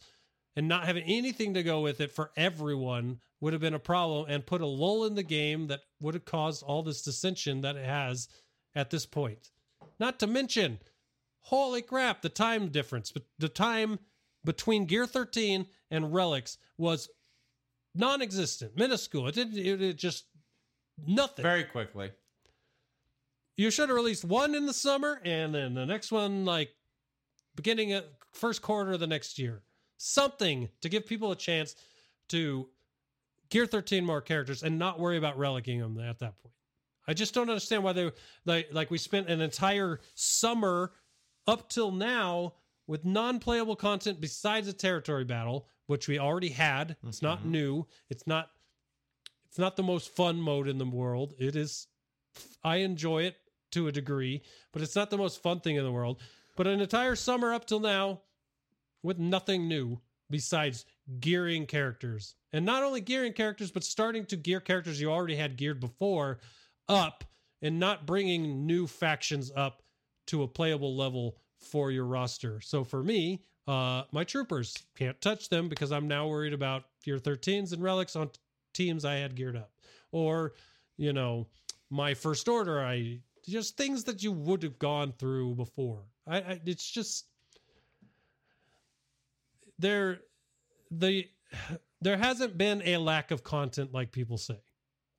and 0.56 0.68
not 0.68 0.86
having 0.86 1.04
anything 1.04 1.54
to 1.54 1.64
go 1.64 1.82
with 1.82 2.02
it 2.02 2.12
for 2.12 2.32
everyone 2.36 3.20
would 3.40 3.54
have 3.54 3.62
been 3.62 3.74
a 3.74 3.80
problem 3.80 4.26
and 4.28 4.46
put 4.46 4.62
a 4.62 4.66
lull 4.66 5.06
in 5.06 5.16
the 5.16 5.24
game 5.24 5.68
that 5.68 5.82
would 6.00 6.14
have 6.14 6.26
caused 6.26 6.64
all 6.64 6.84
this 6.84 7.02
dissension 7.02 7.62
that 7.62 7.76
it 7.76 7.86
has 7.86 8.28
at 8.76 8.90
this 8.90 9.06
point. 9.06 9.52
Not 10.00 10.20
to 10.20 10.28
mention, 10.28 10.80
holy 11.42 11.82
crap, 11.82 12.22
the 12.22 12.30
time 12.30 12.70
difference, 12.70 13.12
but 13.12 13.24
the 13.40 13.50
time 13.50 14.00
between 14.44 14.86
Gear 14.86 15.06
13 15.06 15.68
and 15.90 16.14
Relics 16.14 16.58
was 16.78 17.10
non-existent, 17.96 18.76
minuscule. 18.78 19.28
It 19.28 19.36
didn't. 19.36 19.58
It, 19.58 19.82
it 19.82 19.98
just 19.98 20.26
nothing. 21.06 21.44
Very 21.44 21.64
quickly. 21.64 22.12
you 23.58 23.70
should 23.70 23.90
have 23.90 23.96
released 23.96 24.26
one 24.26 24.56
in 24.56 24.66
the 24.66 24.74
summer 24.74 25.22
and 25.24 25.54
then 25.54 25.74
the 25.74 25.86
next 25.86 26.12
one 26.12 26.46
like 26.46 26.70
beginning 27.56 27.94
of 27.94 28.06
first 28.34 28.62
quarter 28.62 28.94
of 28.94 29.00
the 29.00 29.08
next 29.08 29.38
year. 29.38 29.62
Something 30.04 30.70
to 30.82 30.90
give 30.90 31.06
people 31.06 31.32
a 31.32 31.36
chance 31.36 31.76
to 32.30 32.68
gear 33.52 33.68
13 33.68 34.04
more 34.04 34.20
characters 34.20 34.64
and 34.64 34.80
not 34.80 35.00
worry 35.00 35.16
about 35.16 35.38
relicking 35.38 35.80
them 35.80 36.00
at 36.00 36.18
that 36.20 36.40
point. 36.40 36.56
I 37.08 37.14
just 37.14 37.36
don't 37.36 37.50
understand 37.52 37.84
why 37.84 37.94
they 37.94 38.12
like 38.44 38.70
like 38.72 38.90
we 38.90 38.98
spent 38.98 39.30
an 39.30 39.42
entire 39.42 40.00
summer 40.16 40.94
up 41.46 41.70
till 41.70 41.92
now 41.92 42.54
with 42.88 43.06
non-playable 43.06 43.76
content 43.76 44.20
besides 44.20 44.68
a 44.68 44.74
territory 44.74 45.24
battle, 45.24 45.68
which 45.86 46.08
we 46.08 46.18
already 46.18 46.50
had. 46.50 46.96
It's 47.06 47.22
not 47.22 47.42
mm-hmm. 47.42 47.52
new. 47.52 47.88
It's 48.10 48.26
not 48.26 48.50
it's 49.50 49.60
not 49.60 49.76
the 49.76 49.84
most 49.84 50.10
fun 50.16 50.42
mode 50.42 50.68
in 50.68 50.80
the 50.80 50.86
world. 50.86 51.36
It 51.38 51.56
is 51.56 51.86
I 52.64 52.78
enjoy 52.78 53.26
it 53.26 53.36
to 53.74 53.88
a 53.88 53.92
degree, 53.92 54.42
but 54.72 54.82
it's 54.82 54.96
not 54.96 55.12
the 55.12 55.18
most 55.20 55.44
fun 55.44 55.60
thing 55.60 55.76
in 55.76 55.84
the 55.84 55.92
world. 55.92 56.20
But 56.58 56.66
an 56.66 56.82
entire 56.82 57.16
summer 57.16 57.54
up 57.54 57.68
till 57.68 57.80
now 57.80 58.22
with 59.04 59.20
nothing 59.20 59.68
new 59.68 60.00
besides 60.30 60.86
gearing 61.20 61.66
characters. 61.66 62.36
And 62.54 62.66
not 62.66 62.84
only 62.84 63.02
gearing 63.02 63.34
characters, 63.34 63.72
but 63.72 63.84
starting 63.84 64.26
to 64.28 64.38
gear 64.38 64.60
characters 64.60 65.00
you 65.00 65.12
already 65.12 65.36
had 65.36 65.58
geared 65.58 65.80
before 65.80 66.40
up 66.88 67.24
and 67.62 67.80
not 67.80 68.06
bringing 68.06 68.66
new 68.66 68.88
factions 68.88 69.52
up 69.56 69.84
to 70.28 70.44
a 70.44 70.48
playable 70.48 70.96
level 70.96 71.38
for 71.60 71.92
your 71.92 72.06
roster. 72.06 72.62
So 72.62 72.84
for 72.84 73.04
me, 73.04 73.44
uh, 73.68 74.04
my 74.12 74.24
troopers 74.24 74.76
can't 74.98 75.20
touch 75.22 75.50
them 75.50 75.70
because 75.70 75.92
I'm 75.92 76.08
now 76.08 76.28
worried 76.28 76.54
about 76.54 76.86
tier 77.04 77.20
13s 77.20 77.74
and 77.74 77.84
relics 77.84 78.16
on 78.16 78.30
t- 78.30 78.40
teams 78.74 79.06
I 79.06 79.16
had 79.16 79.36
geared 79.36 79.56
up. 79.56 79.72
Or, 80.12 80.54
you 80.98 81.14
know, 81.14 81.48
my 81.90 82.14
first 82.14 82.48
order, 82.48 82.82
I 82.82 83.20
just 83.48 83.78
things 83.78 84.04
that 84.06 84.24
you 84.24 84.32
would 84.32 84.64
have 84.64 84.80
gone 84.80 85.14
through 85.18 85.56
before. 85.56 86.04
I, 86.28 86.38
I 86.38 86.62
it's 86.66 86.90
just 86.90 87.26
there 89.82 90.20
the 90.90 91.28
there 92.02 92.18
hasn't 92.18 92.58
been 92.58 92.82
a 92.86 92.98
lack 92.98 93.32
of 93.32 93.44
content 93.44 93.94
like 93.94 94.12
people 94.12 94.38
say. 94.38 94.60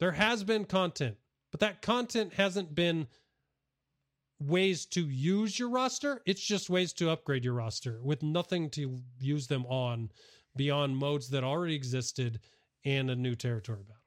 There 0.00 0.12
has 0.12 0.42
been 0.42 0.64
content, 0.64 1.16
but 1.50 1.60
that 1.60 1.82
content 1.82 2.34
hasn't 2.34 2.74
been 2.74 3.06
ways 4.40 4.86
to 4.86 5.08
use 5.08 5.58
your 5.58 5.68
roster. 5.68 6.20
It's 6.26 6.44
just 6.44 6.68
ways 6.70 6.92
to 6.94 7.10
upgrade 7.10 7.44
your 7.44 7.54
roster 7.54 8.00
with 8.02 8.22
nothing 8.22 8.70
to 8.70 8.98
use 9.20 9.46
them 9.46 9.64
on 9.66 10.10
beyond 10.56 10.96
modes 10.96 11.30
that 11.30 11.44
already 11.44 11.74
existed 11.74 12.40
and 12.84 13.10
a 13.10 13.14
new 13.14 13.36
territory 13.36 13.82
battle. 13.82 14.02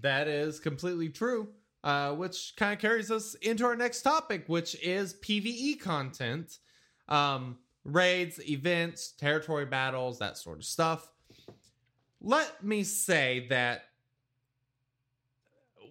That 0.00 0.28
is 0.28 0.60
completely 0.60 1.08
true. 1.08 1.48
Uh, 1.82 2.14
which 2.14 2.54
kind 2.56 2.72
of 2.72 2.78
carries 2.78 3.10
us 3.10 3.34
into 3.42 3.62
our 3.62 3.76
next 3.76 4.00
topic, 4.00 4.44
which 4.46 4.74
is 4.82 5.12
PVE 5.14 5.78
content, 5.78 6.58
um, 7.08 7.58
raids, 7.84 8.40
events, 8.48 9.12
territory 9.12 9.66
battles, 9.66 10.18
that 10.18 10.38
sort 10.38 10.58
of 10.58 10.64
stuff. 10.64 11.10
Let 12.20 12.64
me 12.64 12.84
say 12.84 13.46
that 13.50 13.82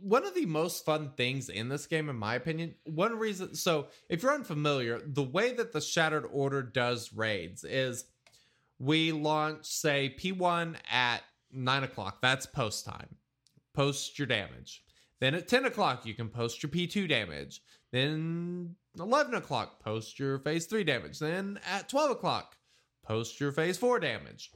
one 0.01 0.25
of 0.25 0.35
the 0.35 0.45
most 0.45 0.83
fun 0.83 1.11
things 1.15 1.49
in 1.49 1.69
this 1.69 1.87
game, 1.87 2.09
in 2.09 2.15
my 2.15 2.35
opinion, 2.35 2.75
one 2.83 3.17
reason. 3.17 3.55
So, 3.55 3.87
if 4.09 4.21
you're 4.21 4.33
unfamiliar, 4.33 5.01
the 5.05 5.23
way 5.23 5.53
that 5.53 5.71
the 5.71 5.79
Shattered 5.79 6.25
Order 6.31 6.61
does 6.61 7.13
raids 7.13 7.63
is 7.63 8.05
we 8.79 9.11
launch, 9.11 9.65
say, 9.65 10.13
P1 10.19 10.75
at 10.91 11.21
nine 11.51 11.83
o'clock. 11.83 12.21
That's 12.21 12.45
post 12.45 12.85
time. 12.85 13.15
Post 13.73 14.19
your 14.19 14.27
damage. 14.27 14.83
Then 15.19 15.35
at 15.35 15.47
10 15.47 15.65
o'clock, 15.65 16.05
you 16.05 16.13
can 16.13 16.27
post 16.27 16.61
your 16.61 16.69
P2 16.69 17.07
damage. 17.07 17.61
Then 17.91 18.75
11 18.99 19.33
o'clock, 19.35 19.79
post 19.79 20.19
your 20.19 20.39
phase 20.39 20.65
3 20.65 20.83
damage. 20.83 21.19
Then 21.19 21.59
at 21.69 21.89
12 21.89 22.11
o'clock, 22.11 22.57
post 23.03 23.39
your 23.39 23.51
phase 23.51 23.77
4 23.77 23.99
damage. 23.99 24.51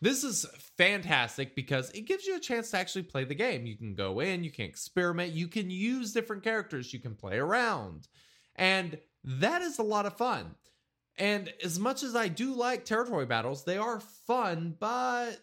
This 0.00 0.22
is 0.22 0.44
fantastic 0.76 1.54
because 1.56 1.90
it 1.90 2.02
gives 2.02 2.26
you 2.26 2.36
a 2.36 2.40
chance 2.40 2.70
to 2.70 2.76
actually 2.76 3.04
play 3.04 3.24
the 3.24 3.34
game. 3.34 3.64
You 3.64 3.76
can 3.76 3.94
go 3.94 4.20
in, 4.20 4.44
you 4.44 4.50
can 4.50 4.66
experiment, 4.66 5.32
you 5.32 5.48
can 5.48 5.70
use 5.70 6.12
different 6.12 6.42
characters, 6.42 6.92
you 6.92 7.00
can 7.00 7.14
play 7.14 7.38
around. 7.38 8.06
And 8.56 8.98
that 9.24 9.62
is 9.62 9.78
a 9.78 9.82
lot 9.82 10.04
of 10.04 10.16
fun. 10.16 10.56
And 11.16 11.50
as 11.62 11.78
much 11.78 12.02
as 12.02 12.14
I 12.14 12.28
do 12.28 12.54
like 12.54 12.84
territory 12.84 13.24
battles, 13.24 13.64
they 13.64 13.78
are 13.78 14.00
fun, 14.26 14.76
but 14.78 15.40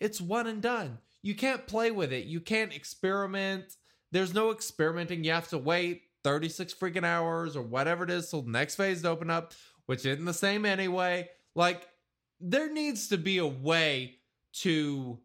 it's 0.00 0.20
one 0.20 0.46
and 0.46 0.60
done. 0.60 0.98
You 1.22 1.34
can't 1.34 1.66
play 1.66 1.90
with 1.90 2.12
it. 2.12 2.26
You 2.26 2.40
can't 2.40 2.74
experiment. 2.74 3.76
There's 4.12 4.34
no 4.34 4.50
experimenting. 4.50 5.24
You 5.24 5.32
have 5.32 5.48
to 5.48 5.58
wait 5.58 6.02
36 6.28 6.74
freaking 6.74 7.04
hours 7.04 7.56
or 7.56 7.62
whatever 7.62 8.04
it 8.04 8.10
is 8.10 8.28
till 8.28 8.42
the 8.42 8.50
next 8.50 8.76
phase 8.76 9.00
to 9.00 9.08
open 9.08 9.30
up, 9.30 9.54
which 9.86 10.04
isn't 10.04 10.26
the 10.26 10.34
same 10.34 10.66
anyway. 10.66 11.26
Like, 11.54 11.88
there 12.38 12.70
needs 12.70 13.08
to 13.08 13.16
be 13.16 13.38
a 13.38 13.46
way 13.46 14.16
to 14.56 15.18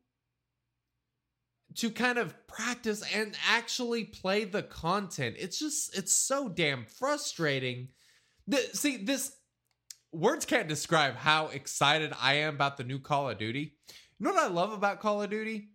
to 1.75 1.89
kind 1.89 2.17
of 2.19 2.35
practice 2.47 3.03
and 3.13 3.35
actually 3.49 4.05
play 4.05 4.45
the 4.45 4.63
content. 4.63 5.35
It's 5.37 5.59
just 5.59 5.97
it's 5.97 6.13
so 6.13 6.47
damn 6.47 6.85
frustrating. 6.85 7.89
The, 8.47 8.59
see, 8.71 8.95
this 8.95 9.35
words 10.13 10.45
can't 10.45 10.69
describe 10.69 11.15
how 11.15 11.47
excited 11.47 12.13
I 12.21 12.35
am 12.35 12.55
about 12.55 12.77
the 12.77 12.85
new 12.85 12.99
Call 12.99 13.29
of 13.29 13.37
Duty. 13.37 13.73
You 14.19 14.25
know 14.25 14.31
what 14.31 14.43
I 14.43 14.47
love 14.47 14.71
about 14.71 15.01
Call 15.01 15.21
of 15.21 15.29
Duty? 15.29 15.67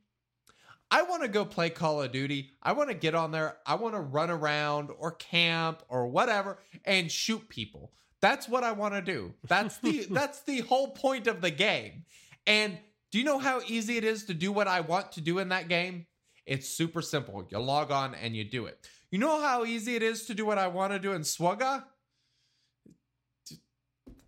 I 0.91 1.03
want 1.03 1.23
to 1.23 1.29
go 1.29 1.45
play 1.45 1.71
Call 1.71 2.03
of 2.03 2.13
Duty. 2.13 2.51
I 2.63 2.73
want 2.73 2.89
to 2.89 2.95
get 2.95 3.15
on 3.15 3.31
there. 3.31 3.59
I 3.67 3.75
want 3.75 3.95
to 3.95 4.01
run 4.01 4.31
around 4.31 4.91
or 4.99 5.13
camp 5.13 5.83
or 5.89 6.07
whatever 6.07 6.59
and 6.85 7.11
shoot 7.11 7.49
people. 7.49 7.93
That's 8.21 8.49
what 8.49 8.65
I 8.65 8.73
want 8.73 8.95
to 8.95 9.03
do. 9.03 9.35
That's 9.47 9.79
the 9.79 10.07
that's 10.11 10.43
the 10.43 10.61
whole 10.61 10.89
point 10.89 11.27
of 11.27 11.41
the 11.41 11.51
game. 11.51 12.05
And 12.47 12.79
do 13.13 13.19
you 13.19 13.25
know 13.25 13.39
how 13.39 13.61
easy 13.67 13.97
it 13.97 14.05
is 14.05 14.25
to 14.27 14.35
do 14.35 14.51
what 14.51 14.67
I 14.67 14.81
want 14.81 15.13
to 15.13 15.21
do 15.21 15.39
in 15.39 15.51
that 15.51 15.69
game? 15.69 16.07
It's 16.47 16.69
super 16.69 17.03
simple. 17.03 17.47
You 17.51 17.59
log 17.59 17.91
on 17.91 18.15
and 18.15 18.35
you 18.35 18.45
do 18.45 18.67
it. 18.67 18.89
You 19.11 19.19
know 19.19 19.41
how 19.41 19.65
easy 19.65 19.97
it 19.97 20.03
is 20.03 20.25
to 20.27 20.35
do 20.35 20.47
what 20.47 20.59
I 20.59 20.69
want 20.69 20.93
to 20.93 20.99
do 20.99 21.13
in 21.13 21.23
Swugga? 21.23 21.85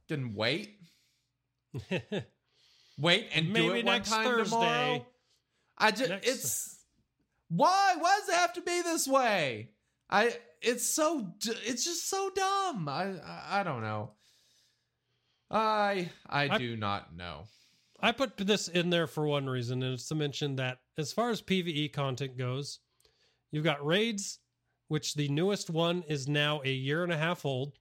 Then 0.09 0.35
wait. 0.35 0.77
Wait 2.99 3.28
and 3.35 3.47
do 3.47 3.53
Maybe 3.53 3.78
it 3.78 3.87
one 3.87 3.95
next 3.95 4.11
time 4.11 4.24
Thursday. 4.27 4.51
tomorrow. 4.57 5.07
I 5.81 5.90
just 5.90 6.11
Next- 6.11 6.28
it's 6.28 6.77
why 7.48 7.97
why 7.98 8.19
does 8.20 8.28
it 8.28 8.35
have 8.35 8.52
to 8.55 8.61
be 8.61 8.82
this 8.82 9.09
way? 9.09 9.70
I 10.09 10.36
it's 10.62 10.86
so 10.86 11.32
it's 11.43 11.85
just 11.85 12.09
so 12.09 12.31
dumb. 12.35 12.89
I 12.89 13.19
I, 13.24 13.61
I 13.61 13.62
don't 13.62 13.82
know. 13.82 14.12
I 15.51 16.11
I 16.28 16.48
I- 16.51 16.59
do 16.59 16.77
not 16.77 17.16
know. 17.16 17.44
I 18.02 18.12
put 18.12 18.36
this 18.39 18.69
in 18.69 18.89
there 18.89 19.07
for 19.07 19.27
one 19.27 19.47
reason, 19.47 19.82
and 19.82 19.93
it's 19.94 20.09
to 20.09 20.15
mention 20.15 20.57
that 20.57 20.78
as 20.97 21.12
far 21.12 21.28
as 21.28 21.43
PVE 21.43 21.93
content 21.93 22.39
goes, 22.39 22.78
you've 23.51 23.65
got 23.65 23.85
raids, 23.85 24.39
which 24.89 25.15
the 25.15 25.28
newest 25.28 25.69
one 25.69 26.02
is 26.09 26.27
now 26.27 26.62
a 26.65 26.73
year 26.73 27.02
and 27.02 27.12
a 27.12 27.19
half 27.19 27.44
old. 27.44 27.74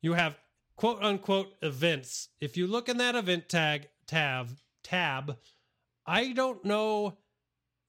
You 0.00 0.14
have 0.14 0.38
quote 0.76 1.02
unquote 1.02 1.52
events. 1.60 2.28
If 2.40 2.56
you 2.56 2.66
look 2.66 2.88
in 2.88 2.96
that 2.98 3.14
event 3.14 3.48
tag 3.48 3.88
tab 4.06 4.56
tab, 4.82 5.36
I 6.06 6.32
don't 6.32 6.64
know 6.64 7.16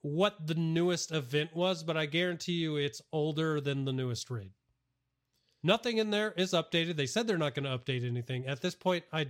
what 0.01 0.47
the 0.47 0.55
newest 0.55 1.11
event 1.11 1.55
was, 1.55 1.83
but 1.83 1.97
I 1.97 2.05
guarantee 2.05 2.53
you 2.53 2.77
it's 2.77 3.01
older 3.11 3.59
than 3.61 3.85
the 3.85 3.93
newest 3.93 4.29
raid. 4.29 4.51
Nothing 5.63 5.97
in 5.97 6.11
there 6.11 6.31
is 6.31 6.53
updated. 6.53 6.95
They 6.95 7.07
said 7.07 7.27
they're 7.27 7.37
not 7.37 7.55
going 7.55 7.65
to 7.65 7.77
update 7.77 8.07
anything. 8.07 8.47
At 8.47 8.61
this 8.61 8.75
point, 8.75 9.03
I 9.11 9.27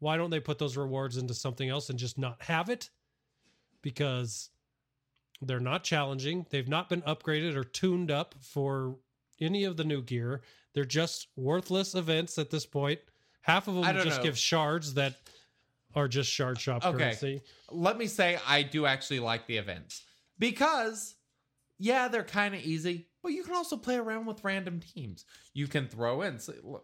why 0.00 0.16
don't 0.16 0.30
they 0.30 0.40
put 0.40 0.58
those 0.58 0.76
rewards 0.76 1.16
into 1.16 1.34
something 1.34 1.68
else 1.68 1.88
and 1.88 1.98
just 1.98 2.18
not 2.18 2.42
have 2.42 2.68
it? 2.68 2.90
Because 3.80 4.50
they're 5.40 5.60
not 5.60 5.84
challenging. 5.84 6.46
They've 6.50 6.68
not 6.68 6.88
been 6.88 7.02
upgraded 7.02 7.54
or 7.54 7.64
tuned 7.64 8.10
up 8.10 8.34
for 8.40 8.96
any 9.40 9.64
of 9.64 9.76
the 9.76 9.84
new 9.84 10.02
gear. 10.02 10.42
They're 10.74 10.84
just 10.84 11.28
worthless 11.36 11.94
events 11.94 12.38
at 12.38 12.50
this 12.50 12.66
point. 12.66 13.00
Half 13.42 13.68
of 13.68 13.74
them 13.74 13.84
just 14.02 14.18
know. 14.18 14.24
give 14.24 14.38
shards 14.38 14.94
that 14.94 15.14
are 15.94 16.08
just 16.08 16.30
shard 16.30 16.60
shop 16.60 16.84
Okay. 16.84 16.98
currency. 16.98 17.42
Let 17.70 17.98
me 17.98 18.06
say 18.06 18.38
I 18.46 18.62
do 18.62 18.86
actually 18.86 19.20
like 19.20 19.46
the 19.46 19.56
events 19.56 20.02
because 20.38 21.14
yeah, 21.78 22.08
they're 22.08 22.22
kind 22.24 22.54
of 22.54 22.62
easy, 22.62 23.08
but 23.22 23.32
you 23.32 23.42
can 23.42 23.54
also 23.54 23.76
play 23.76 23.96
around 23.96 24.26
with 24.26 24.44
random 24.44 24.80
teams. 24.80 25.24
You 25.54 25.66
can 25.66 25.88
throw 25.88 26.22
in 26.22 26.38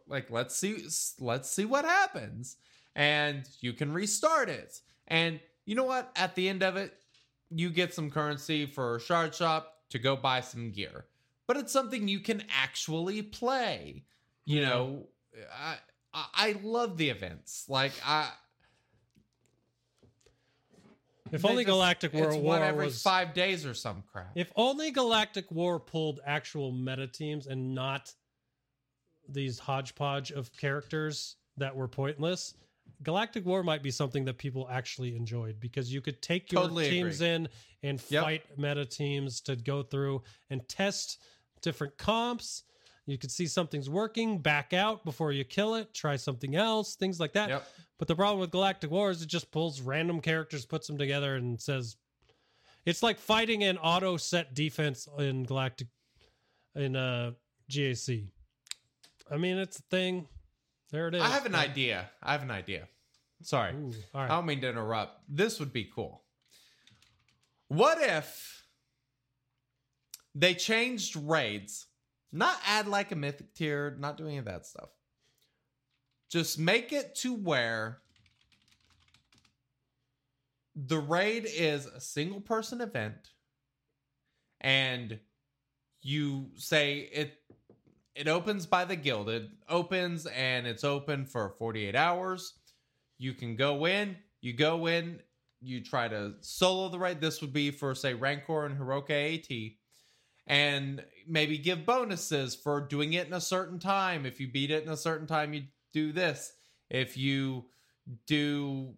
like 0.06 0.30
let's 0.30 0.56
see 0.56 0.84
let's 1.18 1.50
see 1.50 1.64
what 1.64 1.84
happens 1.84 2.56
and 2.96 3.48
you 3.60 3.72
can 3.72 3.92
restart 3.92 4.48
it. 4.48 4.80
And 5.08 5.40
you 5.64 5.74
know 5.74 5.84
what? 5.84 6.10
At 6.16 6.34
the 6.34 6.48
end 6.48 6.62
of 6.62 6.76
it, 6.76 6.92
you 7.50 7.70
get 7.70 7.94
some 7.94 8.10
currency 8.10 8.66
for 8.66 8.98
shard 9.00 9.34
shop 9.34 9.74
to 9.90 9.98
go 9.98 10.16
buy 10.16 10.40
some 10.40 10.70
gear. 10.70 11.06
But 11.46 11.56
it's 11.56 11.72
something 11.72 12.06
you 12.08 12.20
can 12.20 12.44
actually 12.48 13.22
play. 13.22 14.04
You 14.44 14.62
know, 14.62 15.08
I 15.52 15.76
I 16.12 16.26
I 16.34 16.56
love 16.62 16.96
the 16.96 17.10
events. 17.10 17.64
Like 17.68 17.92
I 18.04 18.30
If 21.32 21.44
only 21.44 21.64
just- 21.64 21.72
Galactic 21.72 22.12
War 22.12 22.36
War 22.36 22.62
every 22.64 22.86
was 22.86 23.02
five 23.02 23.34
days 23.34 23.64
or 23.66 23.74
some 23.74 24.02
crap. 24.10 24.32
If 24.34 24.52
only 24.56 24.90
Galactic 24.90 25.50
War 25.50 25.78
pulled 25.80 26.20
actual 26.24 26.72
meta 26.72 27.06
teams 27.06 27.46
and 27.46 27.74
not 27.74 28.12
these 29.28 29.58
hodgepodge 29.58 30.32
of 30.32 30.52
characters 30.56 31.36
that 31.56 31.74
were 31.74 31.88
pointless, 31.88 32.54
Galactic 33.02 33.46
War 33.46 33.62
might 33.62 33.82
be 33.82 33.90
something 33.90 34.24
that 34.26 34.38
people 34.38 34.68
actually 34.70 35.16
enjoyed 35.16 35.60
because 35.60 35.92
you 35.92 36.00
could 36.00 36.20
take 36.20 36.50
your 36.52 36.62
Totally 36.62 36.90
teams 36.90 37.20
agree. 37.20 37.28
in 37.34 37.48
and 37.82 38.02
Yep. 38.10 38.22
fight 38.24 38.58
meta 38.58 38.84
teams 38.84 39.40
to 39.42 39.56
go 39.56 39.82
through 39.82 40.22
and 40.50 40.66
test 40.68 41.22
different 41.62 41.96
comps. 41.96 42.64
You 43.06 43.16
could 43.18 43.30
see 43.30 43.46
something's 43.46 43.88
working, 43.88 44.38
back 44.38 44.72
out 44.72 45.04
before 45.04 45.32
you 45.32 45.44
kill 45.44 45.74
it, 45.76 45.94
try 45.94 46.16
something 46.16 46.54
else, 46.56 46.96
things 46.96 47.18
like 47.18 47.32
that. 47.32 47.48
Yep. 47.48 47.68
But 48.00 48.08
the 48.08 48.16
problem 48.16 48.40
with 48.40 48.50
Galactic 48.50 48.90
War 48.90 49.10
is 49.10 49.20
it 49.20 49.28
just 49.28 49.50
pulls 49.50 49.82
random 49.82 50.22
characters, 50.22 50.64
puts 50.64 50.86
them 50.86 50.96
together, 50.96 51.36
and 51.36 51.60
says 51.60 51.96
it's 52.86 53.02
like 53.02 53.18
fighting 53.18 53.62
an 53.62 53.76
auto 53.76 54.16
set 54.16 54.54
defense 54.54 55.06
in 55.18 55.44
Galactic 55.44 55.88
in 56.74 56.96
uh 56.96 57.32
GAC. 57.70 58.28
I 59.30 59.36
mean, 59.36 59.58
it's 59.58 59.80
a 59.80 59.82
thing. 59.90 60.26
There 60.90 61.08
it 61.08 61.14
is. 61.14 61.20
I 61.20 61.28
have 61.28 61.44
an 61.44 61.54
idea. 61.54 62.08
I 62.22 62.32
have 62.32 62.42
an 62.42 62.50
idea. 62.50 62.88
Sorry. 63.42 63.74
Ooh, 63.74 63.92
I 64.14 64.28
don't 64.28 64.46
mean 64.46 64.62
to 64.62 64.70
interrupt. 64.70 65.20
This 65.28 65.60
would 65.60 65.72
be 65.72 65.84
cool. 65.84 66.22
What 67.68 68.00
if 68.00 68.64
they 70.34 70.54
changed 70.54 71.16
raids? 71.16 71.86
Not 72.32 72.56
add 72.66 72.88
like 72.88 73.12
a 73.12 73.16
mythic 73.16 73.52
tier, 73.52 73.94
not 74.00 74.16
doing 74.16 74.30
any 74.30 74.38
of 74.38 74.46
that 74.46 74.64
stuff. 74.64 74.88
Just 76.30 76.58
make 76.58 76.92
it 76.92 77.14
to 77.16 77.34
where 77.34 77.98
the 80.74 80.98
raid 80.98 81.46
is 81.46 81.86
a 81.86 82.00
single 82.00 82.40
person 82.40 82.80
event 82.80 83.30
and 84.60 85.18
you 86.02 86.50
say 86.56 87.10
it 87.12 87.34
it 88.14 88.28
opens 88.28 88.66
by 88.66 88.84
the 88.84 88.96
guild. 88.96 89.28
It 89.28 89.48
opens 89.68 90.26
and 90.26 90.66
it's 90.66 90.84
open 90.84 91.24
for 91.24 91.54
48 91.58 91.94
hours. 91.94 92.54
You 93.18 93.32
can 93.34 93.56
go 93.56 93.86
in, 93.86 94.16
you 94.40 94.52
go 94.52 94.86
in, 94.86 95.20
you 95.60 95.82
try 95.82 96.08
to 96.08 96.34
solo 96.40 96.88
the 96.88 96.98
raid. 96.98 97.20
This 97.20 97.40
would 97.40 97.52
be 97.52 97.70
for 97.70 97.94
say 97.94 98.14
Rancor 98.14 98.66
and 98.66 98.76
Heroic 98.76 99.10
AAT. 99.10 99.76
And 100.46 101.04
maybe 101.28 101.58
give 101.58 101.86
bonuses 101.86 102.56
for 102.56 102.80
doing 102.80 103.12
it 103.12 103.26
in 103.26 103.32
a 103.32 103.40
certain 103.40 103.78
time. 103.78 104.26
If 104.26 104.40
you 104.40 104.50
beat 104.50 104.70
it 104.70 104.82
in 104.82 104.88
a 104.90 104.96
certain 104.96 105.26
time, 105.26 105.54
you 105.54 105.62
do 105.92 106.12
this. 106.12 106.52
If 106.88 107.16
you 107.16 107.66
do 108.26 108.94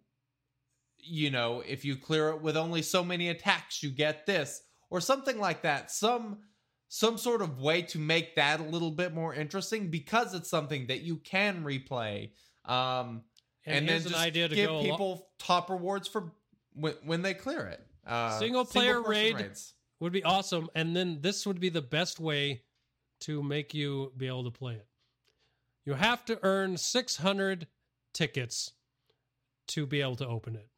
you 1.05 1.31
know, 1.31 1.63
if 1.67 1.85
you 1.85 1.97
clear 1.97 2.29
it 2.31 2.41
with 2.41 2.57
only 2.57 2.81
so 2.83 3.03
many 3.05 3.29
attacks, 3.29 3.83
you 3.83 3.91
get 3.91 4.25
this 4.25 4.63
or 4.89 5.01
something 5.01 5.39
like 5.39 5.63
that. 5.63 5.91
Some 5.91 6.39
some 6.89 7.17
sort 7.17 7.41
of 7.41 7.59
way 7.59 7.81
to 7.81 7.99
make 7.99 8.37
that 8.37 8.61
a 8.61 8.65
little 8.65 8.91
bit 8.91 9.15
more 9.15 9.35
interesting 9.35 9.89
because 9.89 10.35
it's 10.35 10.51
something 10.51 10.89
that 10.89 11.01
you 11.01 11.17
can 11.17 11.65
replay. 11.65 12.33
Um, 12.67 13.23
and, 13.65 13.79
and, 13.79 13.89
then 13.89 14.03
just 14.03 14.15
an 14.15 14.21
idea 14.21 14.47
to 14.47 14.55
give 14.55 14.69
people 14.69 15.07
along- 15.07 15.23
top 15.39 15.71
rewards 15.71 16.07
for 16.07 16.33
when, 16.75 16.93
when 17.05 17.23
they 17.23 17.33
clear 17.33 17.67
it. 17.67 17.81
Uh, 18.07 18.39
Single 18.39 18.67
player 18.67 18.97
person 18.97 19.11
raid. 19.11 19.37
raids. 19.37 19.73
would 20.01 20.13
be 20.13 20.23
awesome. 20.23 20.69
And 20.75 20.95
then 20.95 21.21
this 21.23 21.47
would 21.47 21.61
be 21.61 21.71
the 21.71 21.81
best 21.81 22.21
way 22.21 22.63
to 23.21 23.43
make 23.43 23.73
you 23.73 24.13
be 24.17 24.27
able 24.27 24.45
to 24.45 24.51
play 24.51 24.75
it. 24.75 24.87
You 25.85 25.95
have 25.95 26.25
to 26.27 26.39
earn 26.43 26.77
600 26.77 27.67
tickets 28.15 28.73
to 29.69 29.87
be 29.87 30.01
able 30.01 30.17
to 30.17 30.27
open 30.27 30.55
it. 30.57 30.69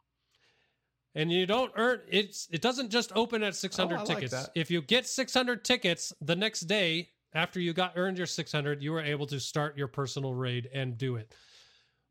And 1.14 1.30
you 1.30 1.46
don't 1.46 1.72
earn 1.76 2.00
it's 2.08 2.48
it 2.50 2.60
doesn't 2.60 2.90
just 2.90 3.12
open 3.14 3.42
at 3.42 3.54
600 3.54 3.94
Oh, 3.94 3.98
like 4.04 4.08
tickets. 4.16 4.32
that. 4.32 4.50
if 4.54 4.70
you 4.70 4.82
get 4.82 5.06
600 5.06 5.64
tickets 5.64 6.12
the 6.20 6.34
next 6.34 6.60
day 6.62 7.10
after 7.34 7.60
you 7.60 7.72
got 7.72 7.92
earned 7.96 8.16
your 8.18 8.26
600, 8.26 8.82
you 8.82 8.92
were 8.92 9.00
able 9.02 9.26
to 9.26 9.38
start 9.40 9.76
your 9.76 9.88
personal 9.88 10.34
raid 10.34 10.68
and 10.72 10.96
do 10.98 11.16
it. 11.16 11.32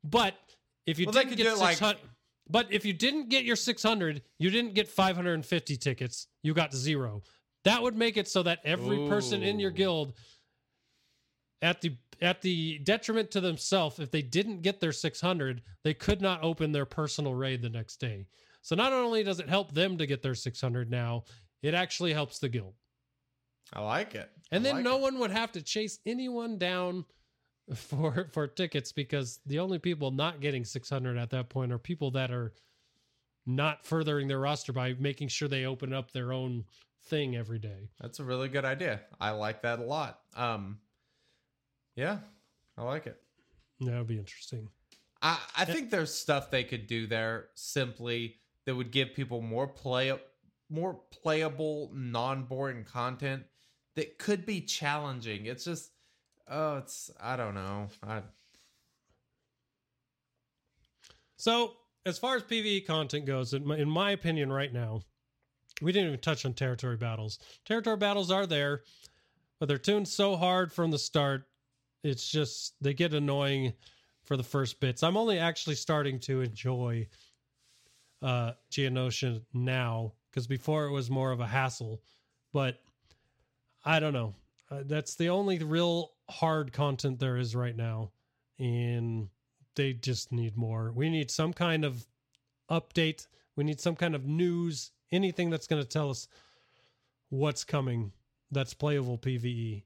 But 0.04 0.36
if 0.86 1.00
you 1.00 1.06
Well, 1.06 1.14
didn't 1.14 1.36
get 1.38 1.44
do 1.44 1.54
it 1.54 1.58
like- 1.58 1.78
600 1.78 2.00
but 2.50 2.72
if 2.74 2.84
you 2.84 2.92
didn't 2.92 3.30
get 3.30 3.46
your 3.46 3.56
600, 3.56 4.22
you 4.38 4.50
didn't 4.50 4.74
get 4.74 4.90
550 4.90 5.78
tickets, 5.78 6.28
you 6.42 6.54
got 6.54 6.74
zero. 6.74 7.24
That 7.64 7.82
would 7.82 7.96
make 7.96 8.18
it 8.18 8.28
so 8.28 8.44
that 8.44 8.60
every 8.66 9.08
person 9.08 9.42
in 9.44 9.60
your 9.62 9.72
guild 9.72 10.14
at 11.62 11.80
the 11.80 11.96
at 12.22 12.42
the 12.42 12.80
detriment 12.80 13.32
to 13.32 13.42
themselves 13.42 14.00
if 14.00 14.12
they 14.12 14.22
didn't 14.22 14.62
get 14.62 14.80
their 14.80 14.92
600, 14.92 15.62
they 15.84 15.94
could 15.94 16.22
not 16.22 16.44
open 16.44 16.72
their 16.72 16.86
personal 16.86 17.34
raid 17.34 17.62
the 17.62 17.70
next 17.70 17.98
day. 17.98 18.28
So 18.62 18.76
not 18.76 18.94
only 18.94 19.24
does 19.24 19.40
it 19.40 19.50
help 19.50 19.74
them 19.74 19.98
to 19.98 20.06
get 20.06 20.22
their 20.22 20.36
600 20.36 20.90
now, 20.90 21.26
it 21.62 21.74
actually 21.74 22.14
helps 22.14 22.40
the 22.40 22.50
guild. 22.50 22.74
I 23.74 23.82
like 23.82 24.16
it. 24.16 24.30
And 24.52 24.62
I 24.62 24.64
then 24.64 24.76
like 24.78 24.84
no 24.84 24.98
it. 24.98 25.02
one 25.02 25.20
would 25.20 25.32
have 25.32 25.52
to 25.54 25.62
chase 25.62 26.00
anyone 26.06 26.58
down 26.58 27.06
for 27.76 28.28
for 28.32 28.48
tickets 28.48 28.92
because 28.92 29.40
the 29.46 29.60
only 29.60 29.80
people 29.80 30.12
not 30.12 30.42
getting 30.42 30.66
600 30.66 31.18
at 31.18 31.30
that 31.32 31.50
point 31.50 31.72
are 31.72 31.80
people 31.80 32.12
that 32.12 32.32
are 32.32 32.54
not 33.46 33.86
furthering 33.86 34.28
their 34.28 34.40
roster 34.40 34.74
by 34.74 34.94
making 35.00 35.28
sure 35.28 35.48
they 35.48 35.66
open 35.66 35.94
up 35.94 36.12
their 36.12 36.32
own 36.32 36.64
thing 37.06 37.36
every 37.36 37.60
day. 37.60 37.90
That's 38.00 38.20
a 38.20 38.24
really 38.24 38.48
good 38.48 38.66
idea. 38.66 39.02
I 39.20 39.32
like 39.32 39.62
that 39.64 39.80
a 39.80 39.84
lot. 39.84 40.20
Um, 40.36 40.80
yeah, 41.96 42.20
I 42.78 42.84
like 42.84 43.08
it. 43.08 43.22
That 43.82 43.98
would 43.98 44.08
be 44.08 44.20
interesting. 44.20 44.70
I, 45.22 45.40
I 45.58 45.66
think 45.66 45.90
there's 45.90 46.14
stuff 46.14 46.52
they 46.52 46.64
could 46.64 46.88
do 46.88 47.08
there 47.08 47.48
simply 47.56 48.36
that 48.66 48.76
would 48.76 48.92
give 48.92 49.14
people 49.14 49.42
more 49.42 49.68
play 49.68 50.14
more 50.70 51.00
playable, 51.12 51.92
non-boring 51.94 52.84
content 52.84 53.44
that 53.96 54.18
could 54.18 54.46
be 54.46 54.62
challenging. 54.62 55.46
It's 55.46 55.66
just 55.66 55.92
oh, 56.50 56.78
it's 56.78 57.12
I 57.22 57.36
don't 57.36 57.56
know. 57.56 57.88
I 58.02 58.22
So, 61.38 61.74
as 62.06 62.18
far 62.18 62.38
as 62.38 62.44
PvE 62.44 62.88
content 62.88 63.26
goes, 63.26 63.54
in 63.54 63.66
my, 63.66 63.78
in 63.78 63.90
my 63.90 64.12
opinion, 64.12 64.52
right 64.52 64.72
now, 64.72 65.02
we 65.82 65.92
didn't 65.92 66.08
even 66.08 66.20
touch 66.22 66.46
on 66.46 66.54
territory 66.54 66.96
battles. 66.96 67.40
Territory 67.66 67.98
battles 67.98 68.32
are 68.32 68.48
there, 68.48 68.84
but 69.60 69.68
they're 69.68 69.78
tuned 69.78 70.08
so 70.08 70.38
hard 70.38 70.72
from 70.72 70.90
the 70.90 70.98
start. 70.98 71.44
It's 72.04 72.30
just 72.30 72.76
they 72.82 72.94
get 72.94 73.14
annoying 73.14 73.74
for 74.24 74.38
the 74.38 74.44
first 74.44 74.80
bits. 74.80 75.04
I'm 75.04 75.18
only 75.18 75.40
actually 75.40 75.76
starting 75.76 76.20
to 76.22 76.42
enjoy 76.42 77.08
uh 78.22 78.54
Geonosis 78.72 79.42
now 79.54 80.14
because 80.30 80.48
before 80.48 80.86
it 80.86 80.92
was 80.92 81.10
more 81.10 81.32
of 81.32 81.40
a 81.40 81.48
hassle. 81.48 82.02
But 82.52 82.80
I 83.86 84.00
don't 84.00 84.14
know. 84.14 84.34
Uh, 84.72 84.84
that's 84.86 85.16
the 85.16 85.30
only 85.30 85.60
real 85.60 86.12
hard 86.30 86.72
content 86.74 87.20
there 87.20 87.38
is 87.38 87.56
right 87.56 87.76
now, 87.76 88.12
and 88.58 89.30
they 89.76 89.94
just 89.94 90.32
need 90.32 90.56
more. 90.56 90.92
We 90.92 91.10
need 91.10 91.30
some 91.30 91.54
kind 91.54 91.84
of 91.84 92.08
update. 92.70 93.28
We 93.56 93.64
need 93.64 93.80
some 93.80 93.96
kind 93.96 94.16
of 94.16 94.26
news, 94.26 94.92
anything 95.12 95.50
that's 95.50 95.68
going 95.68 95.82
to 95.82 95.88
tell 95.88 96.10
us 96.10 96.28
what's 97.30 97.64
coming 97.64 98.14
that's 98.52 98.74
playable 98.74 99.18
PvE. 99.18 99.84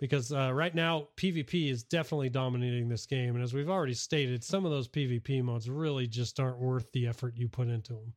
Because 0.00 0.32
uh, 0.32 0.52
right 0.52 0.74
now, 0.74 1.08
PvP 1.16 1.70
is 1.70 1.84
definitely 1.84 2.28
dominating 2.28 2.88
this 2.88 3.06
game. 3.06 3.34
And 3.36 3.44
as 3.44 3.54
we've 3.54 3.70
already 3.70 3.94
stated, 3.94 4.42
some 4.42 4.64
of 4.64 4.70
those 4.72 4.88
PvP 4.88 5.42
modes 5.42 5.70
really 5.70 6.06
just 6.06 6.40
aren't 6.40 6.58
worth 6.58 6.90
the 6.92 7.06
effort 7.06 7.34
you 7.36 7.48
put 7.48 7.68
into 7.68 7.92
them. 7.92 8.12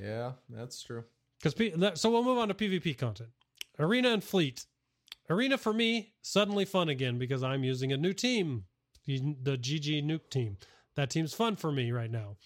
yeah, 0.00 0.32
that's 0.48 0.82
true. 0.82 1.04
Because 1.38 1.54
P- 1.54 1.74
so 1.94 2.10
we'll 2.10 2.24
move 2.24 2.38
on 2.38 2.48
to 2.48 2.54
PvP 2.54 2.96
content. 2.96 3.30
Arena 3.78 4.10
and 4.10 4.24
Fleet. 4.24 4.64
Arena 5.28 5.58
for 5.58 5.72
me 5.72 6.14
suddenly 6.22 6.64
fun 6.64 6.88
again 6.88 7.18
because 7.18 7.42
I'm 7.42 7.64
using 7.64 7.92
a 7.92 7.96
new 7.96 8.12
team, 8.12 8.64
the 9.04 9.36
the 9.42 9.58
GG 9.58 10.04
Nuke 10.04 10.30
team. 10.30 10.56
That 10.94 11.10
team's 11.10 11.34
fun 11.34 11.56
for 11.56 11.70
me 11.70 11.92
right 11.92 12.10
now. 12.10 12.36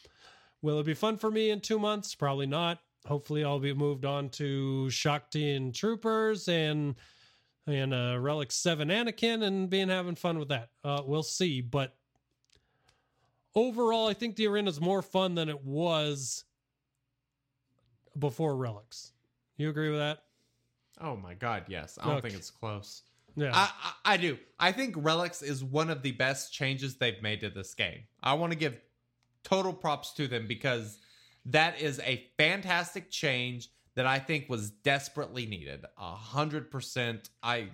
Will 0.62 0.80
it 0.80 0.86
be 0.86 0.94
fun 0.94 1.16
for 1.16 1.30
me 1.30 1.50
in 1.50 1.60
two 1.60 1.78
months? 1.78 2.14
Probably 2.14 2.46
not. 2.46 2.80
Hopefully, 3.06 3.44
I'll 3.44 3.60
be 3.60 3.72
moved 3.72 4.04
on 4.04 4.28
to 4.30 4.90
Shaak 4.90 5.30
Ti 5.30 5.52
and 5.52 5.74
Troopers 5.74 6.48
and 6.48 6.96
and 7.78 7.94
uh, 7.94 8.18
Relic 8.18 8.50
Seven 8.52 8.88
Anakin 8.88 9.42
and 9.42 9.68
being 9.70 9.88
having 9.88 10.14
fun 10.16 10.38
with 10.38 10.48
that. 10.48 10.70
Uh, 10.84 11.02
we'll 11.04 11.22
see, 11.22 11.60
but 11.60 11.94
overall, 13.54 14.08
I 14.08 14.14
think 14.14 14.36
the 14.36 14.46
arena's 14.46 14.80
more 14.80 15.02
fun 15.02 15.34
than 15.34 15.48
it 15.48 15.64
was 15.64 16.44
before 18.18 18.56
Relics. 18.56 19.12
You 19.56 19.68
agree 19.70 19.90
with 19.90 19.98
that? 19.98 20.24
Oh 21.00 21.16
my 21.16 21.34
god, 21.34 21.64
yes. 21.68 21.98
I 22.00 22.06
don't 22.06 22.16
Okay. 22.16 22.28
think 22.28 22.38
it's 22.38 22.50
close. 22.50 23.02
Yeah. 23.36 23.52
I, 23.54 23.70
I 23.82 24.14
I 24.14 24.16
do. 24.16 24.38
I 24.58 24.72
think 24.72 24.94
Relics 24.98 25.40
is 25.42 25.62
one 25.62 25.88
of 25.88 26.02
the 26.02 26.12
best 26.12 26.52
changes 26.52 26.96
they've 26.96 27.22
made 27.22 27.40
to 27.40 27.50
this 27.50 27.74
game. 27.74 28.00
I 28.22 28.34
want 28.34 28.52
to 28.52 28.58
give 28.58 28.76
total 29.44 29.72
props 29.72 30.12
to 30.14 30.26
them 30.28 30.46
because 30.46 30.98
that 31.46 31.80
is 31.80 32.00
a 32.00 32.26
fantastic 32.36 33.10
change 33.10 33.68
that 34.00 34.06
I 34.06 34.18
think 34.18 34.48
was 34.48 34.70
desperately 34.70 35.44
needed. 35.44 35.84
A 35.98 36.14
hundred 36.14 36.70
percent. 36.70 37.28
I 37.42 37.68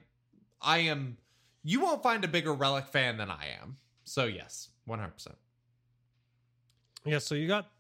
I 0.60 0.78
am. 0.78 1.18
You 1.62 1.78
won't 1.78 2.02
find 2.02 2.24
a 2.24 2.28
bigger 2.28 2.52
Relic 2.52 2.88
fan 2.88 3.16
than 3.16 3.30
I 3.30 3.46
am. 3.62 3.76
So 4.02 4.24
yes, 4.24 4.70
one 4.86 4.98
hundred 4.98 5.12
percent. 5.12 5.36
yeah. 7.04 7.18
So 7.18 7.36
you 7.36 7.46
got 7.46 7.70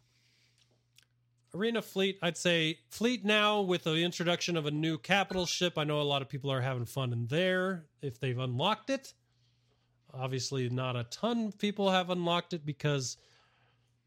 Arena 1.56 1.82
Fleet, 1.82 2.20
I'd 2.22 2.36
say 2.36 2.78
Fleet 2.88 3.24
now 3.24 3.62
with 3.62 3.82
the 3.82 3.96
introduction 3.96 4.56
of 4.56 4.66
a 4.66 4.70
new 4.70 4.96
capital 4.96 5.44
ship. 5.44 5.76
I 5.76 5.82
know 5.82 6.00
a 6.00 6.02
lot 6.02 6.22
of 6.22 6.28
people 6.28 6.52
are 6.52 6.60
having 6.60 6.84
fun 6.84 7.12
in 7.12 7.26
there 7.26 7.86
if 8.00 8.20
they've 8.20 8.38
unlocked 8.38 8.90
it. 8.90 9.12
Obviously, 10.14 10.68
not 10.68 10.94
a 10.94 11.02
ton 11.10 11.46
of 11.46 11.58
people 11.58 11.90
have 11.90 12.10
unlocked 12.10 12.52
it 12.52 12.64
because 12.64 13.16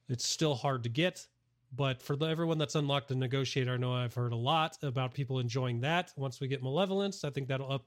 it's 0.07 0.25
still 0.25 0.55
hard 0.55 0.83
to 0.83 0.89
get. 0.89 1.27
But 1.75 2.01
for 2.01 2.15
the, 2.15 2.25
everyone 2.25 2.57
that's 2.57 2.75
unlocked 2.75 3.09
the 3.09 3.15
negotiator, 3.15 3.73
I 3.73 3.77
know 3.77 3.93
I've 3.93 4.13
heard 4.13 4.31
a 4.31 4.35
lot 4.37 4.77
about 4.81 5.13
people 5.13 5.39
enjoying 5.39 5.81
that. 5.81 6.11
Once 6.17 6.39
we 6.39 6.47
get 6.47 6.63
malevolence, 6.63 7.23
I 7.23 7.29
think 7.29 7.47
that'll 7.47 7.71
up 7.71 7.85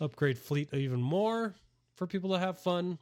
upgrade 0.00 0.38
fleet 0.38 0.72
even 0.74 1.00
more 1.00 1.54
for 1.96 2.06
people 2.06 2.30
to 2.30 2.38
have 2.38 2.60
fun. 2.60 2.98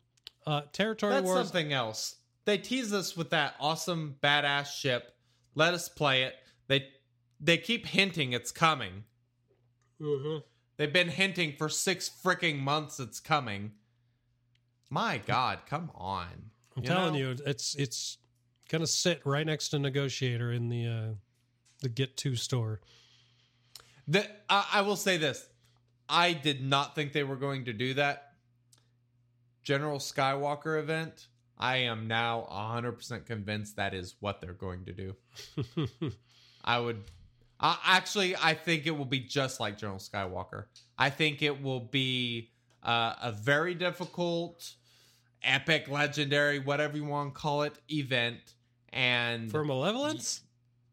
Uh, 0.47 0.62
territory 0.72 1.12
That's 1.12 1.24
wars. 1.26 1.38
something 1.48 1.72
else. 1.72 2.16
They 2.44 2.56
tease 2.59 2.93
us 2.93 3.16
with 3.16 3.30
that 3.30 3.55
awesome 3.59 4.16
badass 4.22 4.66
ship. 4.66 5.12
Let 5.56 5.74
us 5.74 5.88
play 5.88 6.22
it. 6.22 6.34
They 6.68 6.88
they 7.40 7.59
keep 7.59 7.86
hinting 7.86 8.32
it's 8.32 8.52
coming. 8.52 9.05
Mhm. 10.01 10.43
They've 10.76 10.93
been 10.93 11.09
hinting 11.09 11.56
for 11.56 11.68
six 11.68 12.09
freaking 12.09 12.60
months 12.60 13.01
it's 13.01 13.18
coming. 13.18 13.72
My 14.90 15.18
God, 15.18 15.60
come 15.66 15.90
on! 15.94 16.51
I'm 16.76 16.82
You 16.84 16.88
telling 16.88 17.12
know? 17.14 17.18
you, 17.18 17.36
it's 17.44 17.74
it's 17.74 18.18
gonna 18.68 18.86
sit 18.86 19.22
right 19.24 19.47
next 19.47 19.68
to 19.70 19.78
negotiator 19.78 20.52
in 20.52 20.68
the 20.68 20.86
uh, 20.86 21.14
the 21.82 21.88
Get 21.88 22.16
Two 22.16 22.36
store. 22.36 22.80
The, 24.09 24.26
I, 24.48 24.66
I 24.74 24.80
will 24.82 24.97
say 24.97 25.16
this: 25.16 25.47
I 26.09 26.32
did 26.32 26.64
not 26.64 26.94
think 26.94 27.12
they 27.12 27.24
were 27.24 27.36
going 27.36 27.64
to 27.66 27.72
do 27.72 27.94
that. 27.94 28.32
General 29.62 29.98
Skywalker 29.98 30.78
event. 30.78 31.26
I 31.59 31.78
am 31.78 32.06
now 32.06 32.47
100% 32.52 33.24
convinced 33.24 33.76
that 33.76 33.94
is 33.94 34.14
what 34.20 34.43
they're 34.43 34.52
going 34.52 34.84
to 34.84 34.93
do. 34.93 35.16
I 36.64 36.78
would 36.78 37.02
uh, 37.59 37.76
actually, 37.84 38.36
I 38.36 38.55
think 38.55 38.86
it 38.86 38.90
will 38.90 39.06
be 39.06 39.20
just 39.20 39.60
like 39.60 39.78
General 39.78 39.98
Skywalker. 39.98 40.64
I 40.98 41.10
think 41.10 41.43
it 41.43 41.62
will 41.62 41.80
be 41.80 42.51
uh, 42.82 43.14
a 43.22 43.32
very 43.32 43.74
difficult, 43.74 44.74
epic, 45.47 45.89
legendary, 45.89 46.59
whatever 46.59 46.97
you 46.97 47.05
want 47.05 47.35
to 47.35 47.40
call 47.40 47.62
it, 47.62 47.78
event. 47.90 48.55
And 48.93 49.51
For 49.51 49.64
malevolence, 49.64 50.43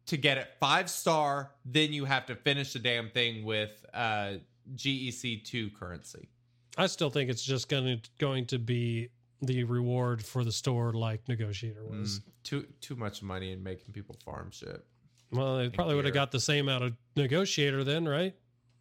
to 0.07 0.17
get 0.17 0.37
it 0.37 0.49
five 0.59 0.89
star, 0.89 1.51
then 1.65 1.93
you 1.93 2.05
have 2.05 2.25
to 2.27 2.35
finish 2.35 2.73
the 2.73 2.79
damn 2.79 3.09
thing 3.09 3.43
with 3.43 3.85
uh, 3.93 4.33
GEC 4.75 5.43
two 5.43 5.69
currency. 5.71 6.29
I 6.77 6.87
still 6.87 7.09
think 7.09 7.29
it's 7.29 7.43
just 7.43 7.69
gonna 7.69 7.97
going 8.19 8.45
to 8.47 8.59
be 8.59 9.09
the 9.41 9.63
reward 9.65 10.23
for 10.23 10.43
the 10.43 10.51
store, 10.51 10.93
like 10.93 11.27
negotiator 11.27 11.83
was. 11.85 12.19
Mm, 12.19 12.23
too 12.43 12.67
too 12.81 12.95
much 12.95 13.21
money 13.21 13.51
in 13.51 13.61
making 13.61 13.93
people 13.93 14.17
farm 14.23 14.49
shit. 14.51 14.83
Well, 15.31 15.57
they 15.57 15.69
probably 15.69 15.95
would 15.95 16.05
have 16.05 16.13
got 16.13 16.31
the 16.31 16.39
same 16.39 16.69
out 16.69 16.81
of 16.81 16.93
negotiator 17.15 17.83
then, 17.83 18.07
right? 18.07 18.35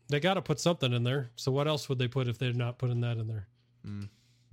They 0.09 0.21
got 0.21 0.35
to 0.35 0.43
put 0.43 0.61
something 0.61 0.93
in 0.93 1.03
there. 1.03 1.31
So 1.37 1.51
what 1.51 1.67
else 1.67 1.89
would 1.89 1.99
they 1.99 2.09
put 2.09 2.29
if 2.29 2.39
they're 2.39 2.53
not 2.53 2.79
putting 2.79 3.01
that 3.01 3.17
in 3.17 3.27
there? 3.27 3.49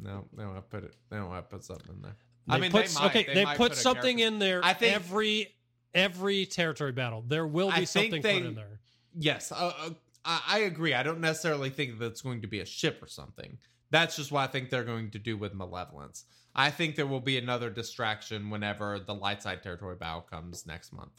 No, 0.02 0.26
they 0.36 0.44
don't 0.44 0.56
have 0.56 0.64
to 0.64 0.70
put 0.70 0.84
it. 0.84 0.96
They 1.10 1.18
don't 1.18 1.32
have 1.32 1.50
to 1.50 1.56
put 1.56 1.64
something 1.64 1.96
in 1.96 2.02
there. 2.02 2.16
They 2.48 2.56
I 2.56 2.60
mean, 2.60 2.72
put, 2.72 2.88
they 2.88 2.94
might. 2.94 3.06
okay, 3.16 3.34
they, 3.34 3.46
might 3.46 3.58
put, 3.58 3.74
a 3.74 3.76
something 3.76 4.20
in 4.20 4.40
there. 4.40 4.62
I 4.64 4.74
think- 4.74 4.96
every 4.96 5.56
every 5.94 6.46
territory 6.46 6.92
battle 6.92 7.24
there 7.28 7.48
will 7.48 7.70
be 7.70 7.86
think 7.86 7.88
something 7.88 8.22
they- 8.22 8.40
put 8.40 8.48
in 8.48 8.56
there. 8.56 8.80
Yes, 9.18 9.52
uh, 9.52 9.56
uh, 9.56 9.90
I, 10.24 10.42
I 10.48 10.60
agree. 10.60 10.94
I 10.94 11.04
don't 11.04 11.20
necessarily 11.20 11.70
think 11.70 12.00
that's 12.00 12.22
going 12.22 12.42
to 12.42 12.48
be 12.48 12.60
a 12.60 12.66
ship 12.66 13.02
or 13.02 13.08
something. 13.08 13.58
That's 13.92 14.16
just 14.16 14.32
what 14.32 14.42
I 14.42 14.48
think 14.48 14.70
they're 14.70 14.84
going 14.84 15.10
to 15.12 15.20
do 15.20 15.36
with 15.36 15.54
Malevolence. 15.54 16.26
I 16.56 16.70
think 16.70 16.96
there 16.96 17.08
will 17.08 17.20
be 17.20 17.38
another 17.38 17.70
distraction 17.70 18.50
whenever 18.50 19.00
the 19.00 19.16
light 19.16 19.42
side 19.42 19.64
territory 19.64 19.96
battle 19.96 20.22
comes 20.22 20.66
next 20.66 20.94
month. 20.94 21.14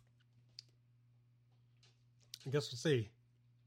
I 2.47 2.51
guess 2.51 2.71
we'll 2.71 2.79
see. 2.79 3.11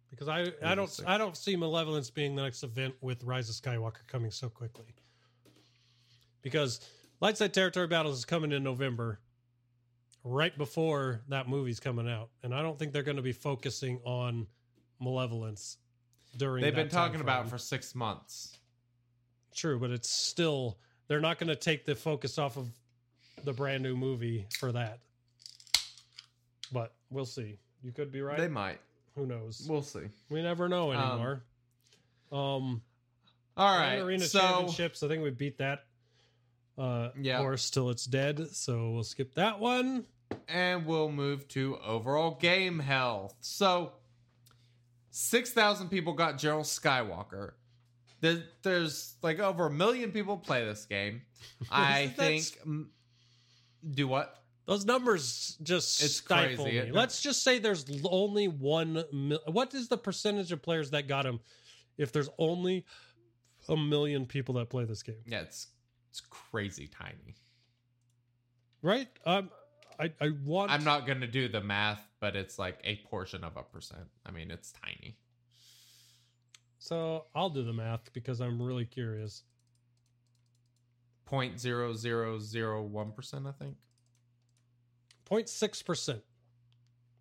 Because 0.09 0.27
I, 0.27 0.51
I 0.63 0.75
don't. 0.75 0.99
I 1.07 1.17
don't 1.17 1.35
see 1.35 1.55
Malevolence 1.55 2.09
being 2.09 2.35
the 2.35 2.43
next 2.43 2.63
event 2.63 2.93
with 3.01 3.23
Rise 3.23 3.49
of 3.49 3.55
Skywalker 3.55 4.05
coming 4.07 4.29
so 4.29 4.47
quickly. 4.47 4.95
Because 6.43 6.79
Lightside 7.21 7.53
Territory 7.53 7.87
Battles 7.87 8.19
is 8.19 8.25
coming 8.25 8.51
in 8.51 8.63
November, 8.63 9.19
right 10.23 10.55
before 10.57 11.21
that 11.29 11.47
movie's 11.49 11.79
coming 11.79 12.07
out, 12.07 12.29
and 12.43 12.53
I 12.53 12.61
don't 12.61 12.77
think 12.77 12.93
they're 12.93 13.01
going 13.01 13.17
to 13.17 13.23
be 13.23 13.31
focusing 13.31 13.99
on 14.05 14.45
Malevolence 14.99 15.77
during. 16.37 16.61
They've 16.63 16.75
been 16.75 16.89
talking 16.89 17.13
time 17.15 17.21
about 17.21 17.45
it 17.45 17.49
for 17.49 17.57
six 17.57 17.95
months. 17.95 18.57
True, 19.55 19.79
but 19.79 19.89
it's 19.91 20.09
still 20.09 20.77
they're 21.07 21.21
not 21.21 21.39
going 21.39 21.47
to 21.49 21.55
take 21.55 21.85
the 21.85 21.95
focus 21.95 22.37
off 22.37 22.57
of 22.57 22.67
the 23.43 23.53
brand 23.53 23.81
new 23.83 23.95
movie 23.95 24.45
for 24.59 24.71
that. 24.71 24.99
But 26.71 26.93
we'll 27.09 27.25
see. 27.25 27.57
You 27.83 27.91
could 27.91 28.11
be 28.11 28.21
right. 28.21 28.37
They 28.37 28.47
might. 28.47 28.79
Who 29.15 29.25
knows? 29.27 29.65
We'll 29.69 29.83
see. 29.83 30.07
we 30.29 30.41
never 30.41 30.67
know 30.67 30.91
Um, 30.91 30.97
anymore. 30.97 31.43
Um, 32.31 32.81
All 33.55 33.77
Grand 33.77 33.99
right. 33.99 34.05
Arena 34.05 34.25
so 34.25 34.39
Championships. 34.39 35.03
I 35.03 35.07
think 35.07 35.21
we 35.23 35.29
beat 35.29 35.59
that 35.59 35.83
uh, 36.77 37.09
Yeah. 37.19 37.37
horse 37.39 37.69
till 37.69 37.89
it's 37.89 38.05
dead. 38.05 38.47
So 38.55 38.91
we'll 38.91 39.03
skip 39.03 39.35
that 39.35 39.59
one. 39.59 40.05
and 40.47 40.85
we'll 40.87 41.11
move 41.11 41.47
to 41.49 41.77
overall 41.85 42.31
game 42.41 42.79
health. 42.79 43.35
So, 43.41 43.93
6,000 45.11 45.89
people 45.89 46.13
got 46.13 46.37
General 46.37 46.63
Skywalker. 46.63 47.51
There, 48.21 48.43
there's 48.63 49.15
like 49.21 49.39
over 49.39 49.67
a 49.67 49.71
million 49.71 50.11
people 50.11 50.37
play 50.37 50.63
this 50.65 50.85
game. 50.85 51.21
I 51.71 52.07
think. 52.07 52.45
Do 53.91 54.07
what? 54.07 54.37
Those 54.65 54.85
numbers 54.85 55.57
just 55.61 56.01
It's 56.01 56.15
stifle 56.15 56.63
crazy. 56.63 56.79
me. 56.81 56.87
It- 56.87 56.93
Let's 56.93 57.21
just 57.21 57.43
say 57.43 57.59
there's 57.59 57.85
only 58.05 58.47
one. 58.47 59.03
Mil- 59.11 59.41
what 59.47 59.73
is 59.73 59.89
the 59.89 59.97
percentage 59.97 60.51
of 60.53 60.61
players 60.61 60.91
that 60.91 61.07
got 61.07 61.25
him? 61.25 61.41
If 61.97 62.11
there's 62.13 62.29
only 62.39 62.85
a 63.69 63.75
million 63.77 64.25
people 64.25 64.55
that 64.55 64.69
play 64.69 64.85
this 64.85 65.03
game, 65.03 65.17
Yeah, 65.27 65.41
it's 65.41 65.67
it's 66.13 66.21
crazy 66.21 66.87
tiny. 66.87 67.35
right? 68.83 69.07
Um, 69.25 69.49
I 69.99 70.11
I 70.21 70.29
want. 70.45 70.69
I'm 70.69 70.83
not 70.83 71.07
going 71.07 71.21
to 71.21 71.27
do 71.27 71.47
the 71.47 71.61
math, 71.61 72.07
but 72.19 72.35
it's 72.35 72.59
like 72.59 72.77
a 72.83 72.97
portion 72.97 73.43
of 73.43 73.57
a 73.57 73.63
percent. 73.63 74.05
I 74.23 74.29
mean, 74.29 74.51
it's 74.51 74.71
tiny. 74.73 75.17
So 76.77 77.25
I'll 77.33 77.49
do 77.49 77.63
the 77.63 77.73
math 77.73 78.13
because 78.13 78.41
I'm 78.41 78.61
really 78.61 78.85
curious. 78.85 79.41
0.0001%, 81.31 83.47
I 83.47 83.51
think. 83.53 83.75
0.6 85.27 85.85
percent. 85.85 86.21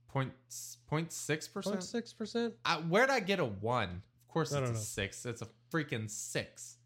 Point, 0.09 0.33
0.6%? 0.51 1.49
0.6 1.49 2.19
percent. 2.19 2.53
I, 2.67 2.75
where'd 2.77 3.09
I 3.09 3.21
get 3.21 3.41
a 3.41 3.47
one? 3.47 3.89
Of 3.89 4.29
course, 4.29 4.53
it's 4.53 4.69
a 4.69 4.73
know. 4.73 4.79
six. 4.79 5.25
It's 5.25 5.41
a 5.41 5.49
freaking 5.73 6.11
six, 6.11 6.77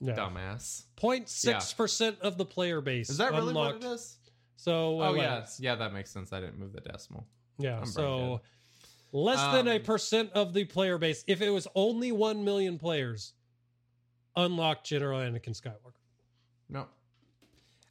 Yeah. 0.00 0.14
dumbass. 0.14 0.84
0.6 0.96 1.76
percent 1.76 2.18
of 2.20 2.38
the 2.38 2.44
player 2.44 2.80
base. 2.80 3.10
Is 3.10 3.18
that 3.18 3.32
really 3.32 3.48
unlocked. 3.48 3.82
what 3.82 3.90
it 3.92 3.94
is? 3.94 4.16
So 4.56 5.00
Oh 5.02 5.12
wait, 5.12 5.22
yeah, 5.22 5.46
yeah, 5.58 5.74
that 5.76 5.92
makes 5.92 6.10
sense. 6.10 6.32
I 6.32 6.40
didn't 6.40 6.58
move 6.58 6.72
the 6.72 6.80
decimal. 6.80 7.26
yeah. 7.58 7.78
I'm 7.78 7.86
So 7.86 8.40
less 9.12 9.40
than 9.54 9.68
a 9.68 9.76
Um, 9.76 9.82
percent 9.82 10.30
of 10.32 10.52
the 10.54 10.64
player 10.64 10.98
base. 10.98 11.24
If 11.26 11.40
it 11.42 11.50
was 11.50 11.66
only 11.74 12.12
one 12.12 12.44
million 12.44 12.78
players, 12.78 13.34
unlocked 14.36 14.86
General 14.86 15.20
Anakin 15.20 15.58
Skywalker. 15.60 15.92
No, 16.68 16.86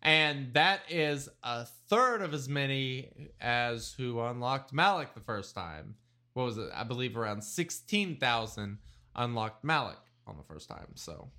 and 0.01 0.53
that 0.53 0.81
is 0.89 1.27
a 1.43 1.65
third 1.89 2.21
of 2.21 2.33
as 2.33 2.47
many 2.47 3.09
as 3.41 3.91
who 3.93 4.19
unlocked 4.21 4.71
Malak 4.73 5.13
the 5.13 5.19
first 5.21 5.53
time. 5.55 5.95
What 6.33 6.43
was 6.45 6.57
it? 6.57 6.69
I 6.73 6.83
believe 6.83 7.17
around 7.17 7.43
sixteen 7.43 8.15
thousand 8.17 8.77
unlocked 9.15 9.63
Malak 9.63 9.99
on 10.25 10.37
the 10.37 10.43
first 10.43 10.69
time. 10.69 10.87
So 10.95 11.29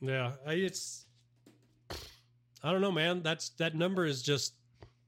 Yeah, 0.00 0.32
it's. 0.46 1.06
I 2.62 2.72
don't 2.72 2.80
know, 2.80 2.92
man. 2.92 3.22
That's 3.22 3.50
that 3.50 3.74
number 3.74 4.04
is 4.06 4.22
just 4.22 4.54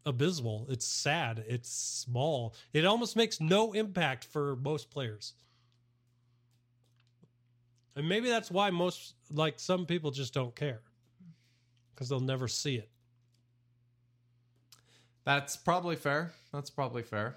abysmal. 0.07 0.67
It's 0.69 0.87
sad. 0.87 1.45
It's 1.49 1.71
small. 1.71 2.55
It 2.73 2.85
almost 2.85 3.17
makes 3.17 3.41
no 3.41 3.73
impact 3.73 4.25
for 4.25 4.57
most 4.57 4.91
players. 4.91 5.35
And 7.97 8.09
maybe 8.09 8.29
that's 8.29 8.51
why 8.51 8.71
most 8.71 9.15
like 9.33 9.59
some 9.59 9.85
people 9.85 10.11
just 10.11 10.33
don't 10.33 10.55
care 10.55 10.81
because 11.95 12.09
they'll 12.09 12.21
never 12.21 12.47
see 12.49 12.77
it. 12.77 12.89
that's 15.25 15.57
probably 15.57 15.97
fair. 15.97 16.33
That's 16.53 16.71
probably 16.71 17.03
fair. 17.03 17.37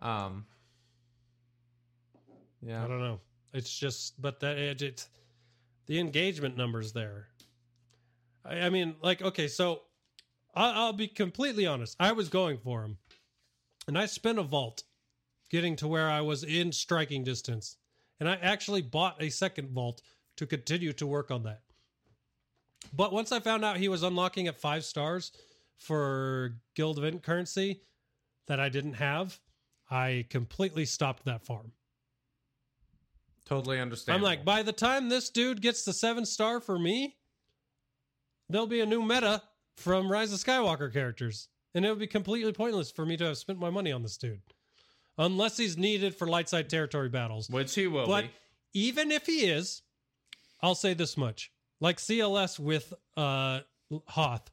Um. 0.00 0.44
Yeah. 2.60 2.84
I 2.84 2.88
don't 2.88 3.00
know. 3.00 3.20
It's 3.54 3.76
just, 3.76 4.20
but 4.20 4.40
that 4.40 4.58
it, 4.58 4.82
it 4.82 5.06
the 5.88 5.98
engagement 5.98 6.56
numbers 6.56 6.92
there. 6.92 7.26
I, 8.44 8.60
I 8.60 8.70
mean, 8.70 8.94
like, 9.02 9.20
okay, 9.22 9.48
so 9.48 9.82
I'll, 10.54 10.84
I'll 10.84 10.92
be 10.92 11.08
completely 11.08 11.66
honest. 11.66 11.96
I 11.98 12.12
was 12.12 12.28
going 12.28 12.58
for 12.58 12.82
him, 12.82 12.98
and 13.88 13.98
I 13.98 14.06
spent 14.06 14.38
a 14.38 14.42
vault 14.42 14.84
getting 15.50 15.74
to 15.76 15.88
where 15.88 16.08
I 16.08 16.20
was 16.20 16.44
in 16.44 16.70
striking 16.70 17.24
distance, 17.24 17.76
and 18.20 18.28
I 18.28 18.36
actually 18.36 18.82
bought 18.82 19.20
a 19.20 19.30
second 19.30 19.70
vault 19.70 20.02
to 20.36 20.46
continue 20.46 20.92
to 20.92 21.06
work 21.06 21.30
on 21.30 21.42
that. 21.42 21.62
But 22.94 23.12
once 23.12 23.32
I 23.32 23.40
found 23.40 23.64
out 23.64 23.78
he 23.78 23.88
was 23.88 24.04
unlocking 24.04 24.46
at 24.46 24.60
five 24.60 24.84
stars, 24.84 25.32
for 25.78 26.58
guild 26.74 26.98
event 26.98 27.22
currency 27.22 27.82
that 28.46 28.60
I 28.60 28.68
didn't 28.68 28.94
have, 28.94 29.38
I 29.90 30.26
completely 30.28 30.84
stopped 30.84 31.24
that 31.24 31.44
farm. 31.44 31.72
Totally 33.48 33.80
understand. 33.80 34.14
I'm 34.16 34.22
like, 34.22 34.44
by 34.44 34.62
the 34.62 34.72
time 34.72 35.08
this 35.08 35.30
dude 35.30 35.62
gets 35.62 35.82
the 35.84 35.92
seven 35.94 36.26
star 36.26 36.60
for 36.60 36.78
me, 36.78 37.16
there'll 38.50 38.66
be 38.66 38.80
a 38.80 38.86
new 38.86 39.02
meta 39.02 39.42
from 39.76 40.10
Rise 40.12 40.32
of 40.34 40.38
Skywalker 40.38 40.92
characters. 40.92 41.48
And 41.74 41.84
it 41.84 41.88
would 41.90 41.98
be 41.98 42.06
completely 42.06 42.52
pointless 42.52 42.90
for 42.90 43.06
me 43.06 43.16
to 43.16 43.24
have 43.24 43.38
spent 43.38 43.58
my 43.58 43.70
money 43.70 43.90
on 43.92 44.02
this 44.02 44.16
dude. 44.18 44.40
Unless 45.16 45.56
he's 45.56 45.76
needed 45.78 46.14
for 46.14 46.26
light 46.26 46.48
side 46.48 46.68
territory 46.68 47.08
battles. 47.08 47.48
which 47.48 47.74
he 47.74 47.86
will 47.86 48.06
But 48.06 48.24
be. 48.24 48.30
even 48.74 49.10
if 49.10 49.26
he 49.26 49.46
is, 49.46 49.82
I'll 50.60 50.74
say 50.74 50.92
this 50.94 51.16
much. 51.16 51.50
Like 51.80 51.98
CLS 51.98 52.58
with 52.58 52.92
uh 53.16 53.60
Hoth, 54.08 54.50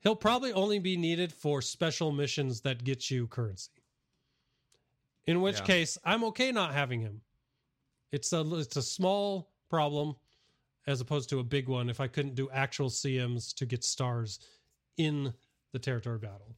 he'll 0.00 0.14
probably 0.16 0.52
only 0.52 0.78
be 0.78 0.96
needed 0.96 1.32
for 1.32 1.60
special 1.62 2.12
missions 2.12 2.60
that 2.60 2.84
get 2.84 3.10
you 3.10 3.26
currency. 3.26 3.72
In 5.26 5.40
which 5.40 5.56
Yeah. 5.58 5.64
case, 5.64 5.98
I'm 6.04 6.22
okay 6.24 6.52
not 6.52 6.72
having 6.72 7.00
him. 7.00 7.22
It's 8.12 8.32
a 8.32 8.44
it's 8.54 8.76
a 8.76 8.82
small 8.82 9.50
problem 9.68 10.14
as 10.86 11.00
opposed 11.00 11.28
to 11.30 11.40
a 11.40 11.44
big 11.44 11.68
one 11.68 11.90
if 11.90 12.00
I 12.00 12.06
couldn't 12.06 12.34
do 12.34 12.48
actual 12.50 12.88
CMs 12.88 13.54
to 13.54 13.66
get 13.66 13.82
stars 13.82 14.38
in 14.96 15.32
the 15.72 15.78
territory 15.78 16.18
battle. 16.18 16.54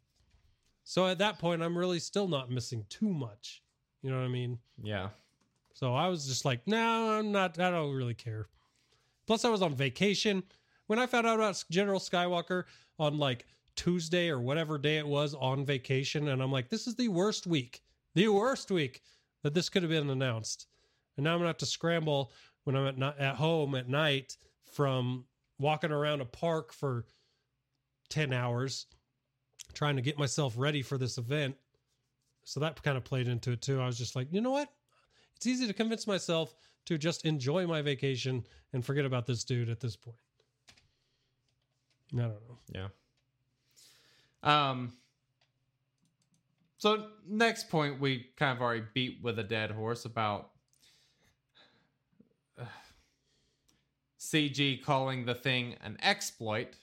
So 0.85 1.07
at 1.07 1.19
that 1.19 1.39
point, 1.39 1.63
I'm 1.63 1.77
really 1.77 1.99
still 1.99 2.29
not 2.29 2.51
missing 2.51 2.85
too 2.89 3.13
much. 3.13 3.63
You 4.03 4.11
know 4.11 4.17
what 4.19 4.25
I 4.25 4.29
mean? 4.29 4.59
Yeah. 4.83 5.09
So 5.75 5.95
I 5.95 6.09
was 6.09 6.27
just 6.27 6.45
like, 6.45 6.67
no, 6.67 7.19
I'm 7.19 7.31
not, 7.31 7.59
I 7.59 7.71
don't 7.71 7.95
really 7.95 8.15
care. 8.15 8.49
Plus, 9.27 9.45
I 9.45 9.51
was 9.51 9.63
on 9.63 9.75
vacation. 9.75 10.43
When 10.87 10.99
I 10.99 11.07
found 11.07 11.27
out 11.27 11.37
about 11.37 11.63
General 11.71 12.01
Skywalker 12.01 12.65
on 12.99 13.19
like 13.19 13.45
Tuesday 13.77 14.29
or 14.29 14.41
whatever 14.41 14.79
day 14.79 14.97
it 14.97 15.07
was 15.07 15.35
on 15.35 15.65
vacation, 15.65 16.29
and 16.29 16.43
I'm 16.43 16.51
like, 16.51 16.69
this 16.69 16.87
is 16.87 16.97
the 16.97 17.09
worst 17.09 17.47
week, 17.47 17.83
the 18.15 18.29
worst 18.29 18.71
week 18.71 19.03
that 19.43 19.55
this 19.55 19.69
could 19.69 19.83
have 19.83 19.91
been 19.91 20.11
announced. 20.11 20.67
And 21.19 21.25
now 21.25 21.35
I'm 21.35 21.41
to 21.41 21.47
have 21.49 21.59
to 21.59 21.67
scramble 21.67 22.31
when 22.63 22.77
I'm 22.77 22.87
at, 22.87 22.97
ni- 22.97 23.25
at 23.25 23.35
home 23.35 23.75
at 23.75 23.89
night 23.89 24.37
from 24.73 25.25
walking 25.59 25.91
around 25.91 26.21
a 26.21 26.25
park 26.25 26.73
for 26.73 27.05
10 28.09 28.33
hours 28.33 28.87
trying 29.75 29.97
to 29.97 30.03
get 30.03 30.17
myself 30.17 30.55
ready 30.57 30.81
for 30.81 30.97
this 30.97 31.19
event. 31.19 31.57
So 32.45 32.61
that 32.61 32.81
kind 32.85 32.97
of 32.97 33.03
played 33.03 33.27
into 33.27 33.51
it 33.51 33.61
too. 33.61 33.81
I 33.81 33.87
was 33.87 33.99
just 33.99 34.15
like, 34.15 34.29
you 34.31 34.41
know 34.41 34.53
what? 34.53 34.69
It's 35.35 35.47
easy 35.47 35.67
to 35.67 35.73
convince 35.73 36.07
myself 36.07 36.55
to 36.87 36.97
just 36.97 37.27
enjoy 37.27 37.67
my 37.67 37.83
vacation 37.83 38.45
and 38.73 38.85
forget 38.85 39.05
about 39.05 39.27
this 39.27 39.43
dude 39.43 39.69
at 39.69 39.81
this 39.81 39.97
point. 39.97 40.17
I 42.15 42.19
don't 42.19 42.29
know. 42.31 42.59
Yeah. 42.73 44.71
Um. 44.71 44.93
So 46.79 47.09
next 47.29 47.71
point, 47.71 48.01
we 48.01 48.27
kind 48.37 48.57
of 48.57 48.63
already 48.63 48.85
beat 48.95 49.19
with 49.21 49.39
a 49.41 49.43
dead 49.43 49.73
horse 49.73 50.05
about 50.05 50.53
CG 54.19 54.83
calling 54.83 55.25
the 55.25 55.35
thing 55.35 55.77
an 55.83 55.97
exploit. 56.03 56.75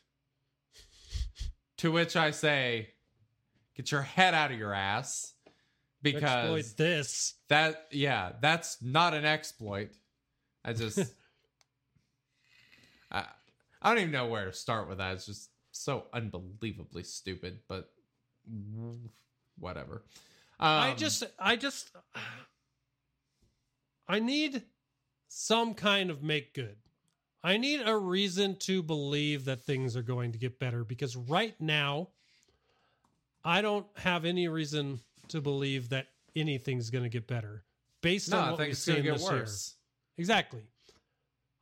To 1.80 1.92
which 1.92 2.16
I 2.16 2.32
say, 2.32 2.90
get 3.76 3.92
your 3.92 4.02
head 4.02 4.34
out 4.34 4.52
of 4.52 4.58
your 4.58 4.74
ass, 4.74 5.34
because 6.02 6.24
Exploit 6.24 6.78
this. 6.78 7.34
that 7.50 7.88
yeah, 7.92 8.32
that's 8.42 8.82
not 8.82 9.14
an 9.14 9.26
exploit. 9.26 9.90
I 10.64 10.74
just 10.74 11.00
I, 13.12 13.26
I 13.82 13.90
don't 13.90 14.00
even 14.00 14.12
know 14.12 14.28
where 14.28 14.46
to 14.46 14.54
start 14.54 14.88
with 14.88 15.00
that. 15.00 15.14
It's 15.16 15.26
just 15.26 15.50
so 15.72 16.06
unbelievably 16.14 17.04
stupid, 17.04 17.60
but 17.68 17.90
whatever. 19.60 20.04
Um, 20.60 20.70
I 20.70 20.94
just, 20.94 21.24
I 21.38 21.56
just, 21.56 21.92
I 24.08 24.20
need 24.20 24.64
some 25.28 25.74
kind 25.74 26.10
of 26.10 26.24
make 26.24 26.54
good. 26.54 26.78
I 27.46 27.58
need 27.58 27.88
a 27.88 27.96
reason 27.96 28.56
to 28.62 28.82
believe 28.82 29.46
that 29.46 29.62
things 29.62 29.96
are 29.96 30.02
going 30.02 30.32
to 30.32 30.40
get 30.40 30.58
better 30.58 30.84
because 30.84 31.16
right 31.16 31.54
now, 31.62 32.08
I 33.44 33.62
don't 33.62 33.86
have 33.98 34.26
any 34.26 34.48
reason 34.48 35.00
to 35.28 35.42
believe 35.42 35.90
that 35.90 36.08
anything's 36.36 36.90
going 36.90 37.04
to 37.04 37.10
get 37.10 37.28
better 37.28 37.64
based 38.02 38.32
no, 38.32 38.40
on 38.40 38.52
what 38.54 38.62
we've 38.62 38.76
seen 38.76 39.06
this 39.06 39.30
year. 39.30 39.46
Exactly. 40.18 40.64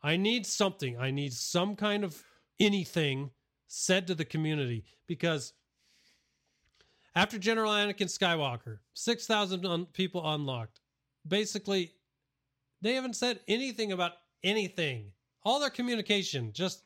I 0.01 0.15
need 0.15 0.45
something. 0.45 0.97
I 0.97 1.11
need 1.11 1.33
some 1.33 1.75
kind 1.75 2.05
of 2.05 2.23
anything 2.61 3.31
said 3.67 4.07
to 4.07 4.15
the 4.15 4.23
community 4.23 4.85
because 5.05 5.51
after 7.13 7.37
General 7.37 7.71
Anakin 7.73 8.07
Skywalker, 8.07 8.77
6,000 8.93 9.65
un- 9.65 9.87
people 9.87 10.21
unlocked. 10.33 10.79
Basically, 11.27 11.91
they 12.81 12.93
haven't 12.93 13.17
said 13.17 13.41
anything 13.49 13.91
about 13.91 14.13
anything. 14.43 15.12
All 15.45 15.59
their 15.59 15.69
communication, 15.69 16.51
just 16.53 16.83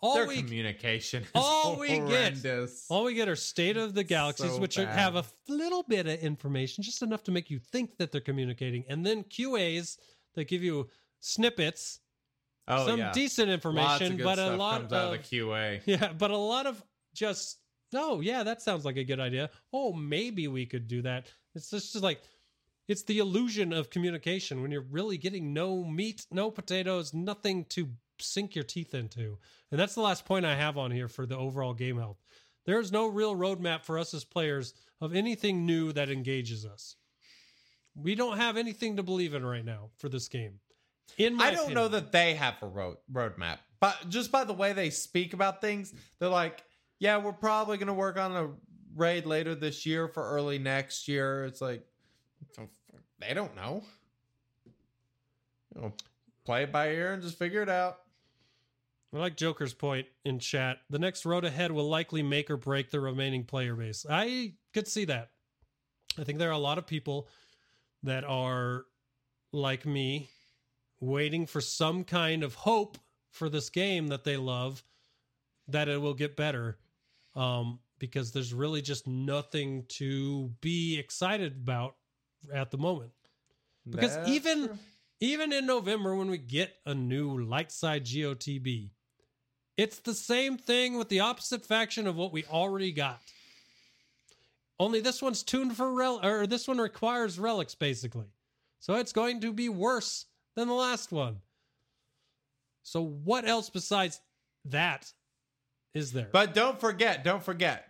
all 0.00 0.14
Their 0.14 0.26
we 0.28 0.36
communication 0.42 1.24
is 1.24 1.30
all 1.34 1.76
we 1.76 1.98
get- 1.98 2.44
all 2.88 3.04
we 3.04 3.14
get 3.14 3.28
are 3.28 3.34
state 3.36 3.76
of 3.76 3.94
the 3.94 4.04
galaxies, 4.04 4.52
So 4.52 4.58
which 4.60 4.76
bad. 4.76 4.88
have 4.96 5.16
a 5.16 5.24
little 5.48 5.82
bit 5.82 6.06
of 6.06 6.20
information, 6.20 6.84
just 6.84 7.02
enough 7.02 7.24
to 7.24 7.32
make 7.32 7.50
you 7.50 7.58
think 7.58 7.96
that 7.96 8.12
they're 8.12 8.20
communicating, 8.20 8.84
and 8.88 9.04
then 9.04 9.24
QAs 9.24 9.98
that 10.34 10.44
give 10.46 10.62
you 10.62 10.88
snippets, 11.18 11.98
oh, 12.68 12.86
some 12.86 13.00
yeah. 13.00 13.12
decent 13.12 13.50
information, 13.50 14.16
but 14.18 14.38
a 14.38 14.56
lot 14.56 14.82
of 14.82 14.92
of 14.92 15.10
the 15.12 15.18
QA. 15.18 15.80
yeah, 15.86 16.12
but 16.12 16.30
a 16.30 16.36
lot 16.36 16.66
of 16.66 16.82
just 17.12 17.58
oh 17.94 18.20
yeah, 18.20 18.44
that 18.44 18.62
sounds 18.62 18.84
like 18.84 18.96
a 18.96 19.04
good 19.04 19.18
idea. 19.18 19.50
Oh, 19.72 19.92
maybe 19.92 20.46
we 20.46 20.64
could 20.64 20.86
do 20.86 21.02
that. 21.02 21.26
It's 21.56 21.70
just, 21.70 21.92
just 21.92 22.04
like 22.04 22.22
it's 22.88 23.02
the 23.02 23.18
illusion 23.18 23.72
of 23.72 23.90
communication 23.90 24.62
when 24.62 24.70
you're 24.70 24.80
really 24.90 25.18
getting 25.18 25.52
no 25.52 25.84
meat, 25.84 26.26
no 26.32 26.50
potatoes, 26.50 27.12
nothing 27.12 27.66
to 27.66 27.90
sink 28.18 28.54
your 28.54 28.64
teeth 28.64 28.94
into. 28.94 29.38
And 29.70 29.78
that's 29.78 29.94
the 29.94 30.00
last 30.00 30.24
point 30.24 30.46
I 30.46 30.56
have 30.56 30.78
on 30.78 30.90
here 30.90 31.08
for 31.08 31.26
the 31.26 31.36
overall 31.36 31.74
game 31.74 31.98
health. 31.98 32.16
There's 32.64 32.90
no 32.90 33.06
real 33.06 33.36
roadmap 33.36 33.84
for 33.84 33.98
us 33.98 34.14
as 34.14 34.24
players 34.24 34.74
of 35.00 35.14
anything 35.14 35.66
new 35.66 35.92
that 35.92 36.10
engages 36.10 36.66
us. 36.66 36.96
We 37.94 38.14
don't 38.14 38.38
have 38.38 38.56
anything 38.56 38.96
to 38.96 39.02
believe 39.02 39.34
in 39.34 39.44
right 39.44 39.64
now 39.64 39.90
for 39.98 40.08
this 40.08 40.28
game. 40.28 40.60
In 41.16 41.34
my 41.34 41.46
I 41.46 41.50
don't 41.54 41.74
know 41.74 41.88
that 41.88 42.12
they 42.12 42.34
have 42.34 42.54
a 42.62 42.66
road 42.66 42.98
roadmap, 43.10 43.58
but 43.80 44.08
just 44.08 44.30
by 44.30 44.44
the 44.44 44.52
way 44.52 44.72
they 44.72 44.90
speak 44.90 45.32
about 45.32 45.60
things, 45.60 45.94
they're 46.18 46.28
like, 46.28 46.62
"Yeah, 46.98 47.16
we're 47.16 47.32
probably 47.32 47.78
going 47.78 47.88
to 47.88 47.94
work 47.94 48.18
on 48.18 48.36
a 48.36 48.50
raid 48.94 49.24
later 49.24 49.54
this 49.54 49.86
year 49.86 50.06
for 50.06 50.22
early 50.22 50.58
next 50.58 51.08
year." 51.08 51.46
It's 51.46 51.62
like 51.62 51.82
they 53.20 53.34
don't 53.34 53.54
know. 53.56 53.82
You 55.74 55.82
know, 55.82 55.92
play 56.44 56.64
it 56.64 56.72
by 56.72 56.90
ear 56.90 57.12
and 57.12 57.22
just 57.22 57.38
figure 57.38 57.62
it 57.62 57.68
out. 57.68 57.98
I 59.14 59.18
like 59.18 59.36
Joker's 59.36 59.72
point 59.72 60.06
in 60.24 60.38
chat. 60.38 60.78
The 60.90 60.98
next 60.98 61.24
road 61.24 61.44
ahead 61.44 61.72
will 61.72 61.88
likely 61.88 62.22
make 62.22 62.50
or 62.50 62.56
break 62.56 62.90
the 62.90 63.00
remaining 63.00 63.44
player 63.44 63.74
base. 63.74 64.04
I 64.08 64.54
could 64.74 64.86
see 64.86 65.06
that. 65.06 65.30
I 66.18 66.24
think 66.24 66.38
there 66.38 66.50
are 66.50 66.52
a 66.52 66.58
lot 66.58 66.78
of 66.78 66.86
people 66.86 67.28
that 68.02 68.24
are 68.24 68.84
like 69.52 69.86
me, 69.86 70.28
waiting 71.00 71.46
for 71.46 71.60
some 71.60 72.04
kind 72.04 72.42
of 72.42 72.54
hope 72.54 72.98
for 73.30 73.48
this 73.48 73.70
game 73.70 74.08
that 74.08 74.24
they 74.24 74.36
love, 74.36 74.82
that 75.68 75.88
it 75.88 76.00
will 76.00 76.14
get 76.14 76.36
better. 76.36 76.78
Um, 77.34 77.78
because 77.98 78.32
there's 78.32 78.54
really 78.54 78.82
just 78.82 79.06
nothing 79.06 79.84
to 79.88 80.50
be 80.60 80.98
excited 80.98 81.56
about 81.62 81.96
at 82.52 82.70
the 82.70 82.78
moment. 82.78 83.10
Because 83.88 84.16
That's 84.16 84.28
even 84.28 84.66
true. 84.66 84.78
even 85.20 85.52
in 85.52 85.66
November 85.66 86.14
when 86.14 86.30
we 86.30 86.38
get 86.38 86.74
a 86.84 86.94
new 86.94 87.42
light 87.44 87.72
side 87.72 88.04
GOTB, 88.04 88.90
it's 89.76 90.00
the 90.00 90.14
same 90.14 90.58
thing 90.58 90.98
with 90.98 91.08
the 91.08 91.20
opposite 91.20 91.64
faction 91.64 92.06
of 92.06 92.16
what 92.16 92.32
we 92.32 92.44
already 92.44 92.92
got. 92.92 93.20
Only 94.80 95.00
this 95.00 95.20
one's 95.20 95.42
tuned 95.42 95.76
for 95.76 95.92
rel 95.92 96.24
or 96.24 96.46
this 96.46 96.68
one 96.68 96.78
requires 96.78 97.38
relics 97.38 97.74
basically. 97.74 98.26
So 98.80 98.94
it's 98.94 99.12
going 99.12 99.40
to 99.40 99.52
be 99.52 99.68
worse 99.68 100.26
than 100.54 100.68
the 100.68 100.74
last 100.74 101.10
one. 101.10 101.38
So 102.82 103.02
what 103.02 103.46
else 103.46 103.70
besides 103.70 104.20
that 104.66 105.12
is 105.94 106.12
there? 106.12 106.28
But 106.32 106.54
don't 106.54 106.80
forget, 106.80 107.24
don't 107.24 107.42
forget. 107.42 107.87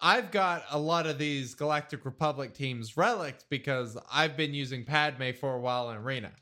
I've 0.00 0.30
got 0.30 0.64
a 0.70 0.78
lot 0.78 1.06
of 1.06 1.18
these 1.18 1.54
Galactic 1.54 2.04
Republic 2.04 2.52
teams 2.52 2.96
relics 2.96 3.44
because 3.48 3.96
I've 4.12 4.36
been 4.36 4.52
using 4.52 4.84
Padme 4.84 5.30
for 5.38 5.54
a 5.54 5.60
while 5.60 5.90
in 5.90 5.96
Arena. 5.96 6.32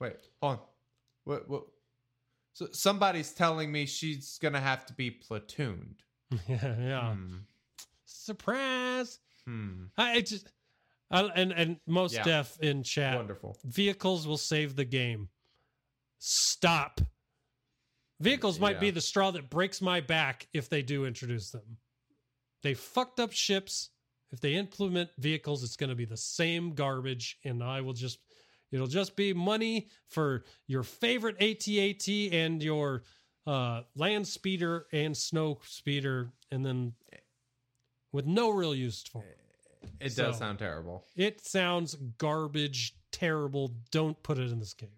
Wait, 0.00 0.16
hold 0.40 0.58
on. 0.58 0.60
What, 1.24 1.48
what? 1.48 1.64
So 2.52 2.68
somebody's 2.72 3.32
telling 3.32 3.72
me 3.72 3.86
she's 3.86 4.38
gonna 4.40 4.60
have 4.60 4.86
to 4.86 4.92
be 4.94 5.10
platooned. 5.10 5.96
yeah, 6.48 6.74
yeah. 6.78 7.14
Hmm. 7.14 7.36
Surprise. 8.04 9.18
Hmm. 9.46 9.84
I 9.98 10.20
just 10.20 10.48
I, 11.10 11.22
and 11.34 11.52
and 11.52 11.76
most 11.86 12.14
Yeah. 12.14 12.22
deaf 12.24 12.58
in 12.60 12.82
chat. 12.82 13.16
Wonderful. 13.16 13.58
vehicles 13.64 14.26
will 14.26 14.38
save 14.38 14.76
the 14.76 14.84
game. 14.84 15.28
Stop. 16.18 17.00
Vehicles 18.20 18.58
might 18.58 18.76
Yeah. 18.76 18.80
be 18.80 18.90
the 18.90 19.00
straw 19.00 19.30
that 19.32 19.50
breaks 19.50 19.80
my 19.82 20.00
back 20.00 20.48
if 20.52 20.68
they 20.68 20.82
do 20.82 21.04
introduce 21.04 21.50
them. 21.50 21.78
They 22.62 22.74
fucked 22.74 23.20
up 23.20 23.32
ships. 23.32 23.90
If 24.32 24.40
they 24.40 24.54
implement 24.54 25.10
vehicles, 25.18 25.62
it's 25.62 25.76
going 25.76 25.90
to 25.90 25.96
be 25.96 26.04
the 26.04 26.16
same 26.16 26.74
garbage, 26.74 27.38
and 27.44 27.62
I 27.62 27.80
will 27.80 27.92
just. 27.92 28.18
It'll 28.72 28.88
just 28.88 29.14
be 29.14 29.32
money 29.32 29.88
for 30.08 30.44
your 30.66 30.82
favorite 30.82 31.38
ATAT 31.38 32.32
and 32.32 32.60
your 32.60 33.04
uh, 33.46 33.82
land 33.94 34.26
speeder 34.26 34.86
and 34.92 35.16
snow 35.16 35.60
speeder, 35.64 36.32
and 36.50 36.66
then 36.66 36.92
with 38.12 38.26
no 38.26 38.50
real 38.50 38.74
use 38.74 39.04
for 39.04 39.22
it. 39.22 39.38
It 40.00 40.16
does 40.16 40.34
So- 40.34 40.40
sound 40.40 40.58
terrible. 40.58 41.04
It 41.14 41.46
sounds 41.46 41.94
garbage, 42.18 42.96
terrible. 43.12 43.72
Don't 43.92 44.20
put 44.24 44.36
it 44.38 44.50
in 44.50 44.58
this 44.58 44.74
game. 44.74 44.90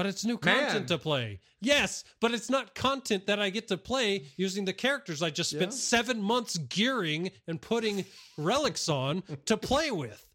But 0.00 0.06
it's 0.06 0.24
new 0.24 0.38
content 0.38 0.72
Man. 0.72 0.86
to 0.86 0.96
play. 0.96 1.40
Yes, 1.60 2.04
but 2.22 2.32
it's 2.32 2.48
not 2.48 2.74
content 2.74 3.26
that 3.26 3.38
I 3.38 3.50
get 3.50 3.68
to 3.68 3.76
play 3.76 4.24
using 4.38 4.64
the 4.64 4.72
characters 4.72 5.22
I 5.22 5.28
just 5.28 5.50
spent 5.50 5.72
Yeah. 5.72 5.76
seven 5.78 6.22
months 6.22 6.56
gearing 6.56 7.30
and 7.46 7.60
putting 7.60 8.06
relics 8.38 8.88
on 8.88 9.22
to 9.44 9.58
play 9.58 9.90
with. 9.90 10.26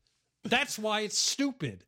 That's 0.44 0.78
why 0.78 1.00
it's 1.02 1.18
stupid. 1.18 1.84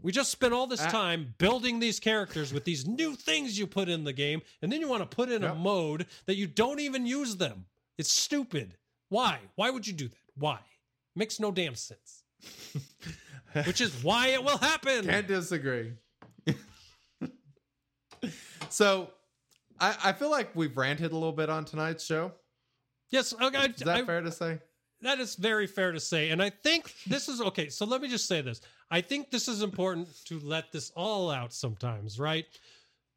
We 0.00 0.12
just 0.12 0.30
spent 0.30 0.54
all 0.54 0.68
this 0.68 0.82
Ah. 0.82 0.88
time 0.88 1.34
building 1.38 1.80
these 1.80 1.98
characters 1.98 2.52
with 2.52 2.62
these 2.64 2.86
new 2.86 3.16
things 3.16 3.58
you 3.58 3.66
put 3.66 3.88
in 3.88 4.04
the 4.04 4.12
game, 4.12 4.40
and 4.62 4.70
then 4.70 4.80
you 4.80 4.86
want 4.86 5.02
to 5.02 5.16
put 5.16 5.32
in 5.32 5.42
a 5.42 5.52
mode 5.52 6.06
that 6.26 6.36
you 6.36 6.46
don't 6.46 6.78
even 6.78 7.06
use 7.06 7.38
them. 7.38 7.66
It's 7.98 8.12
stupid. 8.12 8.76
Why? 9.08 9.40
Why 9.56 9.70
would 9.70 9.84
you 9.84 9.94
do 9.94 10.06
that? 10.06 10.18
Why? 10.36 10.60
Makes 11.16 11.40
no 11.40 11.50
damn 11.50 11.74
sense. 11.74 12.22
Which 13.66 13.80
is 13.80 14.00
why 14.04 14.28
it 14.28 14.44
will 14.44 14.58
happen. 14.58 15.06
Can't 15.06 15.26
disagree. 15.26 15.94
So, 18.80 19.10
I, 19.78 19.94
I 20.04 20.12
feel 20.12 20.30
like 20.30 20.56
we've 20.56 20.74
ranted 20.74 21.12
a 21.12 21.14
little 21.14 21.32
bit 21.32 21.50
on 21.50 21.66
tonight's 21.66 22.02
show. 22.04 22.32
yes, 23.10 23.34
okay, 23.38 23.66
Is 23.66 23.76
that 23.82 23.88
I- 23.98 24.04
fair 24.06 24.22
to 24.22 24.32
say? 24.32 24.58
that 25.02 25.18
is 25.20 25.34
very 25.34 25.66
fair 25.66 25.92
to 25.92 26.00
say. 26.00 26.28
And 26.30 26.42
I 26.42 26.50
think 26.50 26.92
this 27.06 27.28
is 27.28 27.40
okay. 27.40 27.68
So 27.70 27.86
let 27.86 28.02
me 28.02 28.08
just 28.08 28.26
say 28.26 28.42
this. 28.42 28.60
I 28.90 29.00
think 29.00 29.30
this 29.30 29.48
is 29.48 29.62
important 29.62 30.08
to 30.26 30.38
let 30.40 30.72
this 30.72 30.92
all 30.94 31.30
out 31.30 31.52
sometimes, 31.54 32.18
right? 32.18 32.44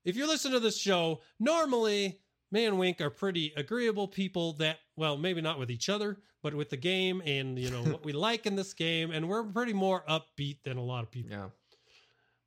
If 0.06 0.15
you 0.15 0.26
listen 0.27 0.52
to 0.53 0.61
this 0.61 0.77
show, 0.80 1.19
normally 1.41 2.19
me 2.52 2.65
and 2.65 2.80
Wink 2.80 3.02
are 3.02 3.10
pretty 3.10 3.52
agreeable 3.57 4.07
people 4.07 4.53
that, 4.53 4.77
well, 4.95 5.18
maybe 5.18 5.41
not 5.41 5.60
with 5.60 5.69
each 5.72 5.90
other, 5.90 6.18
but 6.41 6.53
with 6.53 6.69
the 6.69 6.77
game 6.77 7.22
and, 7.26 7.57
you 7.60 7.69
know, 7.69 7.84
what 7.84 8.06
we 8.06 8.14
like 8.30 8.45
in 8.45 8.56
this 8.56 8.73
game. 8.73 9.11
And 9.11 9.27
we're 9.27 9.44
pretty 9.44 9.73
more 9.73 10.03
upbeat 10.10 10.64
than 10.64 10.77
a 10.77 10.84
lot 10.84 11.03
of 11.03 11.11
people. 11.11 11.31
Yeah. 11.31 11.49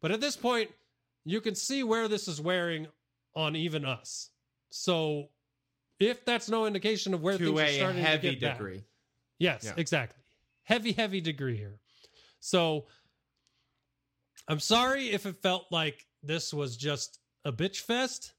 But 0.01 0.12
at 0.12 0.20
this 0.22 0.36
point, 0.36 0.70
you 1.26 1.43
can 1.43 1.55
see 1.55 1.82
where 1.82 2.09
this 2.09 2.26
is 2.26 2.40
wearing 2.40 2.86
on 3.36 3.54
even 3.54 3.84
us. 3.84 4.30
So 4.70 5.28
if 6.00 6.24
that's 6.24 6.48
no 6.48 6.66
indication 6.66 7.14
of 7.14 7.22
where 7.22 7.38
To 7.38 7.44
things 7.56 7.60
are 7.60 7.72
starting 7.74 8.02
to 8.02 8.08
heavy 8.08 8.34
get 8.34 8.54
degree. 8.58 8.82
Yes, 9.38 9.64
Yeah. 9.64 9.74
exactly. 9.76 10.22
Heavy, 10.64 10.92
heavy 10.92 11.20
degree 11.20 11.56
here. 11.56 11.78
So 12.40 12.86
I'm 14.48 14.60
sorry 14.60 15.10
if 15.10 15.26
it 15.26 15.40
felt 15.42 15.66
like 15.70 16.06
this 16.22 16.52
was 16.52 16.76
just 16.76 17.18
a 17.44 17.52
bitch 17.52 17.80
fest. 17.80 18.32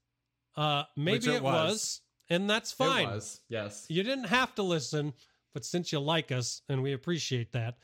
Uh 0.56 0.82
maybe 0.96 1.28
it 1.30 1.36
it, 1.36 1.42
was. 1.42 1.70
was. 1.70 2.00
and 2.30 2.50
that's 2.50 2.72
fine. 2.72 3.06
It 3.08 3.12
was. 3.12 3.40
Yes. 3.48 3.86
You 3.88 4.02
didn't 4.02 4.24
have 4.24 4.54
to 4.56 4.62
listen, 4.62 5.12
but 5.54 5.64
since 5.64 5.92
you 5.92 6.00
like 6.00 6.32
us 6.32 6.62
and 6.68 6.82
we 6.82 6.92
appreciate 6.92 7.52
that, 7.52 7.76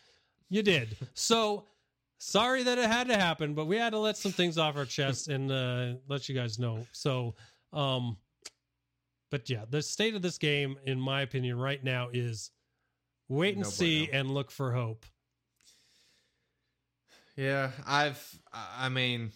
you 0.49 0.63
did. 0.63 0.97
so 1.15 1.67
sorry 2.25 2.63
that 2.63 2.79
it 2.79 2.87
had 2.91 3.09
to 3.09 3.17
happen, 3.17 3.55
but 3.55 3.67
we 3.67 3.77
had 3.77 3.91
to 3.91 3.99
let 3.99 4.17
some 4.17 4.33
things 4.33 4.57
off 4.57 4.77
our 4.77 4.87
chest 4.87 5.29
and 5.29 5.53
uh, 5.53 5.95
let 6.09 6.29
you 6.29 6.35
guys 6.35 6.59
know. 6.59 6.87
So, 6.93 7.35
um, 7.73 8.17
but 9.31 9.49
yeah, 9.51 9.65
the 9.69 9.83
state 9.83 10.15
of 10.15 10.23
this 10.23 10.39
game, 10.39 10.77
in 10.85 10.99
my 10.99 11.23
opinion, 11.23 11.59
right 11.59 11.83
now 11.83 12.09
is 12.13 12.51
wait 13.29 13.55
and 13.55 13.65
No 13.65 13.69
see 13.71 14.07
bueno. 14.07 14.19
and 14.21 14.31
look 14.31 14.51
for 14.51 14.73
hope. 14.73 15.05
Yeah, 17.37 17.71
I've. 17.87 18.41
I 18.53 18.87
I 18.87 18.89
mean, 18.89 19.33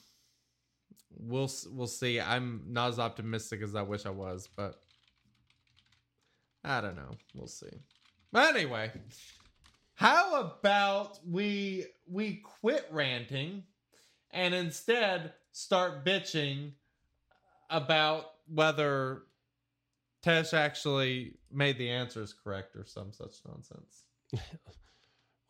we'll 1.10 1.50
we'll 1.70 1.86
see. 1.88 2.20
I'm 2.20 2.62
not 2.68 2.90
as 2.90 2.98
optimistic 2.98 3.60
as 3.62 3.74
I 3.74 3.82
wish 3.82 4.06
I 4.06 4.10
was, 4.10 4.48
but 4.56 4.76
I 6.64 6.80
don't 6.80 6.96
know. 6.96 7.10
We'll 7.34 7.48
see. 7.48 7.66
But 8.30 8.54
anyway, 8.54 8.92
how 9.98 10.40
about 10.40 11.18
we 11.28 11.86
we 12.06 12.36
quit 12.36 12.86
ranting 12.92 13.64
and 14.30 14.54
instead 14.54 15.32
start 15.50 16.04
bitching 16.04 16.70
about 17.68 18.26
whether 18.46 19.22
Tesh 20.24 20.54
actually 20.54 21.34
made 21.50 21.78
the 21.78 21.90
answers 21.90 22.32
correct 22.32 22.76
or 22.76 22.84
some 22.84 23.12
such 23.12 23.34
nonsense. 23.44 24.04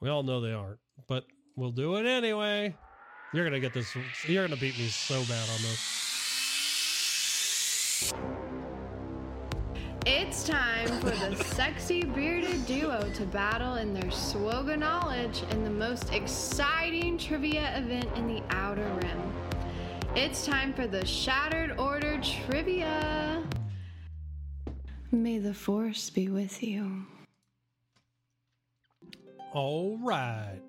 We 0.01 0.09
all 0.09 0.23
know 0.23 0.41
they 0.41 0.53
aren't, 0.53 0.79
but 1.09 1.25
we'll 1.57 1.73
do 1.73 1.97
it 1.97 2.07
anyway. 2.07 2.73
You're 3.35 3.45
gonna 3.45 3.59
get 3.59 3.75
this. 3.75 3.97
You're 4.29 4.47
gonna 4.47 4.61
beat 4.61 4.79
me 4.79 4.87
so 4.87 5.21
bad 5.25 5.49
on 5.51 5.59
this. 8.13 8.38
It's 10.39 10.47
time 10.47 11.01
for 11.01 11.11
the 11.11 11.35
sexy 11.47 12.05
bearded 12.05 12.65
duo 12.65 13.11
to 13.15 13.27
battle 13.27 13.75
in 13.75 13.93
their 13.93 14.05
SWGOH 14.05 14.79
knowledge 14.79 15.43
in 15.51 15.65
the 15.65 15.71
most 15.71 16.13
exciting 16.13 17.19
trivia 17.19 17.77
event 17.77 18.07
in 18.15 18.29
the 18.29 18.41
Outer 18.51 18.89
Rim. 19.03 19.33
It's 20.15 20.47
time 20.47 20.73
for 20.73 20.87
the 20.87 21.05
Shattered 21.05 21.77
Order 21.77 22.21
trivia. 22.23 23.43
May 25.11 25.39
the 25.39 25.53
Force 25.53 26.09
be 26.09 26.29
with 26.29 26.63
you. 26.63 27.05
All 29.53 29.99
right. 29.99 30.61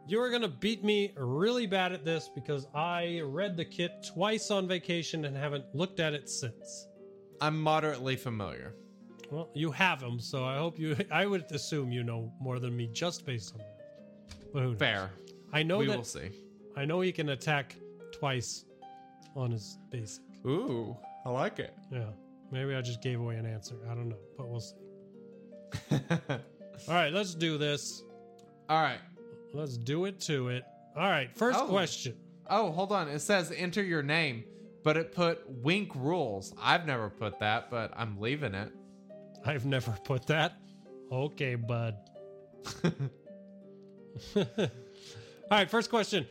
You 0.07 0.21
are 0.21 0.29
going 0.29 0.41
to 0.41 0.47
beat 0.47 0.83
me 0.83 1.13
really 1.15 1.67
bad 1.67 1.93
at 1.93 2.03
this 2.03 2.29
because 2.33 2.65
I 2.73 3.21
read 3.23 3.55
the 3.55 3.65
kit 3.65 3.91
twice 4.13 4.51
on 4.51 4.67
vacation 4.67 5.25
and 5.25 5.37
haven't 5.37 5.65
looked 5.73 5.99
at 5.99 6.13
it 6.13 6.29
since. 6.29 6.87
I'm 7.39 7.61
moderately 7.61 8.15
familiar. 8.15 8.75
Well, 9.31 9.49
you 9.53 9.71
have 9.71 9.99
them, 10.01 10.19
so 10.19 10.43
I 10.43 10.57
hope 10.57 10.77
you. 10.77 10.95
I 11.11 11.25
would 11.25 11.45
assume 11.51 11.91
you 11.91 12.03
know 12.03 12.31
more 12.39 12.59
than 12.59 12.75
me 12.75 12.87
just 12.91 13.25
based 13.25 13.53
on 13.53 13.59
that. 13.59 13.77
But 14.53 14.61
who 14.63 14.69
knows? 14.71 14.77
Fair. 14.79 15.09
I 15.53 15.63
know 15.63 15.77
we 15.79 15.87
that. 15.87 15.97
will 15.97 16.03
see. 16.03 16.29
I 16.75 16.85
know 16.85 17.01
he 17.01 17.11
can 17.11 17.29
attack 17.29 17.75
twice 18.11 18.65
on 19.35 19.51
his 19.51 19.77
basic. 19.89 20.23
Ooh, 20.45 20.95
I 21.25 21.29
like 21.29 21.59
it. 21.59 21.73
Yeah, 21.91 22.05
maybe 22.51 22.75
I 22.75 22.81
just 22.81 23.01
gave 23.01 23.19
away 23.19 23.35
an 23.37 23.45
answer. 23.45 23.75
I 23.89 23.93
don't 23.95 24.09
know, 24.09 24.17
but 24.37 24.47
we'll 24.49 24.59
see. 24.59 24.75
All 25.91 26.95
right, 26.95 27.13
let's 27.13 27.33
do 27.35 27.57
this. 27.57 28.03
All 28.69 28.81
right. 28.81 28.99
Let's 29.53 29.77
do 29.77 30.05
it 30.05 30.19
to 30.21 30.47
it. 30.49 30.63
All 30.95 31.09
right, 31.09 31.29
first 31.37 31.59
Oh. 31.59 31.67
question. 31.67 32.15
Oh, 32.49 32.71
hold 32.71 32.91
on. 32.91 33.07
It 33.09 33.19
says 33.19 33.53
enter 33.55 33.83
your 33.83 34.01
name, 34.03 34.43
but 34.83 34.97
it 34.97 35.13
put 35.13 35.43
wink 35.47 35.93
rules. 35.95 36.53
I've 36.61 36.85
never 36.85 37.09
put 37.09 37.39
that, 37.39 37.69
but 37.69 37.91
I'm 37.95 38.19
leaving 38.19 38.53
it. 38.55 38.71
I've 39.45 39.65
never 39.65 39.91
put 40.03 40.27
that. 40.27 40.53
Okay, 41.11 41.55
bud. 41.55 41.95
All 44.35 44.45
right, 45.49 45.69
first 45.69 45.89
question. 45.89 46.25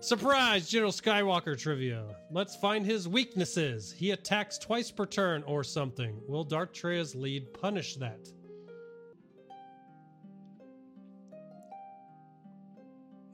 Surprise, 0.00 0.68
General 0.68 0.92
Skywalker 0.92 1.58
trivia. 1.58 2.04
Let's 2.30 2.54
find 2.56 2.84
his 2.84 3.08
weaknesses. 3.08 3.90
He 3.90 4.10
attacks 4.10 4.58
twice 4.58 4.90
per 4.90 5.06
turn 5.06 5.42
or 5.44 5.64
something. 5.64 6.20
Will 6.28 6.44
Darth 6.44 6.74
Traya's 6.74 7.14
lead 7.14 7.54
punish 7.54 7.96
that? 7.96 8.28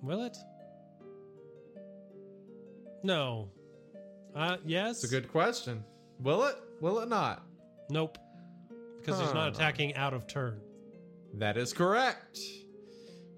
Will 0.03 0.23
it? 0.23 0.37
No. 3.03 3.51
Uh, 4.37 4.59
yes. 4.65 5.03
It's 5.03 5.13
a 5.13 5.21
good 5.21 5.31
question. 5.31 5.83
Will 6.21 6.45
it? 6.45 6.55
Will 6.81 7.01
it 7.01 7.09
not? 7.09 7.43
Nope. 7.91 8.17
Because 9.01 9.21
he's 9.21 9.35
not 9.35 9.49
attacking 9.55 9.95
out 9.95 10.15
of 10.15 10.27
turn. 10.27 10.61
That 11.35 11.57
is 11.57 11.73
correct. 11.73 12.39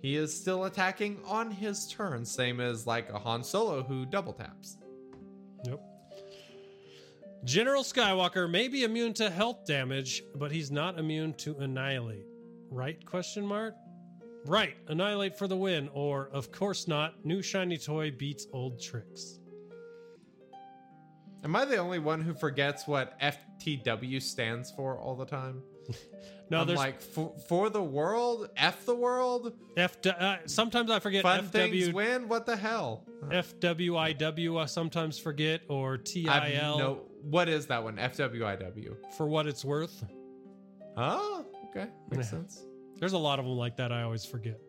He 0.01 0.17
is 0.17 0.35
still 0.35 0.65
attacking 0.65 1.21
on 1.25 1.51
his 1.51 1.87
turn, 1.87 2.25
same 2.25 2.61
as 2.61 2.87
like 2.87 3.09
a 3.11 3.19
Han 3.19 3.45
Solo 3.45 3.83
who 3.83 4.05
double 4.05 4.33
taps. 4.33 4.77
Nope. 5.65 5.81
General 7.45 7.83
Skywalker 7.83 8.51
may 8.51 8.69
be 8.69 8.83
immune 8.83 9.15
to 9.15 9.31
health 9.31 9.65
damage, 9.67 10.23
but 10.35 10.51
he's 10.51 10.71
not 10.71 10.99
immune 10.99 11.35
to 11.35 11.57
annihilate. 11.59 12.27
Right? 12.71 13.05
Question 13.05 13.47
mark. 13.47 13.75
Right. 14.45 14.77
Annihilate 14.89 15.39
for 15.39 15.47
the 15.47 15.57
win, 15.57 15.89
or 15.93 16.31
of 16.33 16.51
course 16.51 16.89
not. 16.89 17.25
New 17.25 17.43
shiny 17.43 17.79
toy 17.79 18.11
beats 18.11 18.47
old 18.53 18.81
tricks. 18.81 19.39
Am 21.45 21.57
I 21.57 21.65
the 21.65 21.77
only 21.77 21.99
one 21.99 22.21
who 22.21 22.35
forgets 22.35 22.87
what 22.87 23.19
FTW 23.21 24.23
stands 24.23 24.71
for 24.71 24.97
all 24.99 25.17
the 25.17 25.27
time? 25.27 25.63
No, 26.51 26.61
I'm 26.61 26.67
there's 26.67 26.79
like 26.79 27.01
for, 27.01 27.33
for 27.49 27.71
the 27.71 27.83
world, 27.83 28.51
F 28.59 28.85
the 28.85 28.95
world, 28.95 29.55
F. 29.75 29.97
Uh, 30.07 30.37
sometimes 30.45 30.91
I 30.91 30.99
forget 30.99 31.23
fun 31.23 31.47
things 31.47 31.89
FW, 31.89 31.93
win. 31.95 32.29
What 32.29 32.45
the 32.45 32.57
hell? 32.57 33.07
FWIW. 33.29 34.61
I 34.61 34.67
sometimes 34.67 35.19
forget, 35.19 35.63
or 35.69 35.97
TIL 35.97 36.27
no. 36.79 37.01
What 37.23 37.49
is 37.49 37.67
that 37.69 37.83
one? 37.83 37.97
FWIW. 37.97 38.97
for 39.17 39.27
what 39.27 39.47
it's 39.47 39.65
worth. 39.65 40.05
Oh, 40.99 41.47
okay, 41.71 41.89
makes 42.11 42.27
Yeah. 42.27 42.39
sense. 42.39 42.63
There's 42.99 43.15
a 43.15 43.19
lot 43.19 43.39
of 43.39 43.47
them 43.47 43.57
like 43.57 43.79
that. 43.79 43.91
I 43.91 44.03
always 44.03 44.27
forget. 44.27 44.61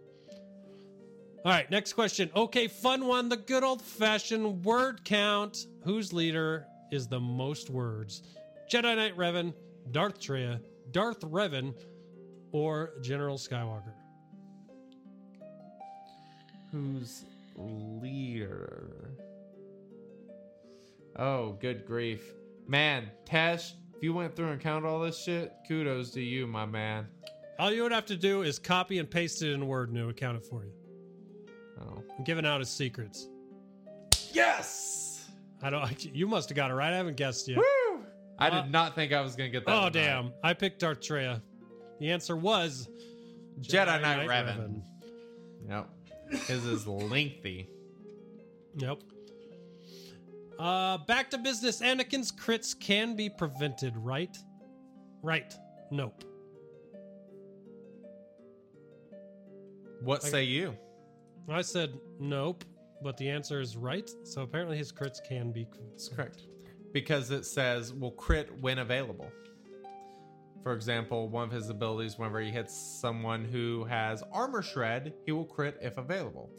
All 1.46 1.52
right, 1.52 1.70
next 1.70 1.94
question. 1.94 2.30
Okay, 2.34 2.70
fun 2.70 3.06
one. 3.06 3.28
The 3.28 3.36
good 3.36 3.64
old 3.64 3.82
fashioned 3.82 4.64
word 4.64 5.04
count. 5.04 5.68
Whose 5.84 6.14
leader 6.14 6.66
is 6.90 7.08
the 7.08 7.20
most 7.20 7.70
words? 7.70 8.24
Jedi 8.72 8.96
Knight 8.96 9.18
Revan, 9.18 9.54
Darth 9.92 10.22
Traya, 10.22 10.62
Darth 10.92 11.20
Revan, 11.20 11.74
or 12.54 12.94
General 13.02 13.38
Skywalker? 13.38 13.92
Who's 16.72 17.26
leader? 17.58 19.12
Oh, 21.18 21.58
good 21.60 21.86
grief. 21.86 22.24
Man, 22.70 23.12
Tesh, 23.26 23.74
if 23.94 24.02
you 24.02 24.14
went 24.14 24.34
through 24.34 24.48
and 24.48 24.62
counted 24.62 24.88
all 24.88 25.02
this 25.02 25.22
shit, 25.22 25.54
kudos 25.68 26.12
to 26.12 26.22
you, 26.22 26.48
my 26.48 26.66
man. 26.66 27.06
All 27.60 27.70
you 27.70 27.84
would 27.84 27.92
have 27.92 28.06
to 28.06 28.16
do 28.16 28.44
is 28.44 28.60
copy 28.60 28.98
and 28.98 29.12
paste 29.12 29.44
it 29.44 29.52
in 29.52 29.68
Word 29.68 29.90
and 29.90 29.98
it 29.98 30.06
would 30.06 30.16
count 30.16 30.38
it 30.38 30.46
for 30.46 30.64
you. 30.64 30.72
Oh. 31.84 32.04
I'm 32.18 32.24
giving 32.24 32.46
out 32.46 32.60
his 32.60 32.70
secrets. 32.70 33.28
Yes! 34.32 35.30
I 35.62 35.70
don't. 35.70 36.06
You 36.16 36.28
must 36.28 36.50
have 36.50 36.56
got 36.56 36.72
it 36.72 36.74
right. 36.74 36.94
I 36.94 36.98
haven't 36.98 37.18
guessed 37.18 37.48
yet. 37.48 37.58
Woo! 37.58 38.04
I 38.40 38.50
Uh, 38.50 38.62
did 38.64 38.72
not 38.72 38.96
think 38.96 39.14
I 39.14 39.22
was 39.22 39.36
going 39.36 39.52
to 39.52 39.58
get 39.58 39.66
that. 39.66 39.72
Oh 39.72 39.76
one 39.76 39.84
right. 39.86 39.94
damn! 39.94 40.34
I 40.44 40.54
picked 40.54 40.80
Darth 40.80 41.02
Traya. 41.02 41.42
The 42.00 42.12
answer 42.12 42.36
was 42.36 42.90
Jedi 43.62 44.02
Knight 44.02 44.28
Revan. 44.28 44.82
Yep. 45.70 45.90
His 46.48 46.66
is 46.66 46.88
lengthy. 46.88 47.70
Yep. 48.78 49.00
Uh, 50.60 50.98
back 51.00 51.30
to 51.32 51.38
business. 51.38 51.82
Anakin's 51.82 52.32
crits 52.32 52.78
can 52.78 53.16
be 53.16 53.30
prevented, 53.30 53.96
right? 53.98 54.36
Right. 55.22 55.54
Nope. 55.92 56.24
What 60.02 60.24
say 60.24 60.44
you? 60.44 60.76
I 61.50 61.62
said 61.62 61.94
nope, 62.20 62.64
but 63.02 63.18
the 63.18 63.30
answer 63.30 63.60
is 63.60 63.76
right. 63.76 64.10
So 64.24 64.42
apparently 64.42 64.78
his 64.78 64.92
crits 64.92 65.18
can 65.28 65.52
be. 65.52 65.68
That's 65.92 66.10
correct. 66.10 66.44
Because 66.94 67.32
it 67.32 67.46
says 67.46 67.94
will 67.94 68.12
crit 68.12 68.50
when 68.62 68.80
available. 68.80 69.30
For 70.64 70.74
example, 70.74 71.28
one 71.28 71.44
of 71.44 71.52
his 71.52 71.70
abilities, 71.70 72.18
whenever 72.18 72.40
he 72.40 72.50
hits 72.50 72.74
someone 72.74 73.44
who 73.44 73.84
has 73.84 74.24
armor 74.32 74.62
shred, 74.62 75.14
he 75.26 75.34
will 75.34 75.44
crit 75.44 75.78
if 75.82 75.98
available, 75.98 76.50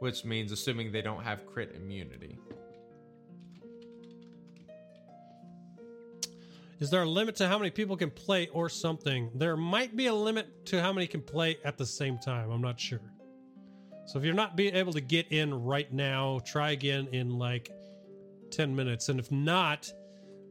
which 0.00 0.24
means 0.24 0.52
assuming 0.52 0.92
they 0.92 1.00
don't 1.00 1.22
have 1.22 1.46
crit 1.46 1.74
immunity. 1.74 2.38
Is 6.80 6.90
there 6.90 7.02
a 7.02 7.08
limit 7.08 7.36
to 7.36 7.48
how 7.48 7.56
many 7.56 7.70
people 7.70 7.96
can 7.96 8.10
play 8.10 8.48
or 8.48 8.68
something? 8.68 9.30
There 9.34 9.56
might 9.56 9.96
be 9.96 10.08
a 10.08 10.14
limit 10.14 10.66
to 10.66 10.82
how 10.82 10.92
many 10.92 11.06
can 11.06 11.22
play 11.22 11.56
at 11.64 11.78
the 11.78 11.86
same 11.86 12.18
time. 12.18 12.50
I'm 12.50 12.60
not 12.60 12.78
sure. 12.78 13.00
So 14.06 14.18
if 14.18 14.24
you're 14.24 14.34
not 14.34 14.56
being 14.56 14.74
able 14.74 14.92
to 14.92 15.00
get 15.00 15.32
in 15.32 15.54
right 15.54 15.90
now, 15.92 16.40
try 16.44 16.72
again 16.72 17.08
in 17.12 17.38
like 17.38 17.70
10 18.50 18.74
minutes. 18.74 19.08
And 19.08 19.18
if 19.18 19.30
not, 19.30 19.90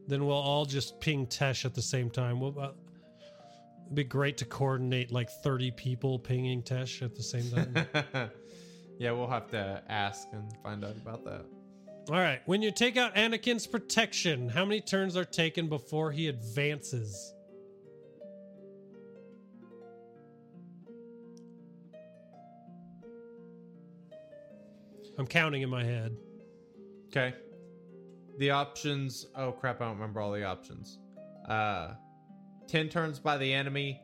then 0.08 0.26
we'll 0.26 0.36
all 0.36 0.64
just 0.64 1.00
ping 1.00 1.26
Tesh 1.26 1.64
at 1.64 1.74
the 1.74 1.82
same 1.82 2.10
time. 2.10 2.40
We'll, 2.40 2.58
uh, 2.58 2.70
it'd 3.86 3.94
be 3.94 4.04
great 4.04 4.36
to 4.38 4.44
coordinate 4.44 5.12
like 5.12 5.30
30 5.30 5.70
people 5.72 6.18
pinging 6.18 6.62
Tesh 6.62 7.02
at 7.02 7.14
the 7.14 7.22
same 7.22 7.50
time. 7.50 8.30
yeah, 8.98 9.12
we'll 9.12 9.28
have 9.28 9.48
to 9.50 9.82
ask 9.88 10.28
and 10.32 10.52
find 10.62 10.84
out 10.84 10.96
about 10.96 11.24
that. 11.24 11.44
all 12.10 12.16
right. 12.16 12.40
When 12.46 12.60
you 12.60 12.70
take 12.70 12.96
out 12.96 13.14
Anakin's 13.14 13.66
protection, 13.66 14.48
how 14.48 14.64
many 14.64 14.80
turns 14.80 15.16
are 15.16 15.24
taken 15.24 15.68
before 15.68 16.10
he 16.10 16.28
advances? 16.28 17.33
I'm 25.18 25.26
counting 25.26 25.62
in 25.62 25.70
my 25.70 25.84
head. 25.84 26.16
Okay. 27.08 27.34
The 28.38 28.50
options. 28.50 29.26
Oh 29.36 29.52
crap! 29.52 29.80
I 29.80 29.84
don't 29.84 29.94
remember 29.94 30.20
all 30.20 30.32
the 30.32 30.44
options. 30.44 30.98
Uh, 31.48 31.94
ten 32.66 32.88
turns 32.88 33.20
by 33.20 33.36
the 33.36 33.52
enemy, 33.52 34.00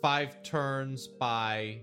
five 0.00 0.42
turns 0.42 1.06
by 1.06 1.82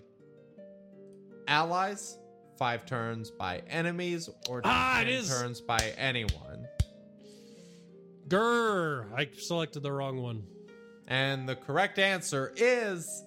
allies, 1.47 2.17
five 2.57 2.85
turns 2.85 3.31
by 3.31 3.61
enemies, 3.69 4.29
or 4.49 4.61
Ah, 4.65 4.99
it 5.01 5.05
ten 5.05 5.13
is. 5.13 5.29
turns 5.29 5.61
by 5.61 5.93
anyone. 5.97 6.67
Grr! 8.27 9.05
I 9.15 9.29
selected 9.37 9.81
the 9.81 9.91
wrong 9.91 10.21
one. 10.21 10.43
And 11.07 11.47
the 11.49 11.55
correct 11.55 11.97
answer 11.97 12.53
is 12.57 13.23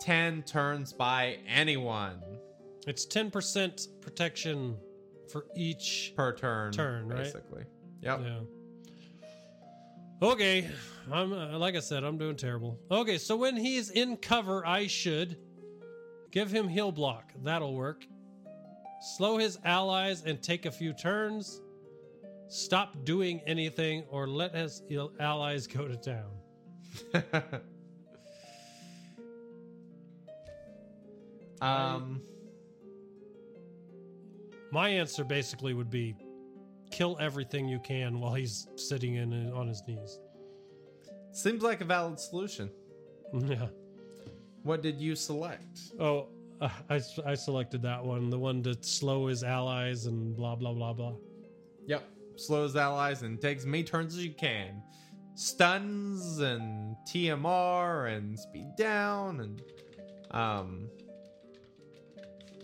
ten 0.00 0.42
turns 0.42 0.92
by 0.92 1.38
anyone 1.48 2.20
It's 2.88 3.04
10% 3.04 4.00
protection 4.00 4.78
for 5.30 5.44
each. 5.54 6.14
per 6.16 6.34
turn. 6.34 6.72
Turn, 6.72 7.06
right? 7.06 7.18
basically. 7.18 7.64
Yep. 8.00 8.20
Yeah. 8.24 8.40
Okay, 10.20 10.68
I'm 11.12 11.32
uh, 11.32 11.58
like 11.58 11.76
I 11.76 11.80
said, 11.80 12.02
I'm 12.02 12.16
doing 12.16 12.34
terrible. 12.34 12.78
Okay, 12.90 13.18
so 13.18 13.36
when 13.36 13.56
he's 13.56 13.90
in 13.90 14.16
cover, 14.16 14.66
I 14.66 14.86
should 14.86 15.36
give 16.32 16.50
him 16.50 16.66
heal 16.66 16.90
block. 16.90 17.32
That'll 17.42 17.74
work. 17.74 18.06
Slow 19.16 19.36
his 19.36 19.58
allies 19.64 20.24
and 20.24 20.42
take 20.42 20.64
a 20.66 20.72
few 20.72 20.94
turns. 20.94 21.60
Stop 22.48 23.04
doing 23.04 23.42
anything 23.46 24.04
or 24.10 24.26
let 24.26 24.54
his 24.54 24.82
allies 25.20 25.66
go 25.66 25.86
to 25.86 25.96
town. 25.96 26.30
um. 31.60 32.22
My 34.70 34.88
answer 34.88 35.24
basically 35.24 35.74
would 35.74 35.90
be 35.90 36.14
kill 36.90 37.16
everything 37.20 37.68
you 37.68 37.78
can 37.80 38.20
while 38.20 38.34
he's 38.34 38.68
sitting 38.76 39.14
in 39.14 39.52
on 39.52 39.68
his 39.68 39.82
knees. 39.86 40.18
Seems 41.32 41.62
like 41.62 41.80
a 41.80 41.84
valid 41.84 42.18
solution. 42.18 42.70
Yeah. 43.34 43.66
What 44.62 44.82
did 44.82 44.98
you 45.00 45.14
select? 45.14 45.80
Oh, 46.00 46.28
uh, 46.62 46.70
I, 46.88 47.00
I 47.26 47.34
selected 47.34 47.82
that 47.82 48.02
one, 48.02 48.30
the 48.30 48.38
one 48.38 48.62
to 48.62 48.76
slow 48.80 49.26
his 49.26 49.44
allies 49.44 50.06
and 50.06 50.34
blah 50.34 50.56
blah 50.56 50.72
blah 50.72 50.94
blah. 50.94 51.14
Yep. 51.86 52.04
Slows 52.36 52.74
allies 52.74 53.22
and 53.22 53.40
takes 53.40 53.62
as 53.62 53.66
many 53.66 53.84
turns 53.84 54.16
as 54.16 54.24
you 54.24 54.32
can. 54.32 54.82
Stuns 55.34 56.38
and 56.38 56.96
TMR 57.06 58.16
and 58.16 58.38
speed 58.38 58.74
down 58.76 59.40
and 59.40 59.62
um 60.30 60.88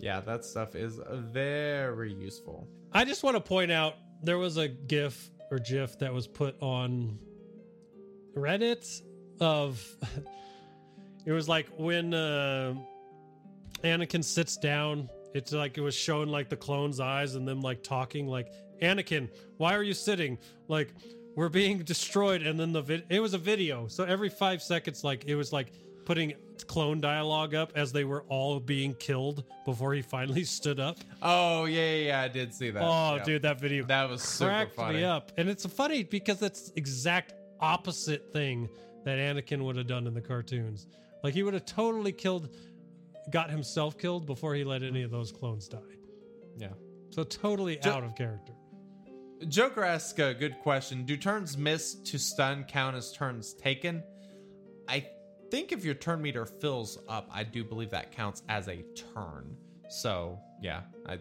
yeah, 0.05 0.19
that 0.19 0.45
stuff 0.45 0.75
is 0.75 1.01
very 1.09 2.13
useful. 2.13 2.67
I 2.93 3.05
just 3.05 3.23
want 3.23 3.37
to 3.37 3.41
point 3.41 3.71
out 3.71 3.95
there 4.21 4.37
was 4.37 4.57
a 4.57 4.67
GIF 4.67 5.31
or 5.49 5.57
GIF 5.57 5.97
that 5.97 6.13
was 6.13 6.27
put 6.27 6.55
on 6.61 7.17
Reddit 8.37 9.01
of 9.39 9.83
it 11.25 11.31
was 11.31 11.49
like 11.49 11.67
when 11.77 12.13
uh, 12.13 12.75
Anakin 13.83 14.23
sits 14.23 14.57
down. 14.57 15.09
It's 15.33 15.51
like 15.51 15.75
it 15.75 15.81
was 15.81 15.95
showing 15.95 16.29
like 16.29 16.49
the 16.49 16.55
clone's 16.55 16.99
eyes 16.99 17.33
and 17.33 17.47
them 17.47 17.61
like 17.61 17.81
talking 17.81 18.27
like 18.27 18.53
Anakin, 18.83 19.27
why 19.57 19.73
are 19.73 19.81
you 19.81 19.95
sitting? 19.95 20.37
Like 20.67 20.93
we're 21.35 21.49
being 21.49 21.79
destroyed, 21.83 22.43
and 22.43 22.59
then 22.59 22.73
the 22.73 22.81
vid- 22.83 23.07
it 23.09 23.21
was 23.21 23.33
a 23.33 23.39
video. 23.39 23.87
So 23.87 24.03
every 24.03 24.29
five 24.29 24.61
seconds, 24.61 25.03
like 25.03 25.25
it 25.25 25.33
was 25.35 25.51
like 25.51 25.71
putting 26.05 26.33
clone 26.67 27.01
dialogue 27.01 27.53
up 27.53 27.71
as 27.75 27.91
they 27.91 28.03
were 28.05 28.23
all 28.29 28.59
being 28.59 28.93
killed 28.95 29.43
before 29.65 29.93
he 29.93 30.01
finally 30.01 30.43
stood 30.57 30.79
up. 30.79 30.97
Oh 31.21 31.65
yeah, 31.65 31.81
yeah, 31.95 32.05
yeah, 32.07 32.21
I 32.21 32.27
did 32.27 32.53
see 32.53 32.69
that. 32.71 32.81
Oh, 32.83 33.15
Yep. 33.15 33.25
dude, 33.25 33.41
that 33.41 33.59
video 33.59 33.83
that 33.85 34.09
was 34.09 34.21
super 34.21 34.67
cracked 34.73 34.93
me 34.93 35.03
up. 35.03 35.31
And 35.37 35.49
it's 35.49 35.65
funny 35.65 36.03
because 36.03 36.41
it's 36.41 36.71
exact 36.75 37.33
opposite 37.59 38.31
thing 38.31 38.69
that 39.03 39.17
Anakin 39.17 39.61
would 39.63 39.75
have 39.75 39.87
done 39.87 40.07
in 40.07 40.13
the 40.13 40.21
cartoons. 40.21 40.87
Like 41.23 41.33
he 41.33 41.43
would 41.43 41.53
have 41.53 41.65
totally 41.65 42.11
killed, 42.11 42.55
got 43.31 43.49
himself 43.49 43.97
killed 43.97 44.25
before 44.25 44.55
he 44.55 44.63
let 44.63 44.81
any 44.83 45.01
of 45.03 45.11
those 45.11 45.31
clones 45.31 45.67
die. 45.67 45.79
Yeah. 46.57 46.69
So 47.09 47.23
totally 47.23 47.77
Jo- 47.77 47.91
out 47.91 48.03
of 48.03 48.15
character. 48.15 48.53
Joker 49.49 49.83
asks 49.83 50.17
a 50.19 50.33
good 50.33 50.57
question. 50.63 51.03
Do 51.03 51.17
turns 51.17 51.57
missed 51.57 52.05
to 52.07 52.17
stun 52.17 52.63
count 52.63 52.95
as 52.95 53.11
turns 53.11 53.53
taken? 53.53 54.01
I 54.87 55.05
think 55.51 55.71
if 55.71 55.83
your 55.85 55.93
turn 55.95 56.21
meter 56.21 56.45
fills 56.45 56.97
up, 57.07 57.29
I 57.33 57.43
do 57.43 57.63
believe 57.63 57.89
that 57.91 58.11
counts 58.11 58.43
as 58.49 58.67
a 58.67 58.83
turn. 59.13 59.55
So 59.89 60.39
yeah, 60.61 60.81
I 61.07 61.19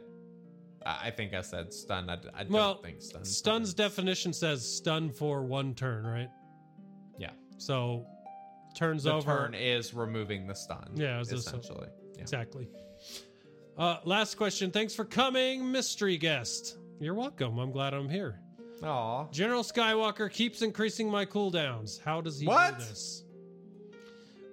I 0.87 1.11
think 1.11 1.33
I 1.35 1.41
said 1.41 1.73
stun. 1.73 2.11
I, 2.11 2.15
I 2.35 2.43
don't 2.45 2.51
Well, 2.53 2.75
think 2.83 3.01
stun. 3.01 3.25
Stun's 3.25 3.73
definition 3.75 4.33
says 4.33 4.67
stun 4.71 5.11
for 5.11 5.43
one 5.43 5.75
turn, 5.75 6.05
right? 6.05 6.29
Yeah. 7.19 7.31
So 7.57 8.07
turns 8.77 9.05
The 9.05 9.13
over. 9.15 9.25
turn 9.25 9.55
is 9.55 9.95
removing 9.95 10.47
the 10.47 10.55
stun. 10.55 10.91
Yeah, 10.95 11.21
essentially. 11.21 11.89
Yeah. 12.15 12.21
Exactly. 12.23 12.69
Uh, 13.79 13.99
last 14.05 14.37
question. 14.37 14.71
Thanks 14.71 14.95
for 14.95 15.05
coming, 15.05 15.71
mystery 15.73 16.17
guest. 16.17 16.77
You're 17.01 17.15
welcome. 17.15 17.59
I'm 17.59 17.73
glad 17.73 17.93
I'm 17.95 18.09
here. 18.09 18.41
Aw. 18.83 19.27
General 19.31 19.63
Skywalker 19.65 20.31
keeps 20.31 20.63
increasing 20.63 21.11
my 21.11 21.25
cooldowns. 21.27 22.01
How 22.01 22.21
does 22.21 22.39
he 22.39 22.47
What? 22.47 22.79
do 22.79 22.85
this? 22.85 23.24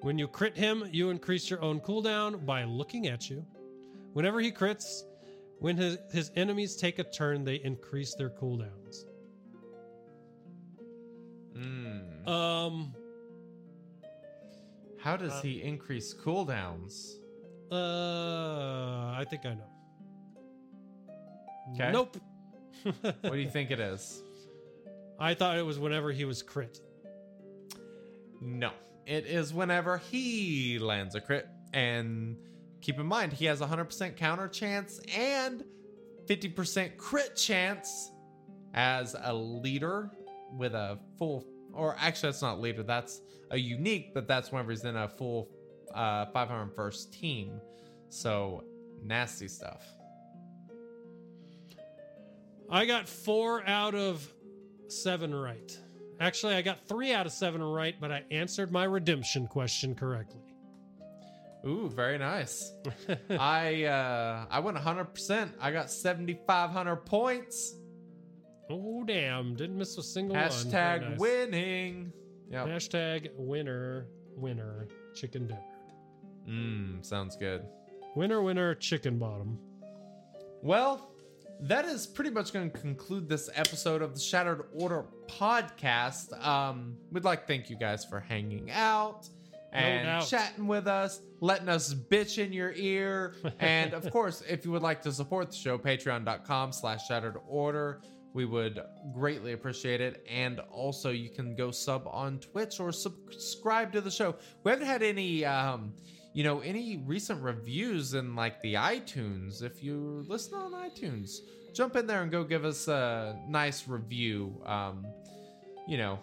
When 0.02 0.18
you 0.18 0.28
crit 0.28 0.58
him, 0.58 0.84
you 0.92 1.10
increase 1.12 1.50
your 1.50 1.62
own 1.62 1.80
cooldown 1.80 2.46
by 2.46 2.64
looking 2.64 3.08
at 3.08 3.30
you. 3.30 3.46
Whenever 4.14 4.40
he 4.40 4.52
crits, 4.52 5.04
when 5.60 5.78
his, 5.78 5.98
his 6.12 6.32
enemies 6.36 6.76
take 6.76 6.98
a 7.00 7.04
turn, 7.04 7.44
they 7.44 7.56
increase 7.56 8.16
their 8.16 8.32
cooldowns. 8.32 9.06
Mm. 11.56 12.28
Um, 12.28 12.96
How 15.00 15.16
does 15.18 15.34
uh, 15.34 15.42
he 15.42 15.62
increase 15.62 16.14
cooldowns? 16.14 17.18
uh, 17.72 17.76
I 19.16 19.24
think 19.30 19.46
I 19.46 19.54
know. 19.54 19.70
'Kay. 21.78 21.92
Nope. 21.92 22.18
What 23.22 23.34
do 23.34 23.38
you 23.38 23.50
think 23.50 23.70
it 23.70 23.80
is? 23.80 24.24
I 25.20 25.36
thought 25.36 25.58
it 25.58 25.66
was 25.66 25.78
whenever 25.78 26.12
he 26.12 26.26
was 26.26 26.42
crit. 26.42 26.82
No. 28.42 28.72
It 29.06 29.26
is 29.26 29.54
whenever 29.54 29.98
he 29.98 30.80
lands 30.80 31.16
a 31.16 31.22
crit. 31.22 31.48
And 31.74 32.38
keep 32.82 33.00
in 33.00 33.06
mind, 33.06 33.34
he 33.34 33.46
has 33.46 33.62
100% 33.62 34.16
counter 34.16 34.48
chance 34.48 35.00
and 35.16 35.64
50% 36.26 36.98
crit 36.98 37.36
chance 37.36 38.12
as 38.74 39.16
a 39.22 39.34
leader 39.34 40.12
with 40.54 40.74
a 40.74 41.00
full, 41.18 41.46
or 41.74 41.96
actually, 42.00 42.30
that's 42.30 42.42
not 42.42 42.60
leader, 42.62 42.84
that's 42.84 43.22
a 43.52 43.58
unique, 43.58 44.14
but 44.14 44.28
that's 44.28 44.52
whenever 44.52 44.72
he's 44.72 44.86
in 44.86 44.96
a 44.96 45.08
full 45.08 45.50
uh, 45.94 46.26
501st 46.28 47.12
team. 47.12 47.62
So, 48.10 48.64
nasty 49.04 49.48
stuff. 49.48 49.86
I 52.70 52.86
got 52.86 53.08
four 53.08 53.68
out 53.68 53.96
of 53.96 54.26
seven 54.88 55.36
right. 55.36 55.78
Actually, 56.22 56.54
I 56.54 56.62
got 56.62 56.88
three 56.88 57.14
out 57.14 57.26
of 57.26 57.32
seven 57.32 57.64
right, 57.64 57.96
but 58.00 58.12
I 58.12 58.24
answered 58.30 58.72
my 58.72 58.84
redemption 58.84 59.48
question 59.48 59.96
correctly. 59.96 60.40
Ooh, 61.66 61.90
very 61.90 62.20
nice. 62.20 62.72
I 63.32 63.86
uh 63.86 64.46
I 64.50 64.60
went 64.60 64.78
100%. 64.78 65.50
I 65.60 65.72
got 65.72 65.90
7500 65.90 66.96
points. 66.98 67.76
Oh 68.70 69.04
damn! 69.04 69.56
Didn't 69.56 69.78
miss 69.78 69.98
a 69.98 70.04
single 70.04 70.36
one. 70.36 70.46
Hashtag 70.46 71.10
nice. 71.10 71.20
winning. 71.20 72.14
Yep. 72.52 72.68
Hashtag 72.68 73.30
winner 73.36 74.06
winner 74.36 74.88
chicken 75.16 75.48
dinner. 75.48 75.62
Mmm, 76.48 77.04
sounds 77.04 77.36
good. 77.36 77.64
Winner 78.16 78.44
winner 78.44 78.76
chicken 78.76 79.18
bottom. 79.18 79.58
Well, 80.62 81.11
that 81.62 81.86
is 81.86 82.08
pretty 82.08 82.32
much 82.32 82.54
going 82.54 82.72
to 82.72 82.80
conclude 82.80 83.30
this 83.30 83.50
episode 83.54 84.02
of 84.02 84.16
the 84.16 84.20
Shattered 84.20 84.66
Order 84.74 85.06
podcast. 85.28 86.34
Um, 86.46 86.98
we'd 87.12 87.24
like 87.24 87.42
to 87.42 87.48
thank 87.48 87.70
you 87.70 87.78
guys 87.78 88.04
for 88.04 88.20
hanging 88.20 88.72
out 88.72 89.30
and 89.72 90.06
doubt. 90.06 90.28
chatting 90.28 90.68
with 90.68 90.88
us, 90.88 91.22
letting 91.40 91.70
us 91.70 91.94
bitch 91.94 92.44
in 92.44 92.52
your 92.52 92.74
ear. 92.74 93.36
and 93.60 93.94
of 93.94 94.10
course, 94.12 94.44
if 94.50 94.66
you 94.66 94.72
would 94.72 94.82
like 94.82 95.02
to 95.04 95.12
support 95.12 95.52
the 95.52 95.56
show, 95.56 95.78
patreon.com 95.78 96.72
slash 96.72 97.08
shattered 97.08 97.38
order. 97.48 98.02
We 98.34 98.46
would 98.46 98.80
greatly 99.14 99.52
appreciate 99.52 100.00
it. 100.00 100.26
And 100.30 100.62
also, 100.72 101.12
you 101.12 101.30
can 101.30 101.54
go 101.54 101.70
sub 101.70 102.08
on 102.08 102.40
Twitch 102.40 102.80
or 102.80 102.94
subscribe 102.94 103.92
to 103.92 104.00
the 104.00 104.10
show. 104.10 104.36
We 104.64 104.72
haven't 104.72 104.88
had 104.88 105.04
any, 105.04 105.44
um, 105.44 105.94
you 106.34 106.44
know, 106.44 106.60
any 106.62 106.98
recent 107.06 107.42
reviews 107.42 108.14
in 108.14 108.36
like 108.36 108.62
the 108.62 108.76
iTunes. 108.76 109.62
If 109.64 109.84
you're 109.84 110.24
listening 110.24 110.62
on 110.62 110.72
iTunes, 110.74 111.40
jump 111.74 111.96
in 111.96 112.08
there 112.08 112.22
and 112.24 112.32
go 112.32 112.44
give 112.44 112.64
us 112.66 112.88
a 112.88 113.38
nice 113.48 113.88
review. 113.88 114.62
Um, 114.66 115.06
you 115.88 115.98
know, 115.98 116.20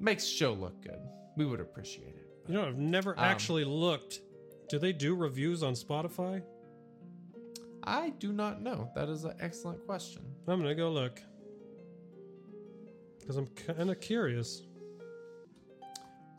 makes 0.00 0.24
show 0.24 0.52
look 0.52 0.82
good. 0.82 0.98
We 1.36 1.44
would 1.46 1.60
appreciate 1.60 2.08
it. 2.16 2.26
You 2.48 2.54
know, 2.54 2.66
I've 2.66 2.76
never 2.78 3.12
Um, 3.12 3.24
actually 3.24 3.64
looked. 3.64 4.20
Do 4.68 4.78
they 4.78 4.92
do 4.92 5.14
reviews 5.14 5.62
on 5.62 5.74
Spotify? 5.74 6.42
I 7.84 8.10
do 8.10 8.32
not 8.32 8.62
know. 8.62 8.90
That 8.94 9.08
is 9.08 9.24
an 9.24 9.34
excellent 9.40 9.84
question. 9.86 10.22
I'm 10.48 10.60
gonna 10.60 10.74
go 10.74 10.90
look 10.90 11.20
because 13.20 13.36
I'm 13.36 13.46
kind 13.48 13.90
of 13.90 14.00
curious. 14.00 14.62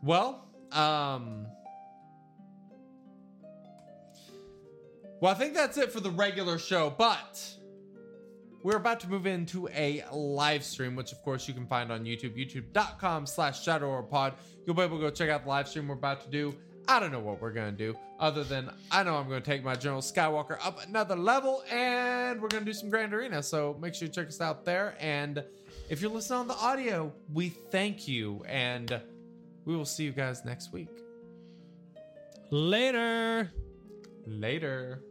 Well, 0.02 0.46
um 0.72 1.46
Well, 5.24 5.32
I 5.32 5.38
think 5.38 5.54
that's 5.54 5.78
it 5.78 5.90
for 5.90 6.00
the 6.00 6.10
regular 6.10 6.58
show, 6.58 6.94
but 6.98 7.42
we're 8.62 8.76
about 8.76 9.00
to 9.00 9.08
move 9.08 9.26
into 9.26 9.66
a 9.68 10.04
live 10.12 10.62
stream, 10.62 10.94
which 10.96 11.12
of 11.12 11.22
course 11.22 11.48
you 11.48 11.54
can 11.54 11.66
find 11.66 11.90
on 11.90 12.04
YouTube, 12.04 12.36
youtube.com 12.36 13.24
slash 13.24 13.64
shadow 13.64 13.88
or 13.88 14.02
pod. 14.02 14.34
You'll 14.66 14.76
be 14.76 14.82
able 14.82 14.98
to 14.98 15.04
go 15.04 15.08
check 15.08 15.30
out 15.30 15.44
the 15.44 15.48
live 15.48 15.66
stream 15.66 15.88
we're 15.88 15.94
about 15.94 16.20
to 16.24 16.28
do. 16.28 16.54
I 16.86 17.00
don't 17.00 17.10
know 17.10 17.20
what 17.20 17.40
we're 17.40 17.54
gonna 17.54 17.72
do, 17.72 17.96
other 18.20 18.44
than 18.44 18.70
I 18.90 19.02
know 19.02 19.16
I'm 19.16 19.26
gonna 19.26 19.40
take 19.40 19.64
my 19.64 19.74
General 19.74 20.02
Skywalker 20.02 20.58
up 20.62 20.86
another 20.86 21.16
level 21.16 21.64
and 21.70 22.38
we're 22.38 22.48
gonna 22.48 22.66
do 22.66 22.74
some 22.74 22.90
Grand 22.90 23.14
Arena. 23.14 23.42
So 23.42 23.78
make 23.80 23.94
sure 23.94 24.08
you 24.08 24.12
check 24.12 24.28
us 24.28 24.42
out 24.42 24.66
there. 24.66 24.94
And 25.00 25.42
if 25.88 26.02
you're 26.02 26.10
listening 26.10 26.40
on 26.40 26.48
the 26.48 26.58
audio, 26.58 27.10
we 27.32 27.48
thank 27.48 28.06
you 28.06 28.44
and 28.46 29.00
we 29.64 29.74
will 29.74 29.86
see 29.86 30.04
you 30.04 30.12
guys 30.12 30.44
next 30.44 30.70
week. 30.70 30.90
Later. 32.50 33.50
Later. 34.26 35.02